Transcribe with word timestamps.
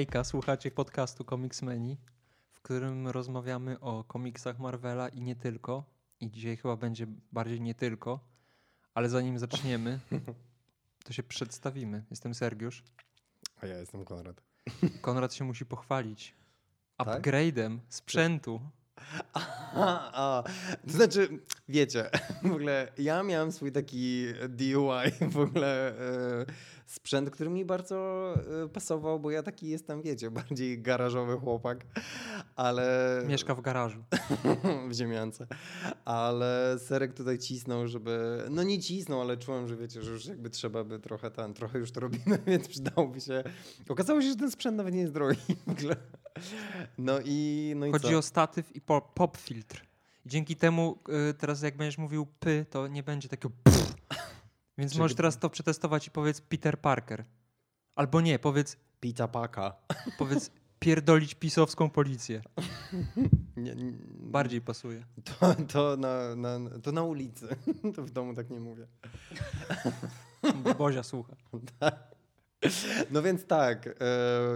Hejka, 0.00 0.24
słuchacie 0.24 0.70
podcastu 0.70 1.24
Comicsmeni, 1.24 1.96
w 2.50 2.60
którym 2.60 3.08
rozmawiamy 3.08 3.80
o 3.80 4.04
komiksach 4.04 4.58
Marvela 4.58 5.08
i 5.08 5.20
nie 5.20 5.36
tylko. 5.36 5.84
I 6.20 6.30
dzisiaj 6.30 6.56
chyba 6.56 6.76
będzie 6.76 7.06
bardziej 7.32 7.60
nie 7.60 7.74
tylko, 7.74 8.20
ale 8.94 9.08
zanim 9.08 9.38
zaczniemy, 9.38 10.00
to 11.04 11.12
się 11.12 11.22
przedstawimy. 11.22 12.04
Jestem 12.10 12.34
Sergiusz. 12.34 12.84
A 13.62 13.66
ja 13.66 13.78
jestem 13.78 14.04
Konrad. 14.04 14.42
Konrad 15.00 15.34
się 15.34 15.44
musi 15.44 15.66
pochwalić 15.66 16.34
Tak? 16.96 17.22
upgrade'em 17.22 17.78
sprzętu. 17.88 18.60
A, 19.32 19.40
a, 20.22 20.42
to 20.86 20.92
znaczy, 20.92 21.38
wiecie, 21.70 22.10
w 22.42 22.46
ogóle 22.46 22.92
ja 22.98 23.22
miałem 23.22 23.52
swój 23.52 23.72
taki 23.72 24.26
DIY, 24.48 25.30
w 25.30 25.38
ogóle 25.38 25.98
e, 25.98 26.46
sprzęt, 26.86 27.30
który 27.30 27.50
mi 27.50 27.64
bardzo 27.64 28.34
e, 28.64 28.68
pasował, 28.68 29.20
bo 29.20 29.30
ja 29.30 29.42
taki 29.42 29.68
jestem, 29.68 30.02
wiecie, 30.02 30.30
bardziej 30.40 30.82
garażowy 30.82 31.36
chłopak, 31.36 31.86
ale... 32.56 33.22
Mieszka 33.28 33.54
w 33.54 33.60
garażu. 33.60 34.04
w 34.90 34.92
ziemiance. 34.92 35.46
Ale 36.04 36.76
Serek 36.78 37.14
tutaj 37.14 37.38
cisnął, 37.38 37.88
żeby. 37.88 38.44
No 38.50 38.62
nie 38.62 38.78
cisnął, 38.78 39.20
ale 39.20 39.36
czułem, 39.36 39.68
że 39.68 39.76
wiecie, 39.76 40.02
że 40.02 40.10
już 40.10 40.26
jakby 40.26 40.50
trzeba 40.50 40.84
by 40.84 40.98
trochę 40.98 41.30
ten, 41.30 41.54
trochę 41.54 41.78
już 41.78 41.92
to 41.92 42.00
robimy, 42.00 42.38
więc 42.46 42.68
przydałoby 42.68 43.20
się. 43.20 43.44
Okazało 43.88 44.22
się, 44.22 44.28
że 44.28 44.36
ten 44.36 44.50
sprzęt 44.50 44.76
nawet 44.76 44.94
nie 44.94 45.00
jest 45.00 45.12
drogi 45.12 45.56
w 45.66 45.70
ogóle. 45.70 45.96
No 46.98 47.18
i. 47.24 47.72
No 47.76 47.86
i 47.86 47.92
Chodzi 47.92 48.08
co? 48.08 48.18
o 48.18 48.22
statyw 48.22 48.76
i 48.76 48.80
pop 49.14 49.36
filtr. 49.36 49.89
I 50.24 50.28
dzięki 50.28 50.56
temu 50.56 50.98
y, 51.30 51.34
teraz 51.34 51.62
jak 51.62 51.76
będziesz 51.76 51.98
mówił 51.98 52.26
py, 52.26 52.66
to 52.70 52.88
nie 52.88 53.02
będzie 53.02 53.28
takiego 53.28 53.54
pff. 53.64 53.94
Więc 54.78 54.96
możesz 54.96 55.16
teraz 55.16 55.38
to 55.38 55.50
przetestować 55.50 56.06
i 56.06 56.10
powiedz 56.10 56.40
Peter 56.40 56.80
Parker. 56.80 57.24
Albo 57.94 58.20
nie, 58.20 58.38
powiedz, 58.38 58.76
Pizza 59.00 59.28
paka. 59.28 59.76
powiedz 60.18 60.50
pierdolić 60.78 61.34
pisowską 61.34 61.90
policję. 61.90 62.42
Nie, 63.56 63.74
nie, 63.74 63.92
Bardziej 64.18 64.60
pasuje. 64.60 65.04
To, 65.24 65.54
to, 65.68 65.96
na, 65.96 66.36
na, 66.36 66.70
to 66.82 66.92
na 66.92 67.02
ulicy. 67.02 67.48
To 67.94 68.02
w 68.02 68.10
domu 68.10 68.34
tak 68.34 68.50
nie 68.50 68.60
mówię. 68.60 68.86
Bozia 70.78 71.02
słucha. 71.02 71.36
No 73.10 73.22
więc 73.22 73.46
tak, 73.46 73.86
e, 73.86 73.92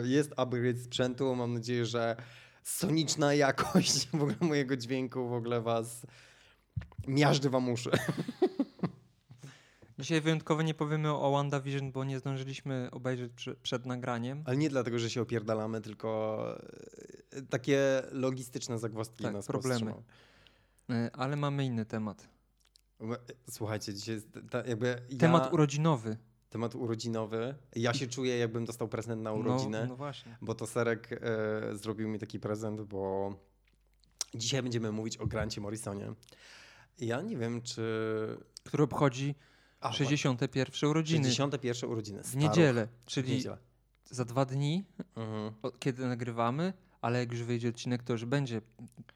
jest 0.03 0.33
upgrade 0.37 0.79
sprzętu. 0.79 1.37
Mam 1.37 1.55
nadzieję, 1.55 1.87
że 1.87 2.17
soniczna 2.65 3.35
jakość 3.35 4.09
w 4.09 4.15
ogóle 4.15 4.37
mojego 4.41 4.77
dźwięku 4.77 5.29
w 5.29 5.33
ogóle 5.33 5.61
was 5.61 6.07
miażdży 7.09 7.51
wam 7.51 7.69
uszy. 7.69 7.91
Dzisiaj 9.99 10.21
wyjątkowo 10.21 10.63
nie 10.63 10.75
powiemy 10.75 11.13
o 11.13 11.31
WandaVision, 11.31 11.93
bo 11.93 12.05
nie 12.05 12.19
zdążyliśmy 12.19 12.89
obejrzeć 12.93 13.33
przy, 13.33 13.55
przed 13.55 13.87
nagraniem. 13.87 14.43
Ale 14.47 14.57
nie 14.57 14.71
dlatego, 14.71 14.99
że 14.99 15.11
się 15.11 15.23
opierdalamy, 15.23 15.81
tylko 15.81 16.47
e, 17.33 17.43
takie 17.43 18.03
logistyczne 18.13 18.79
zagwozdki 18.79 19.25
Tak, 19.25 19.33
nas 19.33 19.47
problemy. 19.47 19.81
powstrzymały. 19.81 21.07
Y, 21.07 21.13
Ale 21.13 21.37
mamy 21.37 21.65
inny 21.65 21.87
temat. 21.87 22.29
Słuchajcie, 23.51 23.95
dzisiaj 23.95 24.15
jest 24.15 24.29
ta, 24.51 24.65
jakby 24.67 25.03
Temat 25.19 25.45
ja, 25.45 25.51
urodzinowy. 25.51 26.17
Temat 26.55 26.75
urodzinowy. 26.75 27.55
Ja 27.77 27.95
się 27.95 28.07
czuję, 28.07 28.39
jakbym 28.39 28.65
dostał 28.65 28.89
prezent 28.89 29.23
na 29.23 29.33
urodziny. 29.33 29.81
No, 29.81 29.87
no 29.87 29.97
właśnie. 29.97 30.37
Bo 30.43 30.55
to 30.55 30.67
Serek 30.67 31.09
e, 31.13 31.77
zrobił 31.77 32.09
mi 32.09 32.19
taki 32.19 32.41
prezent, 32.41 32.81
bo 32.81 33.33
dzisiaj 34.35 34.63
będziemy 34.63 34.93
mówić 34.93 35.17
o 35.17 35.27
Grancie 35.27 35.61
Morrisonie. 35.61 36.13
Ja 36.99 37.23
nie 37.23 37.37
wiem, 37.37 37.63
czy... 37.63 37.83
Który 38.65 38.83
obchodzi 38.85 39.35
A, 39.81 39.93
61 39.93 40.91
urodziny 40.91 41.25
61 41.25 41.91
urodziny. 41.91 42.23
w 42.23 42.37
niedzielę, 42.37 42.89
W 43.03 43.07
czyli 43.07 43.33
niedzielę. 43.33 43.59
za 44.11 44.25
dwa 44.25 44.45
dni, 44.45 44.85
Mhm. 45.17 45.53
kiedy 45.79 46.07
nagrywamy, 46.07 46.73
ale 47.01 47.19
jak 47.19 47.33
już 47.33 47.43
wyjdzie 47.43 47.69
odcinek, 47.69 48.03
to 48.03 48.13
już 48.13 48.25
będzie 48.25 48.61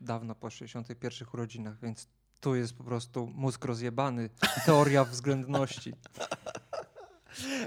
dawno 0.00 0.34
po 0.34 0.50
61 0.50 1.28
urodzinach, 1.34 1.80
więc 1.80 2.08
tu 2.40 2.54
jest 2.54 2.74
po 2.76 2.84
prostu 2.84 3.26
mózg 3.26 3.64
rozjebany, 3.64 4.30
teoria 4.66 5.04
względności. 5.14 5.92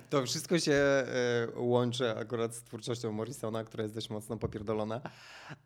To 0.09 0.25
wszystko 0.25 0.59
się 0.59 0.73
e, 0.73 1.05
łączy 1.55 2.17
akurat 2.17 2.55
z 2.55 2.63
twórczością 2.63 3.11
Morrisona, 3.11 3.63
która 3.63 3.83
jest 3.83 3.95
dość 3.95 4.09
mocno 4.09 4.37
popierdolona, 4.37 5.01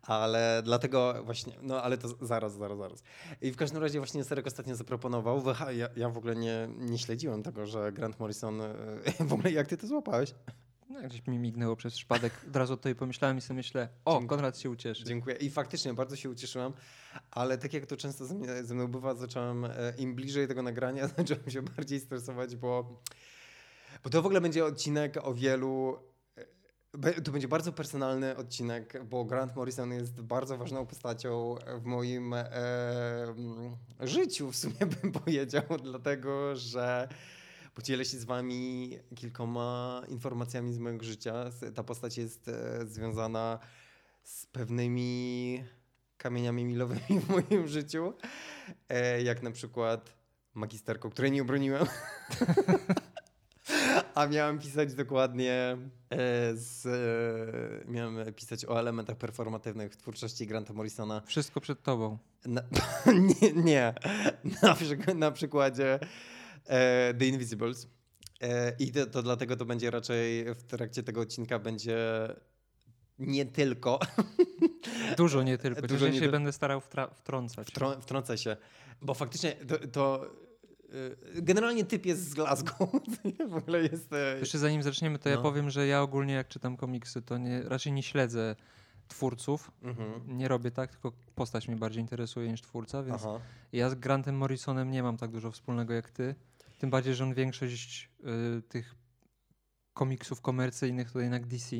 ale 0.02 0.62
dlatego 0.64 1.24
właśnie, 1.24 1.52
no 1.62 1.82
ale 1.82 1.98
to 1.98 2.08
zaraz, 2.08 2.56
zaraz, 2.56 2.78
zaraz. 2.78 3.02
I 3.40 3.52
w 3.52 3.56
każdym 3.56 3.82
razie 3.82 3.98
właśnie 3.98 4.24
Serek 4.24 4.46
ostatnio 4.46 4.76
zaproponował, 4.76 5.42
ja, 5.76 5.88
ja 5.96 6.08
w 6.08 6.18
ogóle 6.18 6.36
nie, 6.36 6.68
nie 6.78 6.98
śledziłem 6.98 7.42
tego, 7.42 7.66
że 7.66 7.92
Grant 7.92 8.20
Morrison, 8.20 8.60
e, 8.60 8.74
w 9.24 9.32
ogóle 9.32 9.52
jak 9.52 9.66
ty 9.66 9.76
to 9.76 9.86
złapałeś? 9.86 10.34
No, 10.90 11.02
gdzieś 11.02 11.26
mi 11.26 11.38
mignęło 11.38 11.76
przez 11.76 11.94
przypadek, 11.94 12.32
od 12.48 12.56
razu 12.56 12.76
tutaj 12.76 12.94
pomyślałem 12.94 13.38
i 13.38 13.40
sobie 13.40 13.56
myślę, 13.56 13.88
o, 14.04 14.12
Dziękuję. 14.12 14.28
Konrad 14.28 14.58
się 14.58 14.70
ucieszy. 14.70 15.04
Dziękuję. 15.04 15.36
I 15.36 15.50
faktycznie 15.50 15.94
bardzo 15.94 16.16
się 16.16 16.30
ucieszyłem, 16.30 16.72
ale 17.30 17.58
tak 17.58 17.72
jak 17.72 17.86
to 17.86 17.96
często 17.96 18.26
ze, 18.26 18.34
mnie, 18.34 18.64
ze 18.64 18.74
mną 18.74 18.88
bywa, 18.88 19.14
zacząłem 19.14 19.64
e, 19.64 19.70
im 19.98 20.14
bliżej 20.14 20.48
tego 20.48 20.62
nagrania, 20.62 21.08
zacząłem 21.18 21.50
się 21.50 21.62
bardziej 21.62 22.00
stresować, 22.00 22.56
bo, 22.56 23.00
bo 24.04 24.10
to 24.10 24.22
w 24.22 24.26
ogóle 24.26 24.40
będzie 24.40 24.64
odcinek 24.64 25.16
o 25.22 25.34
wielu. 25.34 25.98
e, 27.04 27.20
To 27.20 27.32
będzie 27.32 27.48
bardzo 27.48 27.72
personalny 27.72 28.36
odcinek, 28.36 29.04
bo 29.04 29.24
Grant 29.24 29.56
Morrison 29.56 29.92
jest 29.92 30.20
bardzo 30.20 30.56
ważną 30.56 30.86
postacią 30.86 31.54
w 31.78 31.84
moim 31.84 32.34
e, 32.34 32.52
mm, 33.22 33.76
życiu, 34.00 34.52
w 34.52 34.56
sumie 34.56 34.86
bym 35.02 35.12
powiedział, 35.12 35.62
dlatego 35.82 36.56
że 36.56 37.08
podzielę 37.74 38.04
się 38.04 38.18
z 38.18 38.24
wami 38.24 38.98
kilkoma 39.14 40.02
informacjami 40.08 40.74
z 40.74 40.78
mojego 40.78 41.04
życia. 41.04 41.50
Ta 41.74 41.82
postać 41.82 42.18
jest 42.18 42.48
e, 42.48 42.86
związana 42.86 43.58
z 44.22 44.46
pewnymi 44.46 45.64
kamieniami 46.18 46.64
milowymi 46.64 47.20
w 47.20 47.28
moim 47.28 47.68
życiu, 47.68 48.12
e, 48.88 49.22
jak 49.22 49.42
na 49.42 49.50
przykład 49.50 50.16
magisterką, 50.54 51.10
której 51.10 51.32
nie 51.32 51.42
obroniłem. 51.42 51.86
A 54.16 54.26
miałem 54.26 54.58
pisać 54.58 54.94
dokładnie 54.94 55.52
e, 56.10 56.56
z, 56.56 56.86
e, 56.86 57.90
miałem 57.90 58.34
pisać 58.34 58.64
o 58.64 58.80
elementach 58.80 59.16
performatywnych 59.16 59.92
w 59.92 59.96
twórczości 59.96 60.46
Granta 60.46 60.72
Morrisona. 60.72 61.22
Wszystko 61.26 61.60
przed 61.60 61.82
tobą. 61.82 62.18
Na, 62.44 62.62
nie, 63.42 63.52
nie. 63.52 63.94
Na, 64.62 64.74
przyk- 64.74 65.14
na 65.14 65.30
przykładzie 65.30 65.98
e, 66.66 67.14
The 67.14 67.26
Invisibles. 67.26 67.88
I 68.78 68.92
to, 68.92 69.06
to 69.06 69.22
dlatego 69.22 69.56
to 69.56 69.64
będzie 69.64 69.90
raczej 69.90 70.54
w 70.54 70.62
trakcie 70.62 71.02
tego 71.02 71.20
odcinka 71.20 71.58
będzie 71.58 71.98
nie 73.18 73.46
tylko 73.46 73.98
Dużo 75.16 75.42
nie 75.42 75.58
tylko, 75.58 75.82
Dużo 75.82 76.08
nie 76.08 76.18
się 76.18 76.28
będę 76.28 76.52
starał 76.52 76.82
wtrącać. 77.14 77.68
Wtrą, 77.68 78.00
wtrącę 78.00 78.38
się, 78.38 78.56
bo 79.02 79.14
faktycznie 79.14 79.52
to, 79.52 79.88
to 79.88 80.30
generalnie 81.34 81.84
typ 81.84 82.06
jest 82.06 82.28
z 82.30 82.34
Glasgow. 82.34 82.90
w 83.50 83.54
ogóle 83.54 83.82
jest. 83.82 84.12
e, 84.12 84.38
Jeszcze 84.38 84.58
zanim 84.58 84.82
zaczniemy, 84.82 85.18
to 85.18 85.28
ja 85.28 85.36
No. 85.36 85.42
powiem, 85.42 85.70
że 85.70 85.86
ja 85.86 86.02
ogólnie 86.02 86.34
jak 86.34 86.48
czytam 86.48 86.76
komiksy, 86.76 87.22
to 87.22 87.38
nie, 87.38 87.62
raczej 87.62 87.92
nie 87.92 88.02
śledzę 88.02 88.56
twórców. 89.08 89.70
Mhm. 89.82 90.36
Nie 90.38 90.48
robię 90.48 90.70
tak, 90.70 90.90
tylko 90.90 91.12
postać 91.34 91.68
mnie 91.68 91.76
bardziej 91.76 92.00
interesuje 92.02 92.50
niż 92.50 92.62
twórca, 92.62 93.02
więc 93.02 93.22
Aha. 93.24 93.40
ja 93.72 93.90
z 93.90 93.94
Grantem 93.94 94.36
Morrisonem 94.36 94.90
nie 94.90 95.02
mam 95.02 95.16
tak 95.16 95.30
dużo 95.30 95.50
wspólnego 95.50 95.94
jak 95.94 96.10
ty. 96.10 96.34
Tym 96.78 96.90
bardziej, 96.90 97.14
że 97.14 97.24
on 97.24 97.34
większość 97.34 98.10
y, 98.58 98.62
tych 98.62 98.94
komiksów 99.94 100.40
komercyjnych 100.40 101.10
to 101.12 101.20
jednak 101.20 101.46
DC, 101.46 101.76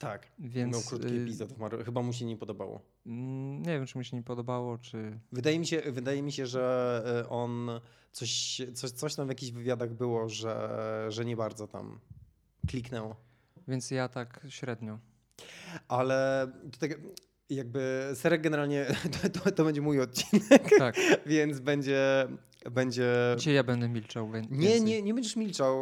Tak. 0.00 0.26
więc 0.38 0.72
Miał 0.72 0.82
krótki 0.82 1.14
y, 1.14 1.22
epizod. 1.22 1.50
Chyba 1.84 2.02
mu 2.02 2.12
się 2.12 2.24
nie 2.24 2.36
podobało. 2.36 2.80
mm, 3.06 3.62
nie 3.62 3.72
wiem, 3.72 3.86
czy 3.86 3.98
mi 3.98 4.04
się 4.04 4.16
nie 4.16 4.22
podobało, 4.22 4.78
czy 4.78 5.18
Wydaje 5.32 5.58
mi 5.58 5.66
się, 5.66 5.82
wydaje 5.92 6.22
mi 6.22 6.32
się 6.32 6.46
że 6.46 7.02
e, 7.24 7.28
on 7.28 7.70
coś, 8.12 8.62
coś, 8.74 8.90
coś 8.90 9.14
tam 9.14 9.26
w 9.26 9.28
jakichś 9.28 9.52
wywiadach 9.52 9.92
było, 9.94 10.28
że, 10.28 11.06
że 11.08 11.24
nie 11.24 11.36
bardzo 11.36 11.66
tam 11.66 12.00
kliknęło. 12.68 13.16
więc 13.68 13.90
ja 13.90 14.08
tak 14.08 14.46
średnio. 14.48 14.98
Ale 15.88 16.48
to 16.72 16.78
tak 16.78 16.90
jakby 17.50 18.10
Serek 18.14 18.42
generalnie 18.42 18.86
to, 19.22 19.40
to, 19.40 19.50
to 19.50 19.64
będzie 19.64 19.80
mój 19.80 20.00
odcinek, 20.00 20.70
Tak, 20.78 20.96
więc 21.26 21.60
będzie. 21.60 22.28
będzie 22.70 23.12
dzisiaj 23.36 23.54
ja 23.54 23.64
będę 23.64 23.88
milczał. 23.88 24.30
Nie, 24.50 24.80
nie, 24.80 25.02
nie 25.02 25.14
będziesz 25.14 25.36
milczał. 25.36 25.76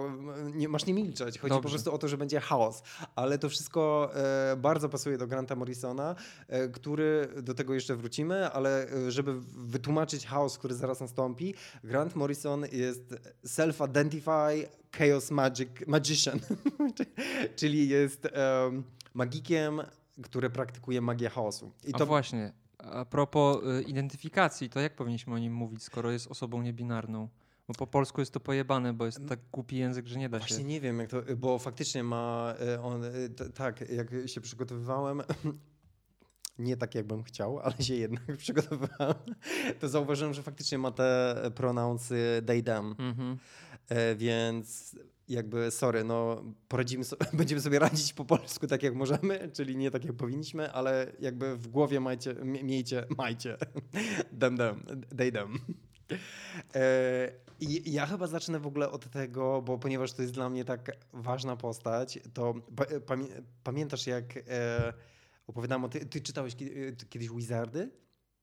Nie, 0.54 0.68
masz 0.68 0.86
nie 0.86 0.94
milczeć. 0.94 1.38
Chodzi 1.38 1.50
po 1.50 1.60
Dobrze. 1.60 1.68
prostu 1.68 1.92
o 1.92 1.98
to, 1.98 2.08
że 2.08 2.16
będzie 2.16 2.40
chaos. 2.40 2.82
Ale 3.16 3.38
to 3.38 3.48
wszystko 3.48 4.10
e, 4.14 4.56
bardzo 4.56 4.88
pasuje 4.88 5.18
do 5.18 5.26
Granta 5.26 5.56
Morrisona, 5.56 6.14
e, 6.48 6.68
który 6.68 7.28
do 7.42 7.54
tego 7.54 7.74
jeszcze 7.74 7.96
wrócimy, 7.96 8.50
ale 8.50 8.90
e, 8.90 9.10
żeby 9.10 9.40
wytłumaczyć 9.56 10.26
chaos, 10.26 10.58
który 10.58 10.74
zaraz 10.74 11.00
nastąpi, 11.00 11.54
Grant 11.84 12.16
Morrison 12.16 12.64
jest 12.72 13.14
self-identify 13.46 14.66
chaos 14.92 15.30
magic, 15.30 15.68
magician, 15.86 16.40
czyli 17.56 17.88
jest 17.88 18.26
em, 18.32 18.82
magikiem, 19.14 19.80
który 20.22 20.50
praktykuje 20.50 21.00
magię 21.00 21.30
chaosu. 21.30 21.72
I 21.84 21.94
A 21.94 22.04
właśnie, 22.06 22.52
a 22.78 23.04
propos 23.04 23.58
y, 23.64 23.82
identyfikacji, 23.82 24.70
to 24.70 24.80
jak 24.80 24.96
powinniśmy 24.96 25.34
o 25.34 25.38
nim 25.38 25.52
mówić, 25.52 25.82
skoro 25.82 26.10
jest 26.10 26.26
osobą 26.26 26.62
niebinarną? 26.62 27.28
Bo 27.68 27.74
po 27.74 27.86
polsku 27.86 28.20
jest 28.20 28.32
to 28.32 28.40
pojebane, 28.40 28.92
bo 28.92 29.06
jest 29.06 29.20
tak 29.28 29.40
głupi 29.52 29.76
język, 29.76 30.06
że 30.06 30.18
nie 30.18 30.28
da 30.28 30.38
Właśnie 30.38 30.56
się. 30.56 30.64
nie 30.64 30.80
wiem, 30.80 30.98
jak 30.98 31.10
to, 31.10 31.22
bo 31.36 31.58
faktycznie 31.58 32.02
ma 32.04 32.54
e, 32.74 32.82
on, 32.82 33.02
t- 33.36 33.50
tak, 33.50 33.90
jak 33.90 34.08
się 34.26 34.40
przygotowywałem, 34.40 35.22
nie 36.58 36.76
tak 36.76 36.94
jakbym 36.94 37.22
chciał, 37.22 37.58
ale 37.58 37.74
się 37.82 37.94
jednak 37.94 38.36
przygotowywałem, 38.36 39.14
to 39.80 39.88
zauważyłem, 39.88 40.34
że 40.34 40.42
faktycznie 40.42 40.78
ma 40.78 40.90
te 40.90 41.36
pronounsy 41.54 42.42
they, 42.46 42.62
them, 42.62 42.94
Mhm. 42.98 43.38
e, 43.88 44.16
więc 44.16 44.96
jakby 45.28 45.70
sorry, 45.70 46.04
no 46.04 46.44
poradzimy 46.68 47.04
będziemy 47.32 47.60
sobie 47.60 47.78
radzić 47.78 48.12
po 48.12 48.24
polsku 48.24 48.66
tak 48.66 48.82
jak 48.82 48.94
możemy, 48.94 49.50
czyli 49.52 49.76
nie 49.76 49.90
tak 49.90 50.04
jak 50.04 50.16
powinniśmy, 50.16 50.72
ale 50.72 51.12
jakby 51.20 51.56
w 51.56 51.68
głowie 51.68 52.00
majcie, 52.00 52.34
mie- 52.34 52.64
miejcie, 52.64 53.04
majcie 53.18 53.56
them, 54.40 54.56
them, 54.56 54.84
they, 55.16 55.32
them. 55.32 55.58
E, 56.74 57.32
I 57.60 57.92
ja 57.92 58.06
chyba 58.06 58.26
zacznę 58.26 58.60
w 58.60 58.66
ogóle 58.66 58.90
od 58.90 59.10
tego, 59.10 59.62
bo 59.62 59.78
ponieważ 59.78 60.12
to 60.12 60.22
jest 60.22 60.34
dla 60.34 60.50
mnie 60.50 60.64
tak 60.64 60.92
ważna 61.12 61.56
postać, 61.56 62.18
to 62.34 62.54
pa, 62.76 62.84
pamię- 62.84 63.42
pamiętasz 63.64 64.06
jak 64.06 64.24
e, 64.36 64.92
o 65.46 65.88
ty, 65.88 66.06
ty 66.06 66.20
czytałeś 66.20 66.54
ty 66.54 67.06
kiedyś 67.08 67.28
Wizardy? 67.30 67.90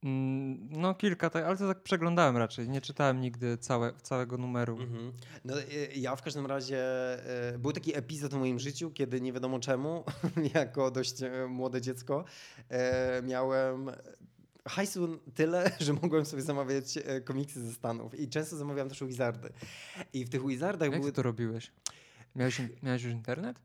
Mm, 0.05 0.67
No 0.71 0.95
kilka, 0.95 1.29
tak, 1.29 1.45
ale 1.45 1.57
to 1.57 1.67
tak 1.67 1.83
przeglądałem 1.83 2.37
raczej. 2.37 2.69
Nie 2.69 2.81
czytałem 2.81 3.21
nigdy 3.21 3.57
całe, 3.57 3.93
całego 4.01 4.37
numeru. 4.37 4.77
Mhm. 4.79 5.11
No, 5.45 5.61
e, 5.61 5.65
ja 5.95 6.15
w 6.15 6.21
każdym 6.21 6.45
razie, 6.45 6.79
e, 7.53 7.57
był 7.59 7.71
taki 7.71 7.97
epizod 7.97 8.33
w 8.33 8.37
moim 8.37 8.59
życiu, 8.59 8.91
kiedy 8.91 9.21
nie 9.21 9.33
wiadomo 9.33 9.59
czemu, 9.59 10.03
jako 10.55 10.91
dość 10.91 11.21
e, 11.23 11.47
młode 11.47 11.81
dziecko, 11.81 12.25
e, 12.69 13.21
miałem 13.21 13.91
hajsu 14.67 15.19
tyle, 15.35 15.71
że 15.79 15.93
mogłem 15.93 16.25
sobie 16.25 16.41
zamawiać 16.41 16.97
e, 16.97 17.21
komiksy 17.21 17.61
ze 17.67 17.73
Stanów 17.73 18.19
i 18.19 18.29
często 18.29 18.55
zamawiałem 18.57 18.89
też 18.89 19.03
Wizardy. 19.03 19.49
I 20.13 20.25
w 20.25 20.29
tych 20.29 20.47
Wizardach 20.47 20.91
Jak 20.91 20.99
były... 20.99 21.11
ty 21.11 21.15
to 21.15 21.23
robiłeś? 21.23 21.71
Miałeś, 22.35 22.61
miałeś 22.83 23.03
już 23.03 23.13
internet? 23.13 23.59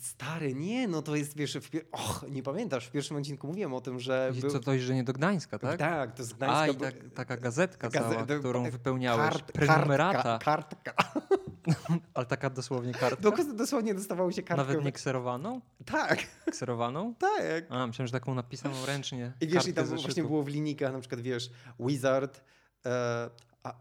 Stary, 0.00 0.54
nie, 0.54 0.88
no 0.88 1.02
to 1.02 1.16
jest, 1.16 1.36
wiesz, 1.36 1.54
w 1.56 1.70
pier... 1.70 1.84
Och, 1.92 2.24
nie 2.30 2.42
pamiętasz, 2.42 2.86
w 2.86 2.90
pierwszym 2.90 3.16
odcinku 3.16 3.46
mówiłem 3.46 3.74
o 3.74 3.80
tym, 3.80 4.00
że... 4.00 4.32
I 4.36 4.40
był- 4.40 4.50
co, 4.50 4.60
dojrzenie 4.60 5.04
do 5.04 5.12
Gdańska, 5.12 5.58
tak? 5.58 5.78
tak, 5.78 6.12
to 6.14 6.24
z 6.24 6.32
Gdańska 6.32 6.58
A, 6.58 6.66
i 6.68 6.76
tak, 6.76 6.94
taka 7.14 7.36
gazetka 7.36 7.88
Gaze- 7.88 8.26
cała, 8.26 8.38
którą 8.38 8.70
wypełniałeś. 8.70 9.32
Kart, 9.32 9.52
Prenumerata, 9.52 10.38
Kartka, 10.38 10.92
kartka. 10.92 11.22
ale 12.14 12.26
taka 12.26 12.50
dosłownie 12.50 12.92
kartka. 12.92 13.30
Dosłownie 13.54 13.94
dostawało 13.94 14.32
się 14.32 14.42
kartkę. 14.42 14.66
Nawet 14.66 14.84
nie 14.84 14.92
kserowaną? 14.92 15.60
Tak, 15.84 16.26
Kserowaną? 16.50 17.14
tak. 17.14 17.64
A, 17.68 17.86
myślałem, 17.86 18.06
że 18.06 18.12
taką 18.12 18.34
napisaną 18.34 18.86
ręcznie. 18.86 19.32
I 19.40 19.46
wiesz, 19.46 19.68
i 19.68 19.74
tam 19.74 19.86
właśnie 19.86 20.22
było 20.22 20.42
w 20.42 20.48
linijkach 20.48 20.92
na 20.92 21.00
przykład, 21.00 21.20
wiesz, 21.20 21.50
wizard, 21.80 22.44
e, 22.86 23.30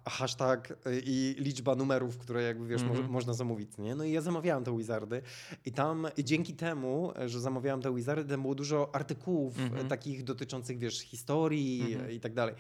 hashtag 0.06 0.72
e, 0.72 0.76
i 1.00 1.36
liczba 1.38 1.76
numerów, 1.76 2.18
które 2.18 2.44
jakby, 2.44 2.68
wiesz, 2.68 2.82
Mhm. 2.82 3.02
mo- 3.04 3.08
można 3.12 3.34
zamówić, 3.34 3.78
nie? 3.78 3.96
No 3.96 4.04
i 4.04 4.12
ja 4.12 4.22
zamawiałem 4.22 4.64
te 4.64 4.78
wizardy 4.78 5.22
i 5.66 5.72
tam 5.72 6.08
i 6.18 6.24
dzięki 6.24 6.54
temu, 6.54 7.12
e, 7.20 7.30
że 7.30 7.42
zamawiałem 7.42 7.82
te 7.82 7.96
wizardy, 7.96 8.30
tam 8.30 8.42
było 8.42 8.56
dużo 8.56 8.96
artykułów 8.96 9.60
e, 9.60 9.64
Mhm. 9.64 9.88
takich 9.88 10.24
dotyczących, 10.24 10.78
wiesz, 10.78 11.00
historii 11.00 11.82
Mhm. 11.94 12.10
e, 12.10 12.14
i 12.14 12.20
tak 12.20 12.34
dalej. 12.34 12.56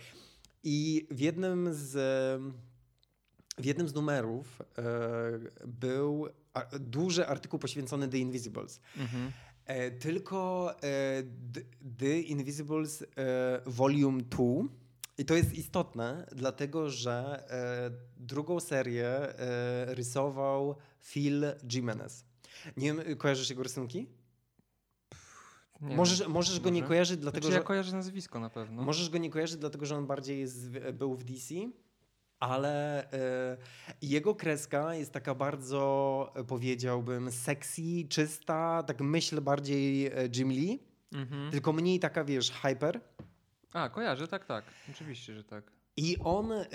I 0.63 1.07
w 1.12 1.19
jednym 1.19 1.74
z... 1.74 1.92
W 3.57 3.66
jednym 3.66 3.88
z 3.88 3.94
numerów 3.94 4.62
e, 4.77 5.68
był 5.68 6.27
a, 6.54 6.66
duży 6.80 7.27
artykuł 7.27 7.60
poświęcony 7.60 8.07
The 8.07 8.18
Invisibles. 8.18 8.80
Mhm. 8.98 9.31
E, 9.66 9.92
tylko 9.92 10.72
e, 10.75 10.77
The, 11.54 11.62
The 11.98 12.19
Invisibles 12.19 13.01
e, 13.01 13.06
Volume 13.66 14.22
2. 14.22 14.44
I 15.18 15.26
to 15.26 15.36
jest 15.36 15.54
istotne, 15.54 16.28
dlatego 16.32 16.90
że 16.90 17.44
e, 17.50 17.92
drugą 18.18 18.60
serię 18.60 19.08
e, 19.08 19.96
rysował 19.96 20.76
Phil 21.04 21.46
Jimenez. 21.74 22.26
Nie 22.78 22.94
wiem, 22.94 23.18
kojarzysz 23.18 23.50
jego 23.50 23.64
rysunki? 23.64 24.08
Nie 25.82 25.96
możesz 25.96 26.20
wiem. 26.20 26.32
możesz 26.32 26.60
go 26.60 26.70
nie 26.70 26.82
Może. 26.82 26.88
kojarzyć, 26.88 27.18
dlatego 27.18 27.42
Znaczy, 27.42 27.54
że... 27.54 27.60
ja 27.60 27.64
kojarzę 27.64 27.96
nazwisko 27.96 28.40
na 28.40 28.50
pewno. 28.50 28.84
Możesz 28.84 29.10
go 29.10 29.18
nie 29.18 29.30
kojarzyć, 29.30 29.58
dlatego 29.58 29.86
że 29.86 29.98
on 29.98 30.08
bardziej 30.08 30.40
jest, 30.40 30.70
był 30.94 31.16
w 31.16 31.24
DC, 31.24 31.54
ale 32.40 33.04
e, 33.12 33.58
jego 34.02 34.36
kreska 34.36 34.96
jest 34.96 35.12
taka 35.12 35.36
bardzo, 35.36 36.34
powiedziałbym, 36.48 37.32
sexy, 37.32 37.82
czysta, 38.10 38.84
tak 38.84 39.02
myśl 39.02 39.42
bardziej 39.42 40.06
e, 40.08 40.12
Jim 40.36 40.50
Lee, 40.52 40.80
Mhm. 41.14 41.52
tylko 41.52 41.74
mniej 41.74 42.00
taka, 42.00 42.24
wiesz, 42.24 42.52
hyper. 42.52 43.02
A, 43.75 43.89
kojarzę, 43.89 44.27
tak, 44.27 44.45
tak. 44.45 44.66
Oczywiście, 44.92 45.36
że 45.36 45.44
tak. 45.44 45.72
I 45.98 46.18
on, 46.24 46.51
e, 46.51 46.66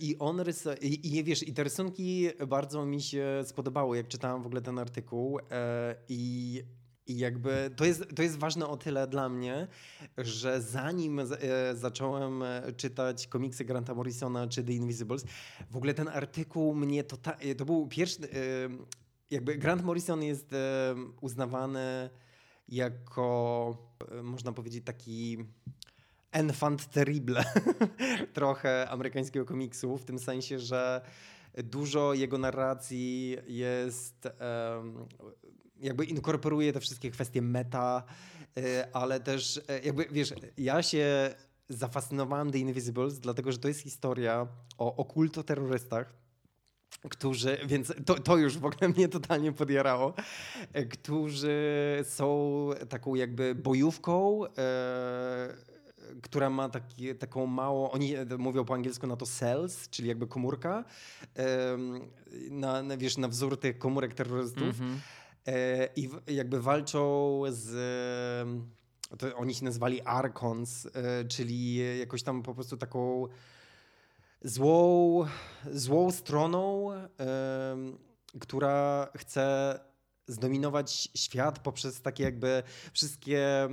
i 0.00 0.18
on 0.18 0.40
rysa, 0.40 0.74
i, 0.74 1.16
i 1.16 1.24
wiesz, 1.24 1.48
i 1.48 1.52
te 1.54 1.64
rysunki 1.64 2.28
bardzo 2.48 2.86
mi 2.86 3.02
się 3.02 3.26
spodobały, 3.44 3.96
jak 3.96 4.08
czytałem 4.08 4.42
w 4.42 4.46
ogóle 4.46 4.60
ten 4.62 4.78
artykuł 4.78 5.38
e, 5.38 5.42
i, 6.08 6.62
i 7.06 7.18
jakby 7.18 7.70
to 7.76 7.84
jest, 7.84 8.04
to 8.16 8.22
jest 8.22 8.38
ważne 8.38 8.66
o 8.66 8.76
tyle 8.76 9.06
dla 9.06 9.28
mnie, 9.28 9.66
że 10.18 10.60
zanim 10.62 11.26
z- 11.26 11.32
e, 11.32 11.76
zacząłem 11.76 12.42
czytać 12.76 13.26
komiksy 13.26 13.64
Granta 13.64 13.94
Morrisona 13.94 14.46
czy 14.48 14.64
The 14.64 14.72
Invisibles, 14.72 15.24
w 15.70 15.76
ogóle 15.76 15.94
ten 15.94 16.08
artykuł 16.08 16.74
mnie 16.74 17.04
to, 17.04 17.16
to 17.58 17.64
był 17.64 17.86
pierwszy, 17.88 18.18
jakby 19.30 19.56
Grant 19.58 19.82
Morrison 19.84 20.22
jest 20.22 20.50
uznawany 21.20 22.10
jako, 22.68 23.76
można 24.22 24.52
powiedzieć, 24.52 24.84
taki 24.84 25.38
enfant 26.32 26.86
terrible. 26.86 27.44
Trochę 28.32 28.88
amerykańskiego 28.90 29.44
komiksu, 29.44 29.98
w 29.98 30.04
tym 30.04 30.18
sensie, 30.18 30.58
że 30.58 31.00
dużo 31.64 32.14
jego 32.14 32.38
narracji 32.38 33.36
jest, 33.46 34.28
jakby 35.80 36.04
inkorporuje 36.04 36.72
te 36.72 36.80
wszystkie 36.80 37.10
kwestie 37.10 37.42
meta, 37.42 38.02
e, 38.56 38.88
ale 38.92 39.20
też 39.20 39.60
e, 39.68 39.80
jakby, 39.80 40.06
wiesz, 40.10 40.34
ja 40.58 40.82
się 40.82 41.34
zafascynowałem 41.68 42.50
The 42.50 42.58
Invisibles, 42.58 43.18
dlatego, 43.18 43.52
że 43.52 43.58
to 43.58 43.68
jest 43.68 43.80
historia 43.80 44.46
o 44.78 44.96
okultoterrorystach, 44.96 46.12
którzy, 47.10 47.58
więc 47.66 47.92
to, 48.06 48.14
to 48.14 48.36
już 48.36 48.58
w 48.58 48.64
ogóle 48.64 48.88
mnie 48.88 49.08
totalnie 49.08 49.52
podjarało, 49.52 50.14
e, 50.72 50.84
którzy 50.84 51.58
są 52.04 52.70
taką 52.88 53.14
jakby 53.14 53.54
bojówką, 53.54 54.44
która 56.22 56.50
ma 56.50 56.68
taki, 56.68 57.14
taką 57.14 57.46
mało, 57.46 57.90
oni 57.90 58.14
mówią 58.38 58.64
po 58.64 58.74
angielsku 58.74 59.06
na 59.06 59.16
to 59.16 59.26
cells, 59.26 59.88
czyli 59.88 60.08
jakby 60.08 60.26
komórka, 60.26 60.84
na, 62.50 62.82
na, 62.82 62.96
wiesz, 62.96 63.16
na 63.18 63.28
wzór 63.28 63.60
tych 63.60 63.78
komórek 63.78 64.14
terrorystów 64.14 64.62
Mhm. 64.62 65.00
e, 65.46 65.88
i 65.96 66.10
jakby 66.26 66.60
walczą 66.60 67.42
z, 67.48 67.70
oni 69.36 69.54
się 69.54 69.64
nazwali 69.64 70.02
Archons, 70.02 70.86
e, 70.86 71.24
czyli 71.24 71.76
jakoś 71.98 72.22
tam 72.22 72.42
po 72.42 72.54
prostu 72.54 72.76
taką 72.76 73.26
złą, 74.42 75.24
złą 75.72 76.10
stroną, 76.10 76.90
która 78.40 79.08
chce 79.16 79.78
zdominować 80.26 81.08
świat 81.14 81.58
poprzez 81.58 82.02
takie 82.02 82.24
jakby 82.24 82.62
wszystkie 82.92 83.68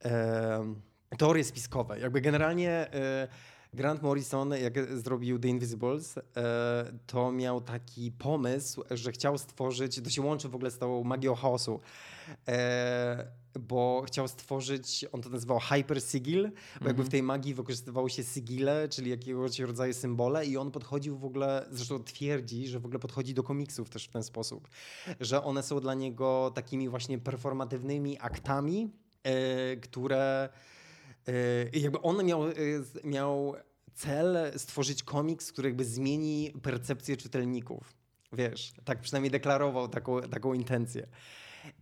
em, 0.00 0.82
teorie 1.18 1.44
spiskowe. 1.44 2.00
Jakby 2.00 2.20
generalnie 2.20 2.70
e, 2.70 3.28
Grant 3.74 4.02
Morrison, 4.02 4.50
jak 4.50 4.98
zrobił 4.98 5.38
The 5.38 5.48
Invisibles, 5.48 6.18
e, 6.18 6.22
to 7.06 7.32
miał 7.32 7.60
taki 7.60 8.10
pomysł, 8.12 8.82
że 8.90 9.12
chciał 9.12 9.38
stworzyć, 9.38 10.00
to 10.04 10.10
się 10.10 10.22
łączy 10.22 10.48
w 10.48 10.54
ogóle 10.54 10.70
z 10.70 10.78
tą 10.78 11.04
magią 11.04 11.34
chaosu, 11.34 11.80
e, 12.48 13.26
bo 13.60 14.02
chciał 14.06 14.28
stworzyć, 14.28 15.04
on 15.12 15.22
to 15.22 15.28
nazywał 15.28 15.58
Hyper 15.58 16.02
Sigil, 16.02 16.42
bo 16.80 16.86
jakby 16.86 16.90
Mhm. 16.90 17.06
w 17.06 17.10
tej 17.10 17.22
magii 17.22 17.54
wykorzystywało 17.54 18.08
się 18.08 18.24
sigile, 18.24 18.88
czyli 18.88 19.10
jakiegoś 19.10 19.58
rodzaju 19.58 19.94
symbole 19.94 20.46
i 20.46 20.56
on 20.56 20.70
podchodził 20.70 21.18
w 21.18 21.24
ogóle, 21.24 21.66
zresztą 21.70 22.04
twierdzi, 22.04 22.66
że 22.68 22.80
w 22.80 22.84
ogóle 22.84 22.98
podchodzi 22.98 23.34
do 23.34 23.42
komiksów 23.42 23.90
też 23.90 24.04
w 24.04 24.10
ten 24.10 24.22
sposób, 24.22 24.68
że 25.20 25.44
one 25.44 25.62
są 25.62 25.80
dla 25.80 25.94
niego 25.94 26.52
takimi 26.54 26.88
właśnie 26.88 27.18
performatywnymi 27.18 28.18
aktami, 28.20 28.90
które 29.82 30.48
e, 31.28 31.32
jakby 31.78 32.00
on 32.00 32.24
miał, 32.24 32.42
z- 32.80 33.04
miał 33.04 33.54
cel 33.94 34.36
stworzyć 34.56 35.02
komiks, 35.02 35.52
który 35.52 35.68
jakby 35.68 35.84
zmieni 35.84 36.52
percepcję 36.62 37.16
czytelników. 37.16 37.94
Wiesz, 38.32 38.72
tak 38.84 39.00
przynajmniej 39.00 39.30
deklarował 39.30 39.88
taką, 39.88 40.20
taką 40.20 40.54
intencję. 40.54 41.06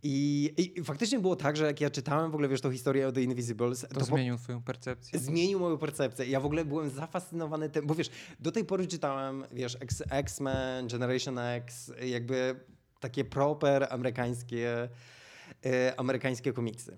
I, 0.02 0.52
I 0.78 0.84
faktycznie 0.84 1.18
było 1.18 1.36
tak, 1.36 1.56
że 1.56 1.66
jak 1.66 1.80
ja 1.80 1.90
czytałem 1.90 2.30
w 2.30 2.34
ogóle, 2.34 2.48
wiesz, 2.48 2.60
tą 2.60 2.72
historię 2.72 3.08
o 3.08 3.12
The 3.12 3.22
Invisibles, 3.22 3.80
To, 3.80 4.00
po- 4.00 4.04
zmienił 4.06 4.36
twoją 4.36 4.62
percepcję. 4.62 5.18
zmienił 5.18 5.60
moją 5.60 5.78
percepcję. 5.78 6.26
Ja 6.26 6.40
w 6.40 6.46
ogóle 6.46 6.64
byłem 6.64 6.90
zafascynowany 6.90 7.70
tym, 7.70 7.86
bo 7.86 7.94
wiesz, 7.94 8.10
do 8.40 8.52
tej 8.52 8.64
pory 8.64 8.86
czytałem, 8.86 9.44
wiesz, 9.52 9.76
X-Men, 10.10 10.88
Generation 10.88 11.38
X, 11.38 11.92
jakby 12.06 12.60
takie 13.00 13.24
proper 13.24 13.86
amerykańskie, 13.90 14.88
e, 15.66 15.94
amerykańskie 16.00 16.52
komiksy. 16.52 16.96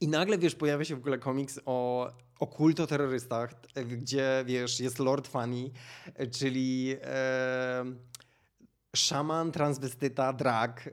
I 0.00 0.08
nagle, 0.08 0.38
wiesz, 0.38 0.54
pojawia 0.54 0.84
się 0.84 0.96
w 0.96 0.98
ogóle 0.98 1.18
komiks 1.18 1.60
o, 1.66 2.10
o 2.40 2.46
kultoterrorystach, 2.46 3.54
t- 3.54 3.84
gdzie, 3.84 4.44
wiesz, 4.46 4.80
jest 4.80 4.98
Lord 4.98 5.28
Funny, 5.28 5.70
e, 6.14 6.26
czyli 6.26 6.96
e, 7.02 7.84
szaman, 8.96 9.52
transwestyta, 9.52 10.32
drag. 10.32 10.86
E, 10.86 10.90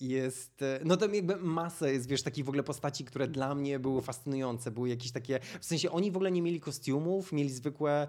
jest, 0.00 0.62
e, 0.62 0.80
no 0.84 0.96
tam 0.96 1.14
jakby 1.14 1.36
masę 1.36 1.92
jest, 1.92 2.08
wiesz, 2.08 2.22
takich 2.22 2.44
w 2.44 2.48
ogóle 2.48 2.62
postaci, 2.62 3.04
które 3.04 3.28
dla 3.28 3.54
mnie 3.54 3.78
były 3.78 4.02
fascynujące. 4.02 4.70
Były 4.70 4.88
jakieś 4.88 5.12
takie, 5.12 5.40
w 5.60 5.64
sensie 5.64 5.90
oni 5.90 6.10
w 6.10 6.16
ogóle 6.16 6.30
nie 6.30 6.42
mieli 6.42 6.60
kostiumów, 6.60 7.32
mieli 7.32 7.50
zwykłe, 7.50 8.08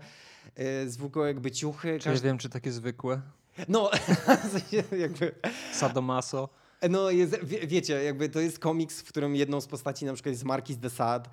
e, 0.55 0.89
zwykłe 0.89 1.27
jakby 1.27 1.51
ciuchy. 1.51 1.99
Czy 1.99 2.09
ja 2.09 2.15
wiem, 2.15 2.37
czy 2.37 2.49
takie 2.49 2.71
zwykłe? 2.71 3.21
No, 3.67 3.91
w 4.47 4.51
sensie 4.51 4.97
jakby... 4.97 5.35
Sadomaso. 5.73 6.49
No, 6.89 7.09
jest, 7.11 7.43
wie, 7.43 7.67
wiecie, 7.67 8.03
jakby 8.03 8.29
to 8.29 8.39
jest 8.39 8.59
komiks, 8.59 9.01
w 9.01 9.07
którym 9.09 9.35
jedną 9.35 9.61
z 9.61 9.67
postaci 9.67 10.05
na 10.05 10.13
przykład 10.13 10.31
jest 10.33 10.43
Marquis 10.43 10.77
de 10.77 10.89
Sade. 10.89 11.29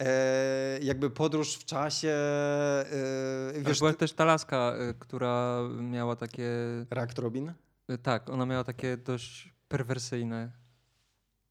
E, 0.00 0.78
jakby 0.82 1.10
podróż 1.10 1.54
w 1.54 1.64
czasie. 1.64 2.08
E, 2.08 3.60
Wiesz, 3.60 3.78
była 3.78 3.92
też 3.92 4.12
ta 4.12 4.24
laska, 4.24 4.74
y, 4.90 4.94
która 4.98 5.60
miała 5.80 6.16
takie... 6.16 6.48
Rakt 6.90 7.18
Robin. 7.18 7.52
y, 7.90 7.98
Tak, 7.98 8.30
ona 8.30 8.46
miała 8.46 8.64
takie 8.64 8.96
dość 8.96 9.54
perwersyjne 9.68 10.50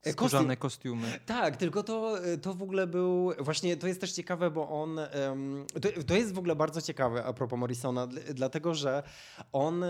E, 0.06 0.12
skórzane 0.12 0.58
kostiumy. 0.58 1.20
Tak, 1.26 1.58
tylko 1.58 1.84
to, 1.84 2.18
to 2.42 2.54
w 2.54 2.64
ogóle 2.64 2.88
był. 2.88 3.32
Właśnie 3.40 3.78
to 3.78 3.88
jest 3.88 4.02
też 4.02 4.12
ciekawe, 4.12 4.52
bo 4.52 4.70
on. 4.82 5.00
to, 5.82 6.04
to 6.08 6.16
jest 6.16 6.34
w 6.34 6.38
ogóle 6.38 6.56
bardzo 6.56 6.82
ciekawe 6.82 7.24
a 7.26 7.34
propos 7.34 7.60
Morrisona, 7.60 8.08
dl- 8.08 8.34
dlatego 8.34 8.76
że 8.76 9.04
on. 9.52 9.84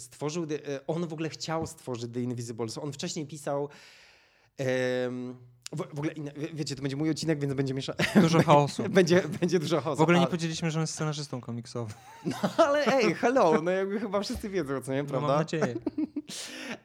Stworzył, 0.00 0.44
e, 0.44 0.86
on 0.86 1.06
w 1.06 1.12
ogóle 1.12 1.28
chciał 1.28 1.66
stworzyć 1.66 2.12
The 2.12 2.20
Invisibles. 2.20 2.78
On 2.78 2.92
wcześniej 2.92 3.26
pisał. 3.26 3.68
w, 5.72 5.76
w 5.76 5.98
ogóle, 5.98 6.14
wiecie, 6.54 6.76
to 6.76 6.82
będzie 6.82 6.96
mój 6.96 7.10
odcinek, 7.10 7.40
więc 7.40 7.54
będzie 7.54 7.74
miesza... 7.74 7.94
Dużo 8.20 8.42
chaosu. 8.52 8.88
będzie, 8.88 9.22
będzie 9.40 9.58
dużo 9.58 9.80
chaosu. 9.80 9.98
W 9.98 10.02
ogóle 10.02 10.18
nie 10.18 10.22
ale- 10.22 10.30
powiedzieliśmy, 10.30 10.70
że 10.70 10.78
on 10.78 10.82
jest 10.82 10.94
scenarzystą 10.94 11.40
komiksowym. 11.40 11.94
No 12.24 12.36
ale 12.56 12.86
ej, 12.86 13.14
hello, 13.14 13.62
no 13.62 13.70
jakby 13.70 14.00
chyba 14.00 14.20
wszyscy 14.20 14.48
wiedzą, 14.48 14.80
co 14.82 14.92
nie, 14.92 15.02
No, 15.02 15.08
prawda? 15.08 15.28
mam 15.28 15.38
nadzieję. 15.38 15.74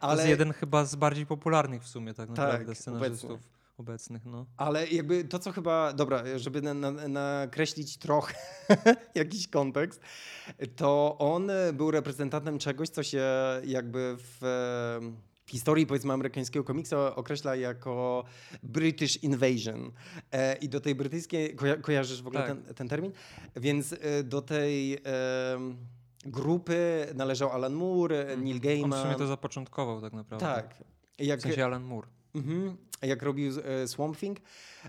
To 0.02 0.16
jest 0.16 0.28
jeden 0.28 0.54
chyba 0.54 0.86
z 0.86 0.96
bardziej 0.96 1.26
popularnych 1.26 1.84
w 1.84 1.88
sumie 1.88 2.14
tak 2.14 2.30
naprawdę 2.30 2.66
Tak, 2.66 2.78
scenarzystów 2.78 3.40
obecnych. 3.78 4.26
no. 4.26 4.46
Ale 4.58 4.88
jakby 4.88 5.24
to, 5.24 5.40
co 5.40 5.52
chyba, 5.52 5.94
dobra, 5.94 6.24
żeby 6.38 6.62
na, 6.62 6.74
na, 6.74 6.92
nakreślić 7.08 7.98
trochę 7.98 8.36
jakiś 9.16 9.48
kontekst, 9.48 10.02
to 10.76 11.16
on 11.20 11.52
był 11.74 11.92
reprezentantem 11.92 12.58
czegoś, 12.60 12.90
co 12.90 13.04
się 13.04 13.24
jakby 13.66 14.16
w 14.18 14.42
historii, 15.48 15.88
powiedzmy, 15.88 16.14
amerykańskiego 16.14 16.64
komiksu 16.64 16.96
określa 17.16 17.56
jako 17.56 18.24
British 18.64 19.24
Invasion. 19.24 19.92
E, 20.32 20.56
I 20.56 20.70
do 20.70 20.80
tej 20.80 20.96
brytyjskiej, 20.96 21.56
koja, 21.56 21.78
kojarzysz 21.78 22.22
w 22.22 22.28
ogóle 22.28 22.44
Tak. 22.44 22.64
ten, 22.64 22.76
ten 22.76 22.88
termin? 22.88 23.12
Więc 23.56 23.94
e, 23.94 24.24
do 24.24 24.42
tej 24.42 24.94
e, 24.94 25.00
grupy 26.26 27.08
należał 27.16 27.50
Alan 27.52 27.74
Moore, 27.74 28.38
Neil 28.38 28.38
Mhm. 28.38 28.54
On 28.54 28.60
w 28.60 28.62
Gaiman. 28.62 29.04
sumie 29.04 29.16
to 29.16 29.28
zapoczątkował 29.28 30.02
tak 30.02 30.14
naprawdę. 30.14 30.46
Tak. 30.46 30.84
Jak, 31.20 31.40
W 31.40 31.44
sensie 31.44 31.66
Alan 31.66 31.84
Moore. 31.84 32.08
Mhm. 32.36 32.78
Jak 33.06 33.24
robił 33.24 33.52
e, 33.64 33.88
Swamp 33.88 34.18
Thing. 34.18 34.38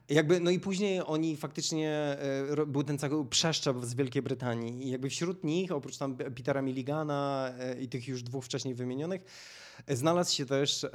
Jakby, 0.09 0.41
no 0.41 0.51
i 0.51 0.61
później 0.61 1.03
oni 1.07 1.37
faktycznie, 1.37 1.91
e, 2.59 2.67
był 2.67 2.83
ten 2.83 2.99
cały 2.99 3.27
przeszczep 3.27 3.85
z 3.85 3.95
Wielkiej 3.95 4.23
Brytanii. 4.23 4.87
I 4.87 4.91
jakby 4.91 5.11
wśród 5.11 5.45
nich, 5.45 5.73
oprócz 5.73 5.99
tam 5.99 6.17
Petera 6.17 6.63
Milligana 6.63 7.53
e, 7.59 7.81
i 7.81 7.89
tych 7.89 8.09
już 8.09 8.23
dwóch 8.23 8.45
wcześniej 8.45 8.75
wymienionych, 8.75 9.23
znalazł 9.89 10.35
się 10.35 10.47
też 10.47 10.87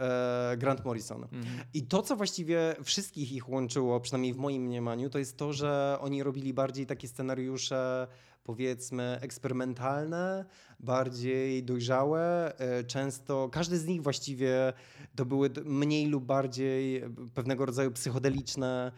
Grant 0.58 0.86
Morrison. 0.86 1.24
Mhm. 1.24 1.46
I 1.74 1.84
to, 1.84 2.02
co 2.02 2.16
właściwie 2.16 2.76
wszystkich 2.84 3.32
ich 3.32 3.50
łączyło, 3.50 4.00
przynajmniej 4.00 4.34
w 4.34 4.38
moim 4.38 4.64
mniemaniu, 4.64 5.10
to 5.10 5.20
jest 5.20 5.38
to, 5.38 5.54
że 5.54 5.98
oni 6.02 6.24
robili 6.24 6.54
bardziej 6.54 6.86
takie 6.86 7.08
scenariusze, 7.08 8.08
powiedzmy, 8.44 9.18
eksperymentalne, 9.22 10.46
bardziej 10.80 11.64
dojrzałe. 11.64 12.54
E, 12.60 12.84
Często 12.84 13.50
każdy 13.50 13.78
z 13.78 13.86
nich 13.86 14.02
właściwie 14.02 14.74
to 15.16 15.26
były 15.26 15.50
mniej 15.66 16.08
lub 16.08 16.26
bardziej 16.26 16.98
e, 16.98 17.10
pewnego 17.34 17.66
rodzaju 17.66 17.92
psychodeliczne 17.92 18.92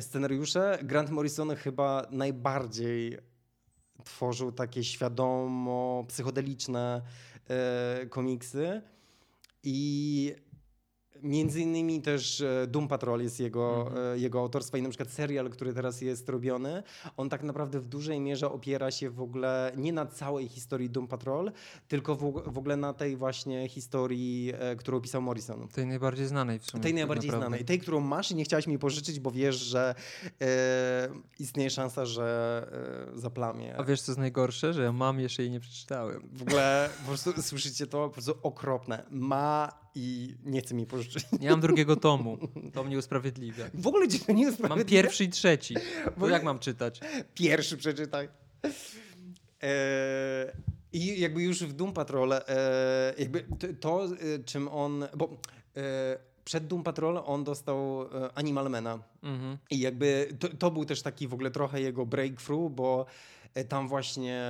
scenariusze. 0.00 0.78
Grant 0.82 1.10
Morrison 1.10 1.56
chyba 1.56 2.06
najbardziej 2.10 3.18
tworzył 4.04 4.52
takie 4.52 4.84
świadomo 4.84 6.04
psychodeliczne 6.08 7.02
e, 7.48 8.06
komiksy. 8.06 8.82
I 9.62 10.34
między 11.22 11.60
innymi 11.60 12.02
też 12.02 12.40
e, 12.40 12.66
Doom 12.66 12.88
Patrol 12.88 13.20
jest 13.22 13.40
jego, 13.40 13.86
Mhm. 13.86 14.14
e, 14.14 14.18
jego 14.18 14.40
autorstwa 14.40 14.78
i 14.78 14.82
na 14.82 14.88
przykład 14.88 15.10
serial, 15.10 15.50
który 15.50 15.72
teraz 15.74 16.00
jest 16.00 16.28
robiony, 16.28 16.82
on 17.16 17.28
tak 17.28 17.42
naprawdę 17.42 17.80
w 17.80 17.86
dużej 17.86 18.20
mierze 18.20 18.50
opiera 18.50 18.90
się 18.90 19.10
w 19.10 19.20
ogóle 19.20 19.72
nie 19.76 19.92
na 19.92 20.06
całej 20.06 20.48
historii 20.48 20.90
Doom 20.90 21.08
Patrol, 21.08 21.52
tylko 21.88 22.14
w, 22.14 22.42
w 22.46 22.58
ogóle 22.58 22.76
na 22.76 22.92
tej 22.92 23.16
właśnie 23.16 23.68
historii, 23.68 24.52
e, 24.58 24.76
którą 24.76 25.00
pisał 25.00 25.22
Morrison. 25.22 25.68
Tej 25.68 25.86
najbardziej 25.86 26.26
znanej 26.26 26.58
w 26.58 26.66
sumie. 26.66 26.82
Tej 26.82 26.92
tak 26.92 26.96
najbardziej 26.98 27.30
naprawdę. 27.30 27.46
znanej. 27.48 27.64
Tej, 27.64 27.80
którą 27.80 28.00
masz 28.00 28.30
i 28.30 28.34
nie 28.34 28.44
chciałaś 28.44 28.66
mi 28.66 28.78
pożyczyć, 28.78 29.20
bo 29.20 29.30
wiesz, 29.30 29.56
że 29.56 29.94
e, 30.40 31.08
istnieje 31.38 31.70
szansa, 31.70 32.06
że 32.06 32.26
e, 33.14 33.18
zaplamie. 33.18 33.76
A 33.76 33.84
wiesz 33.84 34.00
co 34.02 34.12
jest 34.12 34.18
najgorsze? 34.18 34.72
Że 34.72 34.82
ja 34.82 34.92
mam 34.92 35.20
jeszcze 35.20 35.42
jej 35.42 35.50
nie 35.50 35.60
przeczytałem. 35.60 36.28
W 36.32 36.42
ogóle 36.42 36.90
po 37.00 37.06
prostu 37.06 37.42
słyszycie 37.42 37.86
to, 37.86 38.08
po 38.08 38.10
prostu 38.10 38.34
okropne. 38.42 39.06
Ma 39.10 39.72
i 39.98 40.34
nie 40.44 40.60
chce 40.60 40.74
mi 40.74 40.86
pożyczyć. 40.86 41.24
Nie 41.40 41.50
mam 41.50 41.60
drugiego 41.60 41.96
tomu. 42.06 42.38
To 42.72 42.84
mnie 42.84 42.98
usprawiedliwia. 42.98 43.64
W 43.74 43.86
ogóle 43.86 44.08
cię 44.08 44.18
to 44.18 44.32
nie 44.32 44.44
Mam 44.44 44.52
usprawiedliwia. 44.54 44.90
pierwszy 45.02 45.24
i 45.24 45.28
trzeci. 45.28 45.74
Bo- 46.16 46.28
jak 46.28 46.42
mam 46.44 46.58
czytać? 46.58 47.00
Pierwszy 47.34 47.76
przeczytaj. 47.76 48.28
E, 49.62 50.52
I 50.92 51.20
jakby 51.20 51.42
już 51.42 51.62
w 51.64 51.72
Doom 51.72 51.92
Patrol, 51.92 52.32
e, 52.32 52.42
jakby 53.18 53.44
to, 53.80 54.04
e, 54.04 54.08
czym 54.44 54.68
on, 54.68 55.04
bo 55.16 55.36
e, 55.76 56.18
przed 56.44 56.66
Doom 56.66 56.82
Patrol 56.82 57.22
on 57.26 57.44
dostał 57.44 58.02
e, 58.02 58.30
Animal 58.34 58.70
Mana. 58.70 58.98
Mhm. 59.22 59.58
I 59.70 59.78
jakby 59.80 60.28
to, 60.38 60.48
to 60.48 60.70
był 60.70 60.84
też 60.84 61.02
taki 61.02 61.28
w 61.28 61.34
ogóle 61.34 61.50
trochę 61.50 61.80
jego 61.80 62.06
breakthrough, 62.06 62.72
bo 62.72 63.06
e, 63.54 63.64
tam 63.64 63.88
właśnie. 63.88 64.42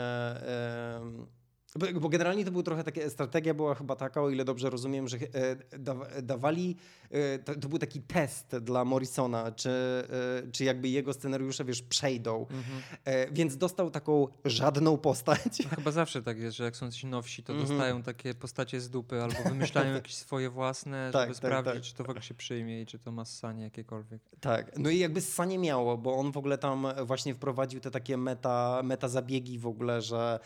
Bo, 2.01 2.09
generalnie 2.09 2.45
to 2.45 2.51
był 2.53 2.63
trochę 2.63 2.85
takie, 2.85 3.11
strategia 3.11 3.55
była 3.55 3.75
chyba 3.75 3.97
taka, 3.97 4.23
o 4.23 4.31
ile 4.31 4.45
dobrze 4.45 4.71
rozumiem, 4.71 5.09
że 5.09 5.17
e, 5.17 5.79
daw, 5.79 5.97
dawali, 6.23 6.77
e, 7.11 7.39
to, 7.39 7.69
był 7.69 7.79
taki 7.79 8.01
test 8.01 8.57
dla 8.57 8.85
Morrisona, 8.85 9.53
czy, 9.53 9.71
e, 9.71 10.51
czy 10.53 10.65
jakby 10.65 10.89
jego 10.89 11.13
scenariusze, 11.13 11.65
wiesz, 11.65 11.83
przejdą. 11.83 12.41
Mhm. 12.51 12.83
E, 13.05 13.31
więc 13.33 13.57
dostał 13.57 13.91
taką 13.91 14.29
żadną 14.45 14.97
postać. 14.99 15.59
To 15.63 15.77
chyba 15.77 15.91
zawsze 15.91 16.23
tak 16.23 16.39
jest, 16.39 16.57
że 16.57 16.65
jak 16.65 16.77
są 16.77 16.91
ci 16.91 17.07
nowsi, 17.07 17.43
to 17.43 17.53
Mhm. 17.53 17.69
dostają 17.69 18.03
takie 18.03 18.35
postacie 18.35 18.81
z 18.81 18.91
dupy 18.91 19.23
albo 19.23 19.43
wymyślają 19.49 19.95
jakieś 20.01 20.15
swoje 20.15 20.51
własne, 20.51 21.11
Tak, 21.13 21.23
żeby 21.23 21.35
tak, 21.35 21.37
sprawdzić, 21.37 21.75
tak. 21.75 21.83
czy 21.83 21.95
to 21.95 22.05
w 22.05 22.11
ogóle 22.11 22.23
się 22.23 22.35
przyjmie 22.35 22.83
i 22.83 22.87
czy 22.87 22.99
to 22.99 23.13
ma 23.13 23.25
ssanie 23.25 23.63
jakiekolwiek. 23.65 24.21
Tak, 24.41 24.79
no 24.79 24.91
i 24.91 24.99
jakby 24.99 25.21
ssanie 25.21 25.59
miało, 25.59 25.99
bo 25.99 26.17
on 26.17 26.33
w 26.33 26.37
ogóle 26.37 26.59
tam 26.59 26.87
właśnie 27.05 27.35
wprowadził 27.35 27.81
te 27.81 27.91
takie 27.91 28.17
meta, 28.17 28.81
meta 28.85 29.09
zabiegi 29.09 29.59
w 29.59 29.67
ogóle, 29.67 30.03
że 30.03 30.41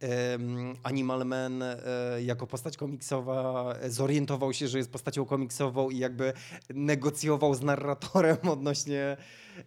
em, 0.00 0.59
Animal 0.82 1.24
Man 1.24 1.62
e, 1.62 1.76
jako 2.22 2.46
postać 2.46 2.76
komiksowa 2.76 3.74
zorientował 3.88 4.52
się, 4.52 4.68
że 4.68 4.78
jest 4.78 4.92
postacią 4.92 5.24
komiksową 5.24 5.90
i 5.90 5.98
jakby 5.98 6.32
negocjował 6.74 7.54
z 7.54 7.62
narratorem 7.62 8.36
odnośnie, 8.48 9.16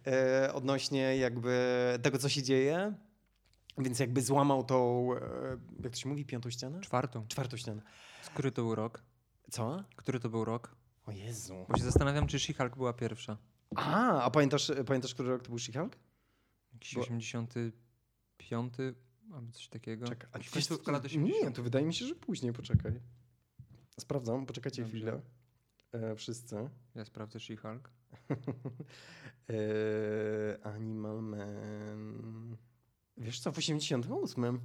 e, 0.06 0.52
odnośnie 0.54 1.16
jakby 1.16 1.78
tego, 2.02 2.18
co 2.18 2.28
się 2.28 2.42
dzieje. 2.42 2.94
Więc 3.78 3.98
jakby 3.98 4.22
złamał 4.22 4.64
tą, 4.64 5.08
e, 5.14 5.20
jak 5.82 5.92
to 5.92 5.98
się 5.98 6.08
mówi, 6.08 6.24
piątą 6.24 6.50
ścianę? 6.50 6.80
Czwartą. 6.80 7.26
Czwartą 7.28 7.56
ścianę. 7.56 7.82
Który 8.34 8.52
to 8.52 8.62
był 8.62 8.74
rok? 8.74 9.02
Co? 9.50 9.84
Który 9.96 10.20
to 10.20 10.28
był 10.28 10.44
rok? 10.44 10.76
O 11.06 11.12
Jezu. 11.12 11.66
Bo 11.68 11.78
się 11.78 11.84
zastanawiam, 11.84 12.26
czy 12.26 12.36
She-Hulk 12.36 12.76
była 12.76 12.92
pierwsza. 12.92 13.36
A, 13.76 14.22
a 14.22 14.30
pamiętasz, 14.30 14.72
pamiętasz, 14.86 15.14
który 15.14 15.28
rok 15.28 15.42
to 15.42 15.48
był 15.48 15.58
She-Hulk? 15.58 15.96
Jakiś 16.72 16.94
Bo- 16.94 17.00
85 17.00 18.74
albo 19.34 19.52
coś 19.52 19.68
takiego. 19.68 20.06
Czekaj, 20.08 20.28
a 20.32 20.38
końcówka 20.52 20.92
lat 20.92 21.02
Nie, 21.02 21.06
80. 21.08 21.56
to 21.56 21.62
wydaje 21.62 21.86
mi 21.86 21.94
się, 21.94 22.06
że 22.06 22.14
później, 22.14 22.52
poczekaj. 22.52 23.00
Sprawdzam, 24.00 24.46
poczekajcie 24.46 24.82
Dobrze. 24.82 24.96
chwilę. 24.96 25.20
E, 25.92 26.16
wszyscy. 26.16 26.70
Ja 26.94 27.04
sprawdzę 27.04 27.38
She-Hulk. 27.38 27.88
e, 29.50 30.66
Animal 30.66 31.22
Man. 31.22 32.56
Wiesz 33.16 33.40
co, 33.40 33.52
w 33.52 33.58
88. 33.58 34.60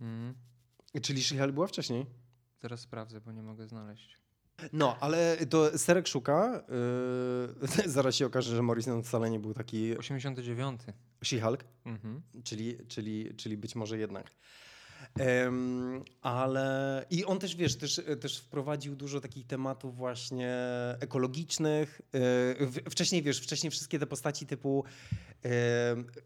Mhm. 0.00 0.34
Czyli 1.02 1.22
She-Hulk 1.22 1.52
była 1.52 1.66
wcześniej. 1.66 2.06
Zaraz 2.60 2.80
sprawdzę, 2.80 3.20
bo 3.20 3.32
nie 3.32 3.42
mogę 3.42 3.68
znaleźć. 3.68 4.18
No, 4.72 4.96
ale 5.00 5.36
to 5.50 5.78
Serek 5.78 6.08
szuka. 6.08 6.62
e, 7.84 7.88
zaraz 7.96 8.14
się 8.14 8.26
okaże, 8.26 8.56
że 8.56 8.62
Morrison 8.62 9.02
wcale 9.02 9.30
nie 9.30 9.38
był 9.40 9.54
taki 9.54 9.98
89. 9.98 10.80
She-Hulk. 11.24 11.64
Mhm. 11.84 12.22
Czyli, 12.44 12.78
czyli, 12.88 13.34
czyli 13.36 13.56
być 13.56 13.74
może 13.74 13.98
jednak. 13.98 14.30
Em, 15.18 16.04
ale 16.22 17.04
i 17.10 17.24
on 17.24 17.38
też, 17.38 17.56
wiesz, 17.56 17.76
też, 17.76 18.00
też 18.20 18.38
wprowadził 18.38 18.96
dużo 18.96 19.20
takich 19.20 19.46
tematów 19.46 19.96
właśnie 19.96 20.54
ekologicznych. 21.00 22.00
W- 22.60 22.90
Wcześniej, 22.90 23.22
wiesz, 23.22 23.40
wcześniej 23.40 23.70
wszystkie 23.70 23.98
te 23.98 24.06
postaci 24.06 24.46
typu 24.46 24.84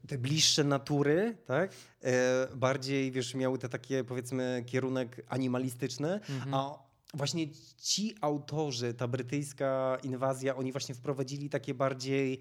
te 0.08 0.18
bliższe 0.18 0.64
natury, 0.64 1.36
tak? 1.46 1.70
E, 2.04 2.46
Bardziej, 2.56 3.12
wiesz, 3.12 3.34
miały 3.34 3.58
te 3.58 3.68
takie, 3.68 4.04
powiedzmy, 4.04 4.64
kierunek 4.66 5.22
animalistyczny, 5.28 6.08
Mhm. 6.28 6.54
a 6.54 6.85
właśnie 7.14 7.46
ci 7.78 8.14
autorzy, 8.20 8.94
ta 8.94 9.08
brytyjska 9.08 9.98
inwazja, 10.02 10.56
oni 10.56 10.72
właśnie 10.72 10.94
wprowadzili 10.94 11.50
takie 11.50 11.74
bardziej 11.74 12.40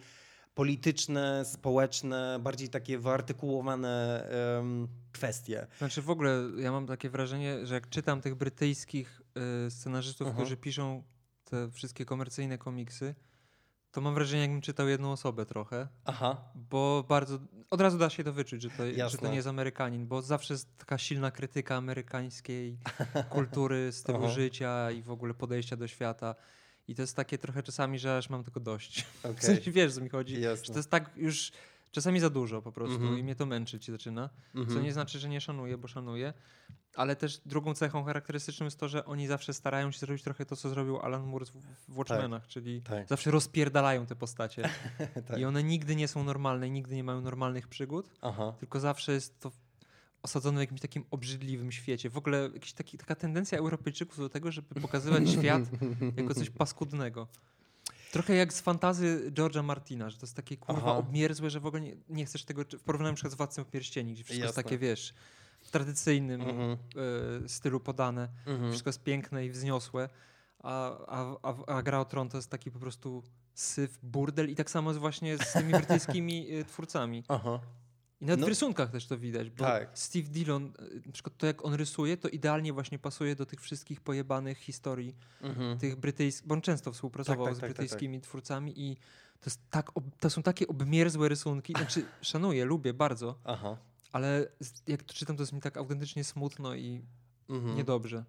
polityczne, 0.55 1.45
społeczne, 1.45 2.39
bardziej 2.41 2.69
takie 2.69 3.00
wyartykułowane 3.00 4.24
em, 4.57 4.88
kwestie. 5.12 5.67
Znaczy 5.77 6.01
w 6.01 6.10
ogóle 6.10 6.43
ja 6.57 6.72
mam 6.72 6.88
takie 6.88 7.10
wrażenie, 7.10 7.65
że 7.65 7.74
jak 7.74 7.89
czytam 7.89 8.22
tych 8.22 8.36
brytyjskich 8.36 9.22
y, 9.67 9.72
scenarzystów, 9.72 10.27
Aha. 10.27 10.36
którzy 10.36 10.57
piszą 10.57 11.03
te 11.43 11.72
wszystkie 11.72 12.05
komercyjne 12.05 12.57
komiksy, 12.57 13.15
to 13.95 14.01
mam 14.01 14.13
wrażenie, 14.13 14.41
jakbym 14.41 14.61
czytał 14.61 14.87
jedną 14.87 15.11
osobę 15.11 15.45
trochę, 15.45 15.87
Aha. 16.05 16.37
bo 16.55 17.05
bardzo 17.09 17.39
od 17.69 17.81
razu 17.81 17.97
da 17.97 18.09
się 18.09 18.23
to 18.23 18.33
wyczuć, 18.33 18.61
że 18.61 18.69
to, 18.69 19.09
że 19.09 19.17
to 19.17 19.27
nie 19.27 19.35
jest 19.35 19.47
Amerykanin, 19.47 20.07
bo 20.07 20.21
zawsze 20.21 20.53
jest 20.53 20.77
taka 20.77 20.97
silna 20.97 21.31
krytyka 21.31 21.75
amerykańskiej 21.75 22.77
kultury, 23.29 23.91
stylu 23.91 24.17
Aha. 24.23 24.27
życia 24.27 24.91
i 24.91 25.01
w 25.01 25.11
ogóle 25.11 25.33
podejścia 25.33 25.75
do 25.75 25.87
świata. 25.87 26.35
I 26.87 26.95
to 26.95 27.01
jest 27.01 27.15
takie 27.15 27.37
trochę 27.37 27.63
czasami, 27.63 27.99
że 27.99 28.17
aż 28.17 28.29
mam 28.29 28.43
tego 28.43 28.59
dość. 28.59 29.05
Okej. 29.23 29.35
W 29.41 29.43
sensie 29.43 29.71
wiesz, 29.71 29.93
co 29.93 30.01
mi 30.01 30.09
chodzi. 30.09 30.35
Że 30.35 30.41
Jasne. 30.41 30.73
to 30.73 30.79
jest 30.79 30.89
tak 30.89 31.11
już 31.15 31.51
czasami 31.95 32.19
za 32.19 32.29
dużo 32.29 32.61
po 32.61 32.71
prostu 32.71 32.95
Mhm. 32.95 33.19
i 33.19 33.23
mnie 33.23 33.35
to 33.35 33.45
męczyć 33.45 33.91
zaczyna. 33.91 34.29
Co 34.53 34.59
Mhm. 34.59 34.83
nie 34.83 34.93
znaczy, 34.93 35.19
że 35.19 35.29
nie 35.29 35.41
szanuję, 35.41 35.77
bo 35.77 35.87
szanuję. 35.87 36.33
Ale 36.95 37.15
też 37.15 37.41
drugą 37.45 37.73
cechą 37.73 38.03
charakterystyczną 38.03 38.65
jest 38.65 38.79
to, 38.79 38.87
że 38.87 39.05
oni 39.05 39.27
zawsze 39.27 39.53
starają 39.53 39.91
się 39.91 39.99
zrobić 39.99 40.23
trochę 40.23 40.45
to, 40.45 40.55
co 40.55 40.69
zrobił 40.69 40.99
Alan 40.99 41.23
Moore 41.27 41.45
w, 41.45 41.97
Watchmenach, 41.97 42.47
czyli 42.47 42.81
Tak. 42.81 43.07
zawsze 43.07 43.31
rozpierdalają 43.31 44.05
te 44.05 44.15
postacie. 44.15 44.69
tak. 45.27 45.37
I 45.39 45.45
one 45.45 45.63
nigdy 45.63 45.95
nie 45.95 46.07
są 46.07 46.23
normalne, 46.23 46.69
nigdy 46.69 46.95
nie 46.95 47.03
mają 47.03 47.21
normalnych 47.21 47.67
przygód, 47.67 48.09
Aha. 48.21 48.53
tylko 48.59 48.79
zawsze 48.79 49.11
jest 49.11 49.39
to 49.39 49.51
osadzone 50.21 50.57
w 50.57 50.61
jakimś 50.61 50.81
takim 50.81 51.05
obrzydliwym 51.11 51.71
świecie. 51.71 52.09
W 52.09 52.17
ogóle 52.17 52.49
jakaś 52.53 52.73
taki, 52.73 52.97
taka 52.97 53.15
tendencja 53.15 53.57
Europejczyków 53.57 54.17
do 54.17 54.29
tego, 54.29 54.51
żeby 54.51 54.81
pokazywać 54.81 55.29
świat 55.39 55.63
jako 56.17 56.33
coś 56.33 56.49
paskudnego. 56.49 57.27
Trochę 58.15 58.36
jak 58.36 58.53
z 58.53 58.62
fantazy 58.62 59.31
George'a 59.31 59.63
Martina, 59.63 60.10
że 60.10 60.17
to 60.17 60.25
jest 60.25 60.36
takie 60.36 60.57
kurwa 60.57 60.81
Aha. 60.81 60.98
obmierzłe, 60.98 61.50
że 61.50 61.60
w 61.60 61.65
ogóle 61.65 61.81
nie, 61.81 61.95
nie 62.10 62.25
chcesz 62.25 62.43
tego, 62.45 62.62
w 62.79 62.84
porównaniu 62.84 63.12
na 63.12 63.15
przykład 63.15 63.34
z 63.34 63.36
Władcą 63.36 63.65
Pierścieni, 63.65 64.13
gdzie 64.13 64.24
wszystko 64.24 64.43
jest 64.45 64.57
Jasne. 64.57 64.63
takie, 64.63 64.77
wiesz, 64.77 65.13
w 65.62 65.72
tradycyjnym 65.72 66.41
Mhm. 66.41 66.77
e, 67.45 67.50
stylu 67.50 67.79
podane, 67.79 68.29
Mhm. 68.48 68.69
wszystko 68.72 68.89
jest 68.89 69.03
piękne 69.03 69.45
i 69.45 69.50
wzniosłe, 69.50 70.10
a, 70.63 70.98
a, 71.07 71.36
a, 71.43 71.75
a 71.77 71.81
Gra 71.84 72.00
o 72.00 72.05
Tron 72.05 72.29
to 72.29 72.38
jest 72.38 72.50
taki 72.50 72.72
po 72.72 72.79
prostu 72.79 73.24
syf, 73.53 74.00
burdel 74.03 74.50
i 74.50 74.55
tak 74.55 74.69
samo 74.69 74.89
jest 74.89 75.00
właśnie 75.00 75.38
z 75.38 75.53
tymi 75.53 75.72
brytyjskimi 75.74 76.51
e, 76.51 76.65
twórcami. 76.65 77.24
Aha. 77.27 77.60
I 78.25 78.27
nawet 78.27 78.39
No- 78.39 78.46
w 78.46 78.50
rysunkach 78.50 78.89
też 78.91 79.05
to 79.08 79.17
widać, 79.17 79.50
bo 79.50 79.63
Tak. 79.63 79.89
Steve 79.94 80.27
Dillon, 80.29 80.65
e, 80.79 81.05
na 81.05 81.12
przykład 81.12 81.38
to 81.38 81.46
jak 81.46 81.65
on 81.65 81.74
rysuje, 81.74 82.17
to 82.17 82.27
idealnie 82.29 82.74
właśnie 82.74 83.00
pasuje 83.00 83.36
do 83.36 83.46
tych 83.46 83.62
wszystkich 83.62 84.01
pojebanych 84.01 84.58
historii 84.58 85.15
Mhm. 85.41 85.77
tych 85.77 85.96
brytyjskich, 85.96 86.48
bo 86.48 86.55
on 86.55 86.62
często 86.62 86.91
współpracował 86.91 87.46
Tak, 87.46 87.51
tak, 87.51 87.58
z 87.58 87.60
tak, 87.60 87.70
tak, 87.70 87.77
brytyjskimi 87.77 88.22
twórcami 88.22 88.79
i 88.82 88.96
to, 89.39 89.46
jest 89.50 89.62
tak, 89.70 89.91
to 90.20 90.29
są 90.29 90.44
takie 90.44 90.67
obmierzłe 90.67 91.29
rysunki, 91.29 91.74
znaczy 91.74 92.05
szanuję, 92.22 92.65
lubię 92.65 92.94
bardzo, 92.94 93.39
Aha. 93.44 93.77
ale 94.12 94.48
jak 94.88 95.03
to 95.03 95.13
czytam, 95.13 95.36
to 95.38 95.44
jest 95.44 95.53
mi 95.53 95.62
tak 95.62 95.77
autentycznie 95.77 96.24
smutno 96.24 96.75
i 96.75 97.01
Mhm. 97.50 97.75
niedobrze. 97.77 98.24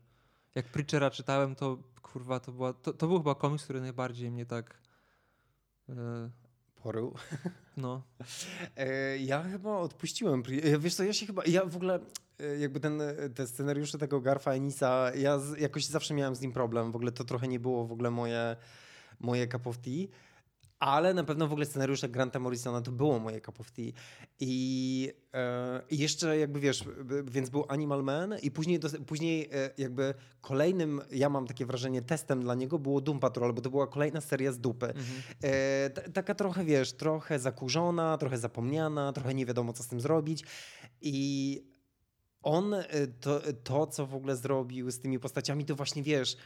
Jak 0.55 0.67
Preachera 0.67 1.11
czytałem, 1.11 1.55
to 1.55 1.79
kurwa, 2.03 2.41
to, 2.41 2.53
była, 2.53 2.73
to, 2.73 2.93
to 2.93 3.07
był 3.09 3.19
chyba 3.19 3.35
komiks, 3.35 3.65
który 3.65 3.81
najbardziej 3.81 4.31
mnie 4.31 4.47
tak 4.47 4.79
e, 5.89 5.95
Porył. 6.87 7.15
no, 7.77 8.03
E, 8.77 9.19
ja 9.19 9.43
chyba 9.43 9.79
odpuściłem. 9.79 10.43
e, 10.63 10.79
Wiesz 10.79 10.95
co, 10.95 11.05
ja 11.05 11.13
się 11.13 11.27
chyba, 11.27 11.43
ja 11.47 11.65
w 11.65 11.77
ogóle 11.77 12.01
e, 12.41 12.59
jakby 12.59 12.81
ten, 12.81 13.03
te 13.35 13.47
scenariusze 13.47 13.99
tego 13.99 14.21
Garfa 14.21 14.53
Enisa, 14.53 15.11
ja 15.15 15.39
z, 15.39 15.59
jakoś 15.59 15.85
zawsze 15.85 16.15
miałem 16.15 16.35
z 16.35 16.41
nim 16.41 16.53
problem. 16.53 16.93
W 16.93 16.97
ogóle 16.97 17.13
to 17.13 17.25
trochę 17.25 17.49
nie 17.49 17.61
było 17.61 17.87
w 17.87 17.93
ogóle 17.93 18.11
moje, 18.11 18.57
moje 19.21 19.49
cup 19.49 19.67
of 19.67 19.79
tea. 19.79 20.07
Ale 20.79 21.15
na 21.15 21.25
pewno 21.25 21.49
w 21.49 21.53
ogóle 21.53 21.67
scenariusze 21.67 22.09
Granta 22.09 22.39
Morrisona 22.39 22.81
to 22.81 22.93
było 22.93 23.19
moje 23.19 23.41
cup 23.41 23.61
of 23.61 23.71
tea. 23.73 23.85
I 24.41 25.13
e, 25.35 25.83
jeszcze 25.91 26.39
jakby 26.39 26.61
wiesz, 26.61 26.85
b- 27.05 27.23
więc 27.25 27.51
był 27.51 27.65
Animal 27.69 28.03
Man 28.03 28.35
i 28.43 28.51
później, 28.51 28.79
dos- 28.79 28.97
później 29.07 29.49
e, 29.53 29.71
jakby 29.79 30.15
kolejnym, 30.41 31.01
ja 31.11 31.29
mam 31.29 31.47
takie 31.47 31.67
wrażenie, 31.67 32.03
testem 32.03 32.41
dla 32.43 32.55
niego 32.55 32.79
było 32.79 33.01
Doom 33.01 33.21
Patrol, 33.21 33.53
bo 33.53 33.61
to 33.61 33.71
była 33.71 33.87
kolejna 33.87 34.21
seria 34.21 34.53
z 34.53 34.59
dupy. 34.59 34.87
mhm. 34.87 35.05
E, 35.43 35.91
ta- 35.91 36.11
taka 36.13 36.35
trochę, 36.35 36.65
wiesz, 36.65 36.93
trochę 36.93 37.39
zakurzona, 37.39 38.19
trochę 38.19 38.39
zapomniana, 38.39 39.13
trochę 39.13 39.35
nie 39.35 39.47
wiadomo, 39.47 39.73
co 39.73 39.83
z 39.83 39.87
tym 39.89 40.01
zrobić. 40.01 40.45
I 41.01 41.63
on, 42.43 42.75
e, 42.75 42.85
to, 43.21 43.41
to 43.65 43.87
co 43.87 44.07
w 44.07 44.15
ogóle 44.15 44.37
zrobił 44.37 44.91
z 44.91 45.01
tymi 45.01 45.19
postaciami, 45.19 45.65
to 45.65 45.75
właśnie, 45.77 46.03
wiesz, 46.03 46.35
e, 46.35 46.39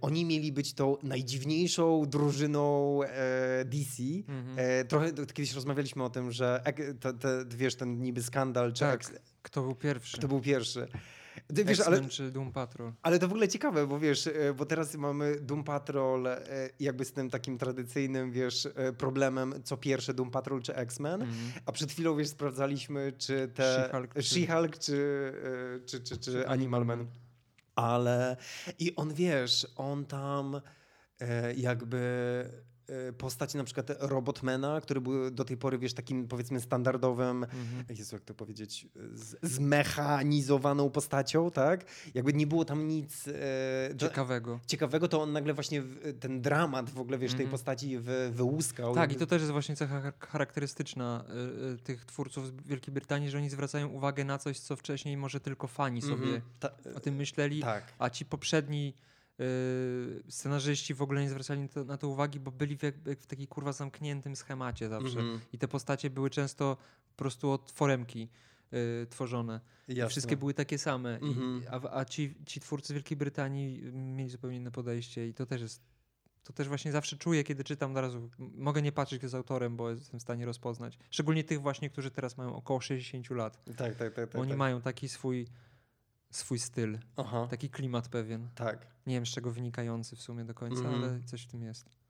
oni 0.00 0.24
mieli 0.24 0.52
być 0.52 0.74
tą 0.74 0.96
najdziwniejszą 1.02 2.04
drużyną 2.06 3.00
e, 3.02 3.64
DC. 3.64 4.02
Mhm. 4.28 4.54
E, 4.58 4.84
trochę 4.84 5.12
kiedyś 5.12 5.52
rozmawialiśmy 5.54 6.04
o 6.04 6.10
tym, 6.10 6.32
że 6.32 6.62
to, 7.00 7.12
te, 7.12 7.44
wiesz, 7.56 7.74
ten 7.74 8.02
niby 8.02 8.22
skandal, 8.22 8.72
czy 8.72 8.80
Tak, 8.80 9.20
Kto 9.42 9.62
był 9.62 9.74
pierwszy? 9.74 10.16
kto 10.18 10.28
był 10.28 10.40
pierwszy. 10.40 10.86
Ty, 11.54 11.64
wiesz, 11.64 11.80
X-Men 11.80 11.98
ale, 12.00 12.08
czy 12.08 12.30
Doom 12.30 12.52
Patrol? 12.52 12.92
ale 13.02 13.18
to 13.18 13.28
w 13.28 13.30
ogóle 13.30 13.48
ciekawe, 13.48 13.86
bo 13.86 13.98
wiesz, 13.98 14.26
e, 14.26 14.54
bo 14.56 14.66
teraz 14.66 14.94
mamy 14.94 15.40
Doom 15.40 15.64
Patrol 15.64 16.26
e, 16.26 16.38
jakby 16.80 17.04
z 17.04 17.12
tym 17.12 17.30
takim 17.30 17.58
tradycyjnym, 17.58 18.32
wiesz, 18.32 18.68
e, 18.74 18.92
problemem, 18.92 19.54
co 19.64 19.76
pierwsze 19.76 20.14
Doom 20.14 20.30
Patrol 20.30 20.62
czy 20.62 20.74
X-Men, 20.76 21.22
Mhm. 21.22 21.38
a 21.66 21.72
przed 21.72 21.92
chwilą, 21.92 22.16
wiesz, 22.16 22.28
sprawdzaliśmy, 22.28 23.12
czy 23.18 23.48
te... 23.54 23.62
She-Hulk 23.92 24.14
czy- 24.14 24.22
She-Hulk 24.22 24.78
czy, 24.78 25.32
e, 25.82 25.86
czy, 25.86 26.00
czy, 26.00 26.16
czy 26.18 26.48
Animal 26.48 26.86
Man. 26.86 27.06
Ale 27.76 28.36
i 28.78 28.96
on, 28.96 29.14
wiesz, 29.14 29.66
on 29.76 30.04
tam 30.04 30.60
e, 31.20 31.52
jakby 31.54 32.44
e, 33.08 33.12
postać 33.12 33.54
na 33.54 33.64
przykład 33.64 33.86
Robotmana, 34.00 34.80
który 34.80 35.00
był 35.00 35.30
do 35.30 35.44
tej 35.44 35.56
pory, 35.56 35.78
wiesz, 35.78 35.94
takim 35.94 36.28
powiedzmy 36.28 36.60
standardowym 36.60 37.44
Mhm. 37.44 37.84
Jezu, 37.98 38.16
jak 38.16 38.24
to 38.24 38.34
powiedzieć, 38.34 38.88
z, 39.12 39.36
zmechanizowaną 39.42 40.90
postacią, 40.90 41.50
tak? 41.50 41.84
Jakby 42.14 42.32
nie 42.32 42.46
było 42.46 42.64
tam 42.64 42.88
nic 42.88 43.28
e, 43.28 43.94
do- 43.94 44.08
Ciekawego. 44.08 44.60
ciekawego, 44.66 45.08
to 45.08 45.22
on 45.22 45.32
nagle 45.32 45.54
właśnie 45.54 45.82
ten 46.20 46.40
dramat 46.42 46.90
w 46.90 47.00
ogóle, 47.00 47.18
wiesz, 47.18 47.30
tej 47.32 47.40
Mhm. 47.40 47.50
postaci 47.50 47.98
wy, 47.98 48.30
wyłuskał. 48.32 48.94
Tak, 48.94 49.12
i 49.12 49.16
to 49.16 49.26
też 49.26 49.40
jest 49.42 49.52
właśnie 49.52 49.76
cecha 49.76 50.00
char- 50.00 50.26
charakterystyczna 50.28 51.24
y, 51.64 51.74
y, 51.74 51.78
tych 51.78 52.04
twórców 52.04 52.46
z 52.46 52.50
Wielkiej 52.66 52.94
Brytanii, 52.94 53.30
że 53.30 53.38
oni 53.38 53.50
zwracają 53.50 53.88
uwagę 53.88 54.24
na 54.24 54.38
coś, 54.38 54.58
co 54.60 54.76
wcześniej 54.76 55.16
może 55.16 55.40
tylko 55.40 55.66
fani 55.66 56.02
sobie 56.02 56.12
Mhm. 56.14 56.40
Ta, 56.60 56.70
o 56.96 57.00
tym 57.00 57.14
myśleli, 57.14 57.60
tak. 57.62 57.84
a 57.98 58.10
ci 58.10 58.24
poprzedni 58.24 58.94
y, 58.96 59.10
scenarzyści 60.28 60.94
w 60.94 61.02
ogóle 61.02 61.22
nie 61.22 61.30
zwracali 61.30 61.68
na 61.86 61.96
to, 61.96 62.08
uwagi, 62.08 62.40
bo 62.40 62.50
byli 62.50 62.76
w, 62.76 62.82
jak, 62.82 62.94
w 63.20 63.26
takim 63.26 63.46
kurwa 63.46 63.72
zamkniętym 63.72 64.36
schemacie 64.36 64.88
zawsze. 64.88 65.20
Mhm. 65.20 65.40
I 65.52 65.58
te 65.58 65.68
postacie 65.68 66.10
były 66.10 66.30
często 66.30 66.76
po 67.10 67.16
prostu 67.16 67.50
od 67.50 67.70
foremki 67.70 68.28
y, 68.72 69.06
tworzone. 69.10 69.60
I 69.88 69.94
Jasne. 69.94 70.10
wszystkie 70.10 70.36
były 70.36 70.54
takie 70.54 70.78
same. 70.78 71.18
Mhm. 71.18 71.62
I, 71.62 71.66
a 71.66 71.80
a 71.92 72.04
ci, 72.04 72.34
ci 72.46 72.60
twórcy 72.60 72.88
z 72.88 72.92
Wielkiej 72.92 73.16
Brytanii 73.16 73.82
mieli 73.92 74.30
zupełnie 74.30 74.56
inne 74.56 74.70
podejście 74.70 75.28
i 75.28 75.34
to 75.34 75.46
też 75.46 75.60
jest. 75.60 75.82
To 76.44 76.52
też 76.52 76.68
właśnie 76.68 76.92
zawsze 76.92 77.16
czuję, 77.16 77.44
kiedy 77.44 77.64
czytam 77.64 77.90
od 77.90 77.96
razu. 77.96 78.30
Mogę 78.38 78.82
nie 78.82 78.92
patrzeć 78.92 79.18
kto 79.18 79.24
jest 79.24 79.34
autorem, 79.34 79.76
bo 79.76 79.90
jestem 79.90 80.20
w 80.20 80.22
stanie 80.22 80.46
rozpoznać. 80.46 80.98
Szczególnie 81.10 81.44
tych 81.44 81.60
właśnie, 81.60 81.90
którzy 81.90 82.10
teraz 82.10 82.36
mają 82.36 82.56
około 82.56 82.80
60 82.80 83.30
lat. 83.30 83.64
Tak, 83.64 83.76
tak, 83.76 83.96
tak. 83.96 84.14
tak 84.14 84.34
oni 84.34 84.48
tak. 84.48 84.58
mają 84.58 84.80
taki 84.80 85.08
swój, 85.08 85.46
swój 86.30 86.58
styl, 86.58 86.98
Aha, 87.16 87.46
taki 87.50 87.70
klimat 87.70 88.08
pewien. 88.08 88.48
tak. 88.54 88.86
Nie 89.06 89.14
wiem 89.14 89.26
z 89.26 89.28
czego 89.30 89.50
wynikający 89.50 90.16
w 90.16 90.22
sumie 90.22 90.44
do 90.44 90.54
końca, 90.54 90.80
Mhm. 90.80 90.94
ale 91.04 91.20
coś 91.22 91.42
w 91.42 91.46
tym 91.46 91.62
jest. 91.62 92.00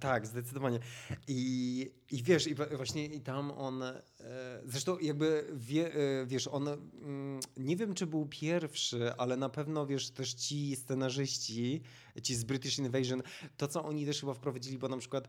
Tak, 0.00 0.26
zdecydowanie. 0.26 0.78
I, 1.26 1.90
i 2.10 2.22
wiesz, 2.22 2.46
i 2.46 2.54
właśnie 2.54 3.06
i 3.06 3.20
tam 3.20 3.50
on, 3.50 3.82
e, 3.82 4.02
zresztą 4.64 4.98
jakby 4.98 5.46
wie, 5.54 5.94
e, 5.94 6.26
wiesz, 6.26 6.48
on, 6.48 6.68
mm, 6.68 7.40
nie 7.56 7.76
wiem 7.76 7.94
czy 7.94 8.06
był 8.06 8.26
pierwszy, 8.26 9.12
ale 9.16 9.36
na 9.36 9.48
pewno 9.48 9.86
wiesz, 9.86 10.10
też 10.10 10.34
ci 10.34 10.76
scenarzyści, 10.76 11.82
ci 12.22 12.34
z 12.34 12.44
British 12.44 12.78
Invasion, 12.78 13.22
to 13.56 13.68
co 13.68 13.84
oni 13.84 14.06
też 14.06 14.20
chyba 14.20 14.34
wprowadzili, 14.34 14.78
bo 14.78 14.88
na 14.88 14.96
przykład 14.98 15.28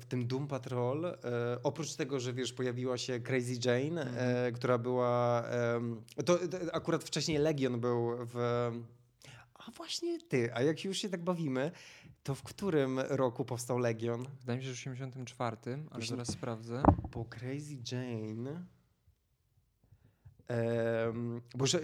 w 0.00 0.04
tym 0.08 0.26
Doom 0.26 0.48
Patrol, 0.48 1.06
e, 1.06 1.14
oprócz 1.62 1.94
tego, 1.94 2.20
że 2.20 2.32
wiesz, 2.32 2.52
pojawiła 2.52 2.98
się 2.98 3.20
Crazy 3.20 3.52
Jane, 3.64 4.02
e, 4.02 4.08
Mhm. 4.08 4.54
która 4.54 4.78
była, 4.78 5.44
to, 6.24 6.38
to 6.38 6.58
akurat 6.72 7.04
wcześniej 7.04 7.38
Legion 7.38 7.80
był 7.80 8.10
w, 8.34 8.36
a 9.54 9.70
właśnie 9.70 10.18
ty, 10.20 10.54
a 10.54 10.62
jak 10.62 10.84
już 10.84 10.98
się 10.98 11.08
tak 11.08 11.24
bawimy, 11.24 11.70
to 12.22 12.34
w 12.34 12.42
którym 12.42 12.98
roku 12.98 13.44
powstał 13.44 13.78
Legion? 13.78 14.26
Wydaje 14.40 14.58
mi 14.58 14.64
się, 14.64 14.74
że 14.74 14.90
w 14.90 14.92
84, 14.92 15.56
ale 15.90 16.00
Osiem- 16.02 16.08
zaraz 16.08 16.28
sprawdzę. 16.32 16.82
Bo 17.12 17.24
Crazy 17.24 17.76
Jane. 17.92 18.64
Em, 20.48 21.40
bo 21.54 21.66
że, 21.66 21.80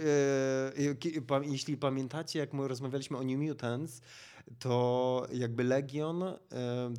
e, 1.15 1.21
pa- 1.27 1.43
jeśli 1.43 1.77
pamiętacie, 1.77 2.39
jak 2.39 2.53
my 2.53 2.67
rozmawialiśmy 2.67 3.17
o 3.17 3.23
New 3.23 3.39
Mutants, 3.39 4.01
to 4.59 5.27
jakby 5.33 5.63
Legion 5.63 6.23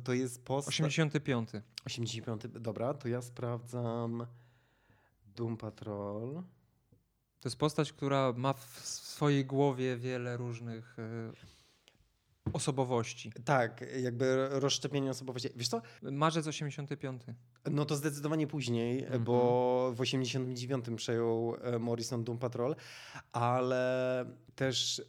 to 0.03 0.13
jest 0.13 0.45
postać... 0.45 0.81
85. 0.81 1.49
85, 1.85 2.41
dobra, 2.47 2.93
to 2.93 3.07
ja 3.07 3.21
sprawdzam 3.21 4.25
Doom 5.35 5.57
Patrol. 5.57 6.33
To 7.39 7.49
jest 7.49 7.57
postać, 7.57 7.93
która 7.93 8.33
ma 8.37 8.53
w 8.53 8.79
swojej 8.83 9.45
głowie 9.45 9.97
wiele 9.97 10.37
różnych 10.37 10.99
e, 10.99 11.31
osobowości. 12.53 13.31
Tak, 13.45 13.85
jakby 14.01 14.47
rozszczepienie 14.51 15.09
osobowości. 15.11 15.49
Wiesz 15.55 15.67
co, 15.67 15.81
Marzec 16.01 16.47
85. 16.47 17.21
no 17.71 17.85
to 17.85 17.95
zdecydowanie 17.95 18.47
później, 18.47 19.03
Mhm. 19.03 19.23
bo 19.23 19.91
w 19.95 20.01
89 20.01 20.85
przejął 20.95 21.55
e, 21.61 21.79
Morrison 21.79 22.23
Doom 22.23 22.37
Patrol, 22.37 22.75
ale 23.31 24.25
też 24.55 25.01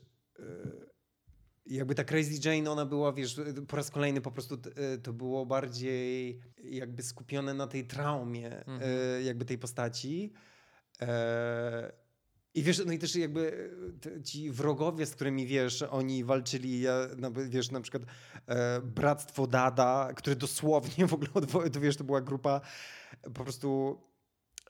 jakby 1.66 1.94
ta 1.94 2.04
Crazy 2.04 2.48
Jane, 2.48 2.70
ona 2.70 2.86
była, 2.86 3.12
wiesz, 3.12 3.40
po 3.68 3.76
raz 3.76 3.90
kolejny 3.90 4.20
po 4.20 4.30
prostu 4.30 4.54
e, 4.76 4.98
to 4.98 5.12
było 5.12 5.46
bardziej 5.46 6.40
jakby 6.64 7.02
skupione 7.02 7.54
na 7.54 7.66
tej 7.66 7.86
traumie 7.86 8.64
Mhm. 8.66 8.80
e, 8.82 9.22
jakby 9.22 9.44
tej 9.44 9.58
postaci. 9.58 10.32
E, 11.00 11.92
I 12.54 12.62
wiesz, 12.62 12.82
no 12.86 12.92
i 12.92 12.98
też 12.98 13.16
jakby 13.16 13.70
ci 14.24 14.50
wrogowie, 14.50 15.06
z 15.06 15.14
którymi 15.14 15.46
wiesz, 15.46 15.82
oni 15.82 16.24
walczyli, 16.24 16.80
ja, 16.80 17.08
no, 17.18 17.30
wiesz, 17.48 17.70
na 17.70 17.80
przykład 17.80 18.02
e, 18.46 18.80
Bractwo 18.80 19.46
Dada, 19.46 20.12
które 20.16 20.36
dosłownie 20.36 21.06
w 21.06 21.14
ogóle, 21.14 21.30
odwo- 21.30 21.70
to 21.70 21.80
wiesz, 21.80 21.96
to 21.96 22.04
była 22.04 22.20
grupa 22.20 22.60
po 23.34 23.44
prostu 23.44 24.00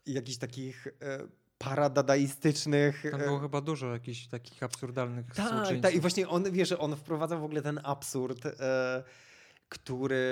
jakichś 0.07 0.39
takich 0.39 0.87
e, 0.87 1.29
paradadaistycznych. 1.59 3.05
Tam 3.11 3.21
e, 3.21 3.25
było 3.25 3.39
chyba 3.39 3.61
dużo 3.61 3.93
jakichś 3.93 4.27
takich 4.27 4.63
absurdalnych 4.63 5.27
tak, 5.35 5.81
tak. 5.83 5.95
I 5.95 6.01
właśnie 6.01 6.29
on, 6.29 6.53
wiesz, 6.53 6.73
on 6.73 6.97
wprowadza 6.97 7.37
w 7.37 7.45
ogóle 7.45 7.63
ten 7.63 7.81
absurd, 7.83 8.47
e, 8.47 9.03
który 9.69 10.23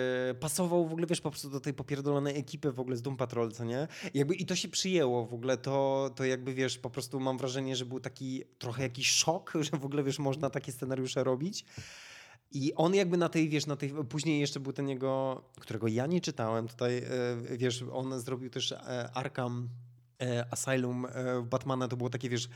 pasował 0.41 0.89
w 0.89 0.93
ogóle, 0.93 1.07
wiesz, 1.07 1.21
po 1.21 1.31
prostu 1.31 1.51
do 1.51 1.61
tej 1.61 1.75
popierdolonej 1.75 2.39
ekipy 2.39 2.73
w 2.73 2.81
ogóle 2.81 2.97
z 2.97 3.03
Doom 3.03 3.17
Patrol, 3.17 3.53
co 3.53 3.65
nie? 3.65 3.89
I 4.15 4.19
Jakby, 4.19 4.35
I 4.35 4.47
to 4.47 4.57
się 4.57 4.69
przyjęło 4.69 5.27
w 5.27 5.35
ogóle, 5.35 5.57
to, 5.57 6.11
to 6.17 6.25
jakby, 6.25 6.55
wiesz, 6.55 6.79
po 6.79 6.91
prostu 6.91 7.21
mam 7.21 7.39
wrażenie, 7.39 7.77
że 7.77 7.85
był 7.85 8.01
taki 8.01 8.45
trochę 8.59 8.83
jakiś 8.83 9.11
szok, 9.11 9.53
że 9.71 9.79
w 9.79 9.85
ogóle, 9.85 10.03
wiesz, 10.03 10.19
można 10.19 10.51
takie 10.51 10.73
scenariusze 10.73 11.25
robić. 11.25 11.65
I 12.53 12.75
on 12.75 12.95
jakby 12.95 13.17
na 13.17 13.29
tej, 13.29 13.49
wiesz, 13.49 13.67
na 13.67 13.77
tej, 13.77 13.93
później 14.09 14.41
jeszcze 14.41 14.61
był 14.61 14.73
ten 14.73 14.89
jego, 14.89 15.45
którego 15.61 15.89
ja 15.89 16.07
nie 16.07 16.21
czytałem 16.21 16.69
tutaj, 16.69 16.99
e, 16.99 17.03
wiesz, 17.57 17.85
on 17.93 18.21
zrobił 18.21 18.51
też 18.51 18.73
e, 18.73 19.11
Arkham 19.15 19.69
e, 19.69 19.84
Asylum 20.51 21.07
e, 21.07 21.43
Batmana, 21.43 21.89
to 21.89 21.97
było 21.97 22.11
takie, 22.11 22.29
wiesz, 22.29 22.49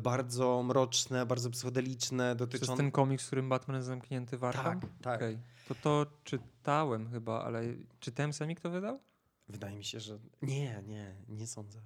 bardzo 0.00 0.62
mroczne, 0.62 1.26
bardzo 1.26 1.50
psychodeliczne, 1.50 2.36
To 2.36 2.44
jest 2.44 2.52
dotyczące... 2.52 2.76
ten 2.82 2.90
komiks, 2.90 3.24
w 3.24 3.26
którym 3.26 3.48
Batman 3.48 3.76
jest 3.76 3.86
zamknięty 3.86 4.38
w 4.38 4.44
Arkham? 4.44 4.80
Tak, 4.80 4.90
tak. 5.02 5.16
Okej. 5.16 5.38
To 5.68 5.74
to 5.74 6.06
czytałem 6.24 7.10
chyba, 7.10 7.44
ale 7.44 7.62
czytałem 8.00 8.32
sami, 8.32 8.54
kto 8.54 8.70
wydał? 8.70 9.00
Wydaje 9.48 9.76
mi 9.76 9.84
się, 9.84 10.00
że... 10.00 10.18
Nie, 10.42 10.82
nie, 10.86 11.14
nie 11.28 11.46
sądzę. 11.46 11.80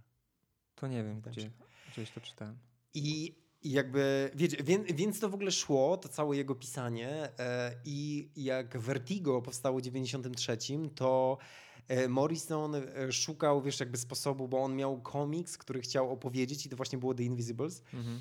To 0.75 0.87
nie 0.87 1.05
wiem, 1.05 1.15
Wydaje 1.21 1.37
gdzie, 1.37 1.51
gdzieś 1.93 2.11
to 2.11 2.21
czytałem. 2.21 2.59
I 2.95 3.35
i 3.63 3.71
jakby, 3.71 4.31
wiecie, 4.35 4.57
więc, 4.65 4.93
więc 4.93 5.21
to 5.21 5.29
w 5.29 5.35
ogóle 5.35 5.51
szło, 5.51 5.97
to 5.97 6.09
całe 6.09 6.37
jego 6.37 6.55
pisanie 6.55 7.29
e, 7.39 7.75
i 7.85 8.29
jak 8.37 8.79
Vertigo 8.79 9.43
powstało 9.43 9.79
w 9.79 9.83
93, 9.83 10.59
to 10.95 11.39
e, 11.41 11.70
Morrison 12.09 12.75
e, 12.75 13.13
szukał, 13.13 13.63
wiesz, 13.63 13.81
jakby 13.81 13.99
sposobu, 13.99 14.49
bo 14.49 14.63
on 14.63 14.77
miał 14.77 15.01
komiks, 15.01 15.59
który 15.59 15.81
chciał 15.81 16.13
opowiedzieć 16.13 16.67
i 16.67 16.69
to 16.69 16.77
właśnie 16.77 16.99
było 16.99 17.15
The 17.15 17.23
Invisibles 17.23 17.83
Mhm. 17.95 18.21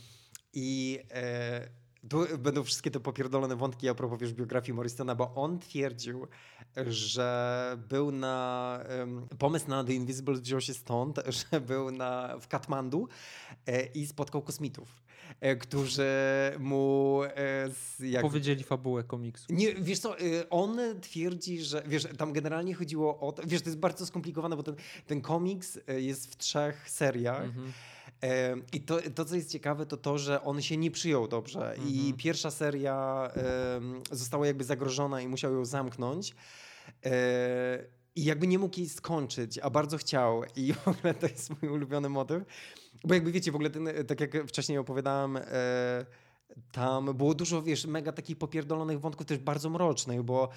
i 0.53 0.99
e, 1.11 1.69
tu 2.09 2.37
będą 2.37 2.63
wszystkie 2.63 2.91
te 2.91 2.99
popierdolone 2.99 3.55
wątki 3.55 3.89
a 3.89 3.95
propos 3.95 4.19
wiesz, 4.19 4.33
biografii 4.33 4.73
Morrisona, 4.73 5.15
bo 5.15 5.35
on 5.35 5.59
twierdził, 5.59 6.27
że 6.87 7.77
był 7.89 8.11
na... 8.11 8.79
em, 8.87 9.27
pomysł 9.39 9.67
na 9.69 9.83
The 9.83 9.93
Invisibles 9.93 10.39
wziął 10.39 10.61
się 10.61 10.73
stąd, 10.73 11.19
że 11.51 11.61
był 11.61 11.91
na, 11.91 12.37
w 12.41 12.47
Katmandu 12.47 13.07
e, 13.65 13.85
i 13.85 14.07
spotkał 14.07 14.41
kosmitów, 14.41 14.87
e, 14.89 15.08
którzy 15.59 16.07
mu... 16.59 17.21
E, 17.23 17.69
jak, 18.07 18.21
Powiedzieli 18.21 18.63
fabułę 18.63 19.03
komiksu. 19.03 19.45
nie, 19.49 19.73
wiesz 19.75 19.99
co, 19.99 20.19
y, 20.21 20.49
on 20.49 20.79
twierdzi, 21.01 21.61
że 21.61 21.83
wiesz, 21.87 22.07
tam 22.17 22.33
generalnie 22.33 22.73
chodziło 22.73 23.19
o 23.19 23.31
to, 23.31 23.43
wiesz, 23.47 23.61
to 23.61 23.69
jest 23.69 23.79
bardzo 23.79 24.05
skomplikowane, 24.05 24.55
bo 24.57 24.63
ten, 24.63 24.75
ten 25.07 25.21
komiks 25.21 25.79
jest 25.97 26.31
w 26.31 26.37
trzech 26.37 26.89
seriach. 26.89 27.43
Mhm. 27.43 27.71
E, 28.23 28.55
I 28.73 28.81
to, 28.81 28.97
to, 29.15 29.25
co 29.25 29.35
jest 29.35 29.51
ciekawe, 29.51 29.85
to 29.85 29.97
to, 29.97 30.17
że 30.17 30.43
on 30.43 30.61
się 30.61 30.77
nie 30.77 30.91
przyjął 30.91 31.27
dobrze. 31.27 31.75
I 31.87 31.97
Mhm. 31.97 32.13
pierwsza 32.17 32.51
seria 32.51 33.29
została 34.11 34.47
jakby 34.47 34.63
zagrożona 34.63 35.21
i 35.21 35.27
musiał 35.27 35.53
ją 35.53 35.65
zamknąć. 35.65 36.35
I 38.15 38.23
jakby 38.23 38.47
nie 38.47 38.59
mógł 38.59 38.79
jej 38.79 38.89
skończyć, 38.89 39.57
a 39.59 39.69
bardzo 39.69 39.97
chciał. 39.97 40.43
I 40.55 40.73
w 40.73 40.87
ogóle 40.87 41.13
to 41.13 41.27
jest 41.27 41.61
mój 41.61 41.71
ulubiony 41.71 42.09
motyw. 42.09 42.43
Bo 43.03 43.13
jakby 43.13 43.31
wiecie, 43.31 43.51
w 43.51 43.55
ogóle 43.55 43.69
ten, 43.69 43.89
tak 44.07 44.19
jak 44.19 44.47
wcześniej 44.47 44.77
opowiadałem, 44.77 45.37
e, 45.37 45.41
tam 46.71 47.17
było 47.17 47.33
dużo, 47.33 47.61
wiesz, 47.61 47.85
mega 47.85 48.11
takich 48.11 48.37
popierdolonych 48.37 48.99
wątków, 48.99 49.25
też 49.25 49.37
bardzo 49.37 49.69
mrocznych, 49.69 50.23
bo 50.23 50.49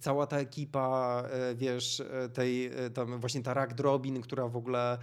cała 0.00 0.26
ta 0.26 0.38
ekipa, 0.38 1.22
e, 1.30 1.54
wiesz, 1.54 2.00
e, 2.00 2.28
tej, 2.28 2.66
e, 2.66 2.90
tam 2.90 3.20
właśnie 3.20 3.42
ta 3.42 3.54
Rack 3.54 3.80
Robin, 3.80 4.20
która 4.20 4.48
w 4.48 4.56
ogóle... 4.56 4.98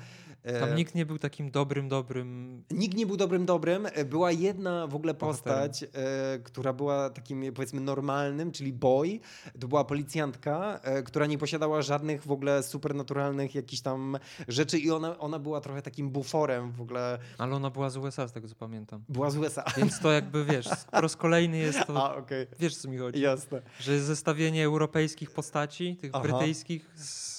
Tam 0.60 0.76
nikt 0.76 0.96
nie 0.96 1.06
był 1.06 1.20
takim 1.20 1.52
dobrym, 1.52 1.89
dobrym. 1.89 2.63
Nikt 2.72 2.98
nie 2.98 3.06
był 3.06 3.17
dobrym 3.17 3.46
dobrym. 3.46 3.88
Była 4.06 4.32
jedna 4.32 4.88
w 4.88 4.96
ogóle 4.96 5.13
Bohaterem. 5.13 5.70
postać, 5.70 5.84
e, 5.84 6.39
która 6.39 6.74
była 6.74 7.10
takim 7.10 7.54
powiedzmy 7.54 7.82
normalnym, 7.82 8.52
czyli 8.52 8.74
boy. 8.74 9.20
To 9.60 9.67
była 9.67 9.84
policjantka, 9.86 10.80
która 11.06 11.26
nie 11.26 11.38
posiadała 11.38 11.82
żadnych 11.82 12.24
w 12.24 12.32
ogóle 12.32 12.63
supernaturalnych 12.63 13.56
jakichś 13.56 13.82
tam 13.82 14.17
rzeczy 14.48 14.80
i 14.80 14.91
ona, 14.91 15.17
ona 15.17 15.39
była 15.39 15.62
trochę 15.62 15.82
takim 15.82 16.10
buforem 16.10 16.72
w 16.72 16.82
ogóle. 16.82 17.20
Ale 17.38 17.56
ona 17.56 17.70
była 17.70 17.89
z 17.89 17.98
USA, 17.98 18.28
z 18.28 18.32
tego 18.32 18.48
co 18.48 18.56
pamiętam. 18.56 19.04
Była 19.10 19.30
z 19.30 19.38
USA. 19.38 19.63
Więc 19.78 20.00
to 20.00 20.12
jakby 20.12 20.46
wiesz, 20.48 20.68
po 20.92 21.02
raz 21.02 21.16
kolejny 21.16 21.58
jest 21.58 21.86
to. 21.88 22.12
A, 22.12 22.16
okej. 22.16 22.48
Wiesz 22.60 22.78
co 22.78 22.90
mi 22.90 22.98
chodzi? 22.98 23.22
Jasne. 23.22 23.62
Że 23.80 23.94
jest 23.94 24.06
zestawienie 24.06 24.66
europejskich 24.66 25.32
postaci, 25.32 25.96
tych 25.96 26.12
Aha. 26.14 26.24
brytyjskich 26.24 26.90
z. 26.96 27.38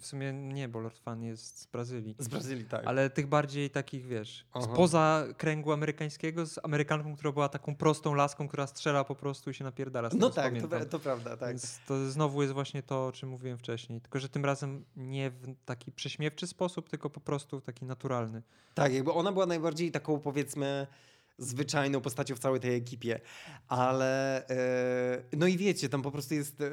W 0.00 0.06
sumie 0.06 0.32
nie, 0.32 0.68
bo 0.68 0.80
Lord 0.80 0.98
Fan 0.98 1.22
jest 1.22 1.60
z 1.60 1.66
Brazylii. 1.66 2.16
Z 2.18 2.28
Brazylii, 2.28 2.64
tak. 2.64 2.86
Ale 2.86 3.10
tych 3.10 3.26
bardziej 3.26 3.70
takich, 3.70 4.06
wiesz, 4.06 4.46
Aha. 4.52 4.64
spoza 4.64 5.24
kręgu 5.36 5.72
amerykańskiego, 5.72 6.46
z 6.46 6.58
Amerykanką, 6.62 7.14
która 7.14 7.32
była 7.32 7.48
taką 7.48 7.76
prostą 7.76 8.14
laską, 8.14 8.48
która 8.48 8.66
strzela 8.66 9.04
po 9.04 9.14
prostu 9.14 9.50
i 9.50 9.54
się 9.54 9.64
napierdala. 9.64 10.10
Z 10.10 10.14
no 10.14 10.30
tak, 10.30 10.54
to, 10.60 10.86
to 10.86 10.98
prawda, 10.98 11.36
tak. 11.36 11.48
Więc 11.48 11.80
to 11.86 12.10
znowu 12.10 12.42
jest 12.42 12.54
właśnie 12.54 12.82
to, 12.82 13.06
o 13.06 13.12
czym 13.12 13.28
mówiłem 13.28 13.58
wcześniej. 13.58 14.00
Tylko, 14.00 14.20
że 14.20 14.28
tym 14.28 14.44
razem 14.44 14.84
nie 14.96 15.30
w 15.30 15.54
taki 15.64 15.92
prześmiewczy 15.92 16.46
sposób, 16.46 16.88
tylko 16.88 17.10
po 17.10 17.20
prostu 17.20 17.60
taki 17.60 17.84
naturalny. 17.84 18.42
Tak, 18.74 18.94
jakby 18.94 19.12
ona 19.12 19.32
była 19.32 19.46
najbardziej 19.46 19.90
taką 19.90 20.20
powiedzmy 20.20 20.86
zwyczajną 21.38 22.00
postacią 22.00 22.34
w 22.34 22.38
całej 22.38 22.60
tej 22.60 22.74
ekipie, 22.74 23.20
ale 23.68 24.42
e, 24.48 25.22
no 25.36 25.46
i 25.46 25.56
wiecie, 25.56 25.88
tam 25.88 26.02
po 26.02 26.10
prostu 26.10 26.34
jest 26.34 26.60
e, 26.60 26.64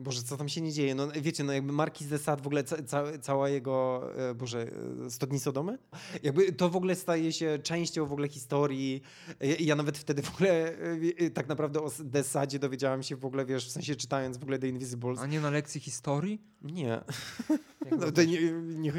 Boże, 0.00 0.22
co 0.22 0.36
tam 0.36 0.48
się 0.48 0.60
nie 0.60 0.72
dzieje? 0.72 0.94
No 0.94 1.08
wiecie, 1.22 1.44
no 1.44 1.52
jakby 1.52 1.72
Marquis 1.72 2.08
de 2.08 2.18
Sade, 2.18 2.42
w 2.42 2.46
ogóle 2.46 2.64
ca, 2.64 2.82
ca, 2.82 3.18
cała 3.18 3.48
jego, 3.48 4.08
e, 4.30 4.34
Boże, 4.34 4.66
e, 5.06 5.10
Stodni 5.10 5.40
Sodomy? 5.40 5.78
Jakby 6.22 6.52
to 6.52 6.70
w 6.70 6.76
ogóle 6.76 6.94
staje 6.94 7.32
się 7.32 7.58
częścią 7.62 8.06
w 8.06 8.12
ogóle 8.12 8.28
historii. 8.28 9.02
Ja, 9.40 9.56
ja 9.60 9.76
nawet 9.76 9.98
wtedy 9.98 10.22
w 10.22 10.34
ogóle 10.34 10.50
e, 10.50 10.76
e, 11.18 11.30
tak 11.30 11.48
naprawdę 11.48 11.80
o 11.80 11.90
de 12.00 12.24
Sadzie 12.24 12.58
dowiedziałam 12.58 13.02
się 13.02 13.16
w 13.16 13.24
ogóle, 13.24 13.44
wiesz, 13.44 13.68
w 13.68 13.70
sensie 13.70 13.96
czytając 13.96 14.38
w 14.38 14.42
ogóle 14.42 14.58
The 14.58 14.68
Invisibles. 14.68 15.18
A 15.20 15.26
nie 15.26 15.40
na 15.40 15.50
lekcji 15.50 15.80
historii? 15.80 16.40
Nie. 16.62 16.88
Jak 17.90 18.00
No, 18.00 18.12
to 18.12 18.24
nie, 18.24 18.52
nie, 18.62 18.92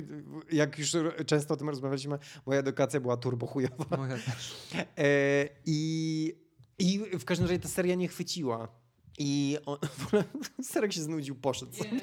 jak 0.51 0.79
już 0.79 0.91
często 1.25 1.53
o 1.53 1.57
tym 1.57 1.69
rozmawialiśmy, 1.69 2.19
moja 2.45 2.59
edukacja 2.59 2.99
była 2.99 3.17
turbo 3.17 3.47
chujowa. 3.47 3.97
Moja 3.97 4.17
też. 4.17 4.55
E, 4.97 5.49
i, 5.65 6.33
I 6.79 6.99
w 7.19 7.25
każdym 7.25 7.47
razie 7.47 7.59
ta 7.59 7.69
seria 7.69 7.95
nie 7.95 8.07
chwyciła. 8.07 8.82
I 9.19 9.57
on, 9.65 9.77
w 9.97 10.07
ogóle 10.07 10.23
Serek 10.61 10.93
się 10.93 11.01
znudził, 11.01 11.35
poszedł. 11.35 11.73
sobie. 11.73 11.89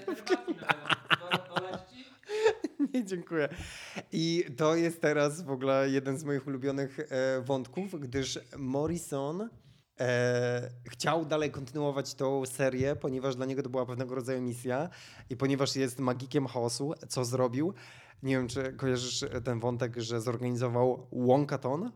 Nie, 2.94 3.04
dziękuję. 3.04 3.48
I 4.12 4.44
to 4.56 4.76
jest 4.76 5.00
teraz 5.00 5.42
w 5.42 5.50
ogóle 5.50 5.90
jeden 5.90 6.18
z 6.18 6.24
moich 6.24 6.46
ulubionych 6.46 7.00
e, 7.00 7.40
wątków, 7.42 8.00
gdyż 8.00 8.38
Morrison 8.58 9.48
e, 10.00 10.70
chciał 10.90 11.24
dalej 11.24 11.50
kontynuować 11.50 12.14
tą 12.14 12.46
serię, 12.46 12.96
ponieważ 12.96 13.36
dla 13.36 13.46
niego 13.46 13.62
to 13.62 13.68
była 13.68 13.86
pewnego 13.86 14.14
rodzaju 14.14 14.42
misja 14.42 14.88
i 15.30 15.36
ponieważ 15.36 15.76
jest 15.76 15.98
magikiem 15.98 16.46
chaosu, 16.46 16.94
co 17.08 17.24
zrobił? 17.24 17.74
Nie 18.22 18.36
wiem, 18.36 18.48
czy 18.48 18.72
kojarzysz 18.72 19.24
ten 19.44 19.60
wątek, 19.60 19.96
że 19.96 20.20
zorganizował 20.20 21.06
Wonkaton. 21.12 21.90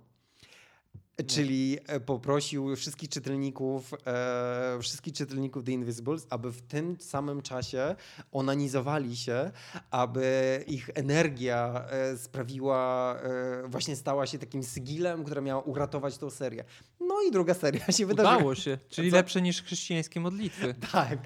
Czyli 1.27 1.79
e, 1.87 2.01
poprosił 2.01 2.77
wszystkich 2.77 3.09
czytelników, 3.09 3.95
e, 4.07 4.79
wszystkich 4.81 5.15
czytelników 5.15 5.65
The 5.65 5.73
Invisibles, 5.73 6.27
aby 6.31 6.53
w 6.53 6.63
tym 6.63 6.97
samym 7.01 7.43
czasie 7.43 7.97
onanizowali 8.33 9.17
się, 9.17 9.51
aby 9.91 10.65
ich 10.67 10.91
energia 10.95 11.85
e, 11.91 12.19
sprawiła, 12.19 13.17
e, 13.17 13.69
właśnie 13.69 13.97
stała 13.97 14.27
się 14.27 14.39
takim 14.39 14.63
sigilem, 14.63 15.25
która 15.25 15.41
miała 15.41 15.63
uratować 15.63 16.19
tą 16.19 16.31
serię. 16.31 16.65
No 17.01 17.15
i 17.29 17.31
druga 17.31 17.55
seria 17.55 17.93
się 17.93 18.07
wydarzyła. 18.07 18.37
Udało 18.37 18.55
się, 18.55 18.79
czyli 18.89 19.11
Co? 19.11 19.17
lepsze 19.17 19.43
niż 19.43 19.63
chrześcijańskie 19.63 20.21
modlitwy. 20.21 20.75
Tak. 20.93 21.19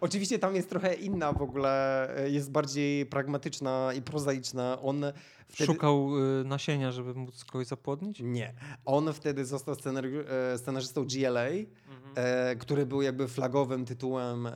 Oczywiście 0.00 0.38
tam 0.38 0.56
jest 0.56 0.68
trochę 0.68 0.94
inna 0.94 1.32
w 1.32 1.42
ogóle, 1.42 2.08
e, 2.16 2.30
jest 2.30 2.50
bardziej 2.50 3.06
pragmatyczna 3.06 3.92
i 3.96 4.02
prozaiczna. 4.02 4.82
On 4.82 5.04
wtedy... 5.50 5.66
Szukał 5.66 6.10
y, 6.40 6.44
nasienia, 6.44 6.92
żeby 6.92 7.14
móc 7.14 7.44
kogoś 7.44 7.66
zapłodnić? 7.66 8.20
Nie. 8.22 8.54
On 8.84 9.12
wtedy 9.12 9.44
został 9.44 9.74
scenari- 9.74 10.24
e, 10.28 10.58
scenarzystą 10.58 11.06
GLA, 11.06 11.48
e, 12.14 12.56
który 12.56 12.86
był 12.86 13.02
jakby 13.02 13.28
flagowym 13.28 13.84
tytułem, 13.84 14.46
e, 14.46 14.50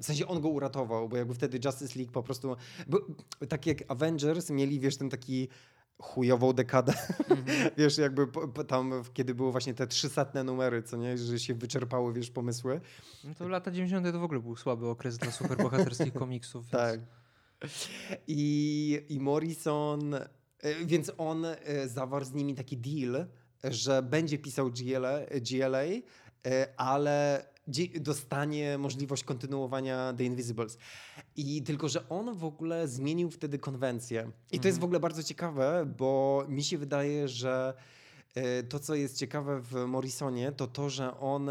w 0.00 0.04
sensie 0.04 0.26
on 0.26 0.40
go 0.40 0.48
uratował, 0.48 1.08
bo 1.08 1.16
jakby 1.16 1.34
wtedy 1.34 1.60
Justice 1.64 1.98
League 1.98 2.12
po 2.12 2.22
prostu, 2.22 2.56
był, 2.86 3.00
tak 3.48 3.66
jak 3.66 3.78
Avengers 3.88 4.50
mieli, 4.50 4.80
wiesz, 4.80 4.96
ten 4.96 5.10
taki 5.10 5.48
chujową 6.02 6.52
dekadę, 6.52 6.92
wiesz, 7.78 7.98
jakby 7.98 8.26
po, 8.26 8.48
po 8.48 8.64
tam, 8.64 9.02
kiedy 9.12 9.34
były 9.34 9.52
właśnie 9.52 9.74
te 9.74 9.86
trzysetne 9.86 10.44
numery, 10.44 10.82
co 10.82 10.96
nie, 10.96 11.18
że 11.18 11.38
się 11.38 11.54
wyczerpały, 11.54 12.12
wiesz, 12.12 12.30
pomysły. 12.30 12.80
No 13.24 13.34
to 13.34 13.48
lata 13.48 13.70
90. 13.70 14.06
to 14.12 14.20
w 14.20 14.22
ogóle 14.22 14.40
był 14.40 14.56
słaby 14.56 14.88
okres 14.88 15.18
dla 15.18 15.30
superbohaterskich 15.32 16.12
komiksów. 16.22 16.62
Więc... 16.62 16.72
Tak. 16.72 17.00
I, 18.26 19.06
I 19.08 19.20
Morrison, 19.20 20.14
e, 20.14 20.24
więc 20.84 21.12
on 21.18 21.44
e, 21.44 21.56
zawarł 21.88 22.24
z 22.24 22.32
nimi 22.32 22.54
taki 22.54 22.76
deal, 22.76 23.26
że 23.64 24.02
będzie 24.02 24.38
pisał 24.38 24.70
GLA, 24.70 25.20
GLA 25.50 25.82
e, 25.82 26.02
ale 26.76 27.46
dostanie 28.00 28.78
możliwość 28.78 29.24
kontynuowania 29.24 30.14
The 30.16 30.24
Invisibles. 30.24 30.78
I 31.36 31.62
tylko, 31.62 31.88
że 31.88 32.08
on 32.08 32.34
w 32.34 32.44
ogóle 32.44 32.88
zmienił 32.88 33.30
wtedy 33.30 33.58
konwencję. 33.58 34.30
I 34.52 34.60
to 34.60 34.68
jest 34.68 34.80
w 34.80 34.84
ogóle 34.84 35.00
bardzo 35.00 35.22
ciekawe, 35.22 35.92
bo 35.98 36.44
mi 36.48 36.64
się 36.64 36.78
wydaje, 36.78 37.28
że 37.28 37.74
to, 38.68 38.80
co 38.80 38.94
jest 38.94 39.18
ciekawe 39.18 39.60
w 39.60 39.74
Morrisonie, 39.74 40.52
to 40.52 40.66
to, 40.66 40.90
że 40.90 41.20
on 41.20 41.50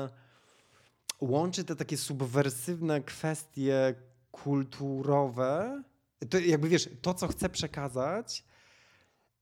łączy 1.22 1.64
te 1.64 1.76
takie 1.76 1.98
subwersywne 1.98 3.02
kwestie 3.02 3.96
kulturowe, 4.32 5.84
to 6.30 6.40
jakby 6.40 6.70
wiesz, 6.70 6.90
to 7.02 7.14
co 7.14 7.28
chce 7.28 7.50
przekazać 7.50 8.44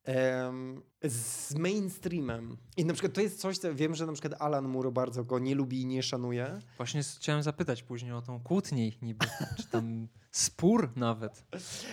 em, 0.04 0.82
z 1.04 1.56
mainstreamem. 1.56 2.58
I 2.78 2.86
na 2.86 2.94
przykład 2.94 3.14
to 3.14 3.22
jest 3.22 3.40
coś, 3.40 3.58
co 3.58 3.76
wiem, 3.76 3.96
że 3.96 4.06
na 4.06 4.14
przykład 4.14 4.42
Alan 4.42 4.68
Moore 4.68 4.92
bardzo 4.92 5.24
go 5.24 5.40
nie 5.40 5.56
lubi 5.56 5.82
i 5.82 5.86
nie 5.86 6.04
szanuje. 6.04 6.60
Właśnie 6.78 7.02
chciałem 7.04 7.44
zapytać 7.44 7.84
później 7.84 8.12
o 8.12 8.22
tą 8.22 8.40
kłótnię 8.40 8.92
niby, 9.02 9.26
czy 9.58 9.68
tam 9.68 10.08
spór 10.32 10.92
nawet. 10.96 11.46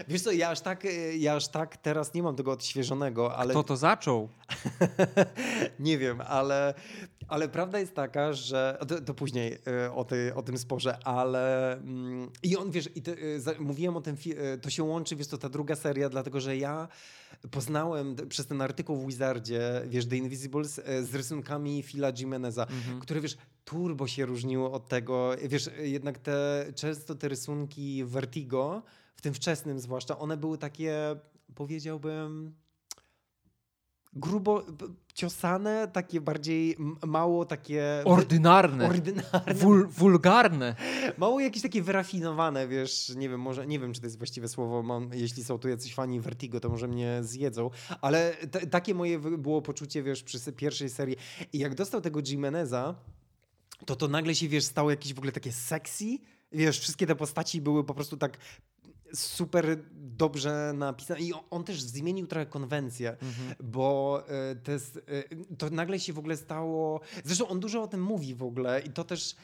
Wiesz 0.08 0.22
co, 0.22 0.32
ja 0.32 0.50
aż 0.50 0.60
tak, 0.60 0.84
e, 0.84 1.16
ja 1.16 1.34
aż 1.34 1.48
tak 1.48 1.76
teraz 1.76 2.14
nie 2.14 2.22
mam 2.22 2.36
tego 2.36 2.52
odświeżonego, 2.52 3.36
ale 3.36 3.54
Kto 3.54 3.62
to 3.62 3.76
zaczął? 3.76 4.28
nie 5.78 5.98
wiem, 5.98 6.20
ale, 6.20 6.74
ale 7.32 7.48
prawda 7.48 7.78
jest 7.80 7.94
taka, 7.94 8.32
że 8.32 8.78
to, 8.88 9.00
to 9.00 9.14
później 9.14 9.58
e, 9.66 9.92
o, 9.94 10.04
tej, 10.04 10.32
o 10.32 10.42
tym 10.42 10.58
sporze, 10.58 10.98
ale 11.04 11.72
mm, 11.76 12.30
i 12.42 12.56
on, 12.56 12.70
wiesz, 12.70 12.88
i 12.94 13.02
te, 13.02 13.12
e, 13.12 13.40
za- 13.40 13.54
mówiłem 13.58 13.96
o 13.96 14.00
tym, 14.00 14.16
e, 14.36 14.58
to 14.58 14.70
się 14.70 14.82
łączy, 14.82 15.16
wiesz, 15.16 15.26
to 15.28 15.38
ta 15.38 15.48
druga 15.48 15.76
seria, 15.76 16.08
dlatego, 16.08 16.40
że 16.40 16.56
ja 16.56 16.88
poznałem 17.50 18.16
przez 18.28 18.46
ten 18.46 18.62
artykuł 18.62 18.96
w 18.96 19.06
Wizardzie, 19.06 19.82
wiesz, 19.88 20.06
The 20.06 20.16
Invisibles 20.16 20.80
z 21.02 21.14
rysunkami 21.14 21.82
Phila 21.82 22.12
Jimeneza, 22.18 22.62
Mhm. 22.66 23.00
które, 23.00 23.20
wiesz, 23.20 23.36
turbo 23.64 24.06
się 24.06 24.26
różniło 24.26 24.72
od 24.72 24.88
tego, 24.88 25.30
wiesz, 25.48 25.70
jednak 25.82 26.18
te, 26.18 26.66
często 26.74 27.14
te 27.14 27.28
rysunki 27.28 28.04
Vertigo, 28.04 28.82
w 29.16 29.22
tym 29.22 29.34
wczesnym 29.34 29.80
zwłaszcza, 29.80 30.18
one 30.18 30.36
były 30.36 30.58
takie, 30.58 30.96
powiedziałbym, 31.54 32.54
grubo 34.12 34.62
ciosane, 35.14 35.88
takie 35.88 36.20
bardziej 36.20 36.76
mało 37.06 37.44
takie... 37.44 38.02
Ordynarne, 38.04 38.86
Ordynarne. 38.86 39.54
wul, 39.54 39.86
wulgarne. 39.88 40.76
Mało 41.18 41.40
jakieś 41.40 41.62
takie 41.62 41.82
wyrafinowane, 41.82 42.68
wiesz, 42.68 43.12
nie 43.16 43.28
wiem, 43.28 43.40
może, 43.40 43.66
nie 43.66 43.78
wiem, 43.78 43.92
czy 43.92 44.00
to 44.00 44.06
jest 44.06 44.18
właściwe 44.18 44.48
słowo, 44.48 44.82
mam, 44.82 45.10
jeśli 45.14 45.44
są 45.44 45.58
tu 45.58 45.68
jacyś 45.68 45.94
fani 45.94 46.20
Vertigo, 46.20 46.60
to 46.60 46.68
może 46.68 46.88
mnie 46.88 47.18
zjedzą, 47.22 47.70
ale 48.00 48.36
takie 48.70 48.94
moje 48.94 49.18
było 49.18 49.62
poczucie, 49.62 50.02
wiesz, 50.02 50.22
przy 50.22 50.52
pierwszej 50.52 50.90
serii 50.90 51.16
i 51.52 51.58
jak 51.58 51.74
dostał 51.74 52.00
tego 52.00 52.20
Jimeneza, 52.26 52.94
to 53.86 53.96
to 53.96 54.08
nagle 54.08 54.34
się, 54.34 54.48
wiesz, 54.48 54.64
stało 54.64 54.90
jakieś 54.90 55.14
w 55.14 55.18
ogóle 55.18 55.32
takie 55.32 55.52
sexy, 55.52 56.18
wiesz, 56.52 56.78
wszystkie 56.78 57.06
te 57.06 57.16
postaci 57.16 57.60
były 57.60 57.84
po 57.84 57.94
prostu 57.94 58.16
tak 58.16 58.38
super 59.14 59.78
dobrze 59.94 60.72
napisane 60.76 61.20
i 61.20 61.32
on, 61.32 61.40
on 61.50 61.64
też 61.64 61.82
zmienił 61.82 62.26
trochę 62.26 62.46
konwencję, 62.46 63.10
Mhm. 63.10 63.54
bo 63.64 64.22
e, 64.28 64.56
to, 64.56 64.72
jest, 64.72 64.96
e, 64.96 65.56
to 65.58 65.70
nagle 65.70 66.00
się 66.00 66.12
w 66.12 66.18
ogóle 66.18 66.36
stało. 66.36 67.00
Zresztą 67.24 67.48
on 67.48 67.60
dużo 67.60 67.82
o 67.82 67.86
tym 67.88 68.02
mówi 68.02 68.34
w 68.34 68.42
ogóle 68.42 68.80
i 68.80 68.90
to 68.90 69.04
też 69.04 69.36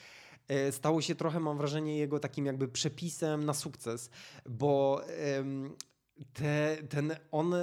e, 0.48 0.72
stało 0.72 1.02
się 1.02 1.14
trochę, 1.14 1.40
mam 1.40 1.58
wrażenie, 1.58 1.98
jego 1.98 2.20
takim 2.20 2.46
jakby 2.46 2.68
przepisem 2.68 3.44
na 3.44 3.54
sukces, 3.54 4.10
bo 4.48 5.00
te, 6.32 6.76
ten 6.88 7.16
on 7.32 7.54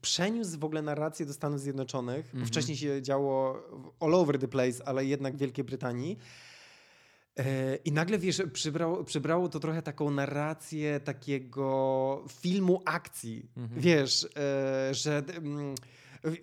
przeniósł 0.00 0.58
w 0.58 0.64
ogóle 0.64 0.82
narrację 0.82 1.26
do 1.26 1.32
Stanów 1.32 1.60
Zjednoczonych, 1.60 2.24
bo 2.26 2.30
Mhm. 2.32 2.46
wcześniej 2.46 2.76
się 2.76 3.02
działo 3.02 3.62
all 4.00 4.14
over 4.14 4.38
the 4.38 4.48
place, 4.48 4.88
ale 4.88 5.04
jednak 5.04 5.34
w 5.36 5.38
Wielkiej 5.38 5.64
Brytanii. 5.64 6.18
E, 7.38 7.76
I 7.76 7.92
nagle, 7.92 8.18
wiesz, 8.18 8.42
przybrało, 8.52 9.04
przybrało 9.04 9.48
to 9.48 9.60
trochę 9.60 9.82
taką 9.82 10.10
narrację 10.10 11.00
takiego 11.00 12.24
filmu 12.28 12.82
akcji. 12.84 13.46
Mhm. 13.56 13.80
Wiesz, 13.80 14.28
e, 14.36 14.94
że 14.94 15.22
mm, 15.28 15.74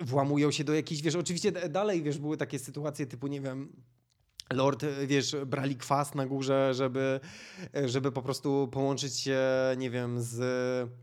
włamują 0.02 0.52
się 0.52 0.64
do 0.64 0.74
jakichś, 0.74 1.02
wiesz, 1.02 1.16
oczywiście 1.16 1.52
dalej, 1.52 2.04
wiesz, 2.04 2.18
były 2.18 2.38
takie 2.38 2.60
sytuacje 2.60 3.06
typu, 3.06 3.28
nie 3.28 3.42
wiem, 3.42 3.74
Lord, 4.54 4.84
e, 4.84 5.08
wiesz, 5.08 5.36
brali 5.46 5.76
kwas 5.76 6.16
na 6.16 6.26
górze, 6.26 6.74
żeby, 6.74 7.20
e, 7.76 7.90
żeby 7.90 8.12
po 8.12 8.22
prostu 8.22 8.70
połączyć 8.72 9.20
się, 9.20 9.40
nie 9.78 9.90
wiem, 9.90 10.22
z 10.22 10.40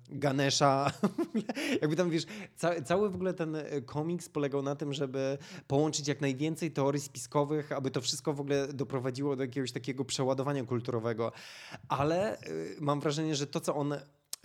Ganesha. 0.08 0.92
Jakby 1.82 1.96
tam, 1.96 2.10
wiesz, 2.10 2.26
ca 2.56 2.82
cały 2.82 3.10
w 3.10 3.14
ogóle 3.14 3.34
ten 3.34 3.56
e, 3.56 3.82
komiks 3.82 4.28
polegał 4.28 4.62
na 4.62 4.76
tym, 4.76 4.92
żeby 4.92 5.38
połączyć 5.66 6.08
jak 6.08 6.20
najwięcej 6.20 6.70
teorii 6.70 7.00
spiskowych, 7.00 7.72
aby 7.72 7.90
to 7.90 8.00
wszystko 8.00 8.32
w 8.32 8.40
ogóle 8.40 8.68
doprowadziło 8.72 9.36
do 9.36 9.42
jakiegoś 9.42 9.72
takiego 9.72 10.04
przeładowania 10.04 10.64
kulturowego. 10.64 11.32
Ale 11.88 12.40
y, 12.40 12.76
mam 12.80 13.00
wrażenie, 13.00 13.34
że 13.36 13.46
to, 13.46 13.60
co 13.60 13.74
on. 13.74 13.94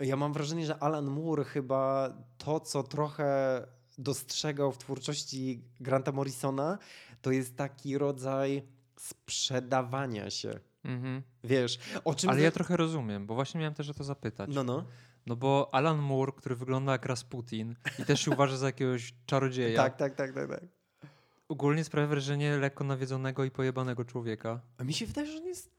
Ja 0.00 0.16
mam 0.16 0.32
wrażenie, 0.32 0.66
że 0.66 0.82
Alan 0.82 1.06
Moore 1.06 1.44
chyba 1.44 2.12
to, 2.38 2.60
co 2.60 2.82
trochę 2.82 3.62
dostrzegał 3.98 4.72
w 4.72 4.78
twórczości 4.78 5.62
Granta 5.80 6.12
Morrisona, 6.12 6.78
to 7.22 7.30
jest 7.30 7.56
taki 7.56 7.98
rodzaj 7.98 8.62
sprzedawania 9.06 10.30
się. 10.30 10.60
Mhm. 10.84 11.22
Wiesz, 11.44 11.78
o 12.04 12.14
czym. 12.14 12.30
Ale 12.30 12.40
ja 12.42 12.50
trochę 12.50 12.76
rozumiem, 12.76 13.26
bo 13.26 13.34
właśnie 13.34 13.60
miałem 13.60 13.74
też 13.74 13.88
o 13.88 13.94
to 13.94 14.04
zapytać. 14.04 14.50
No, 14.52 14.64
no. 14.64 14.84
No 15.26 15.36
bo 15.36 15.68
Alan 15.72 15.98
Moore, 15.98 16.32
który 16.36 16.56
wygląda 16.56 16.92
jak 16.92 17.06
Rasputin 17.06 17.74
i 17.98 18.04
też 18.04 18.20
się 18.20 18.30
uważa 18.34 18.56
za 18.56 18.66
jakiegoś 18.66 19.14
czarodzieja, 19.26 19.82
Tak, 19.82 19.96
tak, 19.96 20.14
tak, 20.14 20.32
tak, 20.34 20.48
tak. 20.48 20.60
ogólnie 21.48 21.84
sprawia 21.84 22.06
wrażenie 22.06 22.56
lekko 22.56 22.84
nawiedzonego 22.84 23.44
i 23.44 23.50
pojebanego 23.50 24.04
człowieka. 24.04 24.60
A 24.78 24.84
mi 24.84 24.94
się 24.94 25.06
wydaje, 25.06 25.26
że 25.32 25.38
on 25.38 25.46
jest 25.46 25.70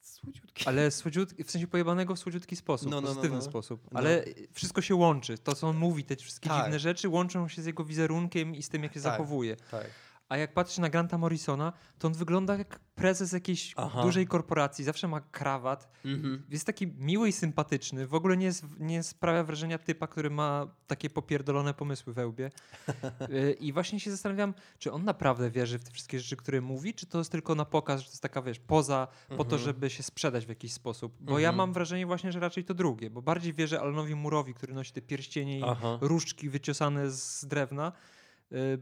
słodziutki. 0.00 0.64
Ale 0.66 0.90
słodziutki, 1.00 1.44
w 1.44 1.50
sensie 1.50 1.66
pojebanego 1.66 2.14
w 2.14 2.18
słodziutki 2.18 2.56
sposób, 2.56 2.90
No, 2.90 2.96
no, 2.96 3.00
no, 3.00 3.08
pozytywny 3.08 3.38
no. 3.38 3.42
sposób. 3.44 3.88
No. 3.92 3.98
Ale 4.00 4.24
wszystko 4.52 4.80
się 4.82 4.94
łączy. 4.94 5.38
To, 5.38 5.54
co 5.54 5.68
on 5.68 5.76
mówi, 5.76 6.04
te 6.04 6.16
wszystkie 6.16 6.48
Tak. 6.48 6.64
dziwne 6.64 6.78
rzeczy 6.78 7.08
łączą 7.08 7.48
się 7.48 7.62
z 7.62 7.66
jego 7.66 7.84
wizerunkiem 7.84 8.54
i 8.54 8.62
z 8.62 8.68
tym, 8.68 8.82
jak 8.82 8.92
się 8.92 9.00
Tak. 9.00 9.12
zachowuje. 9.12 9.56
Tak. 9.70 9.86
A 10.32 10.36
jak 10.36 10.54
patrzysz 10.54 10.78
na 10.78 10.88
Granta 10.90 11.18
Morrisona, 11.18 11.72
to 11.98 12.08
on 12.08 12.14
wygląda 12.14 12.56
jak 12.56 12.78
prezes 12.94 13.32
jakiejś 13.32 13.74
Aha. 13.76 14.02
dużej 14.02 14.26
korporacji. 14.26 14.84
Zawsze 14.84 15.08
ma 15.08 15.20
krawat. 15.20 15.88
Mhm. 16.04 16.42
Jest 16.50 16.66
taki 16.66 16.86
miły 16.86 17.28
i 17.28 17.32
sympatyczny. 17.32 18.06
W 18.06 18.14
ogóle 18.14 18.36
nie, 18.36 18.46
jest, 18.46 18.64
nie 18.80 19.02
sprawia 19.02 19.44
wrażenia 19.44 19.78
typa, 19.78 20.06
który 20.06 20.30
ma 20.30 20.66
takie 20.86 21.10
popierdolone 21.10 21.74
pomysły 21.74 22.12
we 22.12 22.26
łbie. 22.26 22.50
Y, 23.30 23.52
I 23.60 23.72
właśnie 23.72 24.00
się 24.00 24.10
zastanawiam, 24.10 24.54
czy 24.78 24.92
on 24.92 25.04
naprawdę 25.04 25.50
wierzy 25.50 25.78
w 25.78 25.84
te 25.84 25.90
wszystkie 25.90 26.20
rzeczy, 26.20 26.36
które 26.36 26.60
mówi, 26.60 26.94
czy 26.94 27.06
to 27.06 27.18
jest 27.18 27.32
tylko 27.32 27.54
na 27.54 27.64
pokaz, 27.64 28.00
że 28.00 28.06
to 28.06 28.12
jest 28.12 28.22
taka, 28.22 28.42
wiesz, 28.42 28.58
poza 28.58 29.08
po 29.28 29.36
to, 29.36 29.56
Mhm. 29.56 29.62
żeby 29.62 29.90
się 29.90 30.02
sprzedać 30.02 30.46
w 30.46 30.48
jakiś 30.48 30.72
sposób. 30.72 31.16
Bo 31.20 31.38
ja 31.38 31.48
Mhm. 31.48 31.56
mam 31.56 31.72
wrażenie 31.72 32.06
właśnie, 32.06 32.32
że 32.32 32.40
raczej 32.40 32.64
to 32.64 32.74
drugie, 32.74 33.10
bo 33.10 33.22
bardziej 33.22 33.52
wierzę 33.52 33.80
Alanowi 33.80 34.14
Murowi, 34.14 34.54
który 34.54 34.74
nosi 34.74 34.92
te 34.92 35.02
pierścienie 35.02 35.58
i 35.58 35.62
Aha. 35.66 35.98
różdżki 36.00 36.48
wyciosane 36.48 37.10
z 37.10 37.44
drewna, 37.44 37.92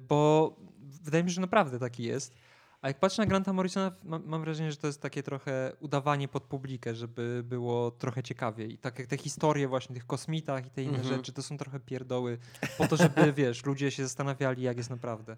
bo 0.09 0.57
wydaje 1.05 1.25
mi 1.25 1.31
się, 1.31 1.35
że 1.35 1.41
naprawdę 1.41 1.79
taki 1.79 2.03
jest. 2.03 2.35
A 2.83 2.89
jak 2.89 2.99
patrzę 3.01 3.23
na 3.23 3.27
Granta 3.27 3.53
Morrisona, 3.53 3.93
mam, 4.05 4.23
mam 4.27 4.41
wrażenie, 4.41 4.71
że 4.71 4.77
to 4.77 4.87
jest 4.87 5.03
takie 5.03 5.23
trochę 5.23 5.73
udawanie 5.81 6.29
pod 6.29 6.43
publikę, 6.43 6.95
żeby 6.95 7.43
było 7.45 7.91
trochę 7.91 8.23
ciekawiej. 8.23 8.73
I 8.73 8.79
tak 8.79 8.99
jak 8.99 9.09
te 9.09 9.17
historie 9.17 9.69
właśnie 9.69 9.95
tych 9.95 10.07
kosmitach 10.07 10.67
i 10.67 10.71
te 10.71 10.83
inne 10.83 10.99
Mhm. 10.99 11.17
rzeczy, 11.17 11.33
to 11.33 11.43
są 11.43 11.59
trochę 11.59 11.81
pierdoły 11.81 12.39
po 12.79 12.87
to, 12.87 12.97
żeby, 12.97 13.33
wiesz, 13.33 13.65
ludzie 13.65 13.91
się 13.91 14.03
zastanawiali, 14.03 14.63
jak 14.63 14.77
jest 14.77 14.91
naprawdę. 14.91 15.37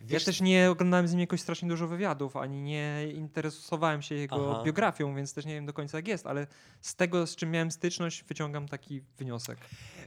Wiesz, 0.00 0.22
ja 0.22 0.26
też 0.26 0.40
nie 0.40 0.70
oglądałem 0.70 1.08
z 1.08 1.12
nim 1.12 1.20
jakoś 1.20 1.40
strasznie 1.40 1.68
dużo 1.68 1.86
wywiadów, 1.88 2.36
ani 2.36 2.62
nie 2.62 3.06
interesowałem 3.14 4.02
się 4.02 4.14
jego 4.14 4.52
Aha. 4.52 4.62
biografią, 4.64 5.14
więc 5.14 5.34
też 5.34 5.46
nie 5.46 5.54
wiem 5.54 5.66
do 5.66 5.72
końca 5.72 5.98
jak 5.98 6.08
jest, 6.08 6.26
ale 6.26 6.46
z 6.80 6.94
tego, 6.94 7.26
z 7.26 7.36
czym 7.36 7.50
miałem 7.50 7.70
styczność, 7.70 8.24
wyciągam 8.24 8.68
taki 8.68 9.00
wniosek. 9.18 9.58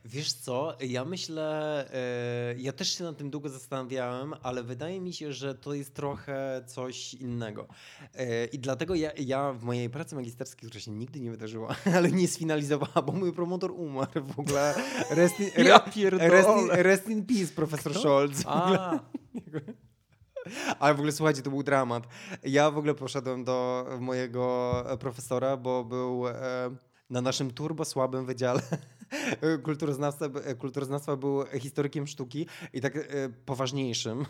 Wiesz 0.06 0.34
co, 0.34 0.78
ja 0.80 1.06
myślę, 1.06 1.86
e, 1.94 2.56
ja 2.58 2.72
też 2.74 2.98
się 2.98 3.04
nad 3.04 3.18
tym 3.18 3.30
długo 3.30 3.50
zastanawiałem, 3.50 4.34
ale 4.44 4.64
wydaje 4.64 5.02
mi 5.02 5.14
się, 5.14 5.34
że 5.34 5.56
to 5.56 5.74
jest 5.74 5.94
trochę 5.94 6.65
coś 6.66 7.14
innego. 7.14 7.68
E, 8.14 8.46
I 8.46 8.60
dlatego 8.60 8.96
ja, 8.96 9.12
ja 9.18 9.54
w 9.54 9.64
mojej 9.64 9.90
pracy 9.90 10.16
magisterskiej, 10.16 10.70
która 10.70 10.82
się 10.82 10.92
nigdy 10.92 11.20
nie 11.20 11.32
wydarzyła, 11.32 11.76
ale 11.98 12.12
nie 12.12 12.28
sfinalizowała, 12.28 13.02
bo 13.06 13.12
mój 13.14 13.34
promotor 13.34 13.72
umarł 13.72 14.24
w 14.24 14.40
ogóle. 14.40 14.76
Rest 15.10 15.40
in, 15.40 15.50
Ja 15.66 15.86
rest 16.10 16.50
in, 16.50 16.70
rest 16.70 17.10
in 17.10 17.26
peace, 17.26 17.54
profesor 17.56 17.92
Kto? 17.92 18.00
Scholz. 18.02 18.44
Ale 20.80 20.94
w 20.94 20.98
ogóle 20.98 21.12
słuchajcie, 21.12 21.42
to 21.42 21.50
był 21.50 21.64
dramat. 21.64 22.08
Ja 22.44 22.72
w 22.72 22.78
ogóle 22.78 22.94
poszedłem 22.94 23.44
do 23.44 23.86
mojego 24.00 24.84
profesora, 25.00 25.58
bo 25.58 25.84
był 25.84 26.28
e, 26.28 26.34
na 27.10 27.22
naszym 27.22 27.52
turbo 27.52 27.86
słabym 27.86 28.26
wydziale. 28.26 28.62
Kulturoznawstwa, 29.64 30.30
kulturoznawstwa 30.58 31.16
był 31.16 31.46
historykiem 31.46 32.08
sztuki 32.08 32.48
i 32.74 32.82
tak 32.82 32.96
e, 32.96 33.04
poważniejszym. 33.46 34.26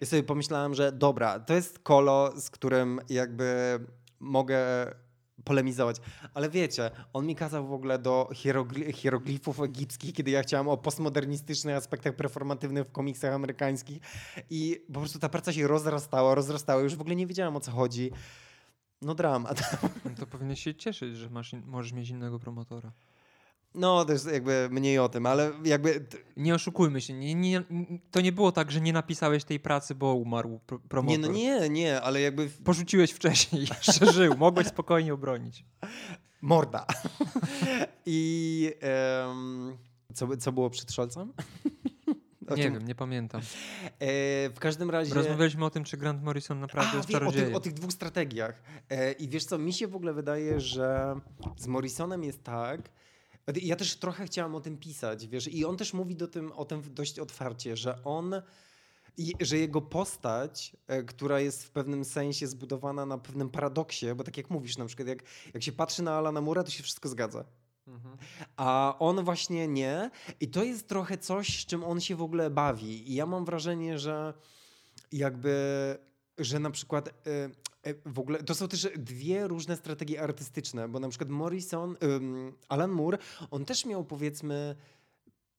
I 0.00 0.06
sobie 0.06 0.22
pomyślałem, 0.22 0.74
że 0.74 0.92
dobra, 0.92 1.40
to 1.40 1.54
jest 1.54 1.78
kolo, 1.78 2.40
z 2.40 2.50
którym 2.50 3.00
jakby 3.08 3.78
mogę 4.20 4.58
polemizować. 5.44 5.96
Ale 6.34 6.50
wiecie, 6.50 6.90
on 7.12 7.26
mi 7.26 7.36
kazał 7.36 7.66
w 7.66 7.72
ogóle 7.72 7.98
do 7.98 8.28
hierogli- 8.32 8.92
hieroglifów 8.94 9.60
egipskich, 9.60 10.14
kiedy 10.14 10.30
ja 10.30 10.42
chciałem 10.42 10.68
o 10.68 10.76
postmodernistycznych 10.76 11.76
aspektach 11.76 12.16
performatywnych 12.16 12.86
w 12.86 12.92
komiksach 12.92 13.34
amerykańskich. 13.34 13.98
I 14.50 14.84
po 14.92 15.00
prostu 15.00 15.18
ta 15.18 15.28
praca 15.28 15.52
się 15.52 15.66
rozrastała, 15.66 16.34
rozrastała. 16.34 16.82
Już 16.82 16.96
w 16.96 17.00
ogóle 17.00 17.16
nie 17.16 17.26
wiedziałem 17.26 17.56
o 17.56 17.60
co 17.60 17.70
chodzi. 17.70 18.10
No 19.02 19.14
dramat. 19.14 19.80
no 20.04 20.10
to 20.16 20.26
powinieneś 20.26 20.62
się 20.62 20.74
cieszyć, 20.74 21.16
że 21.16 21.30
masz 21.30 21.52
możesz 21.52 21.92
mieć 21.92 22.10
innego 22.10 22.38
promotora. 22.38 22.92
No 23.74 24.04
to 24.04 24.12
jest 24.12 24.32
jakby 24.32 24.68
mniej 24.70 24.98
o 24.98 25.08
tym, 25.08 25.26
ale 25.26 25.52
jakby 25.64 26.06
Nie 26.36 26.54
oszukujmy 26.54 27.00
się, 27.00 27.12
nie, 27.14 27.34
nie, 27.34 27.62
to 28.10 28.20
nie 28.20 28.32
było 28.32 28.52
tak, 28.52 28.70
że 28.72 28.80
nie 28.80 28.92
napisałeś 28.92 29.44
tej 29.44 29.60
pracy, 29.60 29.94
bo 29.94 30.14
umarł 30.14 30.60
pro, 30.66 30.78
promotor. 30.78 31.18
nie, 31.20 31.26
no 31.28 31.32
nie, 31.34 31.68
nie, 31.68 32.00
ale 32.00 32.20
jakby 32.20 32.48
Porzuciłeś 32.64 33.10
wcześniej, 33.12 33.62
jeszcze 33.86 34.12
żył, 34.12 34.36
mogłeś 34.36 34.66
spokojnie 34.66 35.14
obronić. 35.14 35.64
morda. 36.42 36.86
I 38.06 38.72
em, 38.80 39.76
co, 40.14 40.36
co 40.36 40.52
było 40.52 40.70
przed 40.70 40.90
Scholzem? 40.92 41.32
O 42.50 42.54
Nie 42.54 42.62
czym- 42.62 42.74
wiem, 42.74 42.88
nie 42.88 42.94
pamiętam. 42.94 43.40
E, 43.40 43.44
w 44.50 44.58
każdym 44.60 44.90
razie... 44.90 45.14
Rozmawialiśmy 45.14 45.64
o 45.64 45.70
tym, 45.70 45.84
czy 45.84 45.96
Grant 45.96 46.22
Morrison 46.22 46.60
naprawdę 46.60 46.90
A, 46.92 46.96
jest 46.96 47.08
o, 47.08 47.12
czarodziejem. 47.12 47.46
tych, 47.48 47.56
o 47.56 47.60
tych 47.60 47.72
dwóch 47.72 47.92
strategiach. 47.92 48.62
E, 48.90 49.12
I 49.12 49.28
wiesz 49.28 49.44
co, 49.44 49.58
mi 49.58 49.72
się 49.72 49.88
w 49.88 49.96
ogóle 49.96 50.12
wydaje, 50.14 50.60
że 50.60 51.14
z 51.56 51.66
Morrisonem 51.66 52.24
jest 52.24 52.44
tak. 52.44 52.80
Ja 53.62 53.76
też 53.76 53.96
trochę 53.96 54.26
chciałam 54.26 54.54
o 54.54 54.60
tym 54.60 54.78
pisać, 54.78 55.26
wiesz, 55.26 55.48
i 55.48 55.64
on 55.64 55.76
też 55.76 55.92
mówi 55.92 56.16
do 56.16 56.28
tym, 56.28 56.52
o 56.52 56.64
tym 56.64 56.82
dość 56.94 57.18
otwarcie, 57.18 57.76
że 57.76 58.04
on, 58.04 58.42
że 59.40 59.58
jego 59.58 59.80
postać, 59.80 60.76
e, 60.86 61.02
która 61.02 61.40
jest 61.40 61.64
w 61.64 61.70
pewnym 61.70 62.04
sensie 62.04 62.46
zbudowana 62.46 63.06
na 63.06 63.18
pewnym 63.18 63.50
paradoksie, 63.50 64.06
bo 64.16 64.24
tak 64.24 64.36
jak 64.36 64.50
mówisz, 64.50 64.76
na 64.76 64.86
przykład 64.86 65.08
jak, 65.08 65.22
jak 65.54 65.62
się 65.62 65.72
patrzy 65.72 66.02
na 66.02 66.12
Alana 66.12 66.40
Mura, 66.40 66.64
to 66.64 66.70
się 66.70 66.82
wszystko 66.82 67.08
zgadza. 67.08 67.44
Mhm. 67.86 68.16
A 68.56 68.96
on 68.98 69.24
właśnie 69.24 69.68
nie. 69.68 70.10
I 70.40 70.48
to 70.48 70.64
jest 70.64 70.88
trochę 70.88 71.18
coś, 71.18 71.62
z 71.62 71.66
czym 71.66 71.84
on 71.84 72.00
się 72.00 72.16
w 72.16 72.22
ogóle 72.22 72.50
bawi. 72.50 73.10
I 73.12 73.14
ja 73.14 73.26
mam 73.26 73.44
wrażenie, 73.44 73.98
że 73.98 74.34
jakby, 75.12 75.98
że 76.38 76.58
na 76.58 76.70
przykład 76.70 77.08
e, 77.08 77.12
e, 77.82 77.94
w 78.06 78.18
ogóle 78.18 78.42
to 78.42 78.54
są 78.54 78.68
też 78.68 78.88
dwie 78.96 79.48
różne 79.48 79.76
strategie 79.76 80.22
artystyczne, 80.22 80.88
bo 80.88 81.00
na 81.00 81.08
przykład 81.08 81.30
Morrison, 81.30 81.96
Alan 82.68 82.90
Moore, 82.90 83.18
on 83.50 83.64
też 83.64 83.86
miał 83.86 84.04
powiedzmy 84.04 84.76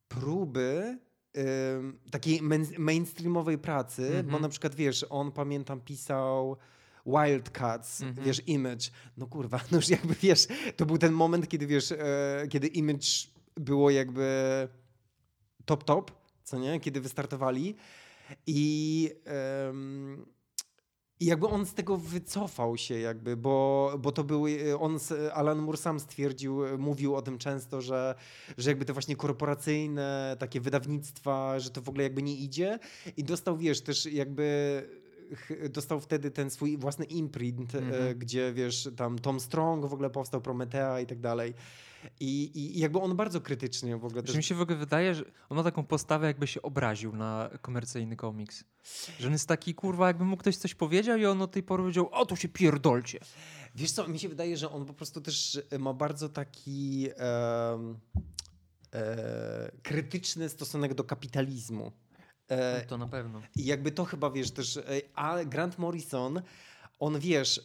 próby 0.08 0.98
takiej 2.12 2.42
main- 2.42 2.80
mainstreamowej 2.80 3.58
pracy, 3.58 4.10
bo 4.12 4.18
Mhm. 4.20 4.42
na 4.42 4.50
przykład 4.50 4.76
wiesz, 4.76 5.06
on 5.10 5.32
pamiętam 5.32 5.82
pisał 5.82 6.58
Wildcats, 7.06 8.02
Mhm. 8.02 8.26
wiesz, 8.26 8.48
Image. 8.48 8.90
No 9.18 9.28
kurwa, 9.28 9.60
no 9.72 9.78
już 9.78 9.90
jakby 9.90 10.14
wiesz, 10.16 10.48
to 10.76 10.86
był 10.86 10.98
ten 10.98 11.14
moment, 11.14 11.48
kiedy 11.48 11.68
wiesz, 11.68 11.92
e, 11.92 11.98
kiedy 12.50 12.68
Image 12.68 13.08
było 13.56 13.90
jakby 13.90 14.28
top 15.66 15.84
top, 15.84 16.12
co 16.44 16.60
nie? 16.60 16.80
Kiedy 16.80 17.02
wystartowali 17.02 17.76
i 18.48 19.10
i 21.20 21.26
jakby 21.26 21.48
on 21.48 21.66
z 21.66 21.74
tego 21.74 21.98
wycofał 21.98 22.78
się 22.78 23.00
jakby, 23.00 23.38
bo, 23.38 23.92
bo 24.00 24.12
to 24.12 24.24
były, 24.24 24.80
on, 24.80 24.96
s- 24.96 25.14
Alan 25.34 25.58
Moore 25.60 25.78
sam 25.78 26.00
stwierdził, 26.00 26.78
mówił 26.78 27.16
o 27.16 27.22
tym 27.22 27.38
często, 27.38 27.82
że, 27.82 28.16
że 28.58 28.70
jakby 28.70 28.86
te 28.86 28.94
właśnie 28.94 29.16
korporacyjne 29.16 30.36
takie 30.40 30.62
wydawnictwa, 30.62 31.60
że 31.60 31.70
to 31.70 31.82
w 31.82 31.90
ogóle 31.90 32.04
jakby 32.04 32.22
nie 32.24 32.36
idzie 32.36 32.80
i 33.18 33.24
dostał, 33.24 33.58
wiesz, 33.58 33.82
też 33.82 34.06
jakby 34.06 35.00
dostał 35.70 36.00
wtedy 36.00 36.32
ten 36.32 36.50
swój 36.50 36.78
własny 36.78 37.06
imprint, 37.06 37.76
e, 37.76 37.78
Mhm. 37.78 38.20
gdzie 38.20 38.54
wiesz, 38.54 38.90
tam 38.98 39.20
Tom 39.20 39.40
Strong 39.40 39.86
w 39.86 39.94
ogóle 39.94 40.10
powstał, 40.10 40.42
Prometea 40.42 41.00
i 41.02 41.06
tak 41.06 41.20
dalej. 41.20 41.54
I, 42.20 42.52
i, 42.56 42.80
jakby 42.80 43.00
on 43.00 43.16
bardzo 43.16 43.42
krytycznie 43.42 43.98
w 43.98 44.06
ogóle 44.06 44.22
Że 44.22 44.28
też 44.28 44.36
mi 44.36 44.44
się 44.44 44.56
w 44.56 44.62
ogóle 44.62 44.78
wydaje, 44.78 45.16
że 45.16 45.24
on 45.50 45.58
ma 45.58 45.64
taką 45.64 45.84
postawę, 45.84 46.28
jakby 46.28 46.48
się 46.48 46.62
obraził 46.62 47.16
na 47.16 47.50
komercyjny 47.62 48.16
komiks. 48.16 48.64
Że 49.20 49.28
on 49.28 49.34
jest 49.34 49.48
taki, 49.48 49.76
kurwa, 49.76 50.08
jakby 50.08 50.26
mu 50.26 50.38
ktoś 50.38 50.58
coś 50.58 50.76
powiedział 50.76 51.18
i 51.18 51.26
on 51.26 51.42
od 51.42 51.52
tej 51.52 51.64
pory 51.64 51.84
powiedział, 51.84 52.10
o, 52.12 52.26
to 52.26 52.36
się 52.36 52.50
pierdolcie. 52.50 53.20
Wiesz 53.76 53.92
co, 53.92 54.08
mi 54.08 54.20
się 54.20 54.30
wydaje, 54.30 54.58
że 54.58 54.72
on 54.72 54.86
po 54.86 54.94
prostu 54.94 55.22
też 55.22 55.62
ma 55.80 55.94
bardzo 55.94 56.30
taki 56.30 57.08
e, 58.94 59.72
krytyczny 59.84 60.50
stosunek 60.50 60.94
do 60.94 61.04
kapitalizmu. 61.04 61.92
E, 62.48 62.86
To 62.86 62.98
na 62.98 63.08
pewno. 63.08 63.42
I 63.56 63.66
jakby 63.66 63.92
to 63.92 64.06
chyba, 64.06 64.32
wiesz, 64.32 64.52
też, 64.52 64.78
e, 64.78 64.84
a 65.16 65.46
Grant 65.46 65.78
Morrison, 65.78 66.42
on, 67.00 67.20
wiesz, 67.20 67.62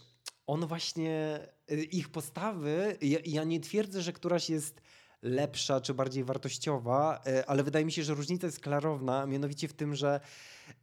on 0.47 0.67
właśnie, 0.67 1.11
e, 1.11 1.54
ich 1.69 2.09
postawy, 2.09 2.99
ja, 3.03 3.19
ja 3.25 3.45
nie 3.45 3.61
twierdzę, 3.61 4.03
że 4.03 4.13
któraś 4.13 4.51
jest 4.51 4.81
lepsza 5.23 5.81
czy 5.81 5.95
bardziej 5.95 6.25
wartościowa, 6.25 7.21
e, 7.27 7.47
ale 7.47 7.63
wydaje 7.63 7.85
mi 7.85 7.93
się, 7.93 8.03
że 8.03 8.15
różnica 8.15 8.47
jest 8.47 8.61
klarowna, 8.61 9.27
mianowicie 9.27 9.69
w 9.69 9.73
tym, 9.73 9.95
że 9.95 10.21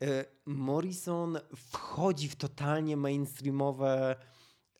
e, 0.01 0.25
Morrison 0.45 1.39
wchodzi 1.55 2.29
w 2.29 2.35
totalnie 2.35 2.97
mainstreamowe 2.97 4.15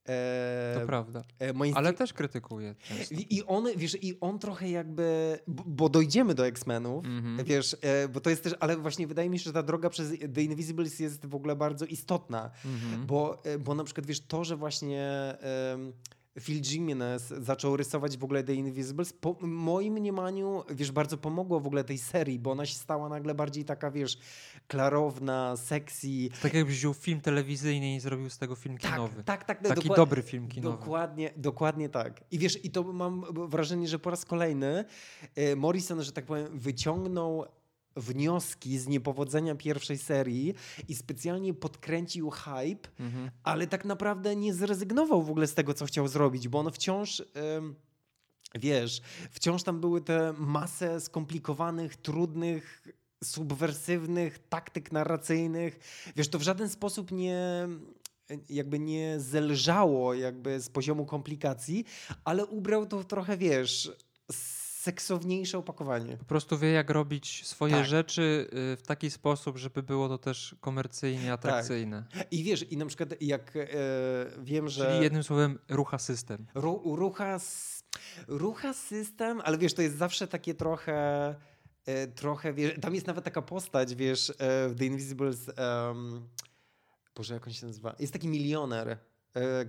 e, 0.08 0.78
To 0.80 0.86
prawda. 0.88 1.24
e, 1.42 1.54
Ale 1.76 1.94
też 1.94 2.14
krytykuje 2.14 2.76
często. 2.76 3.16
i 3.16 3.36
i 3.36 3.44
on, 3.46 3.66
wiesz, 3.76 3.98
i 4.04 4.20
on 4.20 4.40
trochę 4.40 4.70
jakby, 4.70 5.40
bo, 5.48 5.90
dojdziemy 5.90 6.36
do 6.36 6.48
X-Menów, 6.48 7.06
Mhm. 7.06 7.44
wiesz, 7.46 7.76
e, 7.82 8.08
bo 8.08 8.20
to 8.20 8.30
jest 8.30 8.44
też, 8.44 8.56
ale 8.60 8.78
właśnie 8.78 9.08
wydaje 9.08 9.30
mi 9.30 9.40
się, 9.40 9.44
że 9.44 9.54
ta 9.54 9.64
droga 9.64 9.90
przez 9.90 10.14
The 10.34 10.42
Invisibles 10.44 11.00
jest 11.00 11.26
w 11.26 11.36
ogóle 11.36 11.56
bardzo 11.56 11.86
istotna, 11.86 12.52
Mhm. 12.66 13.06
bo, 13.06 13.46
e, 13.46 13.58
bo 13.60 13.76
na 13.76 13.84
przykład, 13.84 14.06
wiesz, 14.08 14.20
to, 14.20 14.44
że 14.44 14.56
właśnie 14.56 15.02
Phil 16.40 16.62
Jimenez 16.72 17.28
zaczął 17.28 17.78
rysować 17.78 18.18
w 18.18 18.24
ogóle 18.24 18.44
The 18.44 18.54
Invisibles, 18.54 19.14
po 19.14 19.36
moim 19.42 19.94
mniemaniu, 19.94 20.64
wiesz, 20.70 20.92
bardzo 20.92 21.18
pomogło 21.18 21.60
w 21.60 21.68
ogóle 21.68 21.84
tej 21.84 21.98
serii, 21.98 22.40
bo 22.40 22.52
ona 22.52 22.66
się 22.66 22.76
stała 22.76 23.10
nagle 23.10 23.36
bardziej 23.36 23.66
taka, 23.66 23.92
wiesz, 23.92 24.18
klarowna, 24.68 25.58
sexy. 25.58 26.08
Tak 26.42 26.54
jakbyś 26.54 26.78
wziął 26.78 26.94
film 26.94 27.22
telewizyjny 27.22 27.96
i 27.96 28.00
zrobił 28.00 28.30
z 28.30 28.38
tego 28.38 28.56
film 28.56 28.78
Tak, 28.78 28.92
kinowy. 28.92 29.24
tak, 29.24 29.44
tak. 29.44 29.64
Taki 29.68 29.90
dokład- 29.90 29.96
dobry 29.96 30.22
film 30.22 30.48
kinowy. 30.48 30.78
Dokładnie, 30.78 31.34
dokładnie 31.38 31.90
tak. 31.90 32.24
I 32.32 32.40
wiesz, 32.40 32.66
i 32.66 32.72
to 32.72 32.84
mam 32.84 33.24
wrażenie, 33.50 33.88
że 33.88 34.00
po 34.00 34.10
raz 34.10 34.26
kolejny 34.26 34.86
e, 35.36 35.56
Morrison, 35.56 36.04
że 36.04 36.12
tak 36.12 36.26
powiem, 36.26 36.48
wyciągnął 36.60 37.46
wnioski 38.02 38.78
z 38.80 38.88
niepowodzenia 38.88 39.56
pierwszej 39.56 39.98
serii 39.98 40.54
i 40.88 40.96
specjalnie 40.96 41.54
podkręcił 41.54 42.30
hype, 42.30 42.90
Mhm. 43.00 43.32
ale 43.44 43.68
tak 43.68 43.86
naprawdę 43.86 44.36
nie 44.36 44.54
zrezygnował 44.54 45.24
w 45.24 45.30
ogóle 45.30 45.48
z 45.48 45.54
tego, 45.54 45.74
co 45.74 45.86
chciał 45.86 46.08
zrobić, 46.08 46.48
bo 46.48 46.60
on 46.60 46.72
wciąż. 46.72 47.24
Wiesz, 48.56 49.02
wciąż 49.32 49.64
tam 49.64 49.80
były 49.82 50.02
te 50.02 50.34
masę 50.38 51.02
skomplikowanych, 51.02 51.96
trudnych, 51.96 52.88
subwersywnych 53.24 54.40
taktyk 54.50 54.92
narracyjnych. 54.92 55.80
Wiesz, 56.16 56.28
to 56.30 56.40
w 56.40 56.42
żaden 56.42 56.70
sposób 56.70 57.12
nie 57.12 57.68
jakby 58.50 58.80
nie 58.80 59.20
zelżało 59.20 60.14
jakby 60.14 60.60
z 60.60 60.70
poziomu 60.70 61.06
komplikacji, 61.06 61.86
ale 62.24 62.46
ubrał 62.46 62.86
to 62.86 63.04
trochę, 63.04 63.38
wiesz, 63.38 63.92
seksowniejsze 64.82 65.58
opakowanie. 65.58 66.18
Po 66.18 66.26
prostu 66.26 66.58
wie, 66.58 66.72
jak 66.72 66.90
robić 66.90 67.48
swoje 67.48 67.74
Tak. 67.74 67.86
rzeczy 67.86 68.50
y, 68.74 68.78
w 68.78 68.82
taki 68.82 69.12
sposób, 69.12 69.58
żeby 69.58 69.84
było 69.84 70.10
to 70.10 70.18
też 70.18 70.56
komercyjnie 70.62 71.34
atrakcyjne. 71.34 72.06
I 72.32 72.44
wiesz, 72.44 72.72
i 72.72 72.78
na 72.78 72.86
przykład 72.86 73.22
jak 73.22 73.56
e, 73.56 73.68
wiem, 74.40 74.70
że... 74.70 74.92
Czyli 74.92 75.04
jednym 75.04 75.24
słowem 75.24 75.60
rucha 75.70 75.98
system. 75.98 76.46
Ru, 76.56 76.96
rucha, 76.96 77.40
rucha 78.28 78.74
system, 78.74 79.42
ale 79.44 79.58
wiesz, 79.58 79.74
to 79.74 79.82
jest 79.82 79.98
zawsze 79.98 80.28
takie 80.28 80.54
trochę, 80.54 81.36
e, 81.86 82.08
trochę, 82.08 82.54
wiesz, 82.54 82.80
tam 82.82 82.96
jest 82.96 83.08
nawet 83.08 83.26
taka 83.26 83.42
postać, 83.42 83.96
wiesz, 83.96 84.30
e, 84.30 84.70
w 84.70 84.76
The 84.78 84.86
Invisibles, 84.86 85.48
um, 85.48 86.28
Boże, 87.16 87.34
jak 87.34 87.48
on 87.48 87.54
się 87.54 87.68
nazywa? 87.68 87.96
Jest 88.00 88.14
taki 88.14 88.28
milioner, 88.28 88.90
e, 88.90 88.98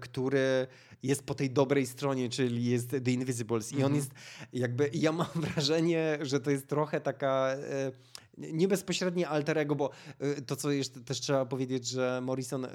który 0.01 0.67
jest 1.03 1.23
po 1.23 1.35
tej 1.35 1.51
dobrej 1.51 1.87
stronie, 1.87 2.29
czyli 2.29 2.65
jest 2.65 2.91
The 2.91 3.11
Invisibles 3.11 3.73
i 3.73 3.77
on 3.77 3.83
Mhm. 3.83 3.95
jest 3.95 4.11
jakby, 4.53 4.91
ja 4.93 5.13
mam 5.13 5.27
wrażenie, 5.55 6.19
że 6.23 6.41
to 6.41 6.51
jest 6.51 6.67
trochę 6.67 7.01
taka... 7.01 7.49
E, 7.49 7.93
nie 8.39 8.69
bezpośrednie 8.69 9.29
alter 9.29 9.59
ego, 9.59 9.75
bo 9.75 9.91
e, 10.19 10.43
to, 10.43 10.57
co 10.57 10.71
jeszcze 10.71 11.01
też 11.01 11.21
trzeba 11.21 11.47
powiedzieć, 11.47 11.89
że 11.89 12.21
Morrison, 12.23 12.67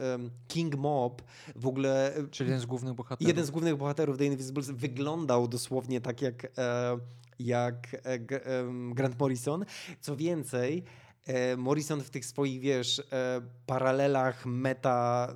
King 0.48 0.76
Mob 0.76 1.22
w 1.56 1.68
ogóle 1.68 2.16
e, 2.16 2.28
Czyli 2.28 2.50
jeden 2.50 2.62
z 2.62 2.66
głównych 2.66 2.94
bohaterów. 2.94 3.28
Jeden 3.28 3.46
z 3.46 3.52
głównych 3.52 3.76
bohaterów 3.76 4.18
The 4.18 4.26
Invisibles 4.26 4.70
wyglądał 4.70 5.48
dosłownie 5.48 6.02
tak 6.02 6.22
jak, 6.22 6.46
e, 6.58 6.98
jak 7.40 7.94
e, 8.04 8.20
Grant 8.94 9.20
Morrison. 9.20 9.66
Co 10.02 10.16
więcej, 10.16 10.84
e, 11.26 11.58
Morrison 11.58 12.02
w 12.02 12.10
tych 12.10 12.26
swoich, 12.26 12.60
wiesz, 12.62 13.00
e, 13.12 13.42
paralelach 13.66 14.46
meta 14.46 15.36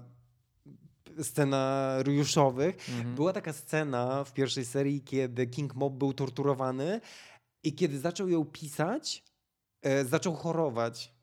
scenariuszowych 1.22 2.90
Mhm. 2.90 3.16
była 3.16 3.34
taka 3.34 3.54
scena 3.54 4.24
w 4.24 4.34
pierwszej 4.34 4.66
serii, 4.66 5.02
kiedy 5.02 5.48
King 5.48 5.76
Mob 5.76 5.94
był 5.94 6.14
torturowany 6.14 7.02
i 7.64 7.76
kiedy 7.76 8.00
zaczął 8.00 8.30
ją 8.30 8.46
pisać, 8.46 9.24
e, 9.82 10.06
zaczął 10.06 10.36
chorować. 10.36 11.14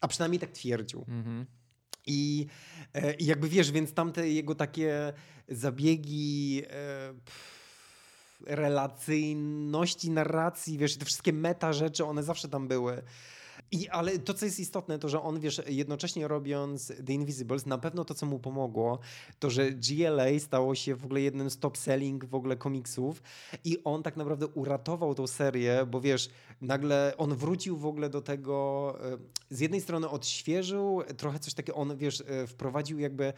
A 0.00 0.08
przynajmniej 0.08 0.40
tak 0.40 0.50
twierdził. 0.50 1.04
Mhm. 1.08 1.46
I, 2.06 2.46
e, 2.94 3.14
I 3.14 3.26
jakby 3.26 3.48
wiesz, 3.48 3.72
więc 3.72 3.92
tamte 3.92 4.28
jego 4.28 4.54
takie 4.54 5.12
zabiegi 5.48 6.62
e, 6.66 7.14
pff, 7.24 8.42
relacyjności, 8.46 10.10
narracji, 10.10 10.78
wiesz, 10.78 10.96
te 10.96 11.04
wszystkie 11.04 11.32
meta 11.32 11.72
rzeczy, 11.72 12.04
one 12.04 12.22
zawsze 12.22 12.48
tam 12.48 12.68
były. 12.68 13.02
I, 13.72 13.88
ale 13.88 14.18
to, 14.18 14.34
co 14.34 14.44
jest 14.44 14.60
istotne, 14.60 14.98
to, 14.98 15.08
że 15.08 15.22
on, 15.22 15.40
wiesz, 15.40 15.62
jednocześnie 15.68 16.28
robiąc 16.28 16.92
The 17.06 17.12
Invisibles, 17.12 17.66
na 17.66 17.78
pewno 17.78 18.04
to, 18.04 18.14
co 18.14 18.26
mu 18.26 18.38
pomogło, 18.38 18.98
to, 19.38 19.50
że 19.50 19.70
GLA 19.70 20.38
stało 20.38 20.74
się 20.74 20.94
w 20.94 21.04
ogóle 21.04 21.20
jednym 21.20 21.50
z 21.50 21.58
top 21.58 21.78
selling 21.78 22.24
w 22.24 22.34
ogóle 22.34 22.56
komiksów 22.56 23.22
i 23.64 23.84
on 23.84 24.02
tak 24.02 24.16
naprawdę 24.16 24.46
uratował 24.46 25.14
tą 25.14 25.26
serię, 25.26 25.86
bo 25.90 26.00
wiesz, 26.00 26.30
nagle 26.60 27.14
on 27.18 27.34
wrócił 27.34 27.76
w 27.76 27.86
ogóle 27.86 28.10
do 28.10 28.20
tego, 28.20 28.96
e, 29.12 29.18
z 29.50 29.60
jednej 29.60 29.80
strony 29.80 30.08
odświeżył, 30.08 31.02
trochę 31.16 31.38
coś 31.38 31.54
takiego, 31.54 31.78
on, 31.78 31.96
wiesz, 31.96 32.22
e, 32.26 32.46
wprowadził 32.46 32.98
jakby, 32.98 33.32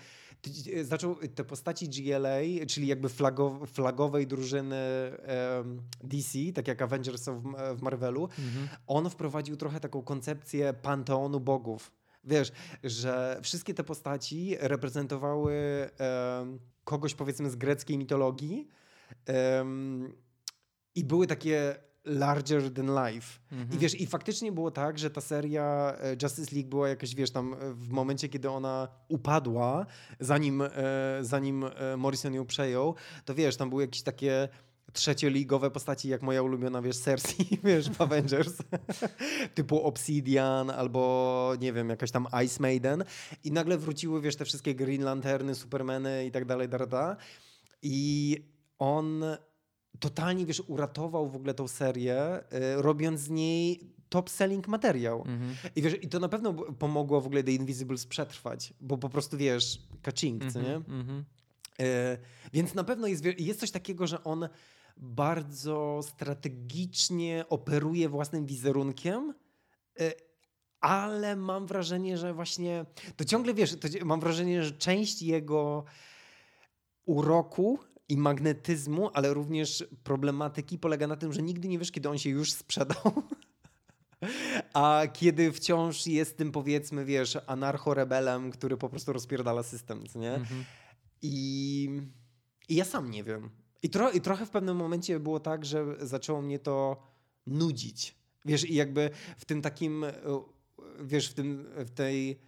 zaczął 0.82 1.16
te 1.34 1.45
postaci 1.45 1.88
GLA, 1.88 2.66
czyli 2.68 2.86
jakby 2.86 3.09
flagow, 3.09 3.70
flagowej 3.70 4.26
drużyny 4.26 4.76
em, 4.76 5.82
DC, 6.05 6.38
tak 6.55 6.68
jak 6.68 6.82
Avengers 6.82 7.28
w, 7.28 7.43
w 7.78 7.82
Marvelu, 7.82 8.22
Mhm. 8.24 8.68
on 8.86 9.11
wprowadził 9.11 9.57
trochę 9.57 9.80
taką 9.80 10.03
koncepcję 10.03 10.72
panteonu 10.72 11.40
bogów. 11.40 11.93
Wiesz, 12.24 12.53
że 12.84 13.38
wszystkie 13.43 13.74
te 13.74 13.84
postaci 13.84 14.57
reprezentowały 14.61 15.55
em, 15.99 16.59
kogoś 16.84 17.14
powiedzmy 17.14 17.51
z 17.51 17.57
greckiej 17.57 17.99
mitologii 17.99 18.68
em, 19.26 20.12
i 20.95 21.05
były 21.05 21.26
takie 21.26 21.76
larger 22.05 22.74
than 22.74 22.86
life. 22.86 23.38
Mhm. 23.53 23.76
I 23.76 23.78
wiesz, 23.78 24.00
i 24.00 24.07
faktycznie 24.07 24.53
było 24.53 24.70
tak, 24.70 24.98
że 24.98 25.11
ta 25.11 25.20
seria 25.20 25.96
e, 26.00 26.16
Justice 26.22 26.55
League 26.55 26.70
była 26.70 26.88
jakaś, 26.88 27.14
wiesz, 27.14 27.30
tam 27.30 27.55
e, 27.55 27.57
w 27.74 27.88
momencie, 27.88 28.28
kiedy 28.28 28.50
ona 28.50 28.88
upadła, 29.09 29.86
zanim, 30.20 30.62
e, 30.62 30.68
zanim 31.20 31.64
Morrison 31.96 32.34
ją 32.34 32.46
przejął, 32.46 32.94
to 33.24 33.34
wiesz, 33.34 33.57
tam 33.57 33.70
były 33.70 33.82
jakieś 33.82 34.03
takie 34.03 34.48
trzecioligowe 34.92 35.70
postaci, 35.70 36.09
jak 36.09 36.22
moja 36.22 36.42
ulubiona, 36.42 36.82
wiesz, 36.82 36.98
Cersei, 36.98 37.59
wiesz, 37.64 37.90
w 37.90 38.00
Avengers, 38.00 38.57
typu 39.55 39.82
Obsidian 39.82 40.70
albo, 40.70 41.55
nie 41.61 41.72
wiem, 41.72 41.88
jakaś 41.88 42.11
tam 42.11 42.26
Ice 42.44 42.62
Maiden 42.62 43.05
i 43.44 43.53
nagle 43.53 43.78
wróciły, 43.78 44.20
wiesz, 44.20 44.36
te 44.36 44.44
wszystkie 44.44 44.74
Green 44.74 45.03
Lanterny, 45.03 45.55
Supermany 45.55 46.26
i 46.26 46.30
tak 46.30 46.44
dalej, 46.44 46.68
da, 46.68 46.78
da, 46.78 46.86
da. 46.86 47.16
i 47.82 48.36
on 48.78 49.24
totalnie, 50.01 50.47
wiesz, 50.47 50.62
uratował 50.66 51.28
w 51.28 51.36
ogóle 51.36 51.55
tą 51.55 51.68
serię, 51.68 52.40
y, 52.78 52.82
robiąc 52.82 53.20
z 53.20 53.30
niej 53.30 53.93
top-selling 54.09 54.68
materiał. 54.68 55.18
Mhm. 55.18 55.55
I 55.76 55.82
wiesz, 55.82 55.95
i 56.03 56.09
to 56.09 56.20
na 56.20 56.28
pewno 56.28 56.55
pomogło 56.55 57.20
w 57.20 57.26
ogóle 57.26 57.45
The 57.45 57.53
Invisibles 57.53 58.07
przetrwać, 58.07 58.74
bo 58.80 58.99
po 58.99 59.09
prostu, 59.09 59.36
wiesz, 59.36 59.82
kaching, 60.03 60.53
co 60.53 60.62
nie? 60.62 60.74
Mhm. 60.74 61.01
Mhm. 61.01 61.24
E, 61.80 62.18
więc 62.53 62.74
na 62.74 62.84
pewno 62.84 63.07
jest, 63.07 63.24
jest 63.38 63.61
coś 63.61 63.70
takiego, 63.70 64.07
że 64.07 64.24
on 64.24 64.49
bardzo 64.97 66.01
strategicznie 66.03 67.45
operuje 67.49 68.09
własnym 68.09 68.47
wizerunkiem, 68.47 69.34
e, 70.01 70.12
ale 70.80 71.36
mam 71.36 71.66
wrażenie, 71.66 72.18
że 72.18 72.34
właśnie 72.34 72.84
to 73.16 73.24
ciągle 73.24 73.55
wiesz, 73.55 73.76
to, 73.76 73.88
mam 74.05 74.20
wrażenie, 74.20 74.64
że 74.64 74.72
część 74.72 75.22
jego 75.22 75.84
uroku 77.05 77.78
i 78.12 78.16
magnetyzmu, 78.16 79.10
ale 79.14 79.34
również 79.34 79.84
problematyki 80.04 80.78
polega 80.78 81.06
na 81.06 81.16
tym, 81.16 81.32
że 81.32 81.42
nigdy 81.42 81.68
nie 81.68 81.78
wiesz, 81.78 81.92
kiedy 81.92 82.08
on 82.08 82.18
się 82.18 82.30
już 82.30 82.52
sprzedał. 82.52 83.12
A 84.72 85.02
kiedy 85.12 85.52
wciąż 85.52 86.06
jest 86.06 86.36
tym, 86.36 86.52
powiedzmy, 86.52 87.04
wiesz, 87.04 87.36
anarcho-rebelem, 87.46 88.50
który 88.50 88.76
po 88.76 88.88
prostu 88.88 89.12
rozpierdala 89.12 89.62
system, 89.62 90.04
nie? 90.14 90.34
Mhm. 90.34 90.64
I, 91.22 91.88
I 92.68 92.74
ja 92.74 92.84
sam 92.84 93.10
nie 93.10 93.24
wiem. 93.24 93.50
I, 93.82 93.90
tro, 93.90 94.10
I 94.10 94.20
trochę 94.20 94.46
w 94.46 94.50
pewnym 94.50 94.76
momencie 94.76 95.20
było 95.20 95.40
tak, 95.40 95.64
że 95.64 95.84
zaczęło 96.00 96.42
mnie 96.42 96.58
to 96.58 97.06
nudzić. 97.46 98.16
Wiesz, 98.44 98.70
i 98.70 98.74
jakby 98.74 99.10
w 99.36 99.44
tym 99.44 99.62
takim, 99.62 100.04
e, 100.04 100.12
wiesz, 101.00 101.30
w, 101.30 101.34
tym, 101.34 101.68
w 101.76 101.90
tej 101.90 102.40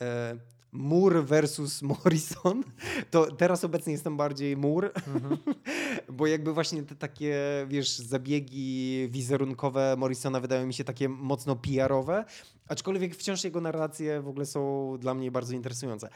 e, 0.00 0.38
Moore 0.72 1.22
versus 1.22 1.82
Morrison, 1.82 2.64
to 3.10 3.36
teraz 3.36 3.64
obecnie 3.64 3.92
jestem 3.92 4.16
bardziej 4.16 4.56
Moore, 4.56 4.90
Mhm. 4.94 5.36
bo 6.16 6.26
jakby 6.26 6.52
właśnie 6.52 6.82
te 6.82 6.96
takie, 6.96 7.36
wiesz, 7.68 7.98
zabiegi 7.98 9.06
wizerunkowe 9.10 9.94
Morrisona 9.98 10.40
wydają 10.40 10.66
mi 10.66 10.74
się 10.74 10.84
takie 10.84 11.08
mocno 11.08 11.56
PR-owe, 11.56 12.24
aczkolwiek 12.68 13.14
wciąż 13.14 13.44
jego 13.44 13.60
narracje 13.60 14.20
w 14.22 14.28
ogóle 14.28 14.46
są 14.46 14.96
dla 15.00 15.14
mnie 15.14 15.30
bardzo 15.30 15.54
interesujące. 15.54 16.08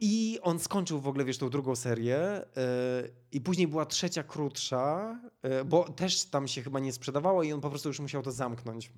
I 0.00 0.38
on 0.42 0.58
skończył 0.58 1.00
w 1.00 1.08
ogóle, 1.08 1.24
wiesz, 1.24 1.38
tą 1.38 1.50
drugą 1.50 1.76
serię 1.76 2.44
yy, 2.56 3.14
i 3.32 3.40
później 3.40 3.68
była 3.68 3.86
trzecia 3.86 4.22
krótsza, 4.22 5.20
yy, 5.42 5.64
bo 5.64 5.84
też 5.88 6.24
tam 6.24 6.48
się 6.48 6.62
chyba 6.62 6.80
nie 6.80 6.92
sprzedawało 6.92 7.42
i 7.42 7.52
on 7.52 7.60
po 7.60 7.70
prostu 7.70 7.88
już 7.88 8.00
musiał 8.00 8.22
to 8.22 8.32
zamknąć. 8.32 8.92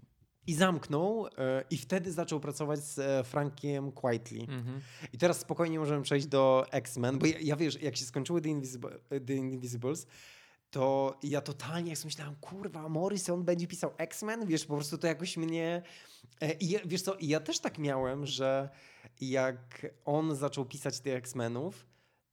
I 0.47 0.55
zamknął 0.55 1.25
yy, 1.25 1.31
i 1.71 1.77
wtedy 1.77 2.13
zaczął 2.13 2.41
pracować 2.41 2.81
z 2.81 2.99
e, 2.99 3.25
Frankiem 3.25 3.93
Quitely. 3.93 4.41
Mhm. 4.41 4.81
I 5.13 5.19
teraz 5.19 5.41
spokojnie 5.41 5.79
możemy 5.79 6.03
przejść 6.03 6.27
do 6.27 6.67
X-Men, 6.71 7.19
bo 7.19 7.27
ja, 7.27 7.39
ja 7.41 7.57
wiesz, 7.57 7.83
jak 7.83 7.97
się 7.97 8.05
skończyły 8.05 8.41
The, 8.41 8.49
Invisible, 8.49 8.99
The 9.27 9.35
Invisibles, 9.35 10.07
to 10.71 11.19
ja 11.23 11.41
totalnie 11.41 11.91
jak 11.91 11.99
sobie 11.99 12.09
myślałem, 12.09 12.35
kurwa, 12.35 12.89
Morrison 12.89 13.45
będzie 13.45 13.67
pisał 13.67 13.91
X-Men, 13.99 14.47
wiesz, 14.47 14.65
po 14.67 14.75
prostu 14.75 14.99
to 14.99 15.07
jakoś 15.07 15.37
mnie... 15.37 15.83
E, 16.41 16.53
I 16.53 16.77
wiesz 16.85 17.03
co, 17.03 17.17
ja 17.21 17.41
też 17.41 17.59
tak 17.59 17.79
miałem, 17.79 18.27
że 18.27 18.69
jak 19.21 19.87
on 20.05 20.37
zaczął 20.37 20.65
pisać 20.65 21.01
tych 21.01 21.15
X-Menów, 21.15 21.87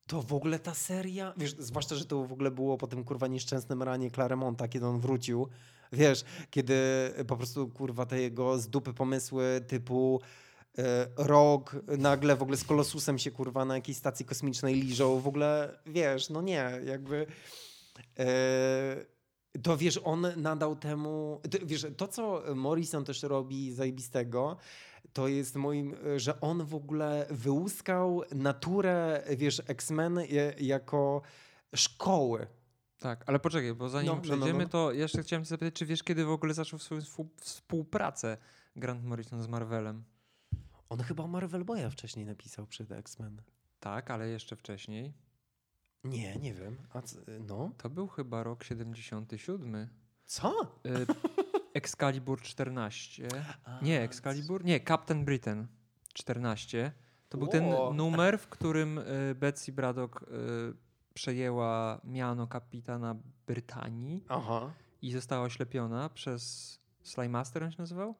to 0.07 0.21
w 0.21 0.33
ogóle 0.33 0.59
ta 0.59 0.73
seria, 0.73 1.33
wiesz, 1.37 1.55
zwłaszcza, 1.59 1.95
że 1.95 2.05
to 2.05 2.23
w 2.25 2.31
ogóle 2.31 2.51
było 2.51 2.77
po 2.77 2.87
tym 2.87 3.03
kurwa 3.03 3.27
nieszczęsnym 3.27 3.83
ranie 3.83 4.11
Claremonta, 4.11 4.67
kiedy 4.67 4.85
on 4.85 4.99
wrócił, 4.99 5.47
wiesz, 5.91 6.23
kiedy 6.49 6.75
po 7.27 7.37
prostu 7.37 7.67
kurwa 7.67 8.05
te 8.05 8.21
jego 8.21 8.59
z 8.59 8.67
dupy 8.67 8.93
pomysły 8.93 9.61
typu 9.67 10.21
e, 10.77 11.07
rok, 11.17 11.75
nagle 11.97 12.35
w 12.35 12.41
ogóle 12.41 12.57
z 12.57 12.63
Kolosusem 12.63 13.19
się 13.19 13.31
kurwa 13.31 13.65
na 13.65 13.75
jakiejś 13.75 13.97
stacji 13.97 14.25
kosmicznej 14.25 14.75
liżą, 14.75 15.19
w 15.19 15.27
ogóle 15.27 15.79
wiesz, 15.85 16.29
no 16.29 16.41
nie, 16.41 16.71
jakby 16.85 17.25
e, 18.19 19.05
to 19.63 19.77
wiesz, 19.77 19.99
on 20.03 20.27
nadał 20.35 20.75
temu, 20.75 21.41
to, 21.51 21.57
wiesz, 21.65 21.87
to 21.97 22.07
co 22.07 22.43
Morrison 22.55 23.05
też 23.05 23.23
robi 23.23 23.71
zajebistego, 23.71 24.57
to 25.13 25.27
jest 25.27 25.55
moim, 25.55 25.95
że 26.17 26.41
on 26.41 26.65
w 26.65 26.75
ogóle 26.75 27.25
wyłuskał 27.29 28.21
naturę, 28.35 29.23
wiesz, 29.37 29.61
X-Men 29.67 30.19
jako 30.59 31.21
szkoły. 31.75 32.47
Tak, 32.99 33.23
ale 33.27 33.39
poczekaj, 33.39 33.73
bo 33.73 33.89
zanim 33.89 34.07
No, 34.07 34.13
no, 34.13 34.17
no, 34.17 34.23
przejdziemy, 34.23 34.63
no. 34.63 34.69
to 34.69 34.91
jeszcze 34.91 35.23
chciałem 35.23 35.43
cię 35.43 35.49
zapytać, 35.49 35.73
czy 35.73 35.85
wiesz, 35.85 36.03
kiedy 36.03 36.25
w 36.25 36.29
ogóle 36.31 36.53
zaczął 36.53 36.79
swoją 36.79 37.01
współ- 37.01 37.29
współpracę 37.41 38.37
Grant 38.75 39.03
Morrison 39.03 39.43
z 39.43 39.47
Marvelem? 39.47 40.03
On 40.89 40.99
chyba 40.99 41.27
Marvel 41.27 41.63
Boya 41.65 41.89
wcześniej 41.91 42.25
napisał 42.25 42.67
przed 42.67 42.91
X-Men. 42.91 43.41
Tak, 43.79 44.11
ale 44.11 44.27
jeszcze 44.29 44.55
wcześniej. 44.55 45.13
Nie, 46.03 46.35
nie 46.35 46.53
wiem. 46.53 46.77
A 46.93 47.01
co, 47.01 47.19
no? 47.47 47.71
To 47.77 47.89
był 47.89 48.07
chyba 48.07 48.43
rok 48.43 48.63
77. 48.63 49.87
Co? 50.25 50.61
Y, 50.85 51.05
Excalibur 51.73 52.41
14. 52.41 53.27
A, 53.65 53.79
Nie, 53.81 54.01
Excalibur? 54.01 54.65
Nie, 54.65 54.79
Captain 54.79 55.25
Britain 55.25 55.67
14. 56.13 56.91
To 57.29 57.37
był 57.37 57.47
ten 57.47 57.65
numer, 57.93 58.39
w 58.39 58.47
którym 58.47 58.97
y, 58.97 59.35
Betsy 59.35 59.71
Braddock 59.71 60.21
y, 60.21 60.25
przejęła 61.21 62.01
miano 62.03 62.47
kapitana 62.47 63.15
Brytanii 63.47 64.23
Aha, 64.29 64.73
i 65.01 65.11
została 65.11 65.43
oślepiona 65.45 66.09
przez 66.09 66.41
Sly 67.03 67.29
Master, 67.29 67.63
on 67.63 67.71
się 67.71 67.77
nazywał? 67.81 68.15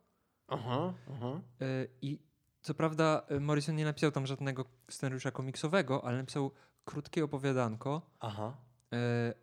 aha, 0.48 0.94
aha. 1.16 1.42
Y, 1.62 1.90
I 2.02 2.20
co 2.62 2.74
prawda 2.74 3.26
y, 3.32 3.40
Morrison 3.40 3.76
nie 3.76 3.86
napisał 3.86 4.12
tam 4.12 4.28
żadnego 4.28 4.66
scenariusza 4.90 5.32
komiksowego, 5.32 6.06
ale 6.06 6.18
napisał 6.18 6.52
krótkie 6.86 7.24
opowiadanko 7.24 8.02
Aha. 8.20 8.58
y, 8.94 8.98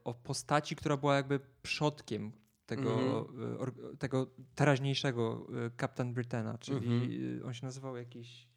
o 0.05 0.15
postaci, 0.15 0.77
która 0.77 0.97
była 0.97 1.17
jakby 1.17 1.41
przodkiem 1.63 2.33
tego, 2.67 3.19
Mhm. 3.19 3.97
tego 3.99 4.27
teraźniejszego 4.55 5.47
Captain 5.81 6.15
Britanna, 6.15 6.59
czyli 6.59 6.77
Mhm. 6.87 7.47
on 7.47 7.55
się 7.55 7.67
nazywał 7.67 7.97
jakiś 7.97 8.49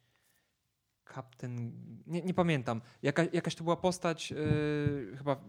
Captain... 1.14 1.72
Nie, 2.06 2.22
nie 2.22 2.34
pamiętam. 2.34 2.80
Jaka, 3.02 3.22
jakaś 3.32 3.54
to 3.54 3.64
była 3.64 3.76
postać 3.76 4.32
y, 4.32 5.16
chyba 5.18 5.44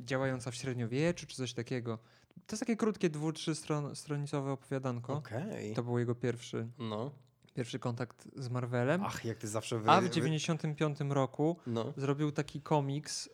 działająca 0.00 0.50
w 0.50 0.54
średniowieczu, 0.54 1.26
czy 1.26 1.36
coś 1.36 1.54
takiego. 1.54 1.98
To 2.46 2.54
jest 2.54 2.60
takie 2.60 2.76
krótkie, 2.76 3.10
dwu, 3.10 3.32
trzy 3.32 3.54
stron, 3.54 3.96
stronicowe 3.96 4.52
opowiadanko. 4.52 5.12
Okej. 5.14 5.74
To 5.74 5.82
był 5.82 5.98
jego 5.98 6.14
pierwszy, 6.14 6.68
No. 6.78 7.10
pierwszy 7.54 7.78
kontakt 7.78 8.28
z 8.36 8.48
Marvelem. 8.48 9.02
Ach, 9.04 9.24
jak 9.24 9.38
ty 9.38 9.48
zawsze 9.48 9.78
wy... 9.78 9.90
A 9.90 10.00
w 10.00 10.04
wy- 10.04 10.10
95 10.10 10.98
roku 11.08 11.56
No. 11.66 11.92
zrobił 11.96 12.32
taki 12.32 12.62
komiks 12.62 13.26
y, 13.26 13.30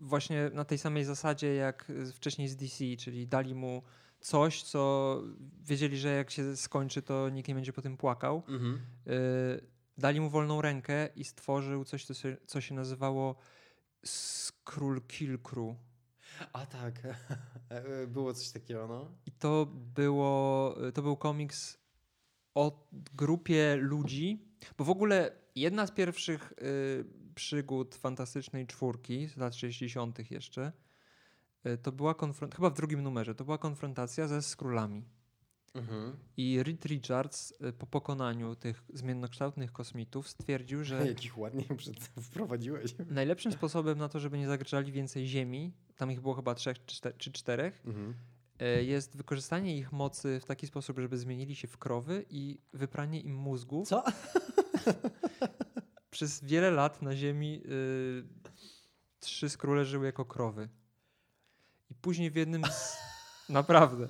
właśnie 0.00 0.50
na 0.54 0.64
tej 0.64 0.78
samej 0.78 1.04
zasadzie 1.04 1.54
jak 1.54 1.92
wcześniej 2.14 2.48
z 2.48 2.56
DC, 2.56 2.84
czyli 2.98 3.26
dali 3.28 3.54
mu 3.54 3.82
coś, 4.20 4.62
co 4.62 5.22
wiedzieli, 5.62 5.98
że 5.98 6.08
jak 6.08 6.30
się 6.30 6.56
skończy, 6.56 7.02
to 7.02 7.28
nikt 7.28 7.48
nie 7.48 7.54
będzie 7.54 7.72
po 7.72 7.82
tym 7.82 7.96
płakał. 7.96 8.42
Mhm. 8.48 8.80
Y, 9.06 9.77
dali 9.98 10.20
mu 10.20 10.30
wolną 10.30 10.62
rękę 10.62 11.08
i 11.16 11.24
stworzył 11.24 11.84
coś, 11.84 12.04
co 12.04 12.14
się, 12.14 12.36
co 12.46 12.60
się 12.60 12.74
nazywało 12.74 13.36
Skrull 14.04 15.00
Kill 15.06 15.38
Crew. 15.38 15.76
A 16.52 16.66
tak. 16.66 16.94
Było 18.06 18.34
coś 18.34 18.50
takiego, 18.50 18.86
no. 18.88 19.10
I 19.26 19.32
to 19.32 19.66
było, 19.94 20.76
to 20.94 21.02
był 21.02 21.16
komiks 21.16 21.78
o 22.54 22.88
grupie 22.92 23.76
ludzi, 23.76 24.48
bo 24.78 24.84
w 24.84 24.90
ogóle 24.90 25.32
jedna 25.54 25.86
z 25.86 25.90
pierwszych 25.90 26.52
y, 26.52 27.04
przygód 27.34 27.94
Fantastycznej 27.94 28.66
Czwórki 28.66 29.26
z 29.26 29.36
lat 29.36 29.54
60. 29.54 30.30
jeszcze, 30.30 30.72
y, 31.66 31.78
to 31.78 31.92
była 31.92 32.14
konfrontacja, 32.14 32.56
chyba 32.56 32.70
w 32.70 32.74
drugim 32.74 33.02
numerze, 33.02 33.34
to 33.34 33.44
była 33.44 33.58
konfrontacja 33.58 34.28
ze 34.28 34.42
Skrulami. 34.42 35.04
Mhm. 35.74 36.16
I 36.36 36.62
Reed 36.62 36.84
Richards 36.84 37.54
y, 37.68 37.72
po 37.72 37.86
pokonaniu 37.86 38.56
tych 38.56 38.82
zmiennokształtnych 38.94 39.72
kosmitów 39.72 40.28
stwierdził, 40.28 40.84
że 40.84 41.04
Jakich 41.06 41.38
ładnie 41.38 41.64
wprowadziłeś. 42.22 42.94
najlepszym 43.10 43.52
sposobem 43.52 43.98
na 43.98 44.08
to, 44.08 44.20
żeby 44.20 44.38
nie 44.38 44.46
zagrzali 44.48 44.92
więcej 44.92 45.26
ziemi, 45.26 45.72
tam 45.96 46.12
ich 46.12 46.20
było 46.20 46.34
chyba 46.34 46.54
trzech 46.54 46.84
czy 46.86 46.96
czte- 46.96 47.12
czy 47.18 47.32
czterech, 47.32 47.82
Mhm. 47.86 48.14
e, 48.58 48.84
jest 48.84 49.16
wykorzystanie 49.16 49.76
ich 49.78 49.92
mocy 49.92 50.40
w 50.40 50.44
taki 50.44 50.66
sposób, 50.66 50.98
żeby 50.98 51.18
zmienili 51.18 51.56
się 51.56 51.68
w 51.68 51.78
krowy 51.78 52.24
i 52.30 52.60
wypranie 52.72 53.20
im 53.20 53.34
mózgów. 53.36 53.88
Co? 53.88 54.04
Przez 56.10 56.44
wiele 56.44 56.70
lat 56.70 57.02
na 57.02 57.16
Ziemi 57.16 57.62
y, 57.66 58.24
trzy 59.20 59.48
skróle 59.48 59.84
żyły 59.84 60.06
jako 60.06 60.24
krowy. 60.24 60.68
I 61.90 61.94
później 61.94 62.30
w 62.30 62.36
jednym 62.36 62.64
z... 62.64 62.96
Naprawdę. 63.48 64.08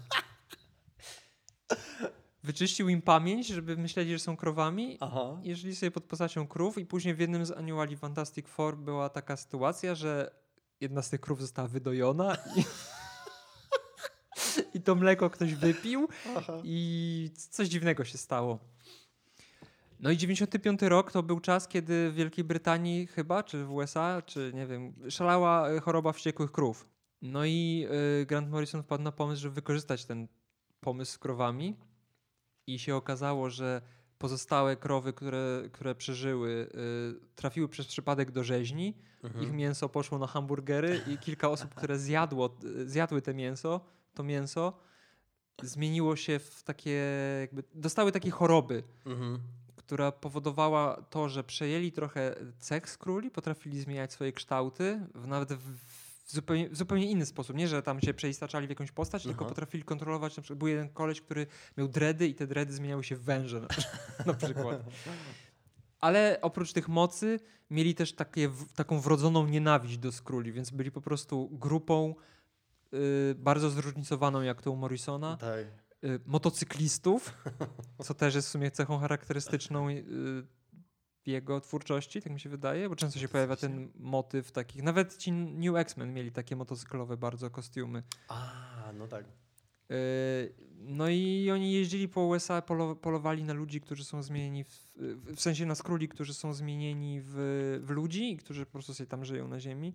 Wyczyścił 2.49 2.89
im 2.89 3.03
pamięć, 3.03 3.47
żeby 3.47 3.77
myśleli, 3.77 4.13
że 4.13 4.19
są 4.19 4.37
krowami. 4.37 4.97
Aha. 5.01 5.41
I 5.43 5.55
żyli 5.55 5.77
sobie 5.77 5.91
pod 5.91 6.05
postacią 6.05 6.47
krów 6.47 6.79
i 6.79 6.87
później 6.87 7.15
w 7.15 7.19
jednym 7.19 7.47
z 7.47 7.51
aniołali 7.51 7.97
Fantastic 7.97 8.49
Four 8.49 8.77
była 8.77 9.09
taka 9.09 9.37
sytuacja, 9.37 9.95
że 9.95 10.31
jedna 10.81 11.03
z 11.03 11.11
tych 11.11 11.21
krów 11.21 11.41
została 11.41 11.69
wydojona 11.69 12.37
i, 12.57 12.65
i 14.79 14.81
to 14.81 14.95
mleko 14.95 15.31
ktoś 15.31 15.55
wypił 15.55 16.09
Aha. 16.37 16.61
i 16.65 17.31
coś 17.51 17.69
dziwnego 17.69 18.05
się 18.05 18.19
stało. 18.19 18.59
No 20.01 20.11
i 20.11 20.17
95 20.17 20.83
rok 20.83 21.13
to 21.13 21.23
był 21.23 21.41
czas, 21.41 21.69
kiedy 21.69 22.11
w 22.11 22.15
Wielkiej 22.15 22.45
Brytanii 22.45 23.07
chyba, 23.07 23.43
czy 23.43 23.65
w 23.65 23.73
USA, 23.73 24.23
czy 24.27 24.53
nie 24.55 24.67
wiem, 24.67 24.95
szalała 25.11 25.69
e, 25.69 25.81
choroba 25.81 26.13
wściekłych 26.13 26.53
krów. 26.53 26.89
No 27.23 27.45
i 27.45 27.87
y, 28.23 28.27
Grant 28.27 28.51
Morrison 28.51 28.83
wpadł 28.83 29.05
na 29.05 29.13
pomysł, 29.13 29.43
żeby 29.43 29.55
wykorzystać 29.55 30.05
ten 30.05 30.29
pomysł 30.81 31.13
z 31.13 31.19
krowami 31.19 31.88
i 32.75 32.79
się 32.79 32.97
okazało, 32.97 33.51
że 33.51 33.83
pozostałe 34.19 34.77
krowy, 34.77 35.13
które, 35.13 35.63
które 35.73 35.95
przeżyły, 35.95 36.51
y, 36.51 37.37
trafiły 37.37 37.69
przez 37.69 37.87
przypadek 37.87 38.31
do 38.31 38.45
rzeźni. 38.45 38.95
Mhm. 39.25 39.45
Ich 39.45 39.53
mięso 39.53 39.89
poszło 39.89 40.19
na 40.19 40.27
hamburgery 40.27 41.01
i 41.07 41.19
kilka 41.19 41.49
osób, 41.49 41.75
które 41.75 41.99
zjadło, 41.99 42.57
zjadły 42.87 43.23
te 43.23 43.35
mięso, 43.35 43.81
to 44.15 44.23
mięso 44.23 44.73
zmieniło 45.63 46.17
się 46.17 46.39
w 46.39 46.63
takie, 46.63 47.03
jakby, 47.41 47.63
dostały 47.75 48.13
takie 48.13 48.31
choroby, 48.31 48.83
Mhm. 49.07 49.39
która 49.77 50.13
powodowała 50.13 51.03
to, 51.11 51.29
że 51.29 51.45
przejęli 51.45 51.93
trochę 51.93 52.35
cech 52.59 52.91
z 52.91 52.99
króli, 52.99 53.31
potrafili 53.31 53.81
zmieniać 53.81 54.13
swoje 54.13 54.33
kształty, 54.33 55.01
nawet 55.15 55.53
w, 55.53 55.77
w, 56.29 56.33
zupełnie, 56.33 56.69
w 56.69 56.77
zupełnie 56.77 57.11
inny 57.11 57.27
sposób. 57.27 57.57
Nie, 57.57 57.69
że 57.69 57.83
tam 57.83 58.01
się 58.01 58.15
przeistaczali 58.15 58.67
w 58.67 58.71
jakąś 58.71 58.93
postać, 58.93 59.23
tylko 59.23 59.45
Aha. 59.45 59.49
potrafili 59.49 59.85
kontrolować. 59.85 60.37
Na 60.37 60.43
przykład 60.43 60.59
był 60.59 60.69
jeden 60.69 60.89
koleś, 60.89 61.21
który 61.21 61.47
miał 61.77 61.89
dredy 61.89 62.29
i 62.29 62.35
te 62.35 62.47
dredy 62.47 62.73
zmieniały 62.73 63.05
się 63.05 63.17
w 63.17 63.23
węże 63.23 63.61
na, 63.61 63.69
na 64.27 64.35
przykład. 64.35 64.85
Ale 66.01 66.39
oprócz 66.43 66.73
tych 66.73 66.89
mocy 66.89 67.41
mieli 67.71 67.95
też 67.95 68.13
takie, 68.13 68.51
taką 68.75 69.01
wrodzoną 69.01 69.47
nienawiść 69.47 69.99
do 69.99 70.13
skróli, 70.13 70.53
więc 70.53 70.71
byli 70.71 70.91
po 70.91 71.01
prostu 71.01 71.49
grupą 71.53 72.15
y, 72.95 73.35
bardzo 73.35 73.71
zróżnicowaną, 73.71 74.43
jak 74.43 74.63
to 74.63 74.71
u 74.71 74.77
Morrisona 74.77 75.37
Tak. 75.37 75.59
y, 76.05 76.21
motocyklistów, 76.27 77.35
co 78.05 78.15
też 78.15 78.35
jest 78.35 78.49
w 78.49 78.51
sumie 78.51 78.71
cechą 78.71 78.99
charakterystyczną 78.99 79.89
y, 79.89 80.47
jego 81.29 81.61
twórczości, 81.61 82.23
tak 82.23 82.33
mi 82.33 82.41
się 82.41 82.49
wydaje, 82.49 82.89
bo 82.89 82.97
często 82.97 83.19
się 83.19 83.29
pojawia 83.29 83.57
ten 83.57 83.89
motyw 84.01 84.53
takich, 84.53 84.83
nawet 84.83 85.17
ci 85.17 85.33
New 85.33 85.77
X-Men 85.77 86.15
mieli 86.15 86.33
takie 86.33 86.57
motocyklowe 86.57 87.17
bardzo 87.17 87.51
kostiumy. 87.51 88.03
A, 88.29 88.93
no 88.99 89.09
tak. 89.09 89.25
Y, 89.91 90.69
No 90.81 91.09
i 91.09 91.51
oni 91.51 91.73
jeździli 91.73 92.09
po 92.09 92.21
USA, 92.27 92.63
polo, 92.63 92.97
polowali 92.97 93.45
na 93.45 93.53
ludzi, 93.53 93.81
którzy 93.81 94.05
są 94.05 94.23
zmienieni, 94.23 94.65
w, 94.65 94.91
w 95.37 95.41
sensie 95.41 95.67
na 95.67 95.75
skróli, 95.75 96.09
którzy 96.09 96.35
są 96.35 96.53
zmienieni 96.53 97.21
w, 97.25 97.35
w 97.83 97.91
ludzi 97.91 98.33
i 98.33 98.37
którzy 98.37 98.67
po 98.67 98.73
prostu 98.73 98.95
sobie 98.95 99.07
tam 99.07 99.25
żyją 99.25 99.49
na 99.49 99.61
ziemi. 99.61 99.95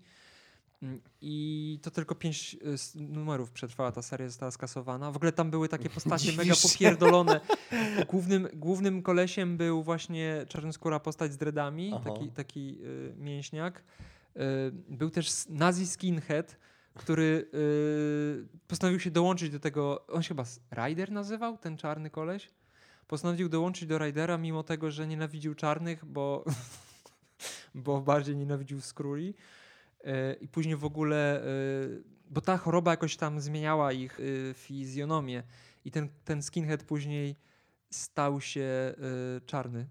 Mm, 0.84 1.02
I 1.22 1.80
to 1.82 1.92
tylko 1.92 2.16
pięć 2.16 2.58
y, 2.96 3.00
numerów 3.00 3.52
przetrwała 3.52 3.92
ta 3.92 4.02
seria, 4.02 4.28
została 4.28 4.52
skasowana. 4.52 5.12
W 5.12 5.16
ogóle 5.16 5.32
tam 5.32 5.52
były 5.52 5.70
takie 5.70 5.90
postacie 5.90 6.34
mega 6.34 6.54
popierdolone. 6.62 7.42
Głównym, 8.08 8.48
głównym 8.54 9.02
kolesiem 9.02 9.58
był 9.58 9.84
właśnie 9.84 10.46
czarnoskóra 10.50 11.00
postać 11.00 11.34
z 11.34 11.38
dreadami, 11.38 11.92
Aha. 11.96 12.12
taki, 12.12 12.30
taki 12.30 12.78
y, 12.84 13.14
mięśniak. 13.18 13.84
Y, 14.38 14.40
był 14.90 15.10
też 15.10 15.46
nazi 15.50 15.88
skinhead, 15.88 16.58
który 16.96 17.50
y, 17.54 18.48
postanowił 18.68 19.00
się 19.00 19.12
dołączyć 19.12 19.50
do 19.50 19.60
tego, 19.60 20.08
on 20.08 20.24
się 20.24 20.28
chyba 20.28 20.44
Ryder 20.72 21.12
nazywał, 21.12 21.58
ten 21.58 21.78
czarny 21.78 22.10
koleś. 22.10 22.50
Postanowił 23.08 23.50
dołączyć 23.50 23.86
do 23.86 23.98
Rydera, 23.98 24.38
mimo 24.38 24.64
tego, 24.64 24.92
że 24.92 25.08
nienawidził 25.08 25.56
czarnych, 25.56 26.06
bo, 26.06 26.46
bo 27.76 28.02
bardziej 28.02 28.36
nienawidził 28.36 28.82
skróli. 28.82 29.34
Y, 30.04 30.38
I 30.42 30.48
później 30.48 30.76
w 30.76 30.86
ogóle, 30.86 31.44
y, 31.46 32.04
bo 32.30 32.42
ta 32.42 32.58
choroba 32.58 32.92
jakoś 32.92 33.18
tam 33.18 33.42
zmieniała 33.42 33.92
ich 33.92 34.20
y, 34.20 34.54
fizjonomię. 34.58 35.44
I 35.86 35.92
ten, 35.92 36.10
ten 36.26 36.44
skinhead 36.44 36.84
później 36.84 37.36
stał 37.90 38.42
się 38.42 38.96
czarny. 39.46 39.88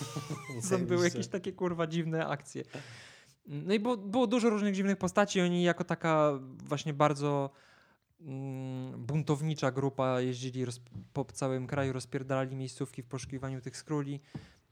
Tam 0.70 0.86
były 0.86 1.04
jakieś 1.04 1.28
takie 1.28 1.52
kurwa 1.52 1.86
dziwne 1.86 2.26
akcje. 2.26 2.62
No 3.46 3.74
i 3.74 3.80
było, 3.80 3.96
było 3.96 4.26
dużo 4.26 4.50
różnych 4.50 4.74
dziwnych 4.74 4.96
postaci. 4.96 5.40
Oni 5.40 5.62
jako 5.62 5.84
taka 5.84 6.32
właśnie 6.64 6.94
bardzo 6.94 7.50
mm, 8.20 9.06
buntownicza 9.06 9.70
grupa 9.70 10.20
jeździli 10.20 10.64
po 11.12 11.24
całym 11.24 11.66
kraju, 11.66 11.92
rozpierdalali 11.92 12.56
miejscówki 12.56 13.02
w 13.02 13.06
poszukiwaniu 13.06 13.60
tych 13.60 13.76
skróli. 13.76 14.20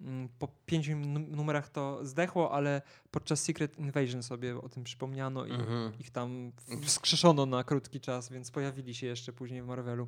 Mm, 0.05 0.29
Po 0.39 0.49
pięciu 0.67 0.93
num- 0.93 1.29
numerach 1.37 1.69
to 1.69 1.99
zdechło, 2.07 2.53
ale 2.53 2.83
podczas 3.11 3.43
Secret 3.43 3.79
Invasion 3.79 4.23
sobie 4.23 4.57
o 4.61 4.69
tym 4.69 4.85
przypomniano 4.85 5.47
i 5.47 5.51
Mhm. 5.53 5.93
ich 5.99 6.11
tam 6.11 6.53
wskrzeszono 6.83 7.47
na 7.47 7.65
krótki 7.65 8.01
czas, 8.01 8.31
więc 8.31 8.51
pojawili 8.51 8.95
się 8.95 9.07
jeszcze 9.07 9.33
później 9.33 9.63
w 9.63 9.67
Marvelu. 9.67 10.07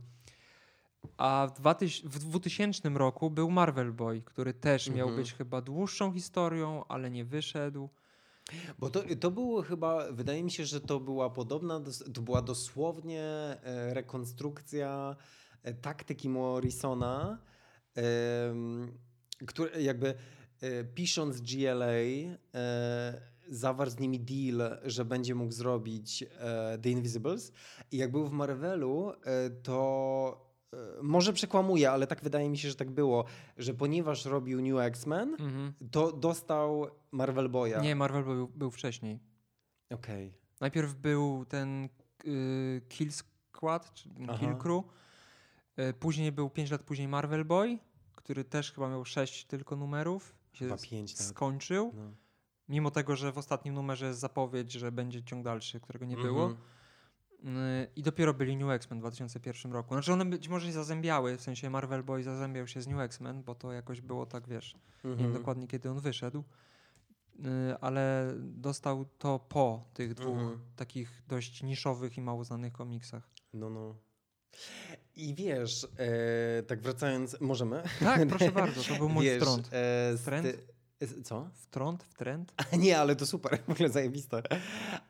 A 1.17 1.49
w, 1.51 1.61
2000, 1.61 2.09
w 2.09 2.19
2000 2.19 2.89
roku 2.89 3.31
był 3.31 3.51
Marvel 3.51 3.93
Boy, 3.93 4.23
który 4.23 4.55
też 4.55 4.91
miał 4.91 5.09
Mhm. 5.09 5.17
być 5.25 5.33
chyba 5.35 5.61
dłuższą 5.61 6.13
historią, 6.13 6.85
ale 6.89 7.11
nie 7.11 7.25
wyszedł. 7.25 7.89
Bo 8.79 8.91
to, 8.91 9.03
to 9.21 9.31
było 9.31 9.63
chyba, 9.63 10.13
wydaje 10.13 10.45
mi 10.45 10.51
się, 10.51 10.65
że 10.65 10.81
to 10.81 11.01
była 11.01 11.31
podobna, 11.31 11.81
to 12.15 12.23
była 12.23 12.43
dosłownie 12.43 13.23
e, 13.23 13.95
rekonstrukcja 13.95 15.17
e, 15.63 15.75
taktyki 15.75 16.29
Morrisona, 16.29 17.39
który 19.47 19.82
jakby 19.82 20.14
e, 20.61 20.84
pisząc 20.84 21.41
GLA 21.41 21.87
e, 21.87 23.20
zawarł 23.49 23.91
z 23.91 23.99
nimi 23.99 24.20
deal, 24.20 24.78
że 24.84 25.05
będzie 25.05 25.34
mógł 25.34 25.53
zrobić 25.53 26.22
e, 26.22 26.78
The 26.82 26.91
Invisibles 26.91 27.53
i 27.93 27.97
jak 27.97 28.11
był 28.11 28.26
w 28.26 28.32
Marvelu, 28.32 29.12
to 29.62 30.47
może 31.03 31.32
przekłamuję, 31.32 31.91
ale 31.91 32.07
tak 32.07 32.22
wydaje 32.22 32.49
mi 32.51 32.59
się, 32.59 32.68
że 32.68 32.74
tak 32.74 32.91
było, 32.91 33.24
że 33.57 33.74
ponieważ 33.74 34.24
robił 34.24 34.62
New 34.62 34.78
X-Men, 34.80 35.28
Mhm. 35.39 35.72
to 35.91 36.12
dostał 36.12 36.87
Marvel 37.11 37.49
Boya. 37.49 37.80
Nie, 37.82 37.97
Marvel 37.97 38.24
był, 38.24 38.49
był 38.49 38.70
wcześniej. 38.70 39.20
Okej. 39.91 40.34
Najpierw 40.61 40.95
był 40.95 41.45
ten 41.45 41.89
y, 42.26 42.82
Kill 42.89 43.12
Squad, 43.12 43.95
czy 43.95 44.11
Aha. 44.28 44.39
Kill 44.39 44.57
Crew. 44.57 44.84
Później 46.01 46.32
był 46.32 46.51
5 46.51 46.70
lat 46.70 46.82
później 46.82 47.09
Marvel 47.09 47.45
Boy, 47.45 47.78
który 48.17 48.45
też 48.45 48.73
chyba 48.73 48.89
miał 48.89 49.05
6 49.05 49.45
tylko 49.45 49.77
numerów. 49.77 50.35
Chyba 50.53 50.77
pięć, 50.77 51.14
tak. 51.14 51.27
skończył. 51.27 51.93
No. 51.97 52.12
Mimo 52.69 52.91
tego, 52.91 53.17
że 53.17 53.33
w 53.33 53.39
ostatnim 53.39 53.75
numerze 53.75 54.07
jest 54.07 54.21
zapowiedź, 54.21 54.73
że 54.73 54.93
będzie 54.93 55.23
ciąg 55.25 55.45
dalszy, 55.45 55.81
którego 55.81 56.05
nie 56.07 56.17
było. 56.17 56.45
Mhm. 56.47 57.57
Y, 57.59 57.89
I 57.97 58.03
dopiero 58.03 58.35
byli 58.35 58.57
New 58.57 58.71
X-Men 58.71 58.99
w 58.99 59.03
2001 59.03 59.73
roku. 59.73 59.95
Znaczy 59.95 60.12
one 60.12 60.25
być 60.25 60.49
może 60.49 60.67
się 60.67 60.73
zazębiały, 60.73 61.37
w 61.37 61.43
sensie 61.43 61.71
Marvel 61.71 62.03
Boy 62.05 62.23
zazębiał 62.23 62.67
się 62.67 62.83
z 62.83 62.87
New 62.87 62.99
X-Men, 63.01 63.43
bo 63.43 63.55
to 63.55 63.73
jakoś 63.73 64.01
było 64.01 64.27
tak, 64.27 64.49
wiesz, 64.49 64.75
nie 65.05 65.11
wiem 65.11 65.12
Mhm. 65.12 65.33
dokładnie 65.33 65.67
kiedy 65.69 65.91
on 65.91 66.01
wyszedł, 66.01 66.45
Y, 67.39 67.79
ale 67.81 68.35
dostał 68.39 69.05
to 69.05 69.39
po 69.39 69.85
tych 69.95 70.14
dwóch 70.14 70.39
Mhm. 70.39 70.61
takich 70.77 71.23
dość 71.29 71.62
niszowych 71.62 72.17
i 72.19 72.21
mało 72.21 72.45
znanych 72.45 72.73
komiksach. 72.73 73.31
No, 73.55 73.71
no. 73.71 73.95
I 75.17 75.35
wiesz, 75.35 75.87
e, 75.99 76.62
tak 76.62 76.81
wracając, 76.83 77.37
możemy? 77.41 77.83
Tak, 78.01 78.27
proszę 78.29 78.53
bardzo, 78.53 78.83
to 78.83 78.95
był 78.95 79.09
mój 79.09 79.25
wiesz, 79.25 79.37
wtrąd. 79.43 79.69
E, 79.73 80.17
Trend? 80.25 80.47
ty- 80.47 80.59
e, 81.19 81.23
Co? 81.23 81.51
Wtrąd, 81.55 82.03
wtręt? 82.03 82.55
Nie, 82.79 82.99
ale 82.99 83.17
to 83.17 83.27
super, 83.27 83.59
w 83.69 83.71
ogóle 83.71 83.89
zajebiste. 83.89 84.43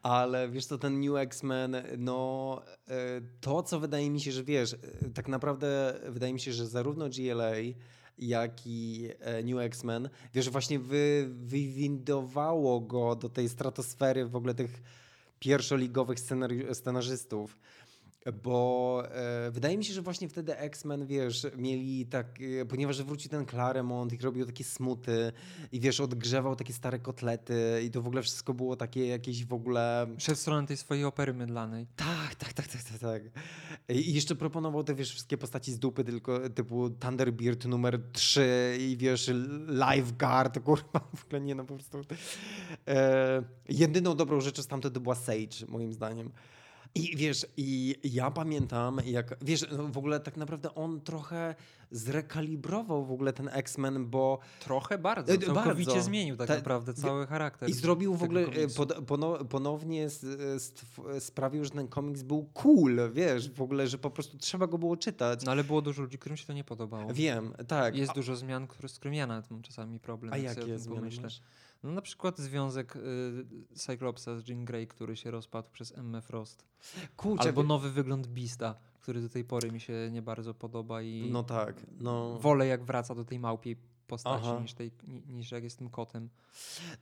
Ale 0.03 0.49
wiesz 0.49 0.67
co, 0.67 0.79
ten 0.79 1.01
New 1.01 1.17
X-Men, 1.17 1.77
no 1.99 2.63
e, 2.89 2.95
to 3.41 3.63
co 3.63 3.81
wydaje 3.81 4.11
mi 4.11 4.21
się, 4.21 4.33
że 4.33 4.45
wiesz, 4.45 4.73
e, 4.75 4.79
tak 5.15 5.29
naprawdę 5.29 5.95
wydaje 6.09 6.33
mi 6.33 6.41
się, 6.41 6.53
że 6.53 6.67
zarówno 6.67 7.09
GLA, 7.09 7.53
jak 8.19 8.67
i 8.67 9.09
e, 9.21 9.43
New 9.43 9.59
X-Men, 9.61 10.09
wiesz, 10.35 10.51
właśnie 10.51 10.79
wy, 10.79 11.29
wywindowało 11.31 12.81
go 12.81 13.17
do 13.17 13.29
tej 13.29 13.49
stratosfery 13.49 14.27
w 14.27 14.37
ogóle 14.37 14.55
tych 14.55 14.83
pierwszoligowych 15.39 16.19
scenari- 16.19 16.75
scenarzystów. 16.75 17.59
Bo 18.33 19.03
e, 19.11 19.51
wydaje 19.51 19.79
mi 19.79 19.85
się, 19.85 19.95
że 19.95 20.03
właśnie 20.03 20.29
wtedy 20.29 20.59
X-Men, 20.59 21.07
wiesz, 21.07 21.47
mieli 21.57 22.07
tak, 22.07 22.39
e, 22.61 22.65
ponieważ 22.65 23.03
wrócił 23.03 23.31
ten 23.31 23.47
Claremont 23.47 24.13
i 24.13 24.19
robił 24.19 24.47
takie 24.47 24.65
smuty 24.65 25.33
i 25.73 25.81
wiesz, 25.81 26.01
odgrzewał 26.01 26.57
takie 26.57 26.73
stare 26.73 26.99
kotlety 26.99 27.83
i 27.87 27.91
to 27.91 28.03
w 28.03 28.07
ogóle 28.07 28.23
wszystko 28.23 28.55
było 28.55 28.77
takie 28.77 29.07
jakieś 29.07 29.45
w 29.45 29.53
ogóle... 29.53 30.07
W 30.19 30.37
stronę 30.37 30.67
tej 30.67 30.77
swojej 30.77 31.05
opery 31.05 31.35
mydlanej. 31.35 31.87
Tak, 31.97 32.35
tak, 32.35 32.53
tak, 32.53 32.69
tak, 32.69 32.83
tak, 32.83 32.99
tak. 32.99 33.23
I 33.89 34.15
jeszcze 34.15 34.35
proponował 34.35 34.85
te, 34.85 34.95
wiesz, 34.95 35.11
wszystkie 35.11 35.39
postaci 35.39 35.73
z 35.73 35.79
dupy, 35.79 36.05
tylko 36.05 36.51
typu 36.51 36.91
Thunderbird 36.91 37.65
numer 37.65 38.01
3 38.13 38.79
i 38.81 38.97
wiesz, 38.97 39.31
Lifeguard, 39.69 40.59
kurwa, 40.65 41.01
w 41.17 41.25
ogóle 41.25 41.41
nie, 41.41 41.55
no 41.55 41.65
po 41.65 41.75
prostu. 41.75 42.01
E, 42.89 43.43
jedyną 43.69 44.17
dobrą 44.17 44.41
rzeczą 44.41 44.81
to 44.81 45.01
była 45.01 45.15
Sage, 45.15 45.67
moim 45.69 45.93
zdaniem. 45.93 46.31
I 46.97 47.17
wiesz, 47.17 47.47
i 47.57 47.97
ja 48.05 48.31
pamiętam, 48.31 49.01
jak, 49.05 49.37
wiesz, 49.43 49.67
no 49.77 49.89
w 49.89 49.99
ogóle 49.99 50.21
tak 50.21 50.37
naprawdę 50.37 50.75
on 50.75 51.01
trochę 51.01 51.55
zrekalibrował 51.91 53.05
w 53.05 53.13
ogóle 53.13 53.33
ten 53.33 53.49
X-Men, 53.53 54.07
bo 54.07 54.39
Trochę 54.61 54.99
bardzo, 54.99 55.33
E, 55.33 55.39
całkowicie 55.39 55.91
bardzo. 55.91 56.05
zmienił 56.05 56.37
tak 56.37 56.49
Ta- 56.49 56.55
naprawdę 56.55 56.95
cały 56.95 57.27
charakter. 57.27 57.69
I 57.71 57.73
zrobił 57.73 58.15
w 58.15 58.23
ogóle, 58.23 58.41
e, 58.41 58.69
pod, 58.77 58.93
pono, 59.07 59.45
ponownie 59.45 60.11
stw, 60.59 61.03
sprawił, 61.19 61.65
że 61.65 61.71
ten 61.71 61.89
komiks 61.89 62.23
był 62.23 62.45
cool, 62.55 62.99
wiesz, 63.13 63.51
w 63.51 63.63
ogóle, 63.63 63.87
że 63.89 63.99
po 63.99 64.11
prostu 64.11 64.39
trzeba 64.39 64.67
go 64.67 64.79
było 64.79 64.97
czytać. 64.97 65.45
No 65.45 65.53
ale 65.53 65.65
było 65.65 65.83
dużo 65.83 66.03
ludzi, 66.03 66.19
którym 66.19 66.37
się 66.37 66.47
to 66.47 66.53
nie 66.53 66.65
podobało. 66.65 67.13
Wiem, 67.15 67.53
tak. 67.69 67.97
Jest 67.97 68.11
a, 68.11 68.15
dużo 68.15 68.37
zmian, 68.37 68.67
które, 68.67 68.89
z 68.89 68.95
którymi 68.99 69.17
ja 69.17 69.27
nawet 69.27 69.51
mam 69.51 69.63
czasami 69.63 70.01
problem. 70.01 70.33
a 70.33 70.37
jakie 70.37 70.79
zmiany 70.79 71.01
pomyślę. 71.01 71.23
masz? 71.23 71.43
No 71.83 71.93
na 71.93 72.03
przykład 72.03 72.39
związek 72.39 72.97
y, 72.97 73.01
Cyclopsa 73.75 74.37
z 74.39 74.49
Jean 74.49 74.65
Grey, 74.65 74.87
który 74.87 75.17
się 75.17 75.31
rozpadł 75.31 75.69
przez 75.73 75.99
Emmę 75.99 76.23
Frost. 76.23 76.65
Kurczę, 77.17 77.49
Albo 77.49 77.63
nowy 77.63 77.91
wygląd 77.91 78.27
Beasta, 78.27 78.75
który 79.01 79.21
do 79.21 79.29
tej 79.29 79.45
pory 79.45 79.73
mi 79.73 79.81
się 79.81 80.09
nie 80.13 80.23
bardzo 80.23 80.55
podoba 80.55 81.03
i 81.03 81.29
No 81.33 81.43
tak, 81.43 81.77
no 82.01 82.39
wolę 82.39 82.67
jak 82.67 82.85
wraca 82.85 83.15
do 83.15 83.25
tej 83.25 83.39
małpiej 83.39 83.77
postaci 84.07 84.45
Aha. 84.49 84.59
niż, 84.63 84.75
tej, 84.75 84.91
ni- 85.09 85.23
niż 85.29 85.53
jak 85.53 85.65
jest 85.65 85.79
tym 85.79 85.91
kotem. 85.91 86.29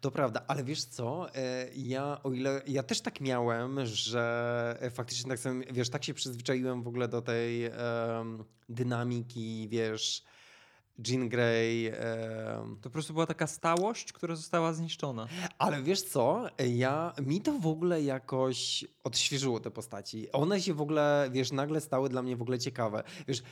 to 0.00 0.10
prawda, 0.10 0.44
ale 0.48 0.64
wiesz 0.64 0.84
co, 0.84 1.34
e, 1.34 1.68
ja 1.76 2.22
o 2.22 2.32
ile, 2.32 2.62
ja 2.66 2.82
też 2.82 3.00
tak 3.00 3.20
miałem, 3.20 3.86
że 3.86 4.90
faktycznie 4.90 5.28
tak 5.28 5.38
sobie, 5.38 5.72
wiesz, 5.72 5.90
tak 5.90 6.04
się 6.04 6.14
przyzwyczaiłem 6.14 6.82
w 6.82 6.88
ogóle 6.88 7.08
do 7.08 7.22
tej 7.22 7.64
em, 7.64 8.44
dynamiki, 8.68 9.68
wiesz, 9.68 10.24
Jean 10.98 11.28
Grey, 11.28 11.86
em, 11.88 12.76
To 12.76 12.82
po 12.82 12.90
prostu 12.90 13.12
była 13.12 13.26
taka 13.26 13.46
stałość, 13.46 14.12
która 14.12 14.36
została 14.36 14.72
zniszczona. 14.72 15.26
Ale 15.58 15.82
wiesz 15.82 16.02
co, 16.02 16.46
ja, 16.68 17.12
mi 17.22 17.40
to 17.40 17.52
w 17.52 17.66
ogóle 17.66 18.02
jakoś 18.02 18.84
odświeżyło 19.04 19.60
te 19.60 19.70
postaci. 19.70 20.32
One 20.32 20.60
się 20.60 20.74
w 20.74 20.80
ogóle, 20.80 21.28
wiesz, 21.32 21.52
nagle 21.52 21.80
stały 21.80 22.08
dla 22.08 22.22
mnie 22.22 22.36
w 22.36 22.42
ogóle 22.42 22.58
ciekawe. 22.58 23.02
Wiesz, 23.28 23.42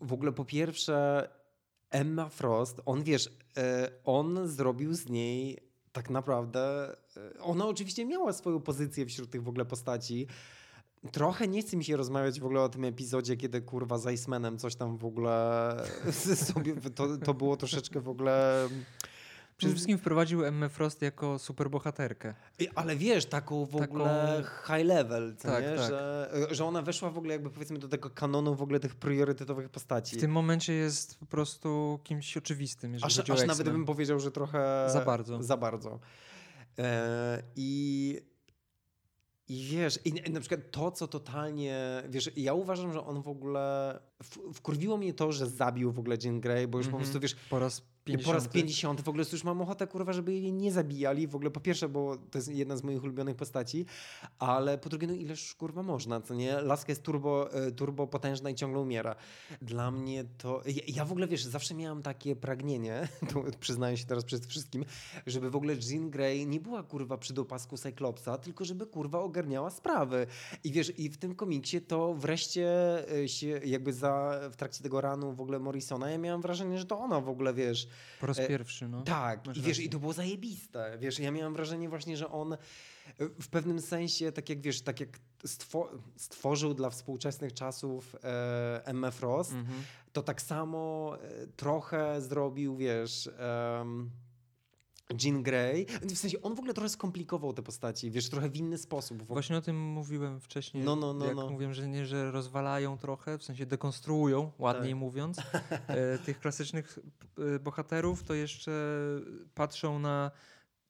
w 0.00 0.12
ogóle 0.12 0.32
po 0.32 0.44
pierwsze 0.44 1.28
Emma 1.90 2.28
Frost, 2.28 2.80
on 2.86 3.02
wiesz, 3.02 3.30
e, 3.56 3.90
on 4.04 4.48
zrobił 4.48 4.94
z 4.94 5.08
niej 5.08 5.58
tak 5.92 6.10
naprawdę, 6.10 6.92
e, 7.16 7.40
ona 7.40 7.66
oczywiście 7.66 8.04
miała 8.04 8.32
swoją 8.32 8.60
pozycję 8.60 9.06
wśród 9.06 9.30
tych 9.30 9.42
w 9.42 9.48
ogóle 9.48 9.64
postaci. 9.64 10.26
Trochę 11.10 11.48
nie 11.48 11.62
chce 11.62 11.76
mi 11.76 11.84
się 11.84 11.96
rozmawiać 11.96 12.40
w 12.40 12.44
ogóle 12.44 12.60
o 12.60 12.68
tym 12.68 12.84
epizodzie, 12.84 13.36
kiedy 13.36 13.60
kurwa 13.60 13.98
z 13.98 14.12
Icemanem 14.12 14.58
coś 14.58 14.74
tam 14.74 14.96
w 14.96 15.04
ogóle 15.04 15.76
sobie, 16.52 16.74
to, 16.94 17.16
to 17.16 17.34
było 17.34 17.56
troszeczkę 17.56 18.00
w 18.00 18.08
ogóle... 18.08 18.68
Przede 19.56 19.74
wszystkim 19.74 19.98
wprowadził 19.98 20.44
Emmę 20.44 20.68
Frost 20.68 21.02
jako 21.02 21.38
superbohaterkę. 21.38 22.34
Ale 22.74 22.96
wiesz, 22.96 23.26
taką 23.26 23.64
w 23.64 23.70
Taką- 23.70 23.84
ogóle 23.84 24.44
high 24.66 24.86
level, 24.86 25.36
Tak, 25.36 25.64
tak. 25.64 25.78
Że, 25.78 26.30
że 26.50 26.64
ona 26.64 26.82
weszła 26.82 27.10
w 27.10 27.18
ogóle 27.18 27.32
jakby 27.32 27.50
powiedzmy 27.50 27.78
do 27.78 27.88
tego 27.88 28.10
kanonu 28.10 28.54
w 28.54 28.62
ogóle 28.62 28.80
tych 28.80 28.94
priorytetowych 28.94 29.68
postaci. 29.68 30.16
W 30.16 30.20
tym 30.20 30.30
momencie 30.30 30.72
jest 30.72 31.18
po 31.18 31.26
prostu 31.26 32.00
kimś 32.04 32.36
oczywistym, 32.36 32.92
jeżeli 32.92 33.06
aż 33.06 33.16
chodzi 33.16 33.32
o 33.32 33.34
aż 33.34 33.46
nawet 33.46 33.68
bym 33.70 33.84
powiedział, 33.84 34.20
że 34.20 34.30
trochę... 34.30 34.86
Za 34.88 35.00
bardzo. 35.00 35.42
Za 35.42 35.56
bardzo. 35.56 35.98
E, 36.78 37.42
I... 37.56 38.31
I 39.52 39.64
wiesz, 39.64 39.98
i 40.04 40.12
na 40.30 40.40
przykład 40.40 40.60
to, 40.70 40.90
co 40.90 41.08
totalnie, 41.08 42.02
wiesz, 42.08 42.30
ja 42.36 42.54
uważam, 42.54 42.92
że 42.92 43.06
on 43.06 43.22
w 43.22 43.28
ogóle, 43.28 43.98
w, 44.22 44.38
wkurwiło 44.54 44.96
mnie 44.96 45.14
to, 45.14 45.32
że 45.32 45.46
zabił 45.46 45.92
w 45.92 45.98
ogóle 45.98 46.16
Jean 46.24 46.40
Grey, 46.40 46.68
bo 46.68 46.78
już 46.78 46.86
po 46.86 46.90
Mhm. 46.90 47.02
prostu, 47.04 47.20
wiesz, 47.20 47.36
Po 47.50 47.58
raz 47.58 47.82
50. 48.04 48.26
po 48.26 48.32
raz 48.32 48.48
50 48.48 49.00
w 49.00 49.08
ogóle 49.08 49.24
już 49.32 49.44
mam 49.44 49.60
ochotę, 49.60 49.86
kurwa, 49.86 50.12
żeby 50.12 50.32
jej 50.32 50.52
nie 50.52 50.72
zabijali. 50.72 51.26
W 51.26 51.34
ogóle 51.34 51.50
po 51.50 51.60
pierwsze, 51.60 51.88
bo 51.88 52.16
to 52.16 52.38
jest 52.38 52.48
jedna 52.48 52.76
z 52.76 52.82
moich 52.82 53.02
ulubionych 53.02 53.36
postaci, 53.36 53.86
ale 54.38 54.78
po 54.78 54.88
drugie, 54.88 55.06
no 55.06 55.12
ileż 55.12 55.54
kurwa 55.54 55.82
można, 55.82 56.20
co 56.20 56.34
nie? 56.34 56.60
Laska 56.60 56.92
jest 56.92 57.02
turbo, 57.02 57.52
e, 57.52 57.72
turbo 57.72 58.06
potężna 58.06 58.50
i 58.50 58.54
ciągle 58.54 58.80
umiera. 58.80 59.16
Dla 59.62 59.90
mnie 59.90 60.24
to... 60.38 60.62
Ja, 60.66 60.82
ja 60.86 61.04
w 61.04 61.12
ogóle, 61.12 61.26
wiesz, 61.26 61.44
zawsze 61.44 61.74
miałam 61.74 62.02
takie 62.02 62.36
pragnienie, 62.36 63.08
to 63.32 63.44
przyznaję 63.60 63.96
się 63.96 64.06
teraz 64.06 64.24
przed 64.24 64.46
wszystkim, 64.46 64.84
żeby 65.26 65.50
w 65.50 65.56
ogóle 65.56 65.74
Jean 65.90 66.10
Grey 66.10 66.46
nie 66.46 66.60
była 66.60 66.82
kurwa 66.82 67.18
przy 67.18 67.34
dopasku 67.34 67.76
Cyclopsa, 67.76 68.38
tylko 68.38 68.64
żeby 68.64 68.86
kurwa 68.86 69.20
ogarniała 69.20 69.70
sprawy. 69.70 70.26
I 70.64 70.72
wiesz, 70.72 70.98
i 70.98 71.08
w 71.08 71.18
tym 71.18 71.34
komiksie 71.34 71.80
to 71.80 72.14
wreszcie 72.14 72.68
e, 73.22 73.28
się 73.28 73.46
jakby 73.64 73.92
za, 73.92 74.40
w 74.52 74.56
trakcie 74.56 74.82
tego 74.82 75.00
ranu 75.00 75.32
w 75.32 75.40
ogóle 75.40 75.58
Morrisona, 75.58 76.10
ja 76.10 76.18
miałam 76.18 76.42
wrażenie, 76.42 76.78
że 76.78 76.86
to 76.86 76.98
ona 76.98 77.20
w 77.20 77.28
ogóle, 77.28 77.54
wiesz, 77.54 77.88
Po 78.20 78.26
raz 78.26 78.38
E, 78.38 78.48
pierwszy, 78.48 78.88
no. 78.88 79.02
tak, 79.02 79.46
masz 79.46 79.56
i 79.56 79.60
wiesz, 79.60 79.68
rację. 79.68 79.84
i 79.84 79.88
to 79.88 79.98
było 79.98 80.12
zajebiste. 80.12 80.96
Wiesz, 81.00 81.18
ja 81.18 81.30
miałem 81.30 81.52
wrażenie 81.52 81.88
właśnie, 81.88 82.16
że 82.16 82.28
on 82.30 82.52
e, 82.52 82.58
w 83.40 83.48
pewnym 83.48 83.80
sensie, 83.80 84.32
tak 84.32 84.48
jak 84.48 84.60
wiesz, 84.60 84.82
tak 84.82 85.00
jak 85.00 85.18
stwo 85.44 85.90
stworzył 86.16 86.74
dla 86.74 86.90
współczesnych 86.90 87.52
czasów 87.52 88.16
e, 88.24 88.82
M. 88.86 89.06
Frost, 89.12 89.52
Mhm. 89.52 89.82
to 90.12 90.22
tak 90.22 90.42
samo 90.42 91.12
e, 91.22 91.46
trochę 91.46 92.20
zrobił, 92.20 92.76
wiesz, 92.76 93.30
Jean 95.24 95.42
Grey. 95.42 95.86
W 96.02 96.18
sensie 96.18 96.42
on 96.42 96.54
w 96.54 96.58
ogóle 96.58 96.74
trochę 96.74 96.88
skomplikował 96.88 97.52
te 97.52 97.62
postaci, 97.62 98.10
wiesz, 98.10 98.28
trochę 98.30 98.48
w 98.50 98.56
inny 98.56 98.78
sposób. 98.78 99.22
Właśnie 99.22 99.56
o 99.56 99.60
tym 99.60 99.80
mówiłem 99.80 100.40
wcześniej. 100.40 100.84
No, 100.84 100.96
no, 100.96 101.12
no, 101.12 101.26
jak 101.26 101.36
no. 101.36 101.50
mówiłem, 101.50 101.74
że 101.74 101.88
nie, 101.88 102.06
że 102.06 102.30
rozwalają 102.30 102.98
trochę, 102.98 103.38
w 103.38 103.44
sensie 103.44 103.66
dekonstruują, 103.66 104.52
ładniej 104.58 104.92
Tak. 104.92 105.00
mówiąc, 105.00 105.38
e, 105.88 106.18
tych 106.18 106.40
klasycznych 106.40 106.98
e, 107.56 107.58
bohaterów, 107.58 108.22
to 108.22 108.34
jeszcze 108.34 108.72
patrzą 109.54 109.98
na 109.98 110.30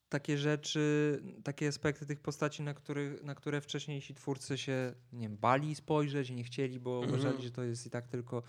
takie 0.09 0.37
rzeczy, 0.37 1.19
takie 1.43 1.67
aspekty 1.67 2.05
tych 2.05 2.19
postaci, 2.19 2.63
na, 2.63 2.73
który, 2.73 3.19
na 3.23 3.35
które 3.35 3.61
wcześniejsi 3.61 4.13
twórcy 4.13 4.57
się 4.57 4.93
nie 5.13 5.27
wiem, 5.29 5.37
bali 5.37 5.75
spojrzeć, 5.75 6.29
nie 6.29 6.43
chcieli, 6.43 6.79
bo 6.79 6.95
Mhm. 7.03 7.13
uważali, 7.13 7.43
że 7.43 7.51
to 7.51 7.63
jest 7.63 7.85
i 7.85 7.89
tak 7.89 8.07
tylko 8.07 8.43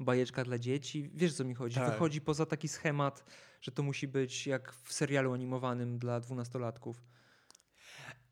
bajeczka 0.00 0.44
dla 0.44 0.58
dzieci. 0.58 1.10
Wiesz, 1.14 1.34
co 1.34 1.44
mi 1.44 1.54
chodzi? 1.54 1.74
Tak. 1.74 1.90
Wychodzi 1.92 2.20
poza 2.20 2.46
taki 2.46 2.68
schemat, 2.68 3.24
że 3.62 3.72
to 3.72 3.82
musi 3.82 4.08
być 4.08 4.46
jak 4.46 4.72
w 4.72 4.92
serialu 4.92 5.32
animowanym 5.32 5.98
dla 5.98 6.20
dwunastolatków. 6.20 7.02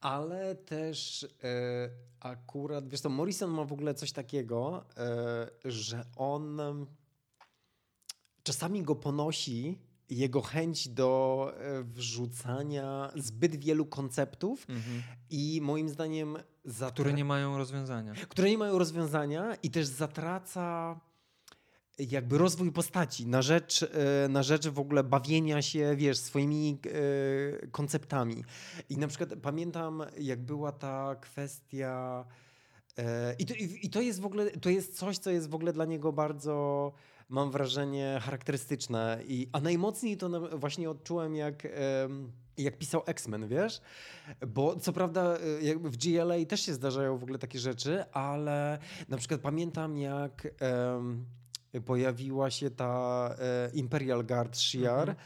Ale 0.00 0.54
też 0.54 1.26
e, 1.42 1.90
akurat, 2.20 2.88
wiesz 2.88 3.00
to 3.00 3.08
Morrison 3.08 3.50
ma 3.50 3.64
w 3.64 3.72
ogóle 3.72 3.94
coś 3.94 4.12
takiego, 4.12 4.84
e, 4.96 5.70
że 5.70 6.04
on 6.16 6.60
czasami 8.42 8.82
go 8.82 8.94
ponosi 8.94 9.78
jego 10.10 10.40
chęć 10.40 10.88
do 10.88 11.52
e, 11.56 11.82
wrzucania 11.82 13.12
zbyt 13.16 13.56
wielu 13.56 13.86
konceptów 13.86 14.66
i 15.30 15.60
moim 15.62 15.88
zdaniem 15.88 16.36
Które 16.94 17.12
nie 17.12 17.24
mają 17.24 17.58
rozwiązania. 17.58 18.14
które 18.28 18.50
nie 18.50 18.58
mają 18.58 18.78
rozwiązania 18.78 19.54
i 19.54 19.70
też 19.70 19.86
zatraca 19.86 21.00
jakby 22.08 22.38
rozwój 22.38 22.72
postaci 22.72 23.26
na 23.26 23.42
rzecz, 23.42 23.82
e, 23.82 24.28
na 24.28 24.42
rzecz 24.42 24.68
w 24.68 24.78
ogóle 24.78 25.04
bawienia 25.04 25.62
się, 25.62 25.96
wiesz, 25.96 26.18
swoimi 26.18 26.78
e, 26.84 27.66
konceptami. 27.66 28.44
I 28.88 28.96
na 28.96 29.08
przykład 29.08 29.30
pamiętam, 29.42 30.02
jak 30.18 30.42
była 30.42 30.72
ta 30.72 31.16
kwestia 31.20 32.24
e, 32.98 33.34
i 33.38 33.46
to, 33.46 33.54
i 33.82 33.90
to 33.90 34.00
jest 34.00 34.20
w 34.20 34.26
ogóle, 34.26 34.50
to 34.50 34.70
jest 34.70 34.98
coś, 34.98 35.18
co 35.18 35.30
jest 35.30 35.48
w 35.48 35.54
ogóle 35.54 35.72
dla 35.72 35.84
niego 35.84 36.12
bardzo, 36.12 36.92
mam 37.28 37.50
wrażenie, 37.50 38.20
charakterystyczne. 38.22 39.20
I, 39.26 39.48
a 39.52 39.60
najmocniej 39.60 40.16
to 40.16 40.58
właśnie 40.58 40.90
odczułem, 40.90 41.36
jak, 41.36 41.68
jak 42.56 42.78
pisał 42.78 43.02
X-Men, 43.06 43.48
wiesz? 43.48 43.80
Bo 44.46 44.76
co 44.76 44.92
prawda 44.92 45.38
jakby 45.62 45.90
w 45.90 45.96
GLA 45.96 46.44
też 46.48 46.60
się 46.60 46.74
zdarzają 46.74 47.18
w 47.18 47.22
ogóle 47.22 47.38
takie 47.38 47.58
rzeczy, 47.58 48.04
ale 48.12 48.78
na 49.08 49.16
przykład 49.16 49.40
pamiętam, 49.40 49.98
jak 49.98 50.48
em, 50.60 51.24
pojawiła 51.84 52.50
się 52.50 52.70
ta 52.70 53.34
e, 53.38 53.70
Imperial 53.74 54.24
Guard 54.24 54.56
Shi'ar, 54.56 55.00
Mhm. 55.00 55.16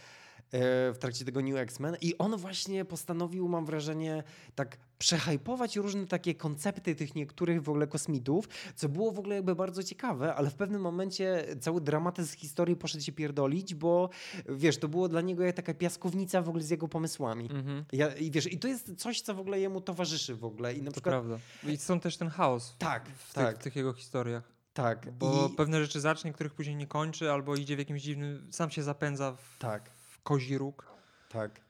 e, 0.52 0.92
w 0.92 0.96
trakcie 0.98 1.24
tego 1.24 1.40
New 1.42 1.56
X-Men 1.56 1.96
i 2.00 2.18
on 2.18 2.36
właśnie 2.36 2.84
postanowił, 2.84 3.48
mam 3.48 3.66
wrażenie, 3.66 4.22
tak 4.54 4.76
przehypować 4.98 5.76
różne 5.76 6.06
takie 6.06 6.34
koncepty 6.34 6.94
tych 6.94 7.14
niektórych 7.14 7.62
w 7.62 7.68
ogóle 7.68 7.86
kosmitów, 7.86 8.48
co 8.74 8.88
było 8.88 9.12
w 9.12 9.18
ogóle 9.18 9.34
jakby 9.34 9.54
bardzo 9.54 9.82
ciekawe, 9.82 10.34
ale 10.34 10.50
w 10.50 10.54
pewnym 10.54 10.80
momencie 10.80 11.44
cały 11.60 11.80
dramatyzm 11.80 12.36
historii 12.36 12.76
poszedł 12.76 13.04
się 13.04 13.12
pierdolić, 13.12 13.74
bo 13.74 14.10
wiesz, 14.48 14.78
to 14.78 14.88
było 14.88 15.08
dla 15.08 15.20
niego 15.20 15.44
jak 15.44 15.56
taka 15.56 15.74
piaskownica 15.74 16.42
w 16.42 16.48
ogóle 16.48 16.64
z 16.64 16.70
jego 16.70 16.88
pomysłami. 16.88 17.48
Mhm. 17.52 17.84
Ja, 17.92 18.14
I 18.14 18.30
wiesz, 18.30 18.52
i 18.52 18.58
to 18.58 18.68
jest 18.68 18.94
coś, 18.96 19.20
co 19.20 19.34
w 19.34 19.40
ogóle 19.40 19.60
jemu 19.60 19.80
towarzyszy 19.80 20.34
w 20.34 20.44
ogóle 20.44 20.74
i 20.74 20.78
na 20.82 20.86
To 20.86 20.92
przykład... 20.92 21.12
prawda. 21.14 21.38
I 21.72 21.76
stąd 21.76 22.02
też 22.02 22.16
ten 22.16 22.28
chaos 22.28 22.74
Tak, 22.78 23.08
w, 23.08 23.34
tak, 23.34 23.48
tych, 23.52 23.60
w 23.60 23.64
tych 23.64 23.76
jego 23.76 23.92
historiach. 23.92 24.53
Tak. 24.74 25.12
Bo 25.12 25.48
I, 25.52 25.56
pewne 25.56 25.80
rzeczy 25.80 26.00
zacznie, 26.00 26.32
których 26.32 26.54
później 26.54 26.76
nie 26.76 26.86
kończy, 26.86 27.32
albo 27.32 27.56
idzie 27.56 27.76
w 27.76 27.78
jakimś 27.78 28.02
dziwnym, 28.02 28.48
sam 28.50 28.70
się 28.70 28.82
zapędza 28.82 29.32
w, 29.32 29.58
tak. 29.58 29.90
w 29.90 30.22
kozi 30.22 30.58
róg. 30.58 30.86
Tak. 31.28 31.64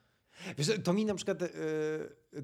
Wiesz, 0.59 0.73
to 0.85 0.93
mi 0.93 1.05
na 1.05 1.15
przykład, 1.15 1.43
e, 1.43 1.49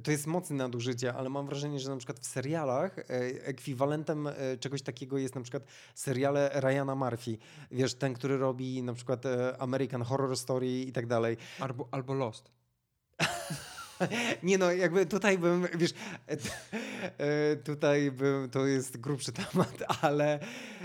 to 0.03 0.11
jest 0.11 0.27
mocne 0.27 0.57
nadużycie, 0.57 1.15
ale 1.15 1.29
mam 1.31 1.47
wrażenie, 1.47 1.81
że 1.81 1.91
na 1.91 1.97
przykład 1.97 2.19
w 2.21 2.27
serialach 2.27 2.99
e, 2.99 3.05
ekwiwalentem 3.45 4.27
e, 4.27 4.33
czegoś 4.61 4.83
takiego 4.83 5.19
jest 5.19 5.35
na 5.35 5.41
przykład 5.41 5.63
seriale 5.95 6.51
Ryana 6.55 6.95
Murphy. 6.95 7.39
Wiesz, 7.71 7.95
ten, 7.95 8.15
który 8.15 8.39
robi 8.39 8.83
na 8.83 8.95
przykład 8.95 9.25
American 9.59 10.03
Horror 10.03 10.37
Story 10.37 10.81
i 10.81 10.93
tak 10.93 11.07
dalej. 11.07 11.37
Albo, 11.61 11.89
albo 11.91 12.15
Lost. 12.15 12.60
Nie 14.43 14.59
no, 14.59 14.73
jakby 14.73 15.07
tutaj 15.07 15.39
bym, 15.39 15.67
wiesz, 15.79 15.95
e, 17.19 17.57
tutaj 17.57 18.11
bym, 18.11 18.51
to 18.51 18.67
jest 18.67 18.97
grubszy 18.97 19.33
temat, 19.33 19.83
ale 20.03 20.39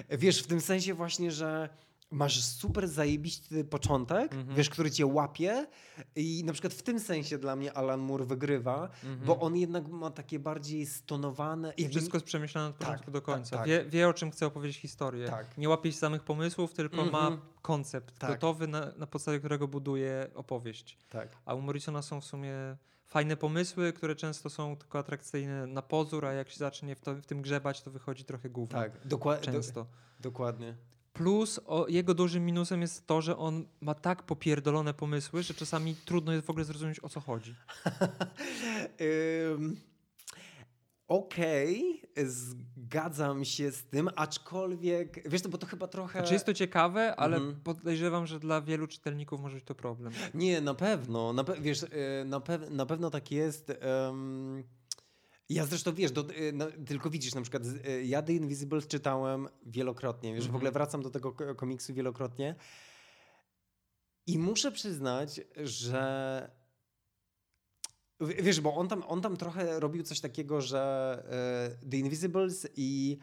wiesz, 0.10 0.44
w 0.44 0.48
tym 0.48 0.62
sensie 0.62 0.94
właśnie, 0.94 1.32
że 1.32 1.70
masz 2.12 2.44
super 2.44 2.88
zajebisty 2.88 3.64
początek, 3.64 4.34
Mhm. 4.34 4.56
wiesz, 4.58 4.70
który 4.70 4.92
cię 4.92 5.06
łapie 5.06 5.68
i 6.16 6.44
na 6.46 6.54
przykład 6.54 6.74
w 6.74 6.84
tym 6.84 7.00
sensie 7.00 7.38
dla 7.38 7.56
mnie 7.56 7.74
Alan 7.74 8.00
Moore 8.00 8.26
wygrywa, 8.26 8.90
Mhm. 9.04 9.20
bo 9.26 9.40
on 9.40 9.56
jednak 9.56 9.88
ma 9.88 10.12
takie 10.12 10.40
bardziej 10.40 10.86
stonowane... 10.86 11.68
jakby- 11.78 11.90
Wszystko 11.90 12.18
jest 12.18 12.26
przemyślane 12.26 12.68
od 12.68 12.78
Tak, 12.78 12.88
początku 12.88 13.12
do 13.12 13.22
tak, 13.22 13.26
końca. 13.26 13.58
tak. 13.58 13.68
Wie, 13.68 13.86
wie, 13.86 14.08
o 14.08 14.14
czym 14.14 14.32
chce 14.32 14.46
opowiedzieć 14.46 14.78
historię. 14.78 15.28
Tak. 15.28 15.58
Nie 15.58 15.70
łapie 15.70 15.92
się 15.92 15.98
samych 15.98 16.24
pomysłów, 16.24 16.74
tylko 16.74 17.06
ma 17.06 17.20
Mhm. 17.28 17.40
koncept 17.62 18.20
Tak. 18.20 18.30
gotowy, 18.30 18.68
na, 18.68 18.92
na 18.98 19.08
podstawie 19.08 19.40
którego 19.40 19.68
buduje 19.68 20.28
opowieść. 20.36 20.98
Tak, 21.10 21.30
A 21.46 21.54
u 21.54 21.62
Morrisona 21.62 22.02
są 22.02 22.22
w 22.22 22.26
sumie 22.26 22.54
fajne 23.08 23.38
pomysły, 23.38 23.94
które 23.94 24.16
często 24.16 24.50
są 24.50 24.78
tylko 24.78 25.00
atrakcyjne 25.00 25.68
na 25.68 25.82
pozór, 25.82 26.26
a 26.26 26.34
jak 26.34 26.50
się 26.50 26.58
zacznie 26.58 26.96
w, 26.96 27.02
to, 27.02 27.16
w 27.16 27.26
tym 27.26 27.42
grzebać, 27.42 27.82
to 27.82 27.92
wychodzi 27.92 28.26
trochę 28.26 28.50
gówno. 28.50 28.80
tak, 28.80 29.08
dokładnie. 29.08 29.54
Często. 29.54 29.86
dokładnie. 30.20 30.76
Plus 31.14 31.60
o, 31.66 31.88
jego 31.88 32.14
dużym 32.14 32.46
minusem 32.46 32.82
jest 32.82 33.08
to, 33.08 33.22
że 33.22 33.38
on 33.38 33.66
ma 33.82 33.94
tak 33.94 34.24
popierdolone 34.24 34.94
pomysły, 34.94 35.44
że 35.44 35.54
czasami 35.54 35.96
trudno 35.96 36.34
jest 36.34 36.46
w 36.46 36.50
ogóle 36.50 36.66
zrozumieć 36.66 37.00
o 37.04 37.10
co 37.10 37.20
chodzi. 37.20 37.56
Ym, 39.52 39.80
Okej, 41.08 42.02
zgadzam 42.26 43.46
się 43.46 43.72
z 43.72 43.84
tym, 43.84 44.10
aczkolwiek, 44.16 45.30
wiesz, 45.30 45.42
to 45.42 45.50
bo 45.50 45.58
to 45.58 45.68
chyba 45.68 45.88
trochę... 45.88 46.20
Znaczy 46.20 46.34
jest 46.34 46.46
to 46.46 46.54
ciekawe, 46.54 47.16
ale 47.16 47.38
Mhm. 47.38 47.62
podejrzewam, 47.62 48.28
że 48.28 48.40
dla 48.40 48.62
wielu 48.62 48.88
czytelników 48.88 49.42
może 49.42 49.56
być 49.56 49.64
to 49.66 49.76
problem. 49.76 50.14
Nie, 50.34 50.62
na 50.62 50.74
pewno. 50.74 51.34
Na 51.34 51.44
pe- 51.44 51.62
wiesz, 51.62 51.84
y, 51.84 51.90
na, 52.26 52.40
pew- 52.40 52.72
na 52.72 52.86
pewno 52.86 53.10
tak 53.10 53.32
jest. 53.32 53.70
em, 53.70 54.64
ja 55.50 55.66
zresztą 55.66 55.94
wiesz, 55.94 56.12
do, 56.12 56.26
no, 56.54 56.66
tylko 56.88 57.10
widzisz, 57.10 57.36
na 57.36 57.42
przykład 57.42 57.64
y, 57.88 58.06
ja 58.06 58.22
The 58.22 58.34
Invisible 58.34 58.82
czytałem 58.82 59.48
wielokrotnie. 59.66 60.34
Wiesz, 60.34 60.44
w 60.44 60.48
Mhm. 60.48 60.56
ogóle 60.56 60.72
wracam 60.72 61.02
do 61.02 61.10
tego 61.10 61.32
ko- 61.34 61.56
komiksu 61.56 61.94
wielokrotnie. 61.94 62.56
I 64.28 64.40
muszę 64.40 64.72
przyznać, 64.72 65.42
że. 65.64 66.65
Wiesz, 68.20 68.62
bo 68.62 68.76
on 68.76 68.88
tam, 68.88 69.04
on 69.08 69.22
tam 69.22 69.38
trochę 69.38 69.80
robił 69.80 70.04
coś 70.04 70.20
takiego, 70.20 70.62
że 70.62 71.24
e, 71.84 71.90
The 71.90 71.98
Invisibles 71.98 72.68
i 72.76 73.18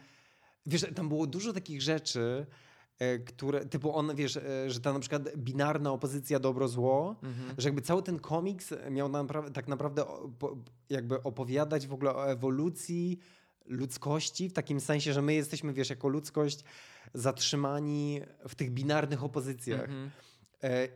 wiesz, 0.65 0.85
tam 0.95 1.09
było 1.09 1.27
dużo 1.27 1.53
takich 1.53 1.81
rzeczy, 1.81 2.45
e, 2.99 3.19
które, 3.19 3.65
typu 3.65 3.95
on, 3.95 4.15
wiesz, 4.15 4.37
e, 4.37 4.71
że 4.71 4.79
ta 4.79 4.93
na 4.93 4.99
przykład 4.99 5.37
binarna 5.37 5.91
opozycja 5.91 6.39
dobro-zło, 6.39 7.15
Mhm. 7.23 7.55
że 7.57 7.67
jakby 7.67 7.81
cały 7.81 8.03
ten 8.03 8.19
komiks 8.19 8.73
miał 8.91 9.09
napra- 9.09 9.51
tak 9.51 9.67
naprawdę 9.67 10.05
jakby 10.89 11.23
opowiadać 11.23 11.87
w 11.87 11.93
ogóle 11.93 12.15
o 12.15 12.27
ewolucji 12.31 13.19
ludzkości, 13.65 14.49
w 14.49 14.53
takim 14.53 14.79
sensie, 14.79 15.13
że 15.13 15.21
my 15.21 15.33
jesteśmy, 15.33 15.73
wiesz, 15.73 15.89
jako 15.89 16.07
ludzkość 16.07 16.63
zatrzymani 17.13 18.21
w 18.47 18.55
tych 18.55 18.71
binarnych 18.71 19.23
opozycjach. 19.23 19.81
Mhm. 19.89 20.11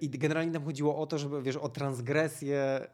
I 0.02 0.10
generalnie 0.10 0.54
tam 0.54 0.66
chodziło 0.66 0.98
o 0.98 1.08
to, 1.08 1.18
żeby, 1.18 1.42
wiesz, 1.42 1.56
o 1.58 1.70
transgresję, 1.70 2.88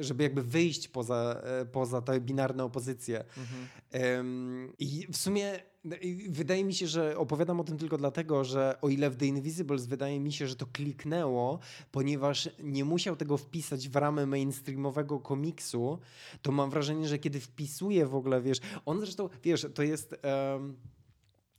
żeby 0.00 0.22
jakby 0.22 0.42
wyjść 0.42 0.88
poza, 0.88 1.40
e, 1.44 1.64
poza 1.64 2.02
te 2.02 2.20
binarne 2.20 2.64
opozycje. 2.64 3.24
Mhm. 3.36 4.72
I 4.78 5.06
w 5.12 5.16
sumie 5.16 5.60
no 5.84 5.96
wydaje 6.28 6.64
mi 6.64 6.74
się, 6.74 6.86
że 6.86 7.18
opowiadam 7.18 7.60
o 7.60 7.64
tym 7.64 7.78
tylko 7.78 7.98
dlatego, 7.98 8.44
że 8.44 8.78
o 8.82 8.88
ile 8.88 9.10
w 9.10 9.16
The 9.16 9.26
Invisibles 9.26 9.86
wydaje 9.86 10.20
mi 10.20 10.32
się, 10.32 10.46
że 10.46 10.56
to 10.56 10.66
kliknęło, 10.66 11.58
ponieważ 11.92 12.50
nie 12.62 12.84
musiał 12.84 13.16
tego 13.16 13.36
wpisać 13.36 13.88
w 13.88 13.96
ramy 13.96 14.26
mainstreamowego 14.26 15.20
komiksu, 15.20 15.98
to 16.42 16.52
mam 16.52 16.70
wrażenie, 16.70 17.08
że 17.08 17.18
kiedy 17.18 17.40
wpisuje 17.40 18.06
w 18.06 18.14
ogóle, 18.14 18.42
wiesz, 18.42 18.60
on 18.86 19.00
zresztą, 19.00 19.28
wiesz, 19.42 19.66
to 19.74 19.82
jest... 19.82 20.14
em, 20.22 20.76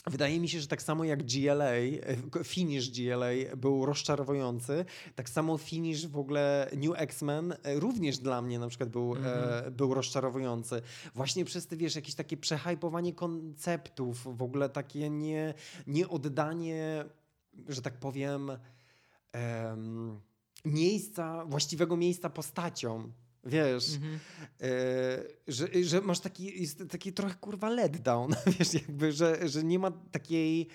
Wydaje 0.09 0.39
mi 0.39 0.49
się, 0.49 0.59
że 0.59 0.67
tak 0.67 0.81
samo 0.81 1.03
jak 1.03 1.23
GLA, 1.23 1.65
e, 1.65 2.43
finish 2.43 2.89
GLA 2.89 3.55
był 3.57 3.85
rozczarowujący, 3.85 4.85
tak 5.15 5.29
samo 5.29 5.57
finish 5.57 6.07
w 6.07 6.17
ogóle 6.17 6.69
New 6.77 6.91
X-Men 6.97 7.51
e, 7.63 7.79
również 7.79 8.17
dla 8.17 8.41
mnie 8.41 8.59
na 8.59 8.67
przykład 8.67 8.89
był, 8.89 9.15
e, 9.15 9.71
był 9.71 9.93
rozczarowujący. 9.93 10.81
Właśnie 11.15 11.45
przez 11.45 11.67
te, 11.67 11.77
wiesz, 11.77 11.95
jakieś 11.95 12.15
takie 12.15 12.37
przehypowanie 12.37 13.13
konceptów, 13.13 14.37
w 14.37 14.41
ogóle 14.41 14.69
takie 14.69 15.09
nie, 15.09 15.53
nie 15.87 16.09
oddanie, 16.09 17.05
że 17.67 17.81
tak 17.81 17.93
powiem, 17.93 18.51
em, 19.31 20.19
miejsca, 20.65 21.45
właściwego 21.45 21.97
miejsca 21.97 22.29
postaciom. 22.29 23.13
Wiesz, 23.45 23.93
Mhm. 23.95 24.19
e, 24.61 24.69
że, 25.47 25.67
że 25.83 26.01
masz 26.01 26.19
taki, 26.19 26.61
jest 26.61 26.83
taki 26.89 27.13
trochę 27.13 27.35
kurwa 27.35 27.69
letdown, 27.69 28.31
wiesz, 28.59 28.73
jakby, 28.73 29.11
że, 29.11 29.49
że 29.49 29.63
nie 29.63 29.79
ma 29.79 29.91
takiej 29.91 30.67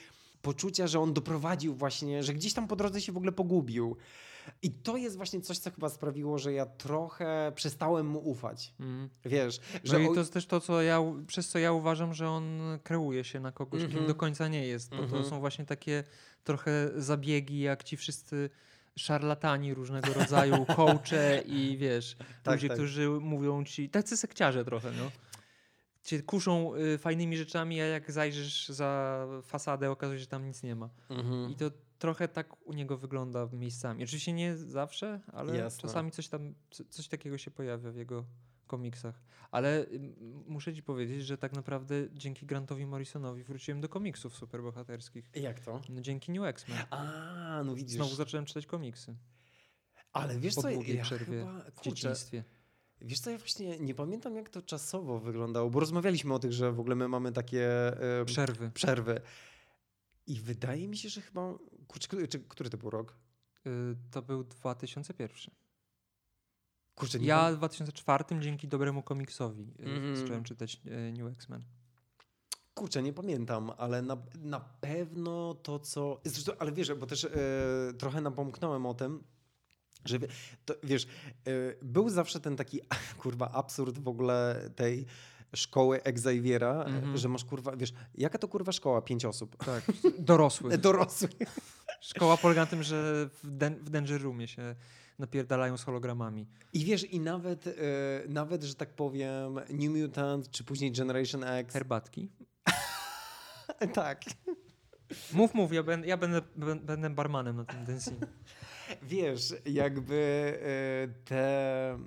poczucia, 0.42 0.86
że 0.86 1.00
on 1.00 1.12
doprowadził 1.12 1.74
właśnie, 1.74 2.22
że 2.22 2.34
gdzieś 2.34 2.52
tam 2.54 2.68
po 2.68 2.76
drodze 2.76 3.00
się 3.00 3.12
w 3.12 3.16
ogóle 3.16 3.32
pogubił. 3.32 3.96
I 4.62 4.70
to 4.70 4.96
jest 4.96 5.16
właśnie 5.16 5.40
coś, 5.40 5.58
co 5.58 5.70
chyba 5.70 5.88
sprawiło, 5.88 6.38
że 6.38 6.52
ja 6.52 6.66
trochę 6.66 7.52
przestałem 7.54 8.06
mu 8.06 8.18
ufać. 8.30 8.74
Mhm. 8.80 9.08
Wiesz, 9.24 9.60
No 9.74 9.80
że 9.84 10.02
i 10.02 10.06
o- 10.06 10.14
to 10.14 10.20
jest 10.20 10.32
też 10.32 10.46
to, 10.46 10.60
co 10.60 10.82
ja, 10.82 11.00
przez 11.26 11.48
co 11.48 11.58
ja 11.58 11.72
uważam, 11.72 12.14
że 12.14 12.28
on 12.28 12.60
kreuje 12.82 13.24
się 13.24 13.40
na 13.40 13.52
kogoś, 13.52 13.80
kim 13.80 13.90
Mhm. 13.90 14.06
do 14.06 14.14
końca 14.14 14.48
nie 14.48 14.66
jest. 14.66 14.90
Bo 14.90 14.96
Mhm. 15.02 15.22
to 15.22 15.28
są 15.28 15.40
właśnie 15.40 15.64
takie 15.66 16.04
trochę 16.44 16.90
zabiegi, 16.96 17.60
jak 17.60 17.84
ci 17.84 17.96
wszyscy 17.96 18.50
szarlatani 18.98 19.74
różnego 19.74 20.12
rodzaju, 20.14 20.66
coache 20.76 21.42
i 21.46 21.76
wiesz, 21.76 22.16
Tak, 22.42 22.54
ludzie, 22.54 22.68
tak. 22.68 22.76
którzy 22.76 23.08
mówią 23.10 23.64
ci, 23.64 23.88
tacy 23.90 24.16
sekciarze 24.16 24.64
trochę, 24.64 24.90
no. 24.92 25.10
Cię 26.02 26.22
kuszą 26.22 26.74
y, 26.74 26.98
fajnymi 26.98 27.36
rzeczami, 27.36 27.80
a 27.80 27.84
jak 27.84 28.12
zajrzysz 28.12 28.68
za 28.68 29.26
fasadę, 29.42 29.90
okazuje 29.90 30.18
się, 30.18 30.20
że 30.20 30.26
tam 30.26 30.46
nic 30.46 30.62
nie 30.62 30.74
ma. 30.76 30.88
Mhm. 31.10 31.50
I 31.50 31.54
to 31.56 31.70
trochę 31.98 32.28
tak 32.28 32.66
u 32.66 32.72
niego 32.72 32.96
wygląda 32.98 33.48
miejscami. 33.52 34.04
Oczywiście 34.04 34.32
nie 34.32 34.56
zawsze, 34.56 35.20
ale 35.32 35.56
Jasne. 35.56 35.82
czasami 35.82 36.10
coś 36.10 36.28
tam, 36.28 36.54
co- 36.70 36.84
coś 36.84 37.08
takiego 37.08 37.38
się 37.38 37.50
pojawia 37.50 37.90
w 37.90 37.96
jego 37.96 38.24
komiksach. 38.70 39.22
Ale 39.50 39.86
muszę 40.46 40.74
ci 40.74 40.82
powiedzieć, 40.82 41.24
że 41.26 41.38
tak 41.38 41.52
naprawdę 41.52 41.94
dzięki 42.12 42.46
Grantowi 42.46 42.86
Morrisonowi 42.86 43.42
wróciłem 43.44 43.80
do 43.80 43.88
komiksów 43.88 44.34
superbohaterskich. 44.36 45.30
Jak 45.34 45.60
to? 45.60 45.80
No, 45.88 46.00
dzięki 46.00 46.32
New 46.32 46.44
X-Men. 46.44 46.78
A, 46.90 47.62
no 47.64 47.74
widzisz. 47.74 47.96
Znowu 47.96 48.14
zacząłem 48.14 48.46
czytać 48.46 48.66
komiksy 48.66 49.16
Ale 50.12 50.38
wiesz 50.38 50.54
po 50.54 50.62
co, 50.62 50.70
ja 50.70 51.02
przerwie 51.02 51.38
chyba, 51.38 51.60
w 51.70 51.74
kurczę, 51.74 51.90
dzieciństwie. 51.90 52.44
wiesz 53.00 53.20
co, 53.20 53.30
ja 53.30 53.38
właśnie 53.38 53.78
nie 53.78 53.94
pamiętam 53.94 54.36
jak 54.36 54.48
to 54.48 54.62
czasowo 54.62 55.18
wyglądało, 55.20 55.70
bo 55.70 55.80
rozmawialiśmy 55.80 56.34
o 56.34 56.38
tych, 56.38 56.52
że 56.52 56.72
w 56.72 56.80
ogóle 56.80 56.94
my 56.94 57.08
mamy 57.08 57.32
takie 57.32 57.66
e, 58.20 58.24
Przerwy. 58.24 58.70
przerwy. 58.70 59.20
I 60.26 60.40
wydaje 60.40 60.88
mi 60.88 60.96
się, 60.96 61.08
że 61.08 61.20
chyba, 61.20 61.54
kurczę, 61.88 62.08
który, 62.08 62.28
czy, 62.28 62.40
który 62.40 62.70
to 62.70 62.76
był 62.78 62.90
rok? 62.90 63.16
Y, 63.66 63.96
to 64.10 64.22
był 64.22 64.44
2001. 64.44 65.54
Kurczę, 67.00 67.18
nie 67.18 67.26
Ja 67.26 67.52
w 67.52 67.56
2004 67.56 68.24
dzięki 68.40 68.68
dobremu 68.68 69.02
komiksowi 69.02 69.72
Mhm. 69.78 70.16
zacząłem 70.16 70.44
czytać 70.44 70.80
y, 70.86 71.12
New 71.18 71.32
X-Men. 71.32 71.62
Kurczę, 72.74 73.02
nie 73.02 73.12
pamiętam, 73.12 73.72
ale 73.78 74.02
na, 74.02 74.16
na 74.42 74.60
pewno 74.60 75.54
to, 75.54 75.78
co. 75.78 76.20
Zresztą, 76.24 76.52
ale 76.58 76.72
wiesz, 76.72 76.94
bo 76.94 77.06
też 77.06 77.24
e, 77.24 77.30
trochę 77.98 78.20
napomknąłem 78.20 78.86
o 78.86 78.94
tym, 78.94 79.24
że 80.04 80.18
to, 80.64 80.74
wiesz, 80.82 81.04
e, 81.06 81.08
był 81.82 82.08
zawsze 82.08 82.40
ten 82.40 82.56
taki 82.56 82.80
kurwa 83.22 83.50
absurd 83.52 83.98
w 83.98 84.08
ogóle 84.08 84.70
tej 84.76 85.06
szkoły 85.56 86.02
Xaviera, 86.02 86.72
e, 86.74 86.84
Mhm. 86.86 87.16
że 87.16 87.28
masz 87.28 87.44
kurwa, 87.44 87.76
wiesz, 87.76 87.92
jaka 88.14 88.38
to 88.38 88.48
kurwa 88.48 88.72
szkoła? 88.72 89.02
Pięć 89.02 89.24
osób. 89.24 89.56
Tak, 89.66 89.84
dorosły. 90.18 90.78
Dorosłych. 90.88 91.32
Szkoła 92.00 92.36
polega 92.36 92.60
na 92.60 92.66
tym, 92.66 92.82
że 92.82 93.28
w, 93.42 93.50
den- 93.50 93.78
w 93.84 93.90
Danger 93.90 94.22
Roomie 94.22 94.48
się 94.48 94.74
napierdalają 95.20 95.76
z 95.76 95.82
hologramami. 95.82 96.46
I 96.72 96.84
wiesz, 96.84 97.04
i 97.04 97.20
nawet, 97.20 97.66
e, 97.66 97.72
nawet, 98.28 98.62
że 98.62 98.74
tak 98.74 98.94
powiem, 98.94 99.54
New 99.54 99.90
Mutant, 99.90 100.50
czy 100.50 100.64
później 100.64 100.92
Generation 100.92 101.44
X. 101.44 101.72
Herbatki. 101.72 102.30
tak. 103.94 104.20
Mów, 105.32 105.54
mów, 105.54 105.72
ja, 105.72 105.82
ben, 105.82 106.04
ja 106.04 106.16
będę, 106.16 106.42
będę 106.82 107.10
barmanem 107.10 107.56
na 107.56 107.64
tym 107.64 107.84
dancing. 107.84 108.18
Wiesz, 109.02 109.54
jakby 109.64 110.58
e, 110.62 111.08
te. 111.24 111.98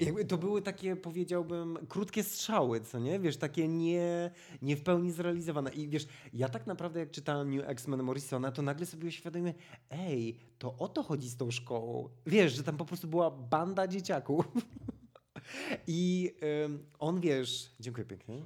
Jakby 0.00 0.24
to 0.24 0.38
były 0.38 0.62
takie, 0.62 0.96
powiedziałbym, 0.96 1.78
krótkie 1.88 2.22
strzały, 2.22 2.80
co 2.80 2.98
nie? 2.98 3.20
Wiesz, 3.20 3.36
takie 3.36 3.68
nie, 3.68 4.30
nie 4.62 4.76
w 4.76 4.82
pełni 4.82 5.12
zrealizowane. 5.12 5.72
I 5.72 5.88
wiesz, 5.88 6.06
ja 6.32 6.48
tak 6.48 6.66
naprawdę 6.66 7.00
jak 7.00 7.10
czytałem 7.10 7.50
New 7.56 7.68
X-Men 7.68 8.02
Morrisona, 8.02 8.52
to 8.52 8.62
nagle 8.62 8.86
sobie 8.86 9.08
uświadomiłem, 9.08 9.54
ej, 9.90 10.36
to 10.58 10.76
o 10.76 10.88
to 10.88 11.02
chodzi 11.02 11.28
z 11.28 11.36
tą 11.36 11.50
szkołą. 11.50 12.08
Wiesz, 12.26 12.52
że 12.52 12.62
tam 12.62 12.76
po 12.76 12.84
prostu 12.84 13.08
była 13.08 13.30
banda 13.30 13.88
dzieciaków. 13.88 14.46
I 15.86 16.32
ym, 16.64 16.86
on, 16.98 17.20
wiesz, 17.20 17.74
dziękuję 17.80 18.06
pięknie. 18.06 18.42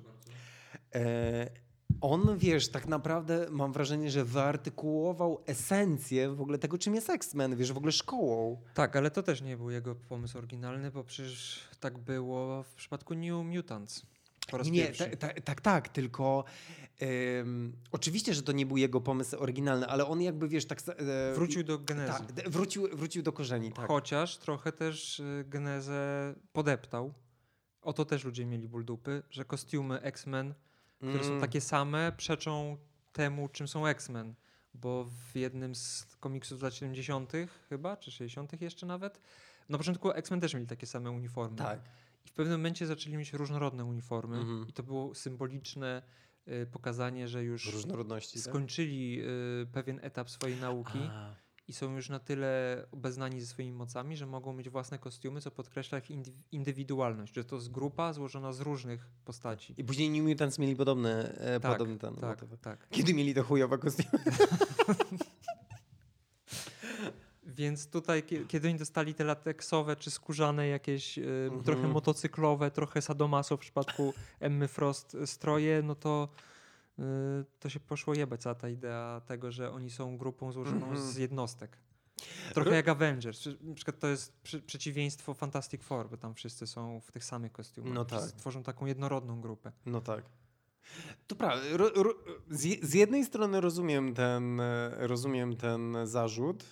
E, 0.95 1.64
on, 2.01 2.38
wiesz, 2.38 2.68
tak 2.68 2.86
naprawdę 2.88 3.47
mam 3.51 3.72
wrażenie, 3.72 4.11
że 4.11 4.24
wyartykułował 4.24 5.42
esencję 5.47 6.28
w 6.34 6.40
ogóle 6.40 6.59
tego, 6.59 6.78
czym 6.78 6.95
jest 6.95 7.11
X-Men, 7.11 7.57
wiesz, 7.57 7.72
w 7.72 7.76
ogóle 7.76 7.92
szkołą. 7.92 8.61
Tak, 8.74 8.97
ale 8.97 9.11
to 9.11 9.22
też 9.22 9.42
nie 9.42 9.57
był 9.57 9.70
jego 9.70 9.95
pomysł 9.95 10.38
oryginalny, 10.38 10.90
bo 10.90 11.05
przecież 11.05 11.61
tak 11.80 11.99
było 11.99 12.62
w 12.62 12.74
przypadku 12.74 13.14
New 13.14 13.45
Mutants. 13.57 14.07
Po 14.51 14.59
raz 14.59 14.66
Nie, 14.66 14.82
pierwszy. 14.82 15.16
ta- 15.16 15.28
ta- 15.28 15.40
tak, 15.40 15.61
tak, 15.61 15.88
tylko 15.88 16.45
em, 16.99 17.72
oczywiście, 17.92 18.34
że 18.34 18.42
to 18.42 18.53
nie 18.53 18.66
był 18.66 18.76
jego 18.76 19.01
pomysł 19.01 19.36
oryginalny, 19.42 19.86
ale 19.86 20.07
on 20.07 20.22
jakby, 20.22 20.49
wiesz, 20.49 20.64
tak... 20.66 20.78
e, 20.88 21.34
Wrócił 21.34 21.62
do 21.64 21.78
genezy. 21.78 22.12
Tak, 22.12 22.51
wrócił, 22.51 22.88
wrócił 22.97 23.22
do 23.22 23.32
korzeni, 23.32 23.72
tak. 23.72 23.86
Chociaż 23.88 24.36
trochę 24.38 24.72
też 24.72 25.20
y, 25.20 25.45
genezę 25.49 26.34
podeptał. 26.53 27.14
O 27.82 27.92
to 27.92 28.05
też 28.05 28.24
ludzie 28.24 28.47
mieli 28.47 28.68
ból 28.68 28.84
dupy, 28.84 29.22
że 29.30 29.45
kostiumy 29.45 30.01
X-Men, 30.01 30.55
które 30.97 31.24
są 31.24 31.28
Mm. 31.28 31.40
takie 31.40 31.61
same, 31.61 32.12
przeczą 32.16 32.76
temu, 33.12 33.49
czym 33.49 33.68
są 33.68 33.86
X-Men. 33.86 34.34
Bo 34.74 35.05
w 35.32 35.36
jednym 35.36 35.74
z 35.74 36.07
komiksów 36.20 36.59
z 36.59 36.62
lat 36.62 36.74
70. 36.74 37.32
chyba, 37.68 37.97
czy 37.97 38.11
60. 38.11 38.61
jeszcze 38.62 38.86
nawet, 38.86 39.20
na 39.68 39.78
początku 39.78 40.11
X-Men 40.11 40.40
też 40.40 40.55
mieli 40.55 40.66
takie 40.66 40.86
same 40.86 41.11
uniformy. 41.11 41.57
Tak. 41.57 41.80
I 42.26 42.28
w 42.28 42.32
pewnym 42.32 42.59
momencie 42.59 42.86
zaczęli 42.86 43.16
mieć 43.16 43.32
różnorodne 43.32 43.84
uniformy. 43.84 44.36
Mhm. 44.36 44.68
I 44.68 44.72
to 44.72 44.82
było 44.82 45.14
symboliczne 45.14 46.03
y, 46.49 46.66
pokazanie, 46.72 47.28
że 47.28 47.45
już 47.45 47.72
Różnorodności, 47.72 48.34
tak? 48.34 48.42
skończyli 48.42 49.20
y, 49.62 49.66
pewien 49.72 50.01
etap 50.03 50.30
swojej 50.30 50.57
nauki 50.61 50.99
A, 51.11 51.34
i 51.69 51.73
są 51.73 51.97
już 51.97 52.09
na 52.09 52.19
tyle 52.19 52.83
obeznani 52.93 53.41
ze 53.41 53.47
swoimi 53.47 53.73
mocami, 53.73 54.17
że 54.17 54.27
mogą 54.27 54.53
mieć 54.53 54.69
własne 54.71 54.99
kostiumy, 54.99 55.41
co 55.41 55.51
podkreśla 55.51 55.99
ich 55.99 56.11
indy- 56.11 56.33
indywidualność, 56.53 57.35
że 57.35 57.45
to 57.45 57.57
jest 57.57 57.71
grupa 57.71 58.12
złożona 58.12 58.53
z 58.53 58.61
różnych 58.61 59.07
postaci. 59.25 59.75
I 59.77 59.85
później 59.85 60.11
New 60.11 60.29
Mutants 60.29 60.59
mieli 60.59 60.77
podobny, 60.77 61.11
e, 61.39 61.61
Tak, 61.61 61.73
podobny 61.73 61.99
ten 61.99 62.15
Tak, 62.17 62.43
motyw. 62.43 62.61
tak. 62.61 62.89
Kiedy 62.91 63.15
mieli 63.15 63.35
te 63.35 63.43
chujowe 63.43 63.79
kostiumy? 63.79 64.25
Więc 67.47 67.87
tutaj, 67.91 68.23
kie- 68.23 68.47
kiedy 68.47 68.69
oni 68.69 68.79
dostali 68.79 69.15
te 69.15 69.25
lateksowe 69.25 69.97
czy 69.97 70.11
skórzane 70.11 70.69
jakieś 70.69 71.19
y, 71.19 71.51
trochę 71.65 71.89
motocyklowe, 71.89 72.71
trochę 72.71 73.03
sadomaso 73.03 73.57
w 73.57 73.61
przypadku 73.61 74.15
Emmy 74.41 74.69
Frost 74.69 75.15
y, 75.15 75.27
stroje, 75.27 75.83
no 75.83 75.95
to 75.95 76.29
to 77.61 77.68
się 77.68 77.80
poszło 77.80 78.14
jebać 78.14 78.42
cała 78.42 78.55
ta 78.55 78.68
idea 78.68 79.20
tego, 79.26 79.53
że 79.53 79.72
oni 79.72 79.90
są 79.90 80.16
grupą 80.18 80.53
złożoną 80.53 80.86
Mhm. 80.86 81.01
z 81.12 81.16
jednostek. 81.16 81.78
Trochę 82.55 82.74
jak 82.74 82.88
Avengers. 82.88 83.49
Na 83.61 83.74
przykład 83.74 83.99
to 83.99 84.07
jest 84.07 84.40
przy, 84.42 84.62
przeciwieństwo 84.62 85.34
Fantastic 85.34 85.82
Four, 85.82 86.11
bo 86.11 86.16
tam 86.16 86.34
wszyscy 86.34 86.66
są 86.66 87.01
w 87.01 87.12
tych 87.12 87.24
samych 87.24 87.53
kostiumach. 87.53 87.92
No 87.92 88.05
tak. 88.05 88.32
Tworzą 88.32 88.62
taką 88.62 88.86
jednorodną 88.86 89.40
grupę. 89.40 89.72
No 89.86 90.01
tak. 90.01 90.24
To 91.26 91.36
prawda. 91.36 91.64
Z, 92.51 92.62
z 92.84 92.95
jednej 92.95 93.24
strony 93.24 93.61
rozumiem 93.61 94.14
ten, 94.14 94.61
e, 94.61 94.90
rozumiem 95.07 95.57
ten 95.57 95.97
zarzut 96.05 96.64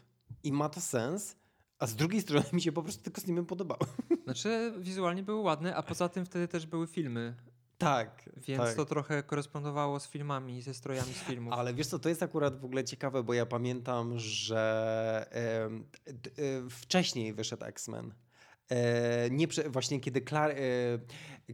i 0.42 0.52
ma 0.52 0.68
to 0.68 0.80
sens, 0.80 1.36
a 1.78 1.86
z 1.86 1.94
drugiej 1.96 2.20
strony 2.22 2.44
mi 2.52 2.62
się 2.62 2.72
po 2.72 2.82
prostu 2.82 3.02
te 3.04 3.10
kostiumy 3.10 3.44
podobały. 3.44 3.80
Znaczy 4.24 4.74
wizualnie 4.78 5.22
były 5.22 5.40
ładne, 5.40 5.76
a 5.76 5.82
poza 5.82 6.08
tym 6.08 6.24
wtedy 6.24 6.48
też 6.48 6.66
były 6.66 6.86
filmy, 6.86 7.34
Tak. 7.83 8.30
więc 8.37 8.62
tak. 8.62 8.74
to 8.76 8.87
trochę 8.87 9.22
korespondowało 9.22 10.01
z 10.01 10.09
filmami, 10.09 10.62
ze 10.62 10.74
strojami 10.74 11.14
z 11.14 11.18
filmów. 11.18 11.53
Ale 11.55 11.74
wiesz 11.74 11.87
co, 11.87 11.99
to 11.99 12.09
jest 12.09 12.22
akurat 12.22 12.61
w 12.61 12.64
ogóle 12.64 12.85
ciekawe, 12.85 13.22
bo 13.22 13.35
ja 13.35 13.47
pamiętam, 13.47 14.18
że 14.18 15.26
em, 15.30 15.85
d- 16.07 16.30
e, 16.30 16.70
wcześniej 16.70 17.33
wyszedł 17.35 17.64
X-Men. 17.64 18.14
E, 18.72 19.30
nie 19.30 19.48
prze, 19.48 19.70
właśnie 19.70 20.00
kiedy, 20.00 20.20
Clar, 20.20 20.50
e, 20.50 20.54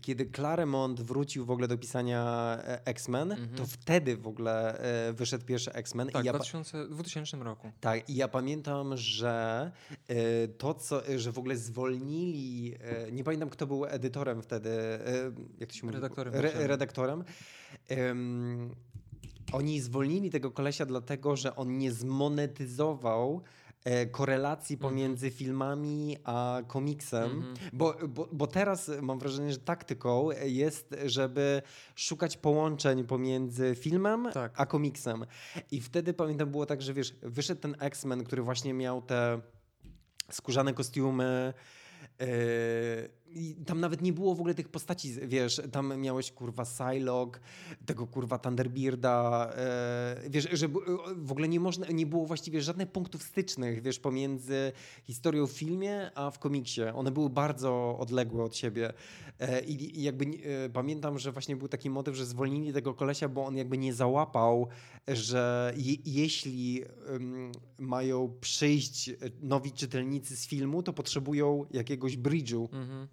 kiedy 0.01 0.31
Claremont 0.31 1.01
wrócił 1.01 1.45
w 1.45 1.51
ogóle 1.51 1.69
do 1.69 1.79
pisania 1.79 2.23
e, 2.65 2.87
X-Men, 2.87 3.33
Mhm. 3.33 3.49
to 3.57 3.67
wtedy 3.67 4.17
w 4.17 4.27
ogóle 4.27 4.79
e, 5.09 5.13
wyszedł 5.13 5.45
pierwszy 5.45 5.73
X-Men. 5.73 6.09
Tak, 6.09 6.25
ja 6.25 6.33
w 6.33 6.35
pa- 6.35 6.39
2000, 6.39 6.89
2000 6.89 7.37
roku. 7.45 7.71
Tak, 7.81 8.11
i 8.11 8.15
ja 8.15 8.29
pamiętam, 8.29 8.97
że 8.97 9.71
e, 10.09 10.49
to, 10.49 10.75
co, 10.75 11.03
że 11.17 11.33
w 11.33 11.39
ogóle 11.39 11.57
zwolnili, 11.57 12.75
nie 13.13 13.25
pamiętam 13.25 13.51
kto 13.51 13.67
był 13.67 13.85
edytorem 13.87 14.43
wtedy, 14.43 14.71
jak 15.59 15.69
to 15.69 15.75
się 15.75 15.87
mówi? 15.87 15.95
Redaktorem 15.95 16.35
Re, 16.35 16.67
redaktorem. 16.67 17.25
Em, 17.89 18.75
oni 19.53 19.81
zwolnili 19.81 20.31
tego 20.31 20.51
kolesia 20.51 20.87
dlatego, 20.87 21.37
że 21.37 21.57
on 21.57 21.79
nie 21.79 21.93
zmonetyzował 21.93 23.43
e, 23.85 24.07
korelacji 24.07 24.75
Mhm. 24.77 24.91
pomiędzy 24.91 25.31
filmami 25.31 26.17
a 26.25 26.63
komiksem. 26.67 27.31
Mhm. 27.33 27.55
Bo, 27.73 27.95
bo, 28.09 28.29
bo 28.33 28.47
teraz 28.47 28.91
mam 29.03 29.19
wrażenie, 29.19 29.53
że 29.53 29.59
taktyką 29.59 30.29
jest, 30.45 30.95
żeby 31.07 31.63
szukać 31.97 32.37
połączeń 32.37 33.05
pomiędzy 33.05 33.75
filmem 33.75 34.29
Tak. 34.33 34.53
a 34.61 34.67
komiksem. 34.67 35.25
I 35.71 35.81
wtedy 35.81 36.15
pamiętam 36.15 36.51
było 36.51 36.67
tak, 36.67 36.83
że 36.83 36.95
wiesz, 36.95 37.15
wyszedł 37.23 37.61
ten 37.61 37.77
X-Men, 37.81 38.25
który 38.25 38.43
właśnie 38.43 38.75
miał 38.75 39.03
te 39.03 39.41
skórzane 40.31 40.75
kostiumy. 40.75 41.55
Yy, 42.21 42.27
tam 43.67 43.81
nawet 43.81 44.03
nie 44.03 44.13
było 44.13 44.35
w 44.35 44.41
ogóle 44.41 44.55
tych 44.55 44.69
postaci, 44.69 45.15
wiesz, 45.27 45.61
tam 45.73 46.01
miałeś 46.01 46.33
kurwa 46.33 46.65
Psylocke, 46.65 47.41
tego 47.87 48.07
kurwa 48.07 48.39
Thunderbirda, 48.39 49.51
e, 49.57 50.31
wiesz, 50.31 50.49
że 50.53 50.69
w 51.17 51.33
ogóle 51.33 51.49
nie 51.49 51.61
można, 51.61 51.87
nie 51.87 52.07
było 52.07 52.27
właściwie 52.27 52.61
żadnych 52.61 52.89
punktów 52.93 53.23
stycznych, 53.23 53.83
wiesz, 53.83 54.01
pomiędzy 54.01 54.73
historią 55.05 55.47
w 55.47 55.53
filmie, 55.53 56.11
a 56.15 56.31
w 56.31 56.39
komiksie. 56.39 56.83
One 56.95 57.11
były 57.11 57.31
bardzo 57.31 57.99
odległe 57.99 58.45
od 58.45 58.57
siebie 58.57 58.93
e, 59.39 59.61
i, 59.61 59.99
i 59.99 60.03
jakby 60.03 60.25
e, 60.25 60.71
pamiętam, 60.71 61.19
że 61.19 61.33
właśnie 61.33 61.57
był 61.57 61.69
taki 61.69 61.91
motyw, 61.91 62.17
że 62.17 62.27
zwolnili 62.27 62.73
tego 62.73 62.95
kolesia, 62.95 63.29
bo 63.29 63.47
on 63.47 63.57
jakby 63.57 63.79
nie 63.79 63.95
załapał, 63.95 64.69
że 65.17 65.73
je, 65.77 65.97
jeśli 66.05 66.85
ym, 67.15 67.53
mają 67.79 68.39
przyjść 68.41 69.11
nowi 69.41 69.73
czytelnicy 69.73 70.37
z 70.37 70.47
filmu, 70.47 70.83
to 70.83 70.93
potrzebują 70.93 71.67
jakiegoś 71.71 72.19
bridge'u. 72.19 72.63
Mhm. 72.73 73.09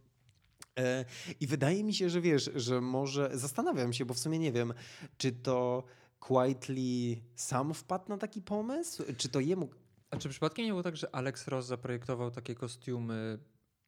E, 0.80 1.06
I 1.40 1.48
wydaje 1.48 1.84
mi 1.84 1.94
się, 1.94 2.10
że 2.10 2.22
wiesz, 2.22 2.52
że 2.56 2.82
może 2.82 3.30
zastanawiam 3.34 3.94
się, 3.94 4.06
bo 4.06 4.14
w 4.14 4.20
sumie 4.20 4.40
nie 4.40 4.52
wiem, 4.52 4.74
czy 5.18 5.32
to 5.32 5.84
Quietly 6.20 7.22
sam 7.36 7.74
wpadł 7.74 8.10
na 8.10 8.18
taki 8.18 8.42
pomysł, 8.42 9.04
czy 9.18 9.30
to 9.30 9.40
jemu. 9.40 9.70
A 10.10 10.18
czy 10.18 10.30
przypadkiem 10.30 10.66
nie 10.66 10.72
było 10.72 10.84
tak, 10.84 10.98
że 10.98 11.16
Alex 11.16 11.48
Ross 11.48 11.66
zaprojektował 11.66 12.32
takie 12.32 12.56
kostiumy 12.56 13.40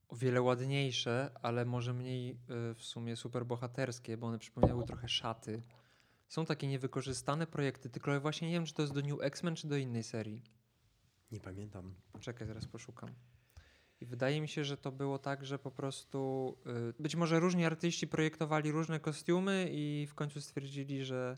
o 0.08 0.16
wiele 0.16 0.42
ładniejsze, 0.42 1.32
ale 1.42 1.66
może 1.66 1.94
mniej 1.94 2.32
y, 2.32 2.36
w 2.76 2.84
sumie 2.84 3.16
superbohaterskie, 3.16 4.18
bo 4.18 4.28
one 4.28 4.40
przypominały 4.40 4.86
trochę 4.86 5.10
szaty. 5.10 5.62
Są 6.28 6.46
takie 6.46 6.68
niewykorzystane 6.68 7.48
projekty, 7.48 7.90
tylko 7.90 8.22
właśnie 8.22 8.48
nie 8.48 8.54
wiem, 8.54 8.66
czy 8.66 8.74
to 8.74 8.82
jest 8.82 8.94
do 8.94 9.02
New 9.02 9.22
X-Men, 9.22 9.56
czy 9.56 9.68
do 9.68 9.78
innej 9.78 10.04
serii. 10.04 10.44
Nie 11.32 11.40
pamiętam. 11.40 11.96
Poczekaj, 12.12 12.48
zaraz 12.48 12.68
poszukam. 12.68 13.10
I 14.02 14.06
wydaje 14.06 14.42
mi 14.42 14.48
się, 14.48 14.64
że 14.64 14.78
to 14.78 14.92
było 14.92 15.20
tak, 15.20 15.46
że 15.46 15.60
po 15.60 15.72
prostu 15.72 16.58
y, 16.90 17.02
być 17.02 17.16
może 17.16 17.40
różni 17.40 17.66
artyści 17.66 18.08
projektowali 18.08 18.72
różne 18.72 19.00
kostiumy 19.00 19.70
i 19.72 20.08
w 20.10 20.16
końcu 20.16 20.42
stwierdzili, 20.42 21.06
że 21.06 21.38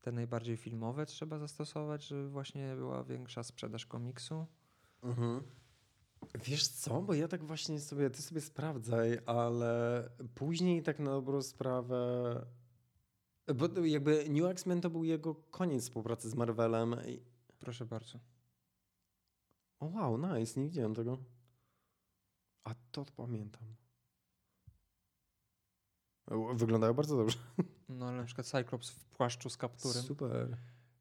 te 0.00 0.12
najbardziej 0.12 0.56
filmowe 0.56 1.06
trzeba 1.06 1.38
zastosować, 1.38 2.06
żeby 2.06 2.28
właśnie 2.28 2.74
była 2.76 3.04
większa 3.04 3.42
sprzedaż 3.42 3.86
komiksu. 3.86 4.46
Mhm. 5.02 5.42
Wiesz 6.44 6.68
co, 6.68 7.02
bo 7.02 7.14
ja 7.14 7.28
tak 7.28 7.44
właśnie 7.44 7.80
sobie, 7.80 8.10
ty 8.10 8.22
sobie 8.22 8.40
sprawdzaj, 8.40 9.18
ale 9.26 10.02
później 10.34 10.82
tak 10.82 10.98
na 10.98 11.10
dobrą 11.10 11.42
sprawę, 11.42 11.96
bo 13.54 13.84
jakby 13.84 14.28
New 14.28 14.44
X-Men 14.50 14.80
to 14.80 14.90
był 14.90 15.04
jego 15.04 15.34
koniec 15.34 15.82
współpracy 15.82 16.30
z 16.30 16.34
Marvelem. 16.34 16.96
Proszę 17.58 17.86
bardzo. 17.86 18.18
O 19.80 19.86
wow, 19.86 20.18
nice, 20.18 20.60
nie 20.60 20.66
widziałem 20.66 20.94
tego. 20.94 21.18
A 22.64 22.74
to 22.92 23.04
pamiętam. 23.16 23.62
Wyglądają 26.54 26.94
bardzo 26.94 27.16
dobrze. 27.16 27.38
No 27.88 28.06
ale 28.08 28.16
na 28.16 28.24
przykład 28.24 28.46
Cyclops 28.46 28.90
w 28.90 29.04
płaszczu 29.04 29.50
z 29.50 29.56
kapturem 29.56 30.02
Super. 30.02 30.56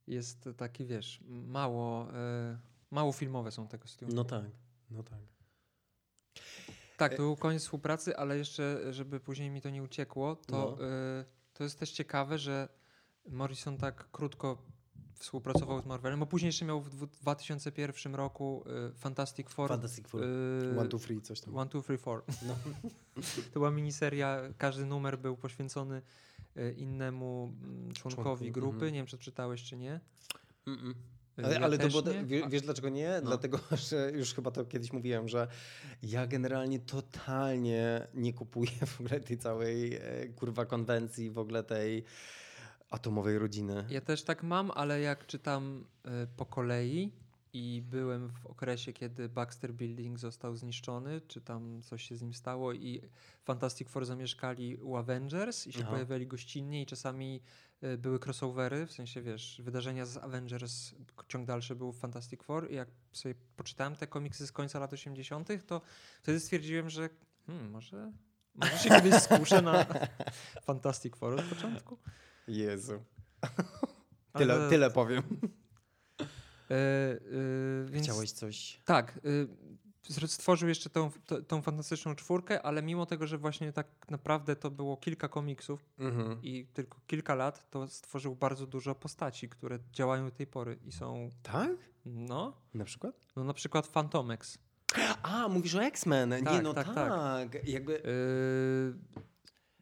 jest 0.08 0.50
taki, 0.58 0.86
wiesz, 0.86 1.20
mało, 1.28 2.10
y, 2.10 2.14
mało 2.92 3.12
filmowe 3.12 3.52
są 3.52 3.68
te 3.68 3.80
kostiumy. 3.80 4.14
No 4.14 4.24
tak, 4.24 4.46
no 4.90 5.04
tak. 5.04 5.20
Tak, 6.98 7.14
E- 7.14 7.16
to 7.16 7.24
był 7.24 7.36
koniec 7.36 7.62
współpracy, 7.64 8.18
ale 8.18 8.38
jeszcze, 8.38 8.94
żeby 8.94 9.20
później 9.20 9.50
mi 9.50 9.62
to 9.62 9.70
nie 9.70 9.84
uciekło, 9.84 10.36
to, 10.36 10.78
No. 10.80 10.86
y, 10.86 11.26
to 11.56 11.64
jest 11.64 11.80
też 11.80 11.92
ciekawe, 11.92 12.38
że 12.38 12.70
Morrison 13.30 13.78
tak 13.78 14.12
krótko 14.12 14.58
współpracował 15.14 15.82
z 15.82 15.86
Marvelem, 15.86 16.20
bo 16.20 16.26
później 16.26 16.48
jeszcze 16.48 16.66
miał 16.66 16.82
w 16.82 16.90
dwu- 16.90 17.08
2001 17.08 18.16
roku 18.16 18.64
y, 18.92 18.94
Fantastic 18.96 19.50
Four. 19.50 19.70
Fantastic 19.70 20.08
Four. 20.08 20.24
y, 20.24 20.80
One, 20.80 20.90
two, 20.90 21.00
three, 21.00 21.22
coś 21.22 21.42
tam. 21.42 21.58
One, 21.58 21.70
two, 21.70 21.82
three, 21.82 21.98
four. 21.98 22.24
No. 22.48 22.56
To 23.54 23.60
była 23.60 23.72
miniseria, 23.72 24.42
każdy 24.58 24.86
numer 24.86 25.20
był 25.20 25.38
poświęcony 25.38 26.02
y, 26.58 26.74
innemu 26.78 27.54
mm, 27.64 27.94
członkowi 27.94 28.46
Członku, 28.46 28.60
grupy. 28.60 28.76
mhm. 28.76 28.94
Nie 28.94 29.00
wiem, 29.00 29.08
czy 29.08 29.18
czytałeś, 29.18 29.64
czy 29.64 29.78
nie. 29.78 30.00
Mm-mm. 30.68 30.90
Y, 30.92 30.96
Ale, 31.38 31.54
ja 31.54 31.62
ale 31.62 31.78
to 31.78 31.88
było, 31.88 32.02
nie. 32.02 32.26
wie, 32.26 32.46
A- 32.46 32.50
wiesz 32.50 32.62
dlaczego 32.62 32.90
nie? 32.90 33.10
No. 33.24 33.28
Dlatego, 33.28 33.60
że 33.90 34.12
już 34.12 34.34
chyba 34.34 34.52
to 34.52 34.66
kiedyś 34.66 34.94
mówiłem, 34.94 35.28
że 35.28 35.48
ja 36.04 36.28
generalnie 36.28 36.80
totalnie 36.80 38.08
nie 38.14 38.34
kupuję 38.34 38.72
w 38.88 39.02
ogóle 39.02 39.20
tej 39.20 39.38
całej 39.38 39.96
e, 39.96 40.00
kurwa 40.28 40.66
konwencji, 40.66 41.30
w 41.32 41.38
ogóle 41.38 41.64
tej 41.64 42.04
atomowej 42.90 43.40
rodziny. 43.40 43.86
Ja 43.90 44.02
też 44.02 44.24
tak 44.24 44.44
mam, 44.44 44.72
ale 44.72 45.00
jak 45.02 45.28
czytam 45.28 45.86
y, 46.06 46.10
po 46.38 46.46
kolei 46.46 47.12
i 47.54 47.84
byłem 47.90 48.30
w 48.30 48.46
okresie, 48.46 48.94
kiedy 48.94 49.30
Baxter 49.30 49.74
Building 49.74 50.20
został 50.20 50.56
zniszczony, 50.56 51.22
czy 51.28 51.42
tam 51.42 51.82
coś 51.82 52.04
się 52.04 52.16
z 52.16 52.22
nim 52.22 52.34
stało 52.34 52.74
i 52.74 53.02
Fantastic 53.44 53.90
Four 53.90 54.06
zamieszkali 54.06 54.76
u 54.78 54.96
Avengers 54.96 55.68
i 55.68 55.74
się 55.74 55.80
Aha. 55.82 55.92
pojawiali 55.92 56.28
gościnnie 56.28 56.82
i 56.82 56.86
czasami 56.86 57.42
były 57.98 58.20
crossovery, 58.20 58.86
w 58.86 58.92
sensie 58.92 59.22
wiesz, 59.22 59.62
wydarzenia 59.64 60.06
z 60.06 60.18
Avengers, 60.18 60.92
ciąg 61.28 61.46
dalszy 61.48 61.76
był 61.76 61.92
Fantastic 61.94 62.44
Four 62.44 62.72
i 62.72 62.76
jak 62.76 62.90
sobie 63.12 63.36
poczytałem 63.56 63.96
te 63.96 64.08
komiksy 64.08 64.48
z 64.48 64.52
końca 64.52 64.80
lat 64.80 64.94
80., 64.94 65.50
to 65.68 65.82
wtedy 66.22 66.40
stwierdziłem, 66.40 66.90
że 66.90 67.10
hmm, 67.48 67.72
może, 67.72 68.12
może 68.56 68.78
się 68.78 68.90
kiedyś 68.90 69.16
skuszę 69.16 69.62
na 69.62 69.86
Fantastic 70.68 71.16
Four 71.16 71.34
od 71.40 71.46
początku. 71.46 71.98
Jezu. 72.48 73.04
Ale 74.34 74.46
Tyle, 74.46 74.56
to- 74.56 74.70
tyle 74.70 74.92
powiem. 74.92 75.24
E, 76.72 76.76
e, 76.76 77.18
więc 77.90 78.04
Chciałeś 78.04 78.32
coś? 78.32 78.82
tak, 78.86 79.20
y, 79.26 79.48
stworzył 80.28 80.70
jeszcze 80.70 80.90
tą, 80.90 81.12
tą, 81.48 81.62
fantastyczną 81.62 82.16
czwórkę, 82.16 82.62
ale 82.62 82.82
mimo 82.84 83.06
tego, 83.06 83.28
że 83.28 83.38
właśnie 83.38 83.74
tak 83.74 83.88
naprawdę 84.10 84.56
to 84.56 84.72
było 84.72 84.98
kilka 84.98 85.28
komiksów 85.28 85.86
Mhm. 86.00 86.40
i 86.44 86.66
tylko 86.74 87.00
kilka 87.08 87.36
lat, 87.36 87.70
to 87.70 87.88
stworzył 87.88 88.36
bardzo 88.36 88.68
dużo 88.68 88.96
postaci, 88.96 89.50
które 89.50 89.80
działają 89.92 90.26
do 90.26 90.32
tej 90.32 90.48
pory 90.48 90.78
i 90.86 90.92
są, 90.92 91.30
Tak? 91.44 91.72
no, 92.06 92.54
Na 92.74 92.86
przykład? 92.86 93.16
no 93.36 93.44
na 93.44 93.54
przykład 93.54 93.88
Phantomex. 93.88 94.58
A, 95.24 95.48
mówisz 95.48 95.76
o 95.76 95.84
X-Men. 95.84 96.30
nie, 96.30 96.44
Tak, 96.44 96.64
no 96.64 96.74
tak, 96.74 96.88
tak. 96.88 96.96
tak. 96.96 97.68
Jakby... 97.68 97.94
Y, 98.06 99.26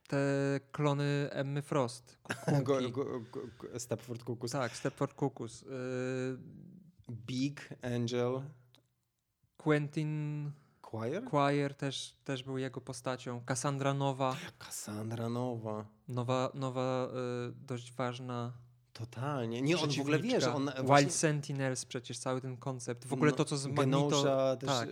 te 0.08 0.60
klony 0.72 1.28
Emmy 1.32 1.62
Frost. 1.62 2.18
Go, 2.48 2.56
kukułki. 2.58 2.92
go, 2.92 3.06
go, 3.06 3.42
go, 3.60 3.80
Stepford 3.80 4.24
Cuckoos. 4.24 4.52
Tak, 4.52 4.76
Stepford 4.76 5.14
Cuckoos. 5.14 5.64
Y, 5.64 5.68
Big 7.10 7.70
Angel 7.82 8.42
Quentin 9.64 10.52
Choir? 10.82 11.24
Quire 11.24 11.74
też, 11.74 12.16
też 12.24 12.44
był 12.44 12.58
jego 12.58 12.82
postacią. 12.82 13.42
Cassandra 13.46 13.94
Nowa. 13.94 14.36
Cassandra 14.60 15.30
Nowa. 15.30 15.86
Nowa, 16.08 16.52
nowa 16.54 17.08
y, 17.50 17.54
dość 17.68 17.94
ważna 17.94 18.54
Totalnie. 18.94 19.62
Nie, 19.62 19.78
on 19.78 19.92
w 19.92 20.00
ogóle 20.00 20.20
wie, 20.20 20.42
że 20.42 20.54
on 20.54 20.66
Wild 20.66 20.86
właśnie... 20.86 21.10
Sentinels 21.10 21.86
przecież, 21.86 22.18
cały 22.18 22.42
ten 22.42 22.58
koncept. 22.58 23.06
W 23.06 23.14
ogóle 23.14 23.32
no, 23.32 23.38
to, 23.38 23.46
co 23.46 23.58
z 23.58 23.68
Magneto, 23.68 24.58
też... 24.58 24.70
tak. 24.70 24.90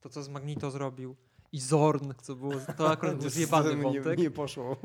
to, 0.00 0.08
co 0.08 0.22
z 0.22 0.28
Magneto 0.28 0.70
zrobił. 0.70 1.16
I 1.52 1.60
Zorn, 1.60 2.12
co 2.22 2.36
było, 2.36 2.52
to 2.76 2.90
akurat 2.92 3.16
był 3.16 3.30
zjebany 3.30 3.76
nie, 3.76 3.82
wątek. 3.82 4.18
nie 4.18 4.30
poszło. 4.30 4.76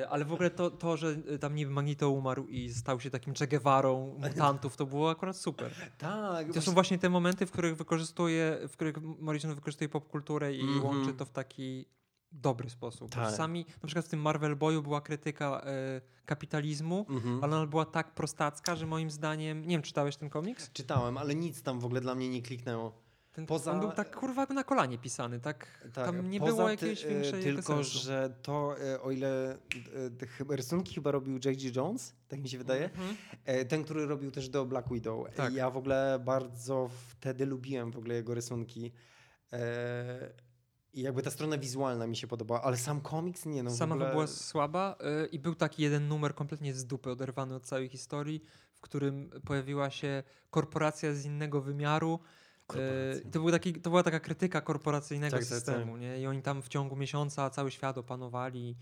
E, 0.00 0.08
Ale 0.08 0.24
w 0.24 0.32
ogóle 0.32 0.50
to, 0.50 0.70
to, 0.70 0.96
że 0.96 1.16
e, 1.34 1.38
tam 1.38 1.54
niby 1.54 1.72
Magneto 1.72 2.10
umarł 2.10 2.46
i 2.46 2.70
stał 2.70 3.00
się 3.00 3.10
takim 3.10 3.34
Che 3.34 3.46
Guevarą 3.46 4.16
mutantów, 4.18 4.76
to 4.76 4.86
było 4.86 5.10
akurat 5.10 5.36
super. 5.36 5.70
Tak. 5.98 6.52
To 6.52 6.62
są 6.62 6.72
właśnie 6.72 6.98
te 6.98 7.08
momenty, 7.10 7.46
w 7.46 7.50
których 7.50 7.76
wykorzystuje, 7.76 8.58
w 8.68 8.72
których 8.72 8.96
Morrison 9.02 9.54
wykorzystuje 9.54 9.88
popkulturę 9.88 10.54
i 10.54 10.60
Mhm. 10.60 10.84
łączy 10.84 11.14
to 11.14 11.24
w 11.24 11.30
taki 11.30 11.86
dobry 12.32 12.70
sposób. 12.70 13.10
Tak. 13.10 13.24
Czasami, 13.24 13.66
na 13.82 13.86
przykład 13.86 14.06
w 14.06 14.08
tym 14.08 14.20
Marvel 14.20 14.56
Boyu 14.56 14.82
była 14.82 15.00
krytyka 15.00 15.60
e, 15.66 16.00
kapitalizmu, 16.26 17.06
Mhm. 17.08 17.44
ale 17.44 17.56
ona 17.56 17.66
była 17.66 17.84
tak 17.84 18.14
prostacka, 18.14 18.76
że 18.76 18.86
moim 18.86 19.10
zdaniem, 19.10 19.62
nie 19.62 19.68
wiem, 19.76 19.82
czytałeś 19.82 20.16
ten 20.16 20.30
komiks? 20.30 20.72
Czytałem, 20.72 21.18
ale 21.18 21.34
nic 21.34 21.62
tam 21.62 21.80
w 21.80 21.84
ogóle 21.84 22.00
dla 22.00 22.14
mnie 22.14 22.28
nie 22.28 22.42
kliknęło. 22.42 23.03
Ten, 23.34 23.46
Poza- 23.46 23.72
On 23.72 23.80
był 23.80 23.92
tak 23.92 24.16
kurwa 24.16 24.46
na 24.46 24.64
kolanie 24.64 24.98
pisany, 24.98 25.40
tak, 25.40 25.66
Tak, 25.94 26.06
tam 26.06 26.30
nie 26.30 26.40
było 26.40 26.70
jakiejś 26.70 27.04
e, 27.04 27.08
większej 27.08 27.42
Tylko, 27.42 27.62
sensu. 27.62 27.98
że 27.98 28.34
to, 28.42 28.76
e, 28.80 29.00
o 29.02 29.10
ile 29.10 29.58
te 30.18 30.26
chyba- 30.26 30.56
rysunki 30.56 30.94
chyba 30.94 31.10
robił 31.10 31.34
J.G. 31.44 31.70
Jones, 31.76 32.14
tak 32.28 32.40
mi 32.40 32.48
się 32.48 32.58
wydaje, 32.58 32.84
Mhm. 32.84 33.16
e, 33.44 33.64
ten, 33.64 33.84
który 33.84 34.06
robił 34.06 34.30
też 34.30 34.48
do 34.48 34.64
Black 34.66 34.88
Widow. 34.92 35.34
Tak. 35.34 35.52
Ja 35.54 35.70
w 35.70 35.76
ogóle 35.76 36.20
bardzo 36.24 36.90
wtedy 37.08 37.46
lubiłem 37.46 37.90
w 37.90 37.96
ogóle 37.98 38.14
jego 38.14 38.34
rysunki. 38.34 38.92
I 40.92 41.02
jakby 41.02 41.22
ta 41.22 41.30
strona 41.30 41.58
wizualna 41.58 42.06
mi 42.06 42.16
się 42.16 42.26
podobała, 42.26 42.62
ale 42.62 42.76
sam 42.76 43.00
komiks 43.00 43.46
nie, 43.46 43.62
no 43.62 43.70
w 43.70 43.74
Sama 43.76 43.94
ogóle... 43.94 44.10
była 44.10 44.26
słaba 44.26 44.96
y, 45.24 45.26
i 45.26 45.38
był 45.38 45.54
taki 45.54 45.82
jeden 45.82 46.08
numer 46.08 46.34
kompletnie 46.34 46.74
z 46.74 46.86
dupy, 46.86 47.10
oderwany 47.10 47.54
od 47.54 47.66
całej 47.66 47.88
historii, 47.88 48.42
w 48.74 48.80
którym 48.80 49.30
pojawiła 49.46 49.90
się 49.90 50.22
korporacja 50.50 51.14
z 51.14 51.24
innego 51.24 51.60
wymiaru. 51.60 52.20
Korporacja. 52.66 53.28
Y, 53.28 53.30
to, 53.30 53.40
był 53.40 53.50
taki, 53.50 53.72
to 53.72 53.90
była 53.90 54.02
taka 54.02 54.20
krytyka 54.20 54.60
korporacyjnego 54.60 55.36
Tak, 55.36 55.40
tak, 55.40 55.48
systemu. 55.48 55.96
Nie? 55.96 56.20
I 56.20 56.26
oni 56.26 56.42
tam 56.42 56.62
w 56.62 56.68
ciągu 56.68 56.96
miesiąca 56.96 57.50
cały 57.50 57.70
świat 57.70 57.98
opanowali 57.98 58.76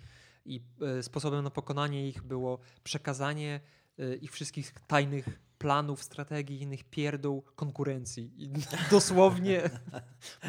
i 0.45 0.61
y, 0.99 1.03
sposobem 1.03 1.45
na 1.45 1.51
pokonanie 1.51 2.09
ich 2.09 2.23
było 2.23 2.59
przekazanie 2.85 3.61
y, 4.01 4.17
ich 4.17 4.33
wszystkich 4.33 4.75
tajnych 4.87 5.41
planów, 5.59 6.03
strategii, 6.03 6.63
innych 6.63 6.85
pierdół 6.85 7.43
konkurencji. 7.57 8.33
I 8.37 8.53
dosłownie 8.91 9.71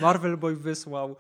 Marvel 0.02 0.38
Boy 0.38 0.56
wysłał 0.56 1.16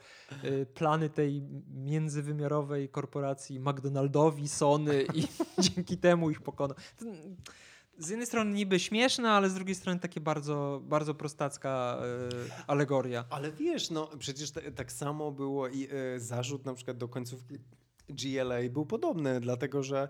plany 0.74 1.10
tej 1.10 1.42
międzywymiarowej 1.68 2.90
korporacji 2.90 3.60
McDonaldowi, 3.60 4.50
Sony 4.50 5.06
i 5.14 5.28
dzięki 5.64 5.98
temu 5.98 6.30
ich 6.30 6.42
pokonał. 6.42 6.78
Z 7.98 8.10
jednej 8.10 8.28
strony 8.28 8.52
niby 8.52 8.80
śmieszne, 8.80 9.32
ale 9.32 9.50
z 9.50 9.54
drugiej 9.54 9.76
strony 9.76 10.00
takie 10.00 10.22
bardzo, 10.22 10.82
bardzo 10.84 11.14
prostacka 11.14 12.02
y, 12.60 12.64
alegoria. 12.68 13.26
Ale 13.30 13.52
wiesz, 13.52 13.90
no 13.90 14.10
przecież 14.20 14.52
te, 14.52 14.72
tak 14.72 14.92
samo 14.92 15.32
było 15.32 15.68
i 15.68 15.88
y, 16.16 16.20
zarzut 16.20 16.66
na 16.66 16.74
przykład 16.74 16.98
do 16.98 17.08
końcówki 17.08 17.56
GLA 18.10 18.70
był 18.70 18.86
podobny, 18.86 19.40
dlatego 19.40 19.84
że 19.84 20.08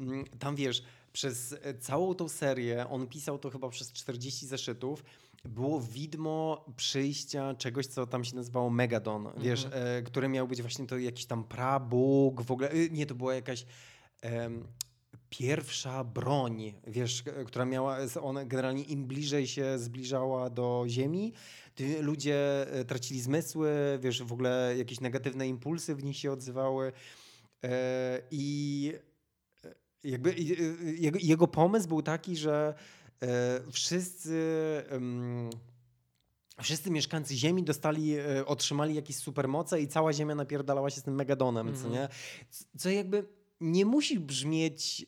mm, 0.00 0.24
tam 0.38 0.56
wiesz, 0.56 0.82
przez 1.12 1.54
całą 1.80 2.14
tą 2.14 2.28
serię, 2.28 2.88
on 2.88 3.06
pisał 3.06 3.38
to 3.38 3.50
chyba 3.50 3.68
przez 3.68 3.92
40 3.92 4.46
zeszytów, 4.46 5.04
było 5.44 5.80
widmo 5.80 6.64
przyjścia 6.76 7.54
czegoś, 7.54 7.86
co 7.86 8.06
tam 8.06 8.24
się 8.24 8.36
nazywało 8.36 8.70
Megadon, 8.70 9.24
-hmm. 9.24 9.40
wiesz, 9.40 9.66
e, 9.72 10.02
które 10.02 10.28
miał 10.28 10.48
być 10.48 10.62
właśnie 10.62 10.86
to 10.86 10.98
jakiś 10.98 11.26
tam 11.26 11.44
prabóg, 11.44 12.42
w 12.42 12.50
ogóle, 12.50 12.70
nie, 12.90 13.06
to 13.06 13.14
była 13.14 13.34
jakaś 13.34 13.66
e, 14.24 14.50
pierwsza 15.30 16.04
broń, 16.04 16.74
wiesz, 16.86 17.24
która 17.46 17.64
miała, 17.64 17.98
ona 18.20 18.44
generalnie 18.44 18.82
im 18.82 19.06
bliżej 19.06 19.46
się 19.46 19.78
zbliżała 19.78 20.50
do 20.50 20.84
Ziemi, 20.88 21.32
ludzie 22.00 22.66
e, 22.72 22.84
tracili 22.84 23.20
zmysły, 23.20 23.98
wiesz, 24.00 24.22
w 24.22 24.32
ogóle 24.32 24.74
jakieś 24.78 25.00
negatywne 25.00 25.48
impulsy 25.48 25.94
w 25.94 26.04
nich 26.04 26.16
się 26.16 26.32
odzywały 26.32 26.92
e, 27.64 28.22
i 28.30 28.92
jakby 30.04 30.34
jego, 31.20 31.48
pomysł 31.48 31.88
był 31.88 32.02
taki, 32.02 32.36
że 32.36 32.74
e, 33.22 33.60
wszyscy 33.72 34.42
wszyscy 36.62 36.90
mieszkańcy 36.90 37.36
Ziemi 37.36 37.62
dostali, 37.62 38.18
e, 38.18 38.46
otrzymali 38.46 38.94
jakieś 38.94 39.16
supermoce 39.16 39.80
i 39.80 39.88
cała 39.88 40.12
Ziemia 40.12 40.34
napierdalała 40.34 40.90
się 40.90 41.00
z 41.00 41.02
tym 41.02 41.14
Megadonem, 41.14 41.68
mm 41.68 41.80
co 41.80 41.88
mhm. 41.88 42.02
nie? 42.02 42.08
Co 42.78 42.90
jakby 42.90 43.26
nie 43.60 43.84
musi 43.84 44.20
brzmieć, 44.20 45.06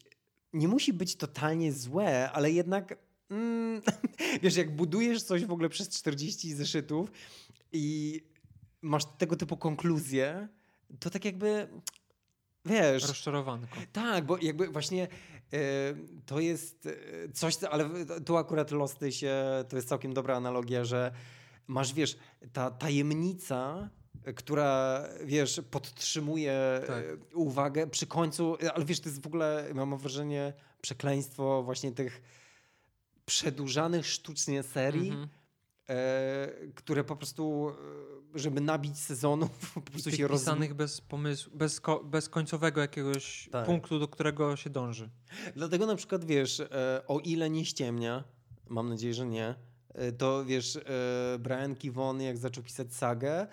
nie 0.52 0.68
musi 0.68 0.92
być 0.92 1.16
totalnie 1.16 1.72
złe, 1.72 2.30
ale 2.32 2.50
jednak 2.50 2.98
mm, 3.30 3.82
wiesz, 4.42 4.56
jak 4.56 4.76
budujesz 4.76 5.22
coś 5.22 5.44
w 5.44 5.52
ogóle 5.52 5.68
przez 5.68 5.88
40 5.88 6.54
zeszytów 6.54 7.10
i 7.72 8.20
masz 8.82 9.04
tego 9.18 9.36
typu 9.36 9.56
konkluzję, 9.56 10.48
to 11.00 11.10
tak 11.10 11.24
jakby 11.24 11.68
wiesz. 12.64 13.08
Rozczarowanko. 13.08 13.76
Tak, 13.92 14.26
bo 14.26 14.38
jakby 14.38 14.68
właśnie 14.68 15.08
e, 15.52 15.58
to 16.26 16.40
jest 16.40 16.86
e, 16.86 17.32
coś, 17.32 17.64
ale 17.70 17.90
tu 18.24 18.36
akurat 18.36 18.70
losty 18.70 19.12
się, 19.12 19.64
to 19.68 19.76
jest 19.76 19.88
całkiem 19.88 20.14
dobra 20.14 20.36
analogia, 20.36 20.84
że 20.84 21.12
masz, 21.66 21.94
wiesz, 21.94 22.18
ta 22.52 22.70
tajemnica, 22.70 23.90
która, 24.36 25.02
wiesz, 25.24 25.60
podtrzymuje 25.70 26.80
tak. 26.86 27.04
uwagę 27.34 27.86
przy 27.86 28.06
końcu, 28.06 28.56
ale 28.74 28.84
wiesz, 28.84 29.00
to 29.00 29.08
jest 29.08 29.22
w 29.22 29.26
ogóle, 29.26 29.70
mam 29.74 29.98
wrażenie, 29.98 30.52
przekleństwo 30.82 31.62
właśnie 31.62 31.92
tych 31.92 32.22
przedłużanych 33.26 34.06
sztucznie 34.06 34.62
serii, 34.62 35.10
mm 35.10 35.24
-hmm. 35.24 35.28
e, 35.88 36.72
które 36.74 37.04
po 37.04 37.16
prostu 37.16 37.72
żeby 38.34 38.60
nabić 38.60 38.98
sezonów, 38.98 39.50
po 39.74 39.80
prostu 39.80 40.10
się 40.10 40.28
rozpisanych 40.28 40.74
bez 40.74 41.00
pomysłu, 41.00 41.52
bez, 41.56 41.80
ko 41.80 42.04
bez 42.04 42.28
końcowego 42.28 42.80
jakiegoś 42.80 43.48
tak. 43.52 43.66
punktu, 43.66 43.98
do 43.98 44.08
którego 44.08 44.56
się 44.56 44.70
dąży. 44.70 45.10
Dlatego 45.56 45.86
na 45.86 45.96
przykład, 45.96 46.24
wiesz, 46.24 46.60
e, 46.60 47.02
o 47.06 47.18
ile 47.20 47.50
nie 47.50 47.64
ściemnia, 47.64 48.24
mam 48.68 48.88
nadzieję, 48.88 49.14
że 49.14 49.26
nie, 49.26 49.54
e, 49.94 50.12
to 50.12 50.44
wiesz, 50.44 50.76
e, 50.76 50.80
Brian 51.38 51.76
Kivon 51.76 52.20
jak 52.20 52.38
zaczął 52.38 52.64
pisać 52.64 52.94
sagę, 52.94 53.46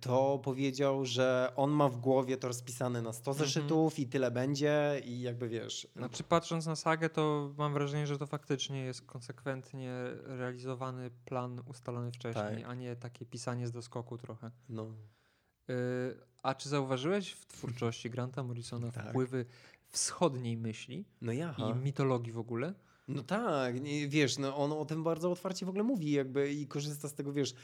to 0.00 0.38
powiedział, 0.38 1.04
że 1.04 1.52
on 1.56 1.70
ma 1.70 1.88
w 1.88 1.96
głowie 1.96 2.36
to 2.36 2.48
rozpisane 2.48 3.02
na 3.02 3.12
100 3.12 3.30
mhm. 3.30 3.46
zeszytów 3.46 3.98
i 3.98 4.06
tyle 4.06 4.30
będzie 4.30 5.02
i 5.04 5.20
jakby 5.20 5.48
wiesz. 5.48 5.88
Znaczy 5.96 6.24
patrząc 6.24 6.66
na 6.66 6.76
sagę, 6.76 7.10
to 7.10 7.54
mam 7.58 7.72
wrażenie, 7.72 8.06
że 8.06 8.18
to 8.18 8.26
faktycznie 8.26 8.84
jest 8.84 9.02
konsekwentnie 9.02 9.92
realizowany 10.24 11.10
plan 11.24 11.62
ustalony 11.66 12.12
wcześniej, 12.12 12.56
tak. 12.56 12.64
a 12.66 12.74
nie 12.74 12.96
takie 12.96 13.26
pisanie 13.26 13.66
z 13.66 13.72
doskoku 13.72 14.18
trochę. 14.18 14.50
No. 14.68 14.94
Y 15.70 16.34
a 16.44 16.54
czy 16.54 16.68
zauważyłeś 16.68 17.32
w 17.32 17.46
twórczości 17.46 18.10
Granta 18.10 18.42
Morrisona 18.42 18.92
tak. 18.92 19.08
wpływy 19.08 19.46
wschodniej 19.88 20.56
myśli 20.56 21.04
no 21.20 21.32
i 21.32 21.42
mitologii 21.82 22.32
w 22.32 22.38
ogóle? 22.38 22.74
No 23.08 23.22
tak, 23.22 23.74
wiesz, 24.08 24.38
no 24.38 24.56
on 24.56 24.72
o 24.72 24.84
tym 24.84 25.04
bardzo 25.04 25.30
otwarcie 25.30 25.66
w 25.66 25.68
ogóle 25.68 25.84
mówi 25.84 26.10
jakby 26.10 26.52
i 26.52 26.66
korzysta 26.66 27.08
z 27.08 27.14
tego, 27.14 27.32
wiesz, 27.32 27.54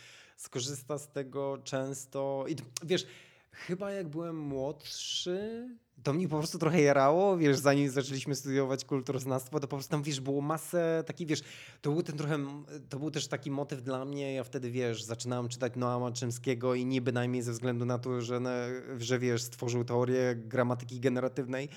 skorzysta 0.41 0.99
z 0.99 1.09
tego 1.09 1.59
często. 1.65 2.45
I 2.49 2.57
wiesz, 2.83 3.07
chyba 3.53 3.93
jak 3.93 4.09
byłem 4.09 4.39
młodszy, 4.39 5.69
to 6.03 6.13
mnie 6.13 6.29
po 6.29 6.39
prostu 6.39 6.59
trochę 6.59 6.81
jarało, 6.81 7.37
wiesz, 7.37 7.59
zanim 7.59 7.91
zaczęliśmy 7.91 8.35
studiować 8.35 8.85
kulturoznawstwo, 8.85 9.61
to 9.61 9.69
po 9.69 9.77
prostu 9.77 9.91
tam, 9.91 10.03
wiesz, 10.03 10.21
było 10.21 10.41
masę 10.41 11.05
takich, 11.07 11.29
wiesz, 11.29 11.43
to 11.81 11.91
był 11.91 12.03
ten 12.03 12.17
trochę, 12.17 12.39
to 12.89 12.99
był 12.99 13.11
też 13.11 13.29
taki 13.29 13.51
motyw 13.51 13.83
dla 13.83 14.05
mnie, 14.05 14.35
ja 14.35 14.45
wtedy, 14.45 14.71
wiesz, 14.71 15.03
zaczynałem 15.03 15.49
czytać 15.49 15.77
Noama 15.77 16.13
Czymskiego 16.13 16.75
i 16.75 16.87
nie 16.87 17.01
bynajmniej 17.01 17.43
ze 17.43 17.53
względu 17.53 17.85
na 17.85 17.99
to, 17.99 18.21
że, 18.21 18.41
że 18.99 19.19
wiesz, 19.19 19.43
stworzył 19.43 19.85
teorię 19.85 20.35
gramatyki 20.37 21.01
generatywnej, 21.01 21.69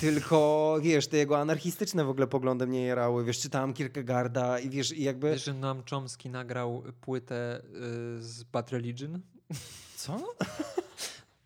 tylko, 0.00 0.76
wiesz, 0.82 1.06
te 1.06 1.16
jego 1.16 1.38
anarchistyczne 1.38 2.04
w 2.04 2.08
ogóle 2.08 2.26
poglądy 2.26 2.66
mnie 2.66 2.86
jarały, 2.86 3.24
wiesz, 3.24 3.40
czytałem 3.40 3.72
Kierkegaarda 3.72 4.58
i 4.58 4.70
wiesz, 4.70 4.92
i 4.92 5.02
jakby... 5.02 5.30
Wiesz, 5.30 5.44
że 5.44 5.54
Noam 5.54 5.82
Chomsky 5.90 6.30
nagrał 6.30 6.82
płytę 7.00 7.62
y, 8.18 8.22
z 8.22 8.44
Bad 8.44 8.70
Religion? 8.70 9.20
Co? 10.04 10.34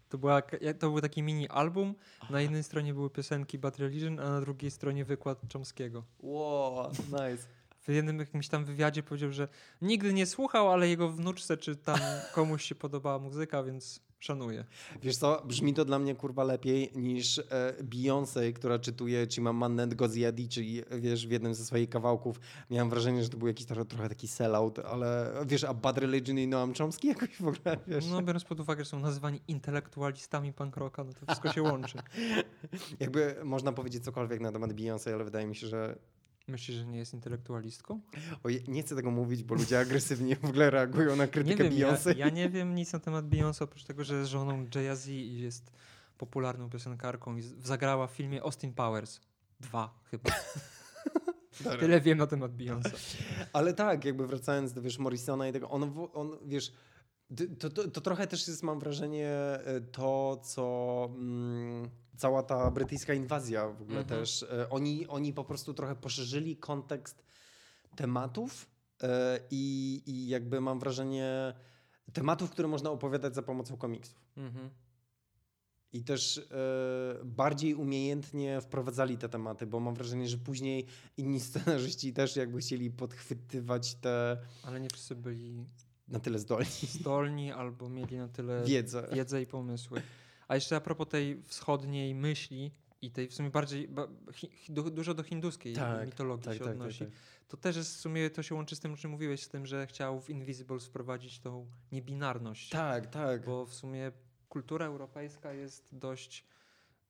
To, 0.08 0.18
była, 0.18 0.42
to 0.78 0.90
był 0.90 1.00
taki 1.00 1.22
mini 1.22 1.48
album. 1.48 1.94
Na 2.30 2.40
jednej 2.40 2.62
stronie 2.64 2.94
były 2.94 3.10
piosenki 3.10 3.58
Bad 3.58 3.78
Religion, 3.78 4.20
a 4.20 4.22
na 4.22 4.40
drugiej 4.40 4.70
stronie 4.70 5.04
wykład 5.04 5.38
Chomskiego. 5.52 6.04
Wow, 6.20 6.90
nice. 6.90 7.46
W 7.80 7.88
jednym 7.88 8.18
jakimś 8.18 8.48
tam 8.48 8.64
wywiadzie 8.64 9.02
powiedział, 9.02 9.32
że 9.32 9.48
nigdy 9.82 10.12
nie 10.12 10.26
słuchał, 10.26 10.72
ale 10.72 10.88
jego 10.88 11.10
wnuczce 11.10 11.56
czy 11.56 11.76
tam 11.76 11.98
komuś 12.34 12.64
się 12.64 12.74
podobała 12.74 13.18
muzyka, 13.18 13.62
więc 13.62 14.00
szanuję. 14.18 14.64
Wiesz 15.02 15.16
co, 15.16 15.42
brzmi 15.44 15.74
to 15.74 15.84
dla 15.84 15.98
mnie 15.98 16.14
kurwa 16.14 16.44
lepiej 16.44 16.90
niż 16.94 17.38
e, 17.38 17.42
Beyoncé, 17.82 18.52
która 18.52 18.78
czytuje 18.78 19.26
Chimamanda 19.26 19.86
Ngozi 19.86 20.24
czyli 20.48 20.82
wiesz, 20.98 21.26
w 21.26 21.30
jednym 21.30 21.54
ze 21.54 21.64
swoich 21.64 21.88
kawałków 21.88 22.40
miałem 22.70 22.90
wrażenie, 22.90 23.22
że 23.22 23.28
to 23.28 23.36
był 23.36 23.48
jakiś 23.48 23.66
trochę, 23.66 23.84
trochę 23.84 24.08
taki 24.08 24.28
sellout, 24.28 24.78
ale 24.78 25.32
wiesz, 25.46 25.64
a 25.64 25.74
Bad 25.74 25.98
Religion 25.98 26.38
i 26.38 26.46
Noam 26.46 26.74
Chomsky 26.74 27.08
jakoś 27.08 27.36
w 27.36 27.48
ogóle, 27.48 27.78
wiesz. 27.86 28.06
No 28.06 28.22
biorąc 28.22 28.44
pod 28.44 28.60
uwagę, 28.60 28.84
że 28.84 28.90
są 28.90 29.00
nazywani 29.00 29.40
intelektualistami 29.48 30.52
punk 30.52 30.76
rocka, 30.76 31.04
no 31.04 31.12
to 31.12 31.26
wszystko 31.26 31.52
się 31.52 31.62
łączy. 31.62 31.98
Jakby 33.00 33.36
można 33.44 33.72
powiedzieć 33.72 34.04
cokolwiek 34.04 34.40
na 34.40 34.52
temat 34.52 34.72
Beyoncé, 34.72 35.14
ale 35.14 35.24
wydaje 35.24 35.46
mi 35.46 35.56
się, 35.56 35.66
że 35.66 35.98
Myślisz, 36.48 36.76
że 36.76 36.86
nie 36.86 36.98
jest 36.98 37.14
intelektualistką? 37.14 38.00
Oj, 38.44 38.64
nie 38.68 38.82
chcę 38.82 38.96
tego 38.96 39.10
mówić, 39.10 39.42
bo 39.42 39.54
ludzie 39.54 39.80
agresywnie 39.80 40.36
w 40.36 40.44
ogóle 40.44 40.70
reagują 40.70 41.16
na 41.16 41.26
krytykę 41.26 41.64
Beyoncé. 41.64 42.16
Ja, 42.16 42.26
ja, 42.26 42.28
nie 42.28 42.48
wiem 42.48 42.74
nic 42.74 42.92
na 42.92 42.98
temat 42.98 43.28
Beyoncé, 43.28 43.62
oprócz 43.62 43.84
tego, 43.84 44.04
że 44.04 44.14
jest 44.14 44.30
żoną 44.30 44.66
Jay-Z 44.74 45.08
i 45.08 45.40
jest 45.40 45.72
popularną 46.18 46.70
piosenkarką 46.70 47.36
i 47.36 47.42
zagrała 47.42 48.06
w 48.06 48.10
filmie 48.10 48.42
Austin 48.42 48.74
Powers. 48.74 49.20
Dwa 49.60 50.00
chyba. 50.10 50.30
Tyle 51.80 52.00
wiem 52.00 52.18
na 52.18 52.26
temat 52.26 52.52
Beyoncé. 52.52 52.90
Ale 53.52 53.74
tak, 53.74 54.04
jakby 54.04 54.26
wracając 54.26 54.72
do 54.72 54.82
wiesz, 54.82 54.98
Morrisona 54.98 55.48
i 55.48 55.52
tego, 55.52 55.70
on, 55.70 56.08
on 56.14 56.36
wiesz, 56.46 56.72
to, 57.58 57.70
to, 57.70 57.88
to 57.88 58.00
trochę 58.00 58.26
też 58.26 58.48
jest, 58.48 58.62
mam 58.62 58.80
wrażenie, 58.80 59.28
e, 59.28 59.80
to, 59.80 60.40
co... 60.44 61.04
Mm, 61.14 61.90
cała 62.18 62.42
ta 62.42 62.70
brytyjska 62.70 63.14
inwazja 63.14 63.68
w 63.68 63.82
ogóle 63.82 64.00
mhm. 64.00 64.20
też. 64.20 64.42
E, 64.42 64.70
oni, 64.70 65.06
oni 65.06 65.32
po 65.32 65.44
prostu 65.44 65.74
trochę 65.74 65.96
poszerzyli 65.96 66.56
kontekst 66.56 67.22
tematów 67.96 68.70
e, 69.02 69.40
i, 69.50 70.02
i 70.06 70.28
jakby 70.28 70.60
mam 70.60 70.78
wrażenie 70.78 71.54
tematów, 72.12 72.50
które 72.50 72.68
można 72.68 72.90
opowiadać 72.90 73.34
za 73.34 73.42
pomocą 73.42 73.76
komiksów. 73.76 74.20
Mhm. 74.36 74.70
I 75.92 76.04
też 76.04 76.38
e, 76.38 77.24
bardziej 77.24 77.74
umiejętnie 77.74 78.60
wprowadzali 78.60 79.18
te 79.18 79.28
tematy, 79.28 79.66
bo 79.66 79.80
mam 79.80 79.94
wrażenie, 79.94 80.28
że 80.28 80.38
później 80.38 80.86
inni 81.16 81.40
scenarzyści 81.40 82.12
też 82.12 82.36
jakby 82.36 82.58
chcieli 82.58 82.90
podchwytywać 82.90 83.94
te. 83.94 84.38
Ale 84.62 84.80
nie 84.80 84.88
wszyscy 84.88 85.14
byli 85.14 85.64
na 86.08 86.20
tyle 86.20 86.38
zdolni. 86.38 86.70
Zdolni 87.00 87.52
albo 87.52 87.88
mieli 87.88 88.16
na 88.16 88.28
tyle 88.28 88.64
wiedzę, 88.64 89.08
wiedzę 89.12 89.42
i 89.42 89.46
pomysły. 89.46 90.02
A 90.48 90.54
jeszcze 90.54 90.76
a 90.76 90.80
propos 90.80 91.08
tej 91.08 91.42
wschodniej 91.42 92.14
myśli 92.14 92.72
i 93.02 93.10
tej 93.10 93.28
w 93.28 93.34
sumie 93.34 93.50
bardziej, 93.50 93.88
hi, 94.32 94.72
dużo 94.72 95.14
do 95.14 95.22
hinduskiej 95.22 95.74
tak, 95.74 96.06
mitologii 96.06 96.44
tak, 96.44 96.54
się 96.54 96.58
tak, 96.58 96.68
tak 96.68 96.74
odnosi, 96.76 97.04
tak, 97.04 97.14
to 97.48 97.56
też 97.56 97.76
jest 97.76 97.96
w 97.96 98.00
sumie, 98.00 98.30
to 98.30 98.42
się 98.42 98.54
łączy 98.54 98.76
z 98.76 98.80
tym, 98.80 98.92
o 98.92 98.96
czym 98.96 99.10
mówiłeś, 99.10 99.42
z 99.42 99.48
tym, 99.48 99.66
że 99.66 99.86
chciał 99.86 100.20
w 100.20 100.30
Invisibles 100.30 100.86
wprowadzić 100.86 101.40
tą 101.40 101.66
niebinarność. 101.92 102.68
Tak, 102.68 103.06
tak. 103.06 103.44
Bo 103.44 103.66
w 103.66 103.74
sumie 103.74 104.12
kultura 104.48 104.86
europejska 104.86 105.52
jest 105.52 105.88
dość 105.92 106.44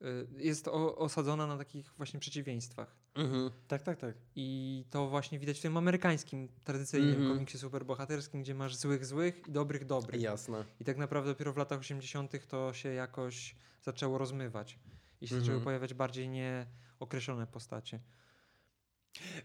y, 0.02 0.28
jest 0.36 0.68
osadzona 0.68 1.46
na 1.46 1.58
takich 1.58 1.94
właśnie 1.96 2.20
przeciwieństwach. 2.20 2.96
Mhm. 3.18 3.50
Tak, 3.68 3.82
tak, 3.82 3.98
tak. 3.98 4.14
I 4.36 4.84
to 4.90 5.08
właśnie 5.08 5.38
widać 5.38 5.58
w 5.58 5.62
tym 5.62 5.76
amerykańskim, 5.76 6.48
tradycyjnym 6.64 7.14
Mhm. 7.14 7.32
komiksie 7.32 7.58
superbohaterskim, 7.58 8.42
gdzie 8.42 8.54
masz 8.54 8.76
złych 8.76 9.06
złych 9.06 9.42
i 9.48 9.52
dobrych 9.52 9.84
dobrych. 9.86 10.20
Jasne. 10.22 10.64
I 10.80 10.84
tak 10.84 10.96
naprawdę 10.96 11.30
dopiero 11.30 11.52
w 11.52 11.56
latach 11.56 11.78
80. 11.80 12.46
to 12.48 12.72
się 12.72 12.88
jakoś 12.88 13.54
zaczęło 13.82 14.18
rozmywać. 14.18 14.78
I 15.20 15.28
się 15.28 15.34
Mhm. 15.34 15.44
zaczęły 15.44 15.64
pojawiać 15.64 15.94
bardziej 15.94 16.28
nieokreślone 16.28 17.46
postacie. 17.46 18.00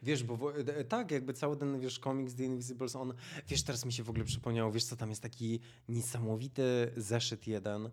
Wiesz, 0.03 0.23
bo 0.23 0.57
e, 0.57 0.83
tak, 0.83 1.11
jakby 1.11 1.33
cały 1.33 1.57
ten, 1.57 1.79
wiesz, 1.79 1.99
komiks 1.99 2.35
The 2.35 2.43
Invisibles, 2.43 2.95
on, 2.95 3.13
wiesz, 3.47 3.63
teraz 3.63 3.85
mi 3.85 3.93
się 3.93 4.03
w 4.03 4.09
ogóle 4.09 4.25
przypomniało, 4.25 4.71
wiesz 4.71 4.85
co, 4.85 4.95
tam 4.95 5.09
jest 5.09 5.21
taki 5.21 5.59
niesamowity 5.89 6.91
zeszyt 6.97 7.47
jeden, 7.47 7.89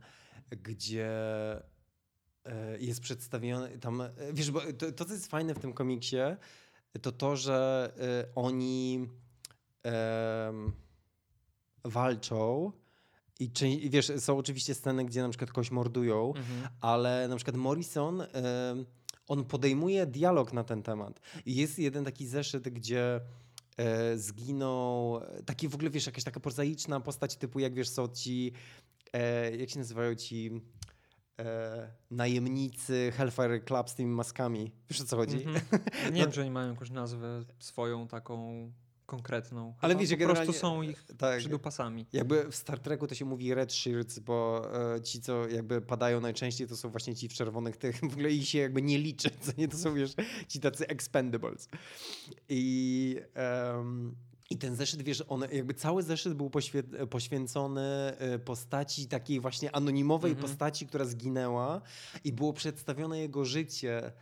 gdzie 0.50 1.10
jest 2.78 3.00
przedstawiony, 3.00 3.78
tam, 3.78 4.00
e, 4.00 4.10
wiesz, 4.32 4.50
bo 4.50 4.60
to, 4.78 4.92
to 4.92 5.04
co 5.04 5.12
jest 5.12 5.26
fajne 5.26 5.54
w 5.54 5.58
tym 5.58 5.72
komiksie, 5.72 6.16
to 7.02 7.12
to, 7.12 7.36
że 7.36 7.92
e, 7.98 8.34
oni 8.34 9.08
walczą 11.84 12.72
i, 13.40 13.50
czy, 13.50 13.66
wiesz, 13.90 14.12
są 14.18 14.38
oczywiście 14.38 14.74
sceny, 14.74 15.04
gdzie 15.04 15.22
na 15.22 15.28
przykład 15.28 15.50
kogoś 15.50 15.70
mordują, 15.70 16.32
Mhm. 16.36 16.68
ale 16.80 17.28
na 17.28 17.36
przykład 17.36 17.56
Morrison, 17.56 18.22
on 19.28 19.44
podejmuje 19.44 20.06
dialog 20.06 20.52
na 20.52 20.64
ten 20.64 20.82
temat. 20.82 21.20
I 21.46 21.54
jest 21.56 21.78
jeden 21.78 22.04
taki 22.04 22.26
zeszyt, 22.26 22.68
gdzie 22.68 23.20
e, 23.76 24.18
zginął, 24.18 25.20
taki 25.46 25.68
w 25.68 25.74
ogóle, 25.74 25.90
wiesz, 25.90 26.06
jakaś 26.06 26.24
taka 26.24 26.40
prozaiczna 26.40 27.00
postać 27.00 27.36
typu, 27.36 27.58
jak 27.58 27.74
wiesz, 27.74 27.88
są 27.88 28.08
ci, 28.08 28.52
e, 29.12 29.56
jak 29.56 29.70
się 29.70 29.78
nazywają 29.78 30.14
ci 30.14 30.50
e, 31.40 31.90
najemnicy 32.10 33.12
Hellfire 33.16 33.60
Club 33.60 33.90
z 33.90 33.94
tymi 33.94 34.10
maskami. 34.14 34.72
Wiesz 34.90 35.00
o 35.00 35.04
co 35.04 35.16
chodzi? 35.16 35.36
Mhm. 35.36 35.60
Nie 36.14 36.20
wiem, 36.22 36.32
czy 36.32 36.40
oni 36.40 36.50
mają 36.50 36.70
jakąś 36.70 36.90
nazwę 36.90 37.44
swoją 37.58 38.08
taką 38.08 38.70
konkretną. 39.06 39.74
Ale 39.80 39.96
wiecie, 39.96 40.16
po 40.16 40.34
prostu 40.34 40.52
są 40.52 40.82
ich 40.82 41.04
Tak. 41.18 41.38
przydupasami. 41.38 42.06
Jakby 42.12 42.50
w 42.50 42.56
Star 42.56 42.78
Treku 42.78 43.06
to 43.06 43.14
się 43.14 43.24
mówi 43.24 43.54
red 43.54 43.72
shirts, 43.72 44.18
bo 44.18 44.68
e, 44.96 45.00
ci, 45.00 45.20
co 45.20 45.48
jakby 45.48 45.80
padają 45.80 46.20
najczęściej, 46.20 46.68
to 46.68 46.76
są 46.76 46.90
właśnie 46.90 47.14
ci 47.14 47.28
w 47.28 47.32
czerwonych 47.32 47.76
tych, 47.76 48.00
w 48.00 48.04
ogóle 48.12 48.30
ich 48.30 48.48
się 48.48 48.58
jakby 48.58 48.82
nie 48.82 48.98
liczy, 48.98 49.30
co 49.40 49.52
nie, 49.58 49.68
to 49.68 49.76
są 49.76 49.94
wiesz, 49.94 50.14
ci 50.48 50.60
tacy 50.60 50.86
expendables. 50.86 51.68
I, 52.48 53.16
em, 53.34 54.14
i 54.50 54.58
ten 54.58 54.76
zeszyt, 54.76 55.02
wiesz, 55.02 55.24
on 55.28 55.44
jakby 55.52 55.74
cały 55.74 56.02
zeszyt 56.02 56.34
był 56.34 56.48
poświe- 56.50 57.06
poświęcony 57.06 57.80
e, 58.18 58.38
postaci 58.38 59.06
takiej 59.08 59.40
właśnie 59.40 59.74
anonimowej 59.76 60.30
Mhm. 60.32 60.48
postaci, 60.48 60.86
która 60.86 61.04
zginęła 61.04 61.80
i 62.24 62.32
było 62.32 62.52
przedstawione 62.52 63.18
jego 63.18 63.44
życie 63.44 64.12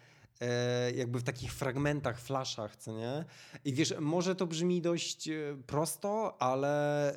e, 0.40 0.92
jakby 0.92 1.18
w 1.18 1.22
takich 1.22 1.52
fragmentach, 1.52 2.20
flashach, 2.20 2.76
co 2.76 2.92
nie? 2.92 3.24
I 3.64 3.72
wiesz, 3.72 3.94
może 4.00 4.34
to 4.36 4.46
brzmi 4.46 4.80
dość 4.82 5.28
e, 5.28 5.34
prosto, 5.66 6.42
ale 6.42 7.14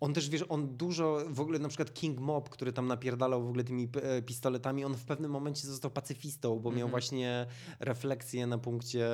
on 0.00 0.14
też, 0.14 0.28
wiesz, 0.28 0.44
on 0.48 0.76
dużo, 0.76 1.18
w 1.28 1.40
ogóle 1.40 1.58
na 1.58 1.68
przykład 1.68 1.94
King 1.94 2.20
Mob, 2.20 2.48
który 2.48 2.72
tam 2.72 2.86
napierdalał 2.86 3.42
w 3.44 3.48
ogóle 3.48 3.64
tymi 3.64 3.88
pistoletami, 4.26 4.84
on 4.84 4.94
w 4.94 5.04
pewnym 5.04 5.30
momencie 5.30 5.66
został 5.66 5.90
pacyfistą, 5.90 6.58
bo 6.58 6.70
miał 6.70 6.76
Mhm. 6.78 6.90
właśnie 6.90 7.46
refleksję 7.80 8.46
na 8.46 8.58
punkcie, 8.58 9.08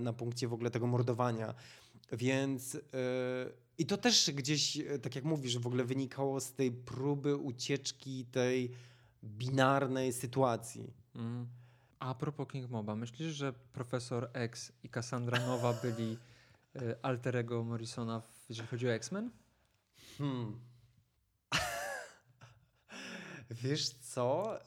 na 0.00 0.12
punkcie 0.12 0.48
w 0.48 0.52
ogóle 0.52 0.70
tego 0.70 0.86
mordowania. 0.86 1.54
Więc 2.12 2.74
e, 2.74 2.80
i 3.78 3.86
to 3.86 3.96
też 3.96 4.30
gdzieś, 4.30 4.76
e, 4.76 4.98
tak 4.98 5.14
jak 5.14 5.24
mówisz, 5.24 5.58
w 5.58 5.66
ogóle 5.66 5.84
wynikało 5.84 6.40
z 6.40 6.52
tej 6.52 6.72
próby 6.72 7.36
ucieczki 7.36 8.24
tej 8.24 8.70
binarnej 9.24 10.12
sytuacji. 10.12 10.92
Mhm. 11.14 11.46
A 11.98 12.14
propos 12.14 12.48
King 12.48 12.70
Moba, 12.70 12.96
myślisz, 12.96 13.32
że 13.34 13.52
profesor 13.52 14.30
X 14.32 14.72
i 14.82 14.88
Cassandra 14.88 15.46
Nowa 15.46 15.72
byli 15.72 16.18
y, 16.76 17.02
alterego 17.02 17.64
Morrisona, 17.64 18.20
w- 18.20 18.44
jeżeli 18.48 18.68
chodzi 18.68 18.88
o 18.88 18.92
X-Men? 18.92 19.30
Hmm. 20.18 20.60
Wiesz 23.50 23.88
co? 23.88 24.58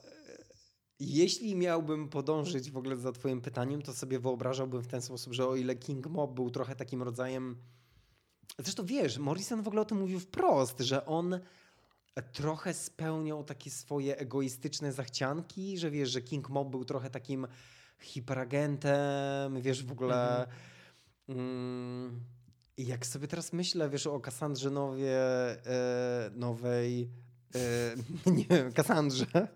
Jeśli 0.99 1.55
miałbym 1.55 2.09
podążyć 2.09 2.71
w 2.71 2.77
ogóle 2.77 2.95
za 2.95 3.11
Twoim 3.11 3.41
pytaniem, 3.41 3.81
to 3.81 3.93
sobie 3.93 4.19
wyobrażałbym 4.19 4.81
w 4.81 4.87
ten 4.87 5.01
sposób, 5.01 5.33
że 5.33 5.47
o 5.47 5.55
ile 5.55 5.75
King 5.75 6.07
Mob 6.07 6.33
był 6.33 6.49
trochę 6.49 6.75
takim 6.75 7.03
rodzajem. 7.03 7.57
Zresztą 8.59 8.85
wiesz, 8.85 9.17
Morrison 9.17 9.63
w 9.63 9.67
ogóle 9.67 9.81
o 9.81 9.85
tym 9.85 9.99
mówił 9.99 10.19
wprost, 10.19 10.79
że 10.79 11.05
on 11.05 11.39
trochę 12.33 12.73
spełniał 12.73 13.43
takie 13.43 13.71
swoje 13.71 14.17
egoistyczne 14.17 14.93
zachcianki, 14.93 15.77
że 15.77 15.91
wiesz, 15.91 16.09
że 16.09 16.21
King 16.21 16.49
Mob 16.49 16.69
był 16.69 16.85
trochę 16.85 17.09
takim 17.09 17.47
hiperagentem, 17.99 19.61
wiesz, 19.61 19.83
w 19.83 19.91
ogóle. 19.91 20.47
Mm, 21.29 22.19
I 22.77 22.87
jak 22.87 23.05
sobie 23.05 23.27
teraz 23.27 23.53
myślę, 23.53 23.89
wiesz, 23.89 24.07
o 24.07 24.19
Kassandrze 24.19 24.69
Nowie, 24.69 25.19
e, 25.65 26.31
nowej, 26.35 27.09
nie 28.25 28.45
wiem, 28.45 28.71
Kassandrze 28.71 29.47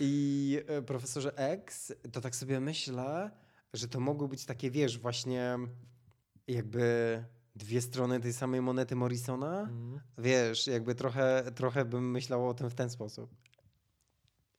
i 0.00 0.62
e, 0.66 0.82
profesorze 0.82 1.36
X, 1.36 1.92
to 2.12 2.20
tak 2.20 2.36
sobie 2.36 2.60
myślę, 2.60 3.30
że 3.72 3.88
to 3.88 4.00
mogły 4.00 4.28
być 4.28 4.44
takie, 4.44 4.70
wiesz, 4.70 4.98
właśnie 4.98 5.58
jakby 6.48 7.24
dwie 7.56 7.80
strony 7.80 8.20
tej 8.20 8.32
samej 8.32 8.60
monety 8.60 8.96
Morrisona. 8.96 9.60
Mhm. 9.60 10.00
Wiesz, 10.18 10.66
jakby 10.66 10.94
trochę, 10.94 11.52
trochę 11.54 11.84
bym 11.84 12.10
myślał 12.10 12.48
o 12.48 12.54
tym 12.54 12.70
w 12.70 12.74
ten 12.74 12.90
sposób. 12.90 13.30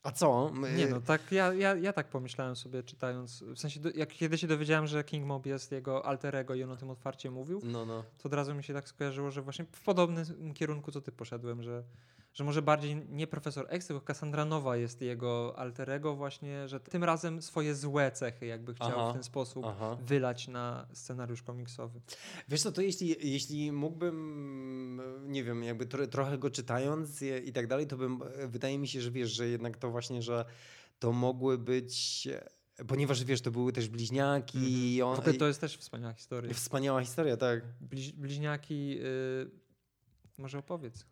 A 0.04 0.12
co? 0.12 0.52
Nie 0.78 0.88
no, 0.88 1.02
tak, 1.02 1.32
ja, 1.32 1.54
ja, 1.54 1.76
ja 1.76 1.94
tak 1.94 2.08
pomyślałem 2.10 2.56
sobie 2.56 2.84
czytając, 2.84 3.44
w 3.44 3.60
sensie 3.60 3.80
do, 3.80 3.90
jak 3.90 4.10
kiedy 4.10 4.38
się 4.38 4.48
dowiedziałem, 4.48 4.88
że 4.88 5.04
King 5.04 5.26
Mob 5.26 5.46
jest 5.46 5.72
jego 5.72 6.06
alterego 6.06 6.56
i 6.56 6.64
on 6.64 6.72
o 6.72 6.76
tym 6.78 6.90
otwarcie 6.90 7.32
mówił, 7.32 7.62
No, 7.64 7.86
no. 7.86 8.04
to 8.18 8.30
od 8.30 8.34
razu 8.34 8.56
mi 8.56 8.64
się 8.64 8.74
tak 8.74 8.90
skojarzyło, 8.90 9.32
że 9.32 9.42
właśnie 9.42 9.66
w 9.72 9.84
podobnym 9.84 10.54
kierunku 10.54 10.92
co 10.92 11.02
ty 11.02 11.12
poszedłem, 11.12 11.64
że, 11.64 11.84
że 12.34 12.44
może 12.44 12.62
bardziej 12.62 12.96
nie 13.10 13.28
profesor 13.28 13.66
X, 13.70 13.88
tylko 13.88 14.02
Cassandra 14.02 14.46
Nowa 14.46 14.78
jest 14.78 15.02
jego 15.02 15.54
alterego 15.58 16.16
właśnie, 16.16 16.68
że 16.68 16.80
tym 16.80 17.04
razem 17.04 17.42
swoje 17.42 17.76
złe 17.76 18.12
cechy 18.12 18.46
jakby 18.46 18.74
chciał 18.74 18.92
Aha, 19.00 19.10
w 19.10 19.14
ten 19.14 19.24
sposób 19.24 19.66
Aha. 19.66 19.98
wylać 20.02 20.48
na 20.48 20.88
scenariusz 20.94 21.44
komiksowy. 21.44 22.02
Wiesz 22.48 22.62
co, 22.62 22.72
to 22.72 22.82
jeśli, 22.82 23.32
jeśli 23.32 23.72
mógłbym, 23.72 25.02
nie 25.28 25.44
wiem, 25.44 25.64
jakby 25.64 25.86
tro, 25.86 26.08
trochę 26.08 26.38
go 26.38 26.50
czytając 26.50 27.22
i, 27.22 27.26
i 27.26 27.54
tak 27.54 27.68
dalej, 27.68 27.88
to 27.88 27.98
bym, 27.98 28.20
wydaje 28.48 28.80
mi 28.80 28.88
się, 28.88 29.02
że 29.02 29.12
wiesz, 29.12 29.32
że 29.32 29.48
jednak 29.48 29.78
to 29.78 29.92
właśnie, 29.92 30.22
że 30.22 30.46
to 31.00 31.12
mogły 31.12 31.58
być, 31.58 32.28
ponieważ 32.88 33.24
wiesz, 33.24 33.42
to 33.42 33.52
były 33.52 33.74
też 33.74 33.90
bliźniaki 33.90 34.96
i 34.96 35.02
on, 35.02 35.16
W 35.16 35.20
ogóle 35.20 35.34
to 35.34 35.48
jest 35.48 35.62
też 35.62 35.78
wspaniała 35.78 36.14
historia. 36.14 36.54
Wspaniała 36.54 37.02
historia, 37.02 37.38
tak. 37.38 37.64
Bliź, 37.82 38.12
bliźniaki, 38.12 39.00
y, 39.00 39.52
może 40.38 40.58
opowiedz. 40.58 41.06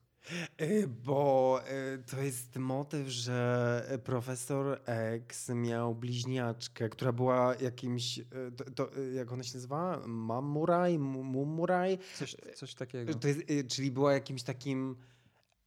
Y, 0.61 0.87
Bo 0.87 1.61
y, 1.95 2.03
to 2.03 2.21
jest 2.21 2.55
motyw, 2.55 3.07
że 3.07 3.99
profesor 4.03 4.79
X 4.85 5.49
miał 5.49 5.95
bliźniaczkę, 5.95 6.89
która 6.89 7.11
była 7.11 7.55
jakimś, 7.61 8.17
y, 8.17 8.23
to, 8.57 8.71
to, 8.71 8.89
jak 9.13 9.31
ona 9.31 9.43
się 9.43 9.53
nazywa? 9.57 10.01
Mamuraj? 10.07 10.99
Mu- 10.99 11.23
Mumuraj? 11.23 11.97
Coś, 12.17 12.35
coś 12.55 12.73
takiego. 12.75 13.13
To 13.13 13.27
jest, 13.27 13.39
czyli 13.67 13.91
była 13.91 14.13
jakimś 14.13 14.43
takim 14.43 14.95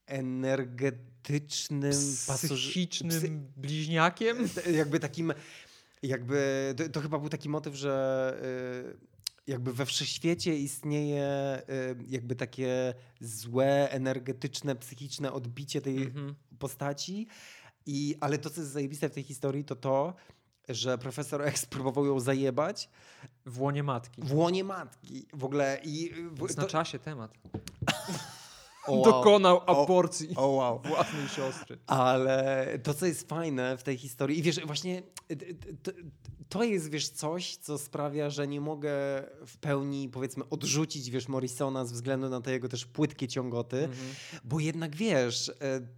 energetycznym 0.07 1.93
pasoż- 2.27 2.61
Psychicznym 2.71 3.11
psy- 3.11 3.41
bliźniakiem? 3.57 4.37
jakby 4.73 5.01
takim, 5.01 5.33
jakby, 6.03 6.75
to, 6.77 6.89
to 6.89 7.01
chyba 7.01 7.19
był 7.19 7.29
taki 7.29 7.49
motyw, 7.49 7.75
że 7.75 8.37
y, 8.95 9.12
jakby 9.47 9.73
we 9.73 9.87
wszechświecie 9.87 10.59
istnieje 10.59 11.63
y, 11.69 11.97
jakby 12.09 12.37
takie 12.37 12.95
złe, 13.21 13.91
energetyczne, 13.91 14.77
psychiczne 14.77 15.33
odbicie 15.33 15.81
tej 15.81 16.03
Mhm. 16.03 16.35
postaci, 16.59 17.27
i, 17.87 18.17
ale 18.21 18.39
to, 18.39 18.51
co 18.51 18.61
jest 18.61 18.73
zajebiste 18.73 19.09
w 19.09 19.13
tej 19.15 19.23
historii, 19.23 19.65
to 19.65 19.77
to, 19.77 20.15
że 20.69 20.99
profesor 20.99 21.43
X 21.43 21.67
próbował 21.75 22.07
ją 22.07 22.21
zajebać 22.21 22.89
W 23.47 23.61
łonie 23.61 23.83
matki. 23.83 24.23
w 24.23 24.35
łonie 24.35 24.65
matki. 24.65 25.27
W 25.33 25.45
ogóle 25.45 25.81
i... 25.85 26.11
w- 26.15 26.39
Więc 26.39 26.57
na 26.57 26.67
czasie 26.67 26.99
temat. 26.99 27.33
o, 28.87 28.93
wow. 28.93 29.05
Dokonał 29.05 29.57
O- 29.57 29.83
aborcji 29.83 30.29
O 30.37 30.47
wow. 30.49 30.81
własnej 30.85 31.29
siostry. 31.29 31.79
Ale 31.87 32.67
to, 32.83 32.95
co 32.95 33.07
jest 33.07 33.29
fajne 33.29 33.77
w 33.77 33.83
tej 33.83 33.97
historii, 33.99 34.39
i 34.39 34.43
wiesz, 34.43 34.61
właśnie 34.67 35.03
to, 35.83 35.91
to 36.49 36.63
jest, 36.65 36.91
wiesz, 36.91 37.09
coś, 37.09 37.57
co 37.57 37.79
sprawia, 37.79 38.31
że 38.31 38.49
nie 38.49 38.61
mogę 38.61 38.91
w 39.47 39.57
pełni, 39.61 40.09
powiedzmy, 40.09 40.45
odrzucić, 40.51 41.11
wiesz, 41.11 41.29
Morrisona 41.29 41.85
z 41.85 41.93
względu 41.93 42.29
na 42.29 42.41
te 42.41 42.53
jego 42.53 42.69
też 42.69 42.87
płytkie 42.87 43.29
ciągoty, 43.29 43.77
Mhm. 43.77 44.09
bo 44.45 44.61
jednak, 44.61 44.97
wiesz, 44.97 45.49
e, 45.49 45.53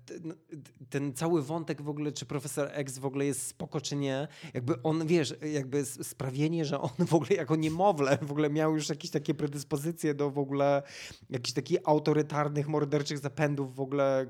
t- 0.06 0.15
n- 0.15 0.35
t- 0.51 0.70
ten 0.90 1.15
cały 1.15 1.43
wątek 1.43 1.82
w 1.82 1.89
ogóle, 1.89 2.12
czy 2.12 2.27
profesor 2.27 2.69
X 2.73 2.98
w 2.98 3.06
ogóle 3.06 3.24
jest 3.27 3.47
spoko, 3.47 3.81
czy 3.81 3.97
nie, 3.97 4.28
jakby 4.55 4.82
on, 4.82 5.06
wiesz, 5.06 5.35
jakby 5.52 5.85
sprawienie, 5.85 6.65
że 6.65 6.81
on 6.81 6.90
w 7.06 7.15
ogóle 7.15 7.31
jako 7.36 7.56
niemowlę 7.56 8.19
w 8.23 8.31
ogóle 8.31 8.51
miał 8.51 8.74
już 8.74 8.89
jakieś 8.89 9.11
takie 9.11 9.35
predyspozycje 9.35 10.15
do 10.15 10.31
w 10.31 10.39
ogóle 10.39 10.82
jakichś 11.31 11.52
takich 11.52 11.78
autorytarnych, 11.85 12.69
morderczych 12.78 13.18
zapędów 13.18 13.74
w 13.74 13.80
ogóle 13.80 14.26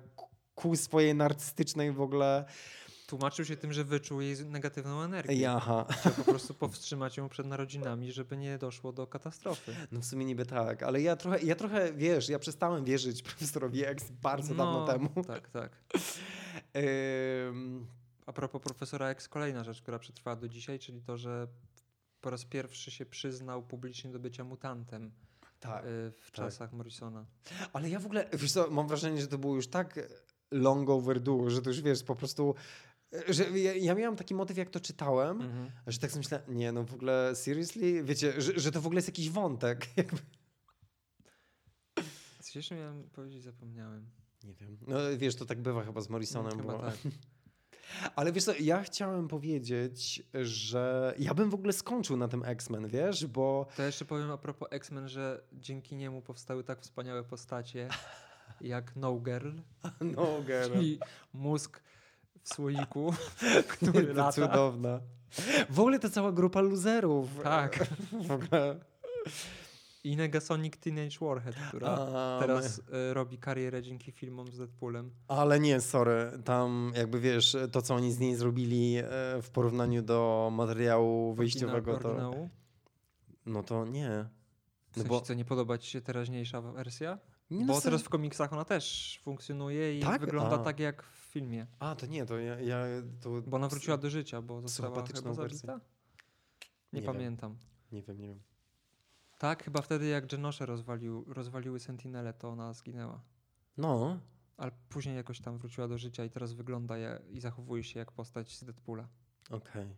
ku- 0.55 0.77
swojej 0.77 1.15
narcystycznej 1.15 1.93
w 1.93 2.01
ogóle 2.01 2.45
Tłumaczył 3.07 3.45
się 3.45 3.57
tym, 3.57 3.73
że 3.73 3.85
wyczuł 3.85 4.21
jej 4.21 4.47
negatywną 4.47 5.03
energię. 5.03 5.37
Jaha. 5.37 5.87
Chciał 5.91 6.13
po 6.13 6.25
prostu 6.25 6.55
powstrzymać 6.55 7.17
ją 7.17 7.29
przed 7.29 7.47
narodzinami, 7.47 8.13
żeby 8.13 8.37
nie 8.37 8.59
doszło 8.59 8.93
do 8.93 9.07
katastrofy. 9.07 9.77
No 9.93 10.01
w 10.01 10.05
sumie 10.05 10.25
niby 10.25 10.47
tak, 10.47 10.83
ale 10.83 11.03
ja 11.03 11.17
trochę, 11.17 11.43
ja 11.43 11.55
trochę, 11.55 11.93
wiesz, 11.93 12.29
ja 12.29 12.39
przestałem 12.39 12.85
wierzyć 12.85 13.23
profesorowi 13.23 13.85
X 13.85 14.11
bardzo 14.23 14.55
dawno 14.55 14.81
No, 14.81 14.87
temu. 14.87 15.09
Tak, 15.27 15.49
tak. 15.51 15.71
Ym, 17.49 17.87
A 18.27 18.33
propos 18.33 18.63
profesora 18.63 19.09
X, 19.09 19.29
kolejna 19.29 19.65
rzecz, 19.65 19.83
która 19.83 19.99
przetrwała 19.99 20.37
do 20.37 20.49
dzisiaj, 20.49 20.79
czyli 20.79 21.03
to, 21.03 21.17
że 21.17 21.47
po 22.21 22.31
raz 22.31 22.45
pierwszy 22.45 22.91
się 22.91 23.07
przyznał 23.07 23.63
publicznie 23.63 24.11
do 24.11 24.19
bycia 24.19 24.45
mutantem 24.45 25.13
tak. 25.69 25.85
y, 25.85 26.13
w 26.21 26.31
czasach 26.33 26.73
Morrisona. 26.73 27.27
Ale 27.73 27.91
ja 27.91 27.99
w 28.01 28.07
ogóle, 28.07 28.29
wiesz 28.33 28.53
co, 28.53 28.71
mam 28.71 28.89
wrażenie, 28.89 29.21
że 29.21 29.27
to 29.27 29.39
było 29.39 29.55
już 29.57 29.69
tak 29.69 30.01
long 30.51 30.91
overdue, 30.91 31.51
że 31.51 31.63
to 31.63 31.71
już 31.71 31.81
wiesz, 31.81 32.03
po 32.03 32.17
prostu, 32.17 32.55
że 33.29 33.59
ja, 33.59 33.75
ja 33.75 33.95
miałem 33.95 34.17
taki 34.17 34.35
motyw, 34.35 34.57
jak 34.57 34.71
to 34.71 34.81
czytałem, 34.81 35.41
Mhm. 35.41 35.71
że 35.87 35.99
tak 35.99 36.11
sobie 36.11 36.19
myślę, 36.19 36.43
nie 36.49 36.73
no 36.73 36.85
w 36.85 36.95
ogóle, 36.95 37.33
seriously? 37.35 38.05
Wiecie, 38.05 38.41
że, 38.41 38.53
że 38.61 38.73
to 38.73 38.81
w 38.81 38.87
ogóle 38.87 38.99
jest 38.99 39.09
jakiś 39.09 39.31
wątek. 39.31 39.87
Coś 42.41 42.57
jeszcze 42.57 42.75
miałem 42.75 43.11
powiedzieć, 43.11 43.43
zapomniałem. 43.43 44.07
Nie 44.45 44.55
wiem. 44.55 44.79
No 44.87 44.97
wiesz, 45.17 45.35
to 45.37 45.47
tak 45.47 45.61
bywa 45.63 45.85
chyba 45.85 46.01
z 46.01 46.09
Morrisonem. 46.09 46.59
Chyba 46.61 46.73
bo... 46.73 46.79
tak. 46.79 46.97
Ale 48.17 48.33
wiesz 48.33 48.45
co, 48.45 48.53
ja 48.61 48.83
chciałem 48.83 49.29
powiedzieć, 49.29 50.23
że 50.43 51.15
ja 51.19 51.35
bym 51.35 51.51
w 51.51 51.55
ogóle 51.55 51.73
skończył 51.73 52.17
na 52.17 52.29
tym 52.29 52.45
X-Men, 52.45 52.89
wiesz, 52.89 53.27
bo 53.27 53.67
To 53.77 53.83
jeszcze 53.83 54.05
powiem 54.05 54.31
a 54.31 54.39
propos 54.39 54.69
X-Men, 54.73 55.09
że 55.09 55.43
dzięki 55.53 55.97
niemu 55.97 56.23
powstały 56.23 56.65
tak 56.65 56.81
wspaniałe 56.81 57.25
postacie 57.25 57.89
jak 58.61 58.97
No 58.97 59.21
Girl, 59.21 59.51
no 60.17 60.43
girl, 60.47 60.73
czyli 60.73 60.99
mózg 61.33 61.83
w 62.43 62.55
słoiku, 62.55 63.15
który 63.79 64.07
to 64.07 64.13
lata. 64.15 64.33
cudowna. 64.33 65.01
W 65.71 65.81
ogóle 65.81 65.99
to 65.99 66.11
cała 66.11 66.33
grupa 66.33 66.61
loserów. 66.61 67.29
Tak. 67.43 67.87
W 68.27 68.31
ogóle. 68.31 68.77
I 70.05 70.17
Negasonic 70.17 70.77
Teenage 70.77 71.19
Warhead, 71.21 71.55
która 71.69 71.89
A, 71.89 72.39
teraz 72.41 72.79
y, 72.79 73.15
robi 73.15 73.39
karierę 73.39 73.83
dzięki 73.83 74.13
filmom 74.13 74.49
z 74.49 74.59
Deadpoolem. 74.59 75.11
Ale 75.29 75.61
nie, 75.61 75.81
sorry, 75.81 76.33
tam 76.45 76.93
jakby 76.97 77.21
wiesz, 77.21 77.57
to 77.73 77.83
co 77.83 77.95
oni 77.95 78.13
z 78.13 78.19
niej 78.19 78.35
zrobili 78.37 78.97
e, 78.97 79.03
w 79.43 79.51
porównaniu 79.53 80.03
do 80.03 80.51
materiału 80.53 81.35
wyjściowego, 81.35 81.97
to 81.99 82.09
oryginału. 82.09 82.49
no 83.47 83.63
to 83.63 83.85
nie. 83.87 84.09
W 84.09 84.97
No 84.97 85.03
sensie, 85.03 85.09
bo 85.09 85.21
co, 85.21 85.35
nie 85.35 85.45
podoba 85.45 85.79
ci 85.79 85.91
się 85.91 86.01
teraźniejsza 86.01 86.61
wersja? 86.61 87.19
nie 87.51 87.65
Bo 87.65 87.75
no, 87.75 87.81
teraz 87.81 88.03
w 88.03 88.09
komiksach 88.09 88.53
ona 88.53 88.65
też 88.65 89.19
funkcjonuje 89.23 89.99
i 89.99 90.03
Tak? 90.03 90.21
wygląda 90.21 90.55
A. 90.61 90.65
tak 90.65 90.81
jak 90.81 91.03
w 91.03 91.17
filmie. 91.17 91.67
A, 91.79 91.95
to 91.95 92.07
nie, 92.07 92.27
to 92.27 92.39
ja, 92.39 92.61
ja 92.61 92.85
to 93.21 93.31
Bo 93.47 93.57
ona 93.57 93.69
wróciła 93.69 93.97
do 93.97 94.11
życia, 94.11 94.43
bo 94.43 94.61
została 94.61 95.05
chyba 95.07 95.35
zabita? 95.35 95.81
Nie, 96.93 97.01
Nie 97.01 97.07
pamiętam. 97.07 97.57
Nie 97.93 98.03
wiem, 98.03 98.21
nie 98.21 98.29
wiem. 98.29 98.41
Tak, 99.45 99.65
chyba 99.65 99.83
wtedy 99.83 100.07
jak 100.07 100.27
Genosze 100.27 100.67
rozwalił, 100.67 101.25
rozwaliły 101.29 101.81
Sentinelę, 101.81 102.33
to 102.33 102.49
ona 102.49 102.73
zginęła. 102.73 103.21
No, 103.77 104.21
Ale 104.57 104.71
później 104.89 105.17
jakoś 105.17 105.41
tam 105.41 105.59
wróciła 105.59 105.89
do 105.89 105.99
życia 105.99 106.25
i 106.25 106.31
teraz 106.31 106.53
wygląda 106.53 106.99
ja- 106.99 107.19
i 107.19 107.41
zachowuje 107.41 107.83
się 107.85 107.99
jak 107.99 108.13
postać 108.13 108.57
z 108.59 108.65
Deadpoola. 108.65 109.09
okej. 109.51 109.97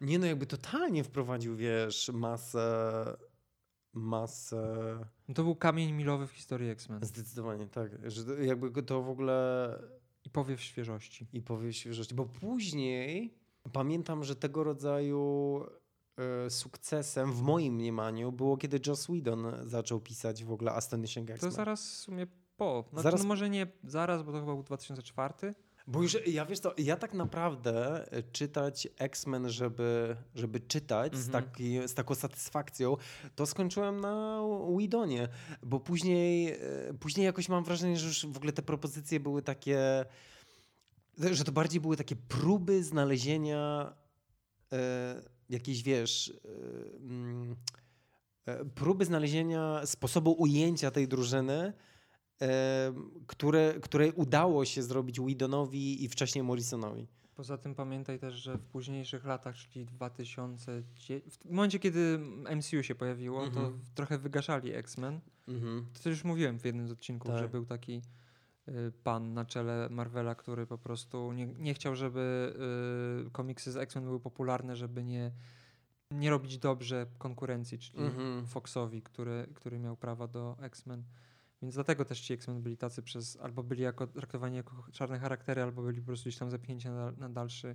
Nie 0.00 0.18
no, 0.18 0.26
jakby 0.26 0.46
totalnie 0.46 1.04
wprowadził, 1.04 1.56
wiesz, 1.56 2.10
masę, 2.14 3.16
masę, 3.92 4.98
No 5.28 5.34
to 5.34 5.42
był 5.44 5.56
kamień 5.56 5.92
milowy 5.92 6.26
w 6.26 6.30
historii 6.32 6.70
X-Men. 6.70 7.04
zdecydowanie, 7.04 7.66
tak, 7.66 8.10
że 8.10 8.44
jakby 8.44 8.82
to 8.82 9.02
w 9.02 9.08
ogóle 9.08 9.68
I 10.24 10.30
powiew 10.30 10.60
świeżości. 10.60 11.26
i 11.32 11.42
powie 11.42 11.72
świeżości, 11.72 12.14
bo 12.14 12.26
później 12.26 13.34
pamiętam, 13.72 14.24
że 14.24 14.36
tego 14.36 14.64
rodzaju 14.64 15.60
sukcesem 16.48 17.32
w 17.32 17.42
moim 17.42 17.74
mniemaniu 17.74 18.32
było, 18.32 18.56
kiedy 18.56 18.80
Joss 18.86 19.06
Whedon 19.06 19.46
zaczął 19.64 20.00
pisać 20.00 20.44
w 20.44 20.52
ogóle 20.52 20.72
Astonishing 20.72 21.28
To 21.28 21.34
X-Men. 21.34 21.52
zaraz 21.52 21.90
w 21.90 21.96
sumie 21.96 22.26
po. 22.56 22.84
Znaczy, 22.90 23.02
Zaraz- 23.02 23.20
No 23.22 23.28
może 23.28 23.50
nie 23.50 23.66
zaraz, 23.84 24.22
bo 24.22 24.32
to 24.32 24.40
chyba 24.40 24.54
był 24.54 24.62
2004. 24.62 25.54
Bo 25.88 26.02
już, 26.02 26.16
ja 26.26 26.46
wiesz 26.46 26.58
co, 26.60 26.72
ja 26.78 26.96
tak 26.96 27.14
naprawdę 27.14 28.04
e, 28.12 28.22
czytać 28.22 28.88
X-Men, 28.98 29.48
żeby, 29.50 30.16
żeby 30.34 30.60
czytać 30.60 31.16
z, 31.16 31.26
Mhm. 31.26 31.44
taki, 31.44 31.88
z 31.88 31.94
taką 31.94 32.14
satysfakcją, 32.14 32.96
to 33.34 33.46
skończyłem 33.46 34.00
na 34.00 34.40
Widonie, 34.78 35.28
bo 35.62 35.80
później, 35.80 36.48
e, 36.52 36.58
później 37.00 37.26
jakoś 37.26 37.48
mam 37.48 37.64
wrażenie, 37.64 37.96
że 37.96 38.06
już 38.06 38.26
w 38.26 38.36
ogóle 38.36 38.52
te 38.52 38.62
propozycje 38.62 39.20
były 39.20 39.42
takie, 39.42 40.04
że 41.32 41.44
to 41.44 41.52
bardziej 41.52 41.80
były 41.80 41.96
takie 41.96 42.16
próby 42.16 42.84
znalezienia 42.84 43.92
e, 44.72 45.35
jakiejś, 45.50 45.82
wiesz, 45.82 46.32
e, 46.44 46.96
mm, 46.96 47.56
e, 48.46 48.64
próby 48.64 49.04
znalezienia 49.04 49.86
sposobu 49.86 50.32
ujęcia 50.32 50.90
tej 50.90 51.08
drużyny, 51.08 51.72
e, 52.42 52.92
które, 53.26 53.74
której 53.80 54.12
udało 54.12 54.64
się 54.64 54.82
zrobić 54.82 55.20
Whedonowi 55.20 56.04
i 56.04 56.08
wcześniej 56.08 56.44
Morrisonowi. 56.44 57.06
Poza 57.34 57.58
tym 57.58 57.74
pamiętaj 57.74 58.18
też, 58.18 58.34
że 58.34 58.56
w 58.58 58.62
późniejszych 58.64 59.24
latach, 59.24 59.56
czyli 59.56 59.84
2000, 59.86 60.82
w 61.30 61.50
momencie 61.50 61.78
kiedy 61.78 62.18
MCU 62.56 62.82
się 62.82 62.94
pojawiło, 62.94 63.40
to 63.40 63.60
Mhm. 63.60 63.80
trochę 63.94 64.18
wygaszali 64.18 64.74
X-Men. 64.74 65.20
Mhm. 65.48 65.86
To 66.02 66.08
już 66.08 66.24
mówiłem 66.24 66.58
w 66.58 66.64
jednym 66.64 66.88
z 66.88 66.90
odcinków, 66.92 67.30
Tak. 67.30 67.40
że 67.40 67.48
był 67.48 67.66
taki 67.66 68.02
pan 69.04 69.34
na 69.34 69.44
czele 69.44 69.88
Marvela, 69.90 70.34
który 70.34 70.66
po 70.66 70.78
prostu 70.78 71.32
nie, 71.32 71.46
nie 71.46 71.74
chciał, 71.74 71.96
żeby 71.96 72.54
y, 73.26 73.30
komiksy 73.30 73.72
z 73.72 73.76
X-Men 73.76 74.04
były 74.04 74.20
popularne, 74.20 74.76
żeby 74.76 75.04
nie, 75.04 75.32
nie 76.10 76.30
robić 76.30 76.58
dobrze 76.58 77.06
konkurencji, 77.18 77.78
czyli 77.78 77.98
Mhm. 78.04 78.46
Foxowi, 78.46 79.02
który, 79.02 79.46
który 79.54 79.78
miał 79.78 79.96
prawa 79.96 80.28
do 80.28 80.56
X-Men. 80.60 81.04
Więc 81.62 81.74
dlatego 81.74 82.04
też 82.04 82.20
ci 82.20 82.34
X-Men 82.34 82.62
byli 82.62 82.76
tacy 82.76 83.02
przez, 83.02 83.36
albo 83.36 83.62
byli 83.62 83.82
jako, 83.82 84.06
traktowani 84.06 84.56
jako 84.56 84.86
czarne 84.92 85.18
charaktery, 85.18 85.62
albo 85.62 85.82
byli 85.82 86.00
po 86.00 86.06
prostu 86.06 86.22
gdzieś 86.22 86.38
tam 86.38 86.50
zepchnięci 86.50 86.88
na, 86.88 87.10
na 87.12 87.28
dalszy 87.28 87.74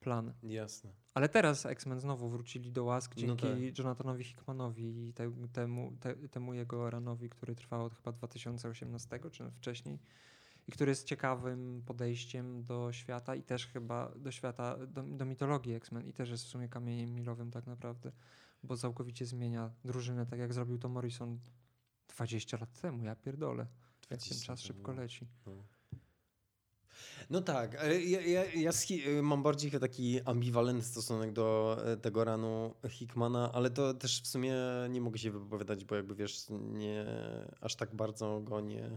plan. 0.00 0.34
Jasne. 0.42 0.92
Ale 1.14 1.28
teraz 1.28 1.66
X-Men 1.66 2.00
znowu 2.00 2.28
wrócili 2.28 2.72
do 2.72 2.84
łask 2.84 3.16
No 3.16 3.20
dzięki 3.20 3.42
tak. 3.42 3.78
Jonathanowi 3.78 4.24
Hickmanowi 4.24 5.08
i 5.08 5.12
te, 5.12 5.32
temu, 5.52 5.92
te, 6.00 6.14
temu 6.14 6.54
jego 6.54 6.90
ranowi, 6.90 7.28
który 7.28 7.54
trwał 7.54 7.84
od 7.84 7.94
chyba 7.94 8.12
2018 8.12 9.20
czy 9.30 9.50
wcześniej 9.50 9.98
i 10.68 10.72
który 10.72 10.90
jest 10.90 11.06
ciekawym 11.06 11.82
podejściem 11.86 12.64
do 12.64 12.92
świata 12.92 13.34
i 13.34 13.42
też 13.42 13.66
chyba 13.66 14.12
do 14.16 14.30
świata, 14.30 14.86
do, 14.86 15.02
do 15.02 15.24
mitologii 15.24 15.74
X-Men 15.74 16.06
i 16.06 16.12
też 16.12 16.30
jest 16.30 16.44
w 16.44 16.48
sumie 16.48 16.68
kamieniem 16.68 17.14
milowym 17.14 17.50
tak 17.50 17.66
naprawdę, 17.66 18.12
bo 18.62 18.76
całkowicie 18.76 19.26
zmienia 19.26 19.70
drużynę, 19.84 20.26
tak 20.26 20.38
jak 20.38 20.54
zrobił 20.54 20.78
to 20.78 20.88
Morrison 20.88 21.38
20 22.08 22.56
lat 22.56 22.80
temu, 22.80 23.04
ja 23.04 23.16
pierdolę. 23.16 23.66
Jak 24.10 24.20
ten 24.20 24.28
20 24.28 24.46
czas 24.46 24.62
temu. 24.62 24.66
szybko 24.66 24.92
leci. 24.92 25.26
No. 25.46 25.52
No 27.30 27.40
tak, 27.40 27.74
ale 27.76 28.00
ja, 28.00 28.20
ja, 28.20 28.44
ja 28.44 28.70
mam 29.22 29.42
bardziej 29.42 29.70
taki 29.70 30.20
ambiwalentny 30.20 30.84
stosunek 30.84 31.32
do 31.32 31.76
e, 31.84 31.96
tego 31.96 32.24
ranu 32.24 32.74
Hickmana, 32.88 33.52
ale 33.52 33.70
to 33.70 33.94
też 33.94 34.22
w 34.22 34.26
sumie 34.26 34.54
nie 34.90 35.00
mogę 35.00 35.18
się 35.18 35.30
wypowiadać, 35.30 35.84
bo 35.84 35.94
jakby 35.96 36.14
wiesz, 36.14 36.46
nie 36.50 37.06
aż 37.60 37.76
tak 37.76 37.94
bardzo 37.94 38.40
go 38.40 38.60
nie. 38.60 38.90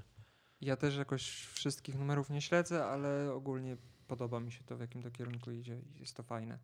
Ja 0.62 0.76
też 0.78 0.96
jakoś 0.98 1.30
wszystkich 1.54 1.96
numerów 1.96 2.30
nie 2.30 2.42
śledzę, 2.42 2.86
ale 2.86 3.34
ogólnie 3.34 3.78
podoba 4.08 4.40
mi 4.40 4.52
się 4.52 4.64
to, 4.64 4.78
w 4.78 4.80
jakim 4.80 5.04
to 5.04 5.12
kierunku 5.12 5.52
idzie 5.52 5.80
i 5.96 6.00
jest 6.00 6.16
to 6.16 6.24
fajne. 6.24 6.60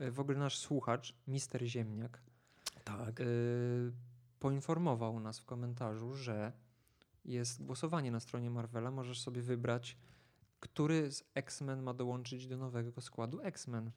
Y, 0.00 0.10
W 0.10 0.20
ogóle 0.20 0.38
nasz 0.38 0.58
słuchacz, 0.58 1.14
Mister 1.26 1.64
Ziemniak, 1.66 2.20
Tak. 2.84 3.20
y, 3.20 3.92
poinformował 4.40 5.20
nas 5.20 5.38
w 5.38 5.44
komentarzu, 5.44 6.14
że 6.14 6.52
jest 7.24 7.64
głosowanie 7.64 8.10
na 8.10 8.20
stronie 8.20 8.50
Marvela. 8.50 8.90
Możesz 8.90 9.20
sobie 9.20 9.42
wybrać, 9.42 9.96
który 10.60 11.12
z 11.12 11.24
X-Men 11.34 11.82
ma 11.82 11.94
dołączyć 11.94 12.46
do 12.46 12.56
nowego 12.56 13.00
składu 13.00 13.40
X-Men. 13.42 13.90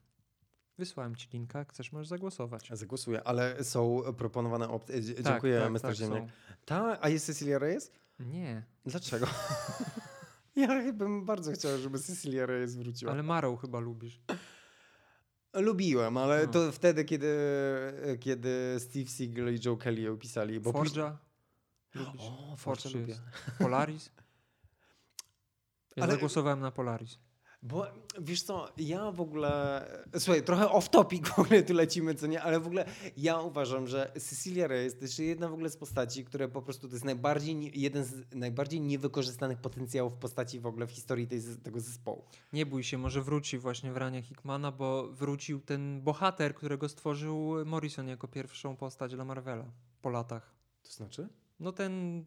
Wysłałem 0.77 1.15
ci 1.15 1.29
linka, 1.33 1.63
chcesz, 1.63 1.91
możesz 1.91 2.07
zagłosować. 2.07 2.69
Zagłosuję, 2.73 3.23
ale 3.23 3.63
są 3.63 4.01
proponowane 4.17 4.69
opcje. 4.69 5.01
Dzie- 5.01 5.13
Tak, 5.13 5.23
Dziękuję, 5.25 5.59
tak, 5.59 5.71
Mr. 5.71 5.81
tak, 5.81 5.95
Ziemniak. 5.95 6.23
Ta, 6.65 6.97
a 7.01 7.09
jest 7.09 7.25
Cecilia 7.25 7.59
Reyes? 7.59 7.91
Nie, 8.19 8.63
Dlaczego? 8.85 9.27
ja 10.55 10.93
bym 10.93 11.25
bardzo 11.25 11.51
chciał, 11.51 11.77
żeby 11.77 11.99
Cecilia 11.99 12.45
Reyes 12.45 12.75
wróciła. 12.75 13.11
ale 13.11 13.23
Marrow 13.23 13.61
chyba 13.61 13.79
lubisz. 13.79 14.19
Lubiłem, 15.53 16.17
ale 16.17 16.45
No. 16.45 16.51
to 16.53 16.71
wtedy, 16.71 17.05
kiedy, 17.05 17.35
kiedy 18.19 18.75
Steve 18.79 19.07
Seagal 19.09 19.53
i 19.55 19.59
Joe 19.65 19.77
Kelly 19.77 20.01
ją 20.01 20.17
pisali. 20.17 20.59
Bo 20.59 20.73
później- 20.73 21.03
lubisz? 21.95 22.21
O, 22.21 22.55
Forge 22.57 22.81
Forge'a 22.89 22.99
lubię. 22.99 23.15
Polaris? 23.59 24.11
Ja 25.95 26.03
Ale- 26.03 26.13
zagłosowałem 26.13 26.59
na 26.59 26.71
Polaris. 26.71 27.19
Bo 27.61 27.87
wiesz 28.21 28.43
co, 28.43 28.67
ja 28.77 29.11
w 29.11 29.21
ogóle. 29.21 29.85
Słuchaj, 30.19 30.43
trochę 30.43 30.71
off 30.71 30.89
topic 30.89 31.27
w 31.27 31.39
ogóle 31.39 31.63
tu 31.63 31.73
lecimy, 31.73 32.15
co 32.15 32.27
nie, 32.27 32.41
ale 32.41 32.59
w 32.59 32.65
ogóle 32.65 32.85
ja 33.17 33.39
uważam, 33.39 33.87
że 33.87 34.11
Cecilia 34.19 34.67
to 34.67 34.73
jest 34.73 35.19
jedna 35.19 35.49
w 35.49 35.53
ogóle 35.53 35.69
z 35.69 35.77
postaci, 35.77 36.25
które 36.25 36.47
po 36.47 36.61
prostu 36.61 36.87
to 36.87 36.95
jest 36.95 37.05
najbardziej, 37.05 37.81
jeden 37.81 38.05
z 38.05 38.35
najbardziej 38.35 38.81
niewykorzystanych 38.81 39.57
potencjałów 39.57 40.13
postaci 40.13 40.59
w 40.59 40.65
ogóle 40.65 40.87
w 40.87 40.91
historii 40.91 41.27
tej, 41.27 41.41
tego 41.63 41.79
zespołu. 41.79 42.25
Nie 42.53 42.65
bój 42.65 42.83
się, 42.83 42.97
może 42.97 43.21
wróci 43.21 43.57
właśnie 43.57 43.91
w 43.91 43.97
ranie 43.97 44.21
Hickmana, 44.21 44.71
bo 44.71 45.07
wrócił 45.11 45.61
ten 45.61 46.01
bohater, 46.01 46.55
którego 46.55 46.89
stworzył 46.89 47.65
Morrison 47.65 48.07
jako 48.07 48.27
pierwszą 48.27 48.75
postać 48.75 49.15
dla 49.15 49.25
Marvela 49.25 49.65
po 50.01 50.09
latach. 50.09 50.53
To 50.83 50.91
znaczy? 50.91 51.29
No 51.59 51.71
ten 51.71 52.25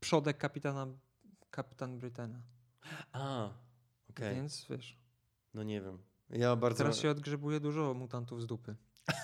przodek 0.00 0.38
kapitana, 0.38 0.86
kapitan 1.50 1.98
Brytena. 1.98 2.40
A, 3.12 3.50
okej. 4.10 4.34
Więc 4.34 4.66
wiesz, 4.70 4.98
No 5.54 5.62
nie 5.62 5.80
wiem. 5.80 5.98
Ja 6.30 6.56
bardzo. 6.56 6.78
teraz 6.78 6.98
się 6.98 7.10
odgrzebuje 7.10 7.60
dużo 7.60 7.94
mutantów 7.94 8.42
z 8.42 8.46
dupy. 8.46 8.76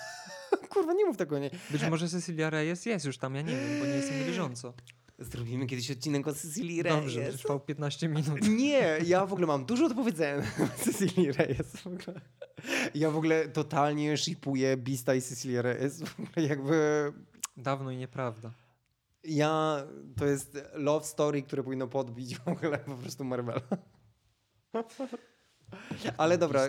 Kurwa, 0.71 0.93
nie 0.93 1.05
mów 1.05 1.17
tego, 1.17 1.39
nie. 1.39 1.51
Być 1.71 1.83
może 1.91 2.09
Cecilia 2.09 2.51
Reyes 2.51 2.87
jest 2.87 3.05
już 3.07 3.19
tam, 3.19 3.35
ja 3.35 3.43
nie 3.43 3.57
wiem, 3.57 3.81
bo 3.81 3.87
nie 3.87 3.93
jestem 3.93 4.27
bieżąco. 4.27 4.75
Zrobimy 5.19 5.67
kiedyś 5.67 5.91
odcinek 5.91 6.29
o 6.29 6.35
Cecilii 6.35 6.83
Reyes. 6.83 7.01
Dobrze, 7.01 7.33
trwał 7.33 7.61
15 7.61 8.09
minut. 8.09 8.49
Nie, 8.59 8.99
ja 9.05 9.27
w 9.27 9.33
ogóle 9.33 9.47
mam 9.47 9.65
dużo 9.65 9.89
do 9.89 9.95
powiedzenia 9.95 10.37
na 10.59 10.69
Cecilii 10.69 11.33
Reyes. 11.33 11.77
W 11.77 11.87
ogóle. 11.87 12.21
Ja 12.95 13.11
w 13.11 13.17
ogóle 13.17 13.49
totalnie 13.49 14.17
shipuję 14.17 14.77
Beasta 14.77 15.15
i 15.15 15.23
Cecilię 15.23 15.63
Reyes. 15.63 16.03
W 16.03 16.21
ogóle 16.21 16.47
jakby 16.47 17.13
Dawno 17.57 17.91
i 17.91 17.97
nieprawda. 17.97 18.51
Ja, 19.29 19.83
to 20.17 20.27
jest 20.27 20.59
love 20.75 21.05
story, 21.07 21.43
które 21.43 21.63
powinno 21.63 21.89
podbić 21.89 22.39
w 22.39 22.49
ogóle 22.49 22.79
po 22.79 22.95
prostu 22.95 23.25
Marvela. 23.25 23.61
Ale 26.17 26.39
dobra, 26.39 26.69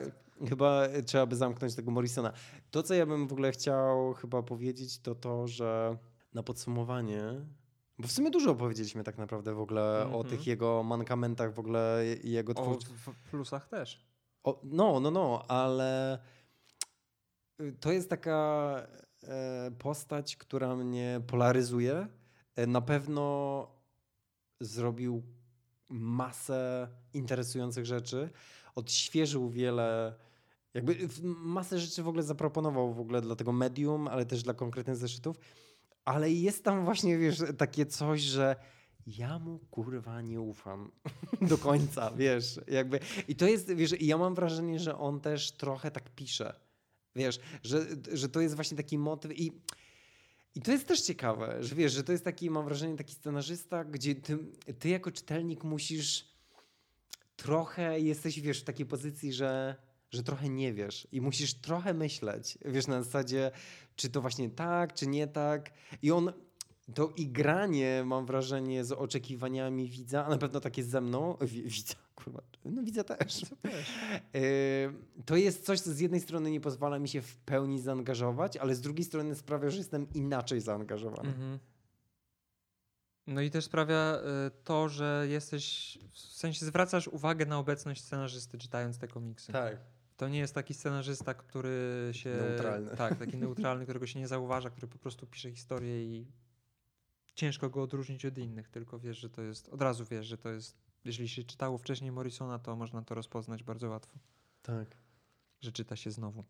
chyba 0.49 0.83
trzeba 1.05 1.25
by 1.25 1.35
zamknąć 1.35 1.75
tego 1.75 1.91
Morrisona. 1.91 2.33
To, 2.71 2.83
co 2.83 2.93
ja 2.93 3.05
bym 3.05 3.27
w 3.27 3.31
ogóle 3.33 3.51
chciał 3.51 4.13
chyba 4.13 4.43
powiedzieć, 4.43 4.99
to 4.99 5.15
to, 5.15 5.47
że 5.47 5.97
na 6.33 6.43
podsumowanie, 6.43 7.21
bo 7.99 8.07
w 8.07 8.11
sumie 8.11 8.31
dużo 8.31 8.51
opowiedzieliśmy 8.51 9.03
tak 9.03 9.17
naprawdę 9.17 9.53
w 9.53 9.59
ogóle 9.59 10.01
o 10.01 10.05
Mhm. 10.05 10.25
tych 10.25 10.47
jego 10.47 10.83
mankamentach 10.83 11.53
w 11.53 11.59
ogóle 11.59 12.03
i 12.23 12.31
jego 12.31 12.51
O 12.51 12.55
twórczości. 12.55 12.93
w 12.95 13.29
plusach 13.29 13.67
też. 13.69 14.07
O, 14.43 14.61
no, 14.63 14.99
no, 14.99 15.11
no, 15.11 15.43
ale 15.47 16.19
y, 17.61 17.73
to 17.79 17.91
jest 17.91 18.09
taka 18.09 18.75
e, 19.23 19.71
postać, 19.79 20.37
która 20.37 20.75
mnie 20.75 21.21
polaryzuje. 21.27 22.07
E, 22.57 22.67
na 22.67 22.81
pewno 22.81 23.67
zrobił 24.59 25.23
masę 25.89 26.87
interesujących 27.13 27.85
rzeczy, 27.85 28.29
odświeżył 28.75 29.49
wiele, 29.49 30.15
jakby 30.73 30.97
masę 31.23 31.79
rzeczy 31.79 32.03
w 32.03 32.07
ogóle 32.07 32.23
zaproponował 32.23 32.93
w 32.93 32.99
ogóle 32.99 33.21
dla 33.21 33.35
tego 33.35 33.51
medium, 33.51 34.07
ale 34.07 34.25
też 34.25 34.43
dla 34.43 34.53
konkretnych 34.53 34.95
zeszytów. 34.95 35.39
Ale 36.05 36.31
jest 36.31 36.63
tam 36.63 36.85
właśnie, 36.85 37.17
wiesz, 37.17 37.43
takie 37.57 37.85
coś, 37.85 38.21
że 38.21 38.55
ja 39.07 39.39
mu 39.39 39.59
kurwa 39.59 40.21
nie 40.21 40.41
ufam 40.41 40.91
do 41.49 41.57
końca, 41.57 42.11
wiesz, 42.11 42.59
jakby. 42.67 42.99
I 43.27 43.35
to 43.35 43.47
jest, 43.47 43.73
wiesz, 43.73 44.01
ja 44.01 44.17
mam 44.17 44.35
wrażenie, 44.35 44.79
że 44.79 44.97
on 44.97 45.19
też 45.19 45.51
trochę 45.51 45.91
tak 45.91 46.09
pisze, 46.15 46.59
wiesz, 47.15 47.39
że, 47.63 47.85
że 48.13 48.29
to 48.29 48.41
jest 48.41 48.55
właśnie 48.55 48.77
taki 48.77 48.97
motyw 48.97 49.39
i 49.39 49.51
i 50.57 50.61
to 50.61 50.71
jest 50.71 50.87
też 50.87 51.01
ciekawe, 51.01 51.63
że 51.63 51.75
wiesz, 51.75 51.93
że 51.93 52.03
to 52.03 52.11
jest 52.11 52.23
taki, 52.23 52.49
mam 52.49 52.65
wrażenie, 52.65 52.97
taki 52.97 53.13
scenarzysta, 53.13 53.83
gdzie 53.85 54.15
ty, 54.15 54.37
ty 54.79 54.89
jako 54.89 55.11
czytelnik 55.11 55.63
musisz 55.63 56.25
trochę, 57.35 57.99
jesteś, 57.99 58.39
wiesz, 58.39 58.61
w 58.61 58.63
takiej 58.63 58.85
pozycji, 58.85 59.33
że, 59.33 59.75
że 60.11 60.23
trochę 60.23 60.49
nie 60.49 60.73
wiesz 60.73 61.07
i 61.11 61.21
musisz 61.21 61.53
trochę 61.53 61.93
myśleć, 61.93 62.57
wiesz, 62.65 62.87
na 62.87 63.03
zasadzie, 63.03 63.51
czy 63.95 64.09
to 64.09 64.21
właśnie 64.21 64.49
tak, 64.49 64.93
czy 64.93 65.07
nie 65.07 65.27
tak. 65.27 65.73
I 66.01 66.11
on, 66.11 66.33
to 66.93 67.13
igranie, 67.17 68.03
mam 68.05 68.25
wrażenie, 68.25 68.85
z 68.85 68.91
oczekiwaniami 68.91 69.89
widza, 69.89 70.25
a 70.25 70.29
na 70.29 70.37
pewno 70.37 70.59
tak 70.59 70.77
jest 70.77 70.89
ze 70.89 71.01
mną, 71.01 71.37
wi- 71.41 71.63
widza, 71.63 71.93
kurwa, 72.17 72.41
no 72.65 72.83
widza 72.83 73.03
też. 73.03 73.41
Yy, 73.41 73.49
To 75.25 75.35
jest 75.35 75.65
coś, 75.65 75.79
co 75.79 75.93
z 75.93 75.99
jednej 75.99 76.21
strony 76.21 76.51
nie 76.51 76.61
pozwala 76.61 76.99
mi 76.99 77.09
się 77.09 77.21
w 77.21 77.37
pełni 77.37 77.79
zaangażować, 77.79 78.57
ale 78.57 78.75
z 78.75 78.81
drugiej 78.81 79.05
strony 79.05 79.35
sprawia, 79.35 79.69
że 79.69 79.77
jestem 79.77 80.13
inaczej 80.13 80.61
zaangażowany. 80.61 81.29
Mhm. 81.29 81.59
No 83.27 83.41
i 83.41 83.51
też 83.51 83.65
sprawia 83.65 84.19
y, 84.47 84.51
to, 84.63 84.89
że 84.89 85.25
jesteś, 85.29 85.97
w 86.11 86.19
sensie 86.19 86.65
zwracasz 86.65 87.07
uwagę 87.07 87.45
na 87.45 87.57
obecność 87.57 88.03
scenarzysty 88.03 88.57
czytając 88.57 88.97
te 88.97 89.07
komiksy. 89.07 89.51
Tak. 89.51 89.77
To 90.17 90.27
nie 90.27 90.39
jest 90.39 90.55
taki 90.55 90.73
scenarzysta, 90.73 91.33
który 91.33 92.09
się... 92.11 92.29
Neutralny. 92.29 92.95
Tak, 92.97 93.19
taki 93.19 93.37
neutralny, 93.47 93.83
którego 93.83 94.07
się 94.07 94.19
nie 94.19 94.27
zauważa, 94.27 94.69
który 94.69 94.87
po 94.87 94.97
prostu 94.97 95.27
pisze 95.27 95.51
historię 95.51 96.03
i 96.03 96.27
ciężko 97.35 97.69
go 97.69 97.81
odróżnić 97.81 98.25
od 98.25 98.37
innych, 98.37 98.69
tylko 98.69 98.99
wiesz, 98.99 99.17
że 99.17 99.29
to 99.29 99.41
jest, 99.41 99.69
od 99.69 99.81
razu 99.81 100.05
wiesz, 100.05 100.25
że 100.25 100.37
to 100.37 100.49
jest, 100.49 100.86
jeśli 101.07 101.29
się 101.29 101.43
czytało 101.43 101.77
wcześniej 101.77 102.11
Morrisona, 102.11 102.59
to 102.59 102.75
można 102.75 103.01
to 103.01 103.15
rozpoznać 103.15 103.63
bardzo 103.63 103.89
łatwo, 103.89 104.19
Tak. 104.61 104.97
że 105.61 105.71
czyta 105.71 105.95
się 105.95 106.11
znowu. 106.11 106.43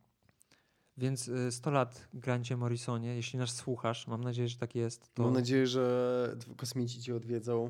Więc 0.98 1.28
y, 1.28 1.52
100 1.52 1.72
lat 1.72 2.08
Grancie 2.14 2.58
Morrisonie, 2.58 3.16
jeśli 3.16 3.40
nas 3.40 3.56
słuchasz, 3.56 4.08
mam 4.08 4.24
nadzieję, 4.24 4.48
że 4.48 4.58
tak 4.58 4.76
jest, 4.76 5.14
to 5.14 5.24
Mam 5.24 5.34
nadzieję, 5.34 5.68
że 5.68 6.36
kosmici 6.58 7.02
cię 7.02 7.16
odwiedzą. 7.16 7.70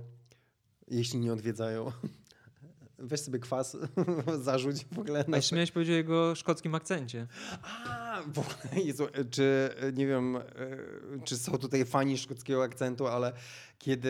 Jeśli 0.88 1.19
nie 1.19 1.34
odwiedzają, 1.34 1.91
weź 2.99 3.19
sobie 3.22 3.39
kwas, 3.39 3.77
zarzuć 4.41 4.85
w 4.85 4.99
ogóle. 4.99 5.26
A 5.34 5.35
jeszcze 5.35 5.55
miałeś 5.55 5.72
powiedzieć 5.72 5.93
o 5.93 5.97
jego 5.97 6.35
szkockim 6.35 6.76
akcencie. 6.76 7.27
A, 7.64 8.22
w 8.34 8.39
ogóle, 8.39 8.81
Jezu, 8.88 9.07
czy 9.30 9.69
nie 9.93 10.07
wiem, 10.07 10.35
e, 10.35 10.41
czy 11.23 11.38
są 11.38 11.57
tutaj 11.57 11.85
fani 11.85 12.18
szkockiego 12.18 12.64
akcentu, 12.64 13.07
ale 13.07 13.34
kiedy 13.80 14.09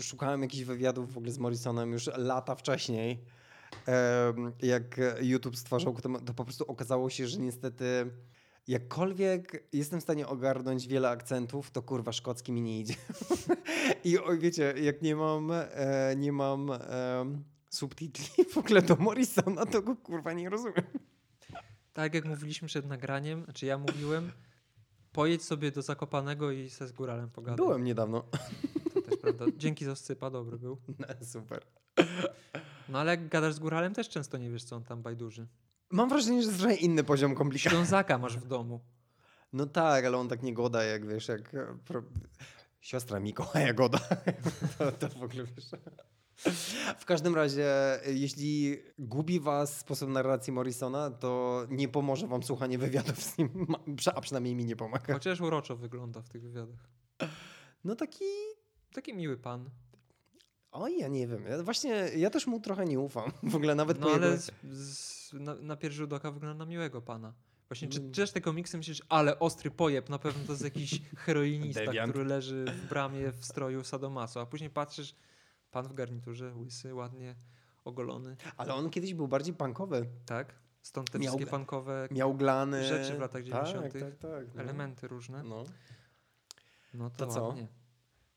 szukałem 0.00 0.42
jakichś 0.42 0.64
wywiadów 0.64 1.12
w 1.12 1.16
ogóle 1.16 1.32
z 1.32 1.38
Morrisonem 1.38 1.92
już 1.92 2.10
lata 2.16 2.54
wcześniej, 2.54 3.24
jak 4.62 5.00
YouTube 5.20 5.56
stwarzał, 5.56 5.94
to, 5.94 6.20
to 6.20 6.34
po 6.34 6.44
prostu 6.44 6.64
okazało 6.64 7.10
się, 7.10 7.26
że 7.28 7.38
niestety 7.38 8.10
jakkolwiek 8.68 9.68
jestem 9.72 10.00
w 10.00 10.02
stanie 10.02 10.26
ogarnąć 10.26 10.88
wiele 10.88 11.08
akcentów, 11.08 11.70
to 11.70 11.82
kurwa 11.82 12.12
szkocki 12.12 12.52
mi 12.52 12.62
nie 12.62 12.80
idzie. 12.80 12.94
I 14.04 14.18
oj, 14.18 14.38
wiecie, 14.38 14.74
jak 14.82 15.02
nie 15.02 15.16
mam, 15.16 15.50
e, 15.52 16.16
nie 16.16 16.32
mam 16.32 16.70
subtitli 17.70 18.44
w 18.44 18.58
ogóle 18.58 18.82
do 18.82 18.96
Morrisona, 18.96 19.66
to 19.66 19.82
go 19.82 19.96
kurwa 19.96 20.32
nie 20.32 20.50
rozumiem. 20.50 20.84
Tak 21.92 22.14
jak 22.14 22.24
mówiliśmy 22.24 22.68
przed 22.68 22.86
nagraniem, 22.86 23.44
znaczy 23.44 23.66
ja 23.66 23.78
mówiłem, 23.78 24.32
pojedź 25.12 25.44
sobie 25.44 25.70
do 25.72 25.82
Zakopanego 25.82 26.50
i 26.50 26.70
se 26.70 26.88
z 26.88 26.92
góralem 26.92 27.30
pogadaj. 27.30 27.56
Byłem 27.56 27.84
niedawno. 27.84 28.24
Też 29.08 29.18
prawda. 29.18 29.44
Dzięki 29.56 29.84
za 29.84 29.96
scypa, 29.96 30.30
dobry 30.30 30.58
był. 30.58 30.78
Super. 31.32 31.66
No 32.88 32.98
ale 32.98 33.10
jak 33.10 33.28
gadasz 33.28 33.54
z 33.54 33.58
góralem, 33.58 33.94
też 33.94 34.08
często 34.08 34.38
nie 34.38 34.50
wiesz, 34.50 34.64
co 34.64 34.76
on 34.76 34.84
tam 34.84 35.02
bajduży. 35.02 35.46
Mam 35.90 36.08
wrażenie, 36.08 36.42
że 36.42 36.52
trochę 36.52 36.74
inny 36.74 37.04
poziom 37.04 37.34
komplikacji. 37.34 37.70
Ślązaka 37.70 38.18
masz 38.18 38.38
w 38.38 38.46
domu. 38.46 38.80
No 39.52 39.66
tak, 39.66 40.04
ale 40.04 40.16
on 40.16 40.28
tak 40.28 40.42
nie 40.42 40.54
goda, 40.54 40.84
jak 40.84 41.06
wiesz, 41.06 41.28
jak 41.28 41.54
e, 41.54 41.78
pro... 41.84 42.02
siostra 42.80 43.20
Mikołaja 43.20 43.72
goda. 43.74 43.98
to, 44.78 44.92
to 44.92 45.08
w 45.08 45.22
ogóle 45.22 45.44
wiesz. 45.44 45.70
W 46.98 47.04
każdym 47.04 47.34
razie, 47.34 48.00
jeśli 48.06 48.76
gubi 48.98 49.40
was 49.40 49.78
sposób 49.78 50.10
narracji 50.10 50.52
Morrisona, 50.52 51.10
to 51.10 51.62
nie 51.70 51.88
pomoże 51.88 52.26
wam 52.26 52.42
słuchanie 52.42 52.78
wywiadów 52.78 53.22
z 53.22 53.38
nim, 53.38 53.66
a 54.14 54.20
przynajmniej 54.20 54.54
mi 54.54 54.64
nie 54.64 54.76
pomaga. 54.76 55.14
Chociaż 55.14 55.40
uroczo 55.40 55.76
wygląda 55.76 56.22
w 56.22 56.28
tych 56.28 56.42
wywiadach. 56.42 56.90
No 57.84 57.96
taki, 57.96 58.24
Taki 58.92 59.14
miły 59.14 59.36
pan. 59.36 59.70
oj, 60.72 60.98
ja 60.98 61.08
nie 61.08 61.26
wiem, 61.26 61.46
ja 61.46 61.62
właśnie, 61.62 61.90
ja 62.16 62.30
też 62.30 62.46
mu 62.46 62.60
trochę 62.60 62.84
nie 62.84 63.00
ufam, 63.00 63.32
w 63.42 63.56
ogóle 63.56 63.74
nawet 63.74 64.00
No 64.00 64.06
po 64.06 64.12
ale 64.14 64.26
jego... 64.26 64.38
z, 64.42 64.50
z, 64.64 65.32
na, 65.32 65.54
na 65.54 65.76
pierwszy 65.76 65.96
rzut 65.98 66.12
oka 66.12 66.30
wygląda 66.30 66.64
na 66.64 66.70
miłego 66.70 67.02
pana. 67.02 67.32
Właśnie 67.68 67.88
czy 67.88 67.98
Mm. 67.98 68.12
czytasz 68.12 68.32
te 68.32 68.40
komiksy, 68.40 68.76
myślisz, 68.76 69.02
ale 69.08 69.38
ostry 69.38 69.70
pojeb, 69.70 70.08
na 70.08 70.18
pewno 70.18 70.44
to 70.46 70.52
jest 70.52 70.64
jakiś 70.64 71.00
heroinista, 71.24 71.84
Deviant. 71.84 72.12
który 72.12 72.24
leży 72.24 72.64
w 72.64 72.88
bramie 72.88 73.32
w 73.32 73.44
stroju 73.44 73.84
sadomaso, 73.84 74.40
a 74.40 74.46
później 74.46 74.70
patrzysz, 74.70 75.14
pan 75.70 75.88
w 75.88 75.94
garniturze, 75.94 76.54
łysy, 76.54 76.94
ładnie 76.94 77.34
ogolony, 77.84 78.36
Ale 78.56 78.74
on 78.74 78.90
kiedyś 78.90 79.14
był 79.14 79.28
bardziej 79.28 79.54
punkowy. 79.54 80.06
tak? 80.26 80.54
Stąd 80.82 81.10
te 81.10 81.18
Miał- 81.18 81.32
wszystkie 81.32 81.50
punkowe 81.50 82.08
Miał 82.10 82.34
glany. 82.34 82.84
Rzeczy 82.84 83.16
w 83.16 83.20
latach 83.20 83.42
90., 83.42 83.82
Tak, 83.82 83.92
tak, 84.02 84.16
tak. 84.16 84.54
no. 84.54 84.60
elementy 84.62 85.08
różne. 85.08 85.42
No. 85.42 85.64
No 86.94 87.10
to, 87.10 87.26
To 87.26 87.32
co? 87.32 87.42
ładnie. 87.48 87.68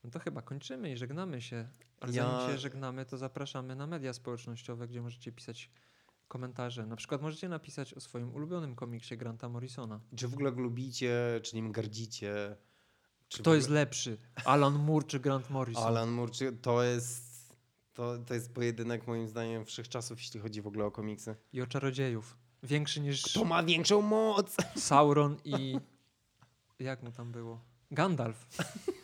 No 0.04 0.10
to 0.10 0.18
chyba 0.18 0.42
kończymy 0.42 0.92
i 0.92 0.96
żegnamy 0.96 1.42
się. 1.42 1.68
Ale 2.00 2.12
Ja- 2.12 2.30
zanim 2.30 2.50
się 2.52 2.58
żegnamy, 2.58 3.06
to 3.06 3.18
zapraszamy 3.18 3.76
na 3.76 3.86
media 3.86 4.12
społecznościowe, 4.12 4.88
gdzie 4.88 5.02
możecie 5.02 5.32
pisać 5.32 5.70
komentarze. 6.28 6.86
Na 6.86 6.96
przykład 6.96 7.22
możecie 7.22 7.48
napisać 7.48 7.94
o 7.94 8.00
swoim 8.00 8.34
ulubionym 8.34 8.74
komiksie 8.74 9.16
Granta 9.16 9.48
Morrisona. 9.48 10.00
Czy 10.16 10.28
w 10.28 10.34
ogóle 10.34 10.52
go 10.52 10.60
lubicie, 10.60 11.40
czy 11.42 11.56
nim 11.56 11.72
gardzicie? 11.72 12.56
Czy 13.28 13.38
Kto 13.42 13.54
jest 13.54 13.66
ogóle- 13.66 13.80
lepszy? 13.80 14.18
Alan 14.44 14.74
Moore 14.78 15.06
czy 15.06 15.20
Grant 15.20 15.50
Morrison? 15.50 15.84
Alan 15.84 16.10
Moore, 16.10 16.32
czy 16.32 16.52
to 16.52 16.82
jest... 16.82 17.32
To, 17.94 18.18
to 18.18 18.34
jest 18.34 18.52
pojedynek 18.54 19.06
moim 19.06 19.28
zdaniem 19.28 19.64
wszechczasów, 19.64 20.18
jeśli 20.18 20.40
chodzi 20.40 20.62
w 20.62 20.66
ogóle 20.66 20.84
o 20.84 20.90
komiksy. 20.90 21.36
I 21.52 21.62
o 21.62 21.66
czarodziejów. 21.66 22.36
Większy 22.62 23.00
niż 23.00 23.22
Kto 23.22 23.44
ma 23.44 23.62
większą 23.62 24.02
moc? 24.02 24.56
Sauron 24.76 25.36
i... 25.44 25.78
Jak 26.78 27.02
mu 27.02 27.12
tam 27.12 27.32
było? 27.32 27.60
Gandalf. 27.90 28.46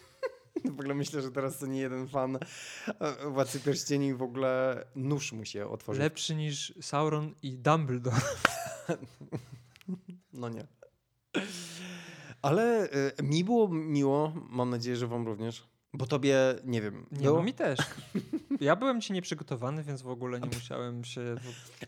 W 0.78 0.80
ogóle 0.80 0.94
myślę, 0.94 1.22
że 1.22 1.30
teraz 1.30 1.58
to 1.58 1.66
nie 1.66 1.80
jeden 1.80 2.08
fan 2.08 2.38
e, 2.86 3.30
Władcy 3.30 3.60
Pierścieni 3.60 4.14
w 4.14 4.22
ogóle 4.22 4.84
nóż 4.96 5.32
mu 5.32 5.44
się 5.44 5.68
otworzył. 5.68 6.02
Lepszy 6.02 6.34
niż 6.34 6.74
Sauron 6.80 7.34
i 7.42 7.58
Dumbledore. 7.58 8.16
No 10.32 10.48
nie. 10.48 10.66
Ale 12.42 12.88
y, 13.18 13.22
mi 13.22 13.44
było 13.44 13.68
miło, 13.68 14.32
mam 14.50 14.70
nadzieję, 14.70 14.96
że 14.96 15.06
wam 15.06 15.26
również. 15.26 15.68
Bo 15.92 16.06
tobie, 16.06 16.36
nie 16.64 16.82
wiem, 16.82 17.06
Nie, 17.12 17.18
było, 17.18 17.38
no 17.38 17.44
mi 17.44 17.54
też. 17.54 17.78
Ja 18.60 18.76
byłem 18.76 19.00
ci 19.00 19.12
nieprzygotowany, 19.12 19.82
więc 19.84 20.02
w 20.02 20.08
ogóle 20.08 20.40
nie 20.40 20.46
musiałem 20.46 21.04
się... 21.04 21.36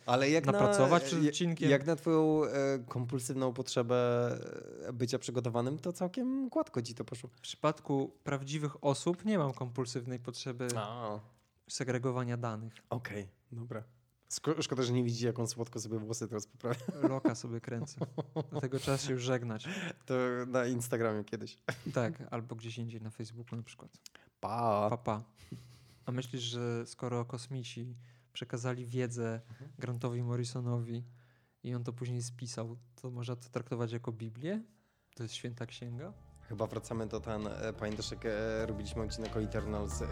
ale 0.07 0.31
jak 0.31 0.47
napracować 0.47 1.03
na, 1.03 1.09
przed 1.09 1.29
odcinkiem. 1.29 1.71
Jak 1.71 1.87
na 1.87 1.97
twoją 1.97 2.45
e, 2.45 2.79
kompulsywną 2.89 3.53
potrzebę 3.53 4.29
e, 4.89 4.93
bycia 4.93 5.19
przygotowanym, 5.19 5.79
to 5.79 5.93
całkiem 5.93 6.49
gładko 6.49 6.83
ci 6.83 6.95
to 6.95 7.05
poszło. 7.05 7.29
W 7.29 7.41
przypadku 7.41 8.13
prawdziwych 8.25 8.85
osób 8.85 9.25
nie 9.25 9.39
mam 9.39 9.53
kompulsywnej 9.53 10.19
potrzeby 10.19 10.69
A, 10.77 11.19
segregowania 11.69 12.37
danych. 12.37 12.73
okej, 12.91 13.29
dobra. 13.53 13.83
Sko- 14.31 14.63
szkoda, 14.63 14.83
że 14.83 14.93
nie 14.93 15.05
widzicie, 15.05 15.27
jak 15.27 15.39
on 15.39 15.47
słodko 15.47 15.81
sobie 15.81 15.99
włosy 15.99 16.29
teraz 16.29 16.47
poprawia. 16.47 17.09
Loka 17.09 17.35
sobie 17.35 17.61
kręcę. 17.61 18.07
Dlatego 18.51 18.79
trzeba 18.79 18.99
się 18.99 19.13
już 19.13 19.23
żegnać. 19.23 19.69
To 20.07 20.15
na 20.47 20.67
Instagramie 20.67 21.25
kiedyś. 21.25 21.59
Tak, 21.95 22.13
albo 22.31 22.55
gdzieś 22.57 22.79
indziej 22.79 23.01
na 23.01 23.11
Facebooku 23.11 23.57
na 23.57 23.63
przykład. 23.63 23.91
Pa. 24.41 24.87
Papa. 24.91 24.97
Pa. 24.97 25.23
A 26.11 26.13
myślisz, 26.13 26.43
że 26.43 26.87
skoro 26.87 27.25
kosmici 27.25 27.97
przekazali 28.33 28.87
wiedzę 28.87 29.41
Mhm. 29.49 29.71
Grantowi 29.79 30.23
Morrisonowi 30.23 31.05
i 31.63 31.75
on 31.75 31.85
to 31.85 31.93
później 31.93 32.23
spisał, 32.23 32.77
to 33.03 33.11
można 33.11 33.37
to 33.37 33.49
traktować 33.49 33.93
jako 33.93 34.13
Biblię? 34.13 34.63
To 35.15 35.23
jest 35.23 35.35
święta 35.35 35.67
księga? 35.67 36.13
Chyba 36.49 36.67
wracamy 36.67 37.07
do 37.07 37.21
ten, 37.21 37.47
e, 37.47 37.73
pamiętasz 37.73 38.11
jak 38.11 38.27
e, 38.27 38.67
robiliśmy 38.67 39.03
odcinek 39.03 39.37
o 39.37 39.41
Eternals 39.41 40.03
e, 40.03 40.07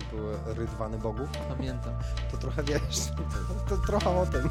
i 0.00 0.16
były 0.16 0.38
rydwany 0.54 0.98
bogów? 0.98 1.30
Pamiętam. 1.48 1.94
To 2.30 2.36
trochę 2.36 2.62
wiesz, 2.62 2.98
to, 3.68 3.76
to 3.76 3.82
trochę 3.86 4.10
o 4.10 4.26
tym. 4.26 4.48